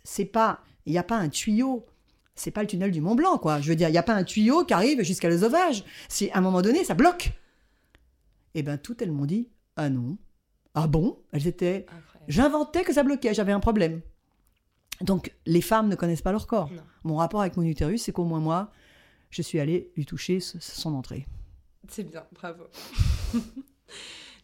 c'est 0.03 0.25
pas, 0.25 0.64
il 0.87 0.93
n'y 0.93 0.99
a 0.99 1.03
pas 1.03 1.16
un 1.16 1.29
tuyau. 1.29 1.87
C'est 2.35 2.51
pas 2.51 2.62
le 2.62 2.66
tunnel 2.68 2.91
du 2.91 3.01
Mont 3.01 3.14
Blanc, 3.14 3.37
quoi. 3.39 3.61
Je 3.61 3.68
veux 3.68 3.77
dire, 3.77 3.89
il 3.89 3.93
n'y 3.93 3.99
a 3.99 4.03
pas 4.03 4.14
un 4.14 4.25
tuyau 4.25 4.64
qui 4.64 4.73
arrive 4.73 5.03
jusqu'à 5.03 5.29
l'œsophage. 5.29 5.85
C'est 6.09 6.31
à 6.33 6.39
un 6.39 6.41
moment 6.41 6.62
donné, 6.62 6.85
ça 6.85 6.95
bloque. 6.95 7.33
Et 8.55 8.62
ben 8.62 8.79
toutes 8.79 9.03
elles 9.03 9.12
m'ont 9.12 9.27
dit, 9.27 9.49
ah 9.77 9.91
non, 9.91 10.16
Ah 10.75 10.87
bon? 10.87 11.18
Elles 11.33 11.47
étaient. 11.47 11.87
J'inventais 12.29 12.83
que 12.83 12.93
ça 12.93 13.03
bloquait, 13.03 13.35
j'avais 13.35 13.53
un 13.53 13.61
problème. 13.61 14.01
Donc, 15.01 15.33
les 15.47 15.61
femmes 15.62 15.89
ne 15.89 15.97
connaissent 15.97 16.23
pas 16.23 16.33
leur 16.33 16.47
corps. 16.47 16.71
Non. 16.71 16.83
Mon 17.05 17.16
rapport 17.16 17.41
avec 17.41 17.57
mon 17.57 17.62
utérus, 17.62 18.03
c'est 18.03 18.12
qu'au 18.12 18.25
moins 18.25 18.41
moi, 18.41 18.71
je 19.31 19.43
suis 19.43 19.59
allée 19.59 19.91
lui 19.97 20.05
toucher 20.05 20.41
son 20.41 20.95
entrée. 20.95 21.27
C'est 21.89 22.05
bien, 22.05 22.25
bravo. 22.33 22.64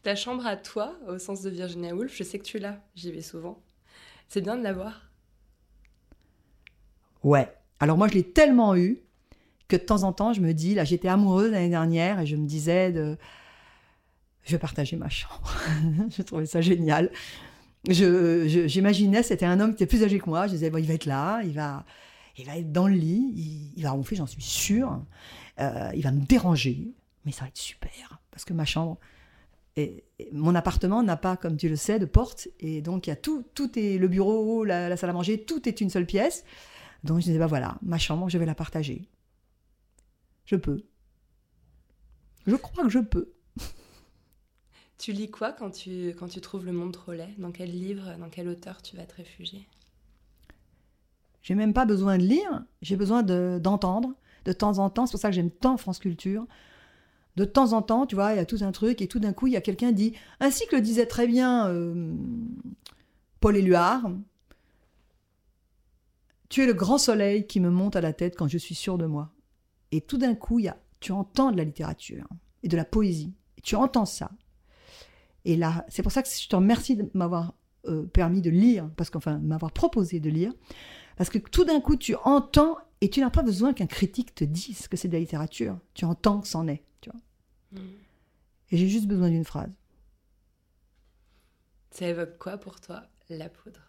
Ta 0.07 0.15
chambre 0.15 0.47
à 0.47 0.57
toi, 0.57 0.97
au 1.09 1.19
sens 1.19 1.43
de 1.43 1.51
Virginia 1.51 1.93
Woolf, 1.93 2.17
je 2.17 2.23
sais 2.23 2.39
que 2.39 2.45
tu 2.45 2.61
l'as, 2.61 2.81
j'y 2.95 3.11
vais 3.11 3.23
souvent. 3.23 3.61
C'est 4.29 4.41
bien 4.41 4.57
de 4.57 4.63
l'avoir. 4.63 5.11
Ouais. 7.25 7.53
Alors 7.81 7.99
moi, 7.99 8.07
je 8.07 8.15
l'ai 8.15 8.23
tellement 8.23 8.77
eu 8.77 9.01
que 9.67 9.75
de 9.75 9.83
temps 9.83 10.05
en 10.05 10.13
temps, 10.13 10.33
je 10.33 10.41
me 10.41 10.55
dis, 10.55 10.77
là, 10.77 10.85
j'étais 10.85 11.09
amoureuse 11.09 11.51
l'année 11.51 11.71
dernière 11.71 12.21
et 12.21 12.27
je 12.27 12.37
me 12.37 12.47
disais 12.47 12.93
de, 12.93 13.19
je 14.45 14.53
vais 14.53 14.61
partager 14.61 14.95
ma 14.95 15.09
chambre. 15.09 15.53
je 16.17 16.23
trouvais 16.23 16.47
ça 16.47 16.61
génial. 16.61 17.11
Je, 17.89 18.47
j'imaginais, 18.69 19.25
c'était 19.25 19.45
un 19.45 19.59
homme 19.59 19.75
qui 19.75 19.83
était 19.83 19.87
plus 19.87 20.05
âgé 20.05 20.21
que 20.21 20.31
moi. 20.31 20.47
Je 20.47 20.53
disais, 20.53 20.71
bon, 20.71 20.79
il 20.79 20.87
va 20.87 20.95
être 20.95 21.07
là, 21.07 21.43
il 21.43 21.53
va, 21.53 21.85
il 22.39 22.47
va 22.47 22.57
être 22.57 22.71
dans 22.71 22.87
le 22.87 22.95
lit, 22.95 23.33
il, 23.35 23.73
il 23.75 23.83
va 23.83 23.91
ronfler, 23.91 24.19
j'en 24.19 24.27
suis 24.27 24.41
sûre. 24.41 25.03
Euh, 25.59 25.91
il 25.97 26.03
va 26.05 26.13
me 26.13 26.21
déranger, 26.21 26.93
mais 27.25 27.33
ça 27.33 27.41
va 27.41 27.49
être 27.49 27.59
super 27.59 28.21
parce 28.31 28.45
que 28.45 28.53
ma 28.53 28.67
chambre, 28.67 28.99
et, 29.77 30.05
mon 30.33 30.55
appartement 30.55 31.03
n'a 31.03 31.17
pas, 31.17 31.37
comme 31.37 31.57
tu 31.57 31.69
le 31.69 31.77
sais, 31.77 31.99
de 31.99 32.07
porte 32.07 32.49
et 32.61 32.81
donc 32.81 33.07
il 33.07 33.11
y 33.11 33.13
a 33.13 33.17
tout, 33.17 33.45
tout 33.55 33.79
est 33.79 33.99
le 33.99 34.09
bureau, 34.09 34.65
la, 34.65 34.89
la 34.89 34.97
salle 34.97 35.11
à 35.11 35.13
manger, 35.13 35.45
tout 35.45 35.69
est 35.69 35.81
une 35.81 35.91
seule 35.91 36.07
pièce. 36.07 36.45
Donc 37.05 37.21
je 37.21 37.25
disais, 37.25 37.39
bah 37.39 37.47
voilà, 37.47 37.77
ma 37.83 37.99
chambre, 37.99 38.29
je 38.29 38.39
vais 38.39 38.47
la 38.47 38.55
partager. 38.55 39.09
Je 40.47 40.57
peux. 40.57 40.83
Je 42.47 42.57
crois 42.57 42.85
que 42.85 42.91
je 42.91 43.01
peux. 43.01 43.33
Tu 44.99 45.13
lis 45.13 45.31
quoi 45.31 45.53
quand 45.53 45.71
tu, 45.71 46.15
quand 46.19 46.27
tu 46.27 46.41
trouves 46.41 46.65
le 46.65 46.73
monde 46.73 46.93
trop 46.93 47.13
laid? 47.13 47.35
Dans 47.37 47.53
quel 47.53 47.71
livre, 47.71 48.17
dans 48.19 48.31
quel 48.31 48.49
auteur 48.49 48.81
tu 48.81 48.97
vas 48.97 49.05
te 49.05 49.17
réfugier? 49.17 49.69
J'ai 51.43 51.55
même 51.55 51.75
pas 51.75 51.85
besoin 51.85 52.17
de 52.17 52.23
lire, 52.23 52.65
j'ai 52.81 52.97
besoin 52.97 53.23
de- 53.23 53.61
d'entendre 53.63 54.15
de 54.47 54.53
temps 54.53 54.79
en 54.79 54.89
temps. 54.89 55.07
C'est 55.07 55.13
pour 55.13 55.21
ça 55.21 55.29
que 55.29 55.35
j'aime 55.35 55.51
tant 55.51 55.77
France 55.77 55.99
Culture. 55.99 56.47
De 57.37 57.45
temps 57.45 57.73
en 57.73 57.83
temps, 57.83 58.07
tu 58.07 58.15
vois, 58.15 58.33
il 58.33 58.37
y 58.37 58.41
a 58.41 58.47
tout 58.47 58.59
un 58.63 58.73
truc 58.73 59.03
et 59.03 59.09
tout 59.09 59.19
d'un 59.19 59.33
coup, 59.33 59.47
il 59.47 59.53
y 59.53 59.57
a 59.57 59.61
quelqu'un 59.61 59.89
qui 59.89 59.95
dit, 59.95 60.13
ainsi 60.41 60.67
que 60.67 60.77
le 60.77 60.83
disait 60.83 61.07
très 61.07 61.27
bien 61.27 61.69
euh, 61.69 62.15
Paul 63.41 63.57
Éluard, 63.57 64.11
tu 66.49 66.63
es 66.63 66.67
le 66.67 66.73
grand 66.73 66.99
soleil 66.99 67.47
qui 67.47 67.61
me 67.61 67.71
monte 67.71 67.97
à 67.97 68.01
la 68.01 68.13
tête 68.13 68.37
quand 68.37 68.49
je 68.49 68.59
suis 68.59 68.75
sûr 68.75 68.97
de 68.97 69.07
moi. 69.07 69.33
Et 69.93 70.01
tout 70.01 70.17
d'un 70.17 70.35
coup, 70.35 70.59
y 70.59 70.69
a, 70.69 70.79
tu 71.01 71.13
entends 71.13 71.53
de 71.53 71.57
la 71.57 71.65
littérature 71.65 72.27
et 72.63 72.69
de 72.69 72.77
la 72.77 72.85
poésie. 72.85 73.35
Tu 73.63 73.77
entends 73.77 74.07
ça. 74.07 74.31
Et 75.45 75.57
là, 75.57 75.85
c'est 75.89 76.03
pour 76.03 76.13
ça 76.13 76.23
que 76.23 76.29
je 76.29 76.49
te 76.49 76.57
remercie 76.57 76.97
de 76.97 77.09
m'avoir 77.15 77.55
euh, 77.87 78.05
permis 78.05 78.41
de 78.41 78.51
lire, 78.51 78.91
parce 78.97 79.11
qu'enfin, 79.11 79.39
m'avoir 79.39 79.73
proposé 79.73 80.21
de 80.21 80.31
lire, 80.31 80.53
parce 81.17 81.31
que 81.31 81.39
tout 81.39 81.65
d'un 81.65 81.81
coup, 81.81 81.97
tu 81.97 82.17
entends 82.25 82.79
et 83.01 83.11
tu 83.11 83.21
n'as 83.21 83.31
pas 83.31 83.43
besoin 83.43 83.73
qu'un 83.75 83.87
critique 83.87 84.35
te 84.35 84.45
dise 84.45 84.89
que 84.89 84.97
c'est 84.97 85.09
de 85.09 85.13
la 85.13 85.21
littérature. 85.21 85.79
Tu 85.95 86.05
entends 86.05 86.41
que 86.41 86.49
c'en 86.49 86.67
est. 86.67 86.83
Et 88.71 88.77
j'ai 88.77 88.89
juste 88.89 89.07
besoin 89.07 89.29
d'une 89.31 89.45
phrase. 89.45 89.71
Ça 91.91 92.09
évoque 92.09 92.39
quoi 92.39 92.59
pour 92.59 92.81
toi, 92.81 93.03
la 93.29 93.49
poudre? 93.49 93.81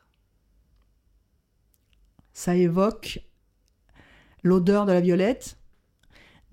Ça 2.33 2.55
évoque 2.55 3.19
l'odeur 4.43 4.85
de 4.85 4.91
la 4.91 5.01
violette. 5.01 5.57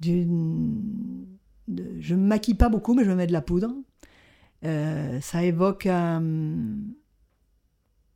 d'une- 0.01 1.39
de- 1.69 1.99
je 2.01 2.15
ne 2.15 2.21
me 2.21 2.27
maquille 2.27 2.57
pas 2.57 2.69
beaucoup, 2.69 2.95
mais 2.95 3.05
je 3.05 3.11
me 3.11 3.15
mets 3.15 3.29
de 3.29 3.33
la 3.33 3.41
poudre. 3.41 3.73
Euh, 4.65 5.21
ça 5.21 5.45
évoque 5.45 5.87
euh, 5.87 6.75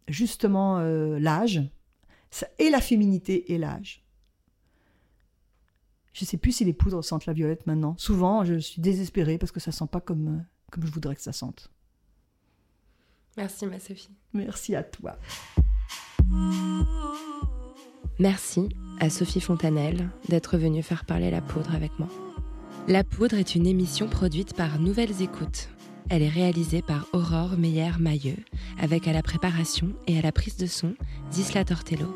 justement 0.09 0.79
euh, 0.81 1.19
l'âge, 1.19 1.63
Ça- 2.31 2.49
et 2.59 2.69
la 2.69 2.81
féminité 2.81 3.53
et 3.55 3.59
l'âge. 3.59 4.03
Je 6.19 6.25
ne 6.25 6.27
sais 6.27 6.37
plus 6.37 6.51
si 6.51 6.65
les 6.65 6.73
poudres 6.73 7.05
sentent 7.05 7.27
la 7.27 7.33
violette 7.33 7.65
maintenant. 7.69 7.95
Souvent, 7.97 8.45
je 8.45 8.59
suis 8.59 8.81
désespérée 8.81 9.39
parce 9.39 9.53
que 9.53 9.61
ça 9.61 9.71
sent 9.71 9.85
pas 9.89 10.01
comme, 10.01 10.29
euh, 10.29 10.43
comme 10.73 10.85
je 10.85 10.91
voudrais 10.91 11.15
que 11.15 11.23
ça 11.23 11.33
sente. 11.33 11.71
Merci, 13.37 13.67
ma 13.67 13.79
Sophie. 13.79 14.11
Merci 14.33 14.75
à 14.75 14.83
toi. 14.83 15.17
Merci 18.19 18.69
à 18.99 19.11
Sophie 19.11 19.41
Fontanelle 19.41 20.11
d'être 20.29 20.59
venue 20.59 20.83
faire 20.83 21.05
parler 21.05 21.31
la 21.31 21.41
poudre 21.41 21.73
avec 21.73 21.97
moi. 22.01 22.09
La 22.89 23.05
poudre 23.05 23.37
est 23.37 23.55
une 23.55 23.69
émission 23.69 24.09
produite 24.09 24.57
par 24.57 24.81
Nouvelles 24.81 25.23
Écoutes. 25.23 25.69
Elle 26.11 26.25
est 26.25 26.29
réalisée 26.29 26.83
par 26.83 27.07
Aurore 27.13 27.57
Meyer-Mailleux, 27.57 28.45
avec 28.81 29.07
à 29.07 29.13
la 29.13 29.23
préparation 29.23 29.93
et 30.09 30.19
à 30.19 30.23
la 30.23 30.33
prise 30.33 30.57
de 30.57 30.67
son 30.67 30.95
Disla 31.31 31.65
Tortello. 31.65 32.13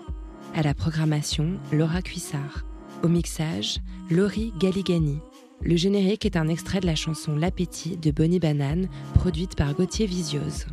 À 0.57 0.63
la 0.63 0.75
programmation, 0.75 1.61
Laura 1.71 2.03
Cuissard. 2.03 2.65
Au 3.03 3.09
mixage, 3.09 3.79
Laurie 4.11 4.53
Galigani. 4.61 5.19
Le 5.61 5.75
générique 5.75 6.25
est 6.25 6.37
un 6.37 6.47
extrait 6.47 6.79
de 6.79 6.87
la 6.87 6.95
chanson 6.95 7.35
L'appétit 7.35 7.97
de 7.97 8.13
Bonnie 8.13 8.39
Banane, 8.39 8.89
produite 9.15 9.57
par 9.57 9.75
Gauthier 9.75 10.07
Visiose. 10.07 10.67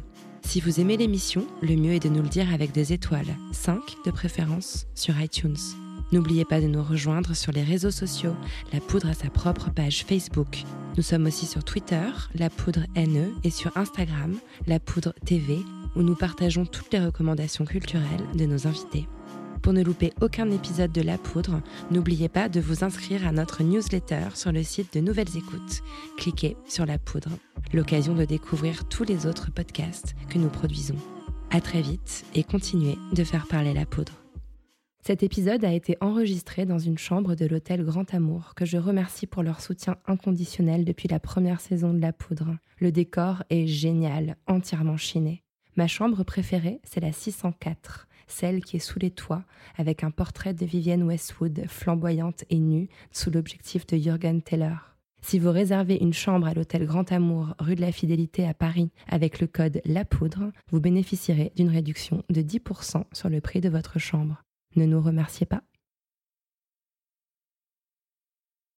Si 0.45 0.61
vous 0.61 0.79
aimez 0.79 0.95
l'émission, 0.95 1.47
le 1.61 1.75
mieux 1.75 1.93
est 1.93 2.03
de 2.03 2.09
nous 2.09 2.21
le 2.21 2.29
dire 2.29 2.53
avec 2.53 2.71
des 2.71 2.93
étoiles, 2.93 3.35
5 3.51 3.79
de 4.05 4.11
préférence, 4.11 4.85
sur 4.93 5.19
iTunes. 5.19 5.57
N'oubliez 6.11 6.45
pas 6.45 6.61
de 6.61 6.67
nous 6.67 6.83
rejoindre 6.83 7.35
sur 7.35 7.51
les 7.51 7.63
réseaux 7.63 7.91
sociaux. 7.91 8.35
La 8.73 8.79
Poudre 8.79 9.09
a 9.09 9.13
sa 9.15 9.31
propre 9.31 9.71
page 9.71 10.05
Facebook. 10.05 10.63
Nous 10.97 11.03
sommes 11.03 11.25
aussi 11.25 11.47
sur 11.47 11.63
Twitter, 11.63 12.09
La 12.35 12.51
Poudre 12.51 12.85
NE, 12.95 13.33
et 13.43 13.51
sur 13.51 13.75
Instagram, 13.75 14.35
La 14.67 14.79
Poudre 14.79 15.13
TV, 15.25 15.57
où 15.95 16.03
nous 16.03 16.15
partageons 16.15 16.67
toutes 16.67 16.93
les 16.93 17.03
recommandations 17.03 17.65
culturelles 17.65 18.25
de 18.35 18.45
nos 18.45 18.67
invités. 18.67 19.07
Pour 19.61 19.73
ne 19.73 19.83
louper 19.83 20.13
aucun 20.21 20.49
épisode 20.51 20.91
de 20.91 21.01
La 21.01 21.17
Poudre, 21.17 21.61
n'oubliez 21.91 22.29
pas 22.29 22.49
de 22.49 22.59
vous 22.59 22.83
inscrire 22.83 23.27
à 23.27 23.31
notre 23.31 23.63
newsletter 23.63 24.29
sur 24.35 24.51
le 24.51 24.63
site 24.63 24.93
de 24.93 25.01
Nouvelles 25.01 25.35
Écoutes. 25.35 25.81
Cliquez 26.17 26.55
sur 26.67 26.85
La 26.85 26.97
Poudre, 26.97 27.31
l'occasion 27.73 28.15
de 28.15 28.25
découvrir 28.25 28.87
tous 28.87 29.03
les 29.03 29.25
autres 29.25 29.51
podcasts 29.51 30.15
que 30.29 30.37
nous 30.37 30.49
produisons. 30.49 30.95
À 31.51 31.61
très 31.61 31.81
vite 31.81 32.25
et 32.35 32.43
continuez 32.43 32.97
de 33.13 33.23
faire 33.23 33.47
parler 33.47 33.73
la 33.73 33.85
poudre. 33.85 34.13
Cet 35.05 35.23
épisode 35.23 35.65
a 35.65 35.73
été 35.73 35.97
enregistré 36.01 36.65
dans 36.65 36.79
une 36.79 36.97
chambre 36.97 37.35
de 37.35 37.45
l'hôtel 37.45 37.83
Grand 37.83 38.13
Amour, 38.13 38.53
que 38.55 38.65
je 38.65 38.77
remercie 38.77 39.27
pour 39.27 39.43
leur 39.43 39.61
soutien 39.61 39.95
inconditionnel 40.05 40.85
depuis 40.85 41.07
la 41.07 41.19
première 41.19 41.61
saison 41.61 41.93
de 41.93 41.99
La 41.99 42.13
Poudre. 42.13 42.57
Le 42.79 42.91
décor 42.91 43.43
est 43.49 43.65
génial, 43.65 44.35
entièrement 44.45 44.97
chiné. 44.97 45.43
Ma 45.75 45.87
chambre 45.87 46.23
préférée, 46.23 46.81
c'est 46.83 46.99
la 46.99 47.13
604, 47.13 48.08
celle 48.29 48.63
qui 48.63 48.77
est 48.77 48.79
sous 48.79 48.99
les 48.99 49.11
toits, 49.11 49.43
avec 49.77 50.03
un 50.03 50.11
portrait 50.11 50.53
de 50.53 50.65
Vivienne 50.65 51.03
Westwood, 51.03 51.65
flamboyante 51.67 52.45
et 52.49 52.59
nue, 52.59 52.89
sous 53.11 53.31
l'objectif 53.31 53.85
de 53.87 53.97
Jürgen 53.97 54.41
Teller. 54.41 54.75
Si 55.21 55.37
vous 55.37 55.51
réservez 55.51 55.97
une 56.01 56.13
chambre 56.13 56.47
à 56.47 56.53
l'hôtel 56.53 56.85
Grand 56.85 57.11
Amour, 57.11 57.53
rue 57.59 57.75
de 57.75 57.81
la 57.81 57.91
Fidélité 57.91 58.47
à 58.47 58.53
Paris, 58.53 58.91
avec 59.07 59.39
le 59.39 59.47
code 59.47 59.81
La 59.85 60.05
Poudre, 60.05 60.51
vous 60.71 60.79
bénéficierez 60.79 61.51
d'une 61.55 61.69
réduction 61.69 62.23
de 62.29 62.41
10% 62.41 63.03
sur 63.11 63.29
le 63.29 63.41
prix 63.41 63.59
de 63.59 63.69
votre 63.69 63.99
chambre. 63.99 64.43
Ne 64.75 64.85
nous 64.85 65.01
remerciez 65.01 65.45
pas. 65.45 65.61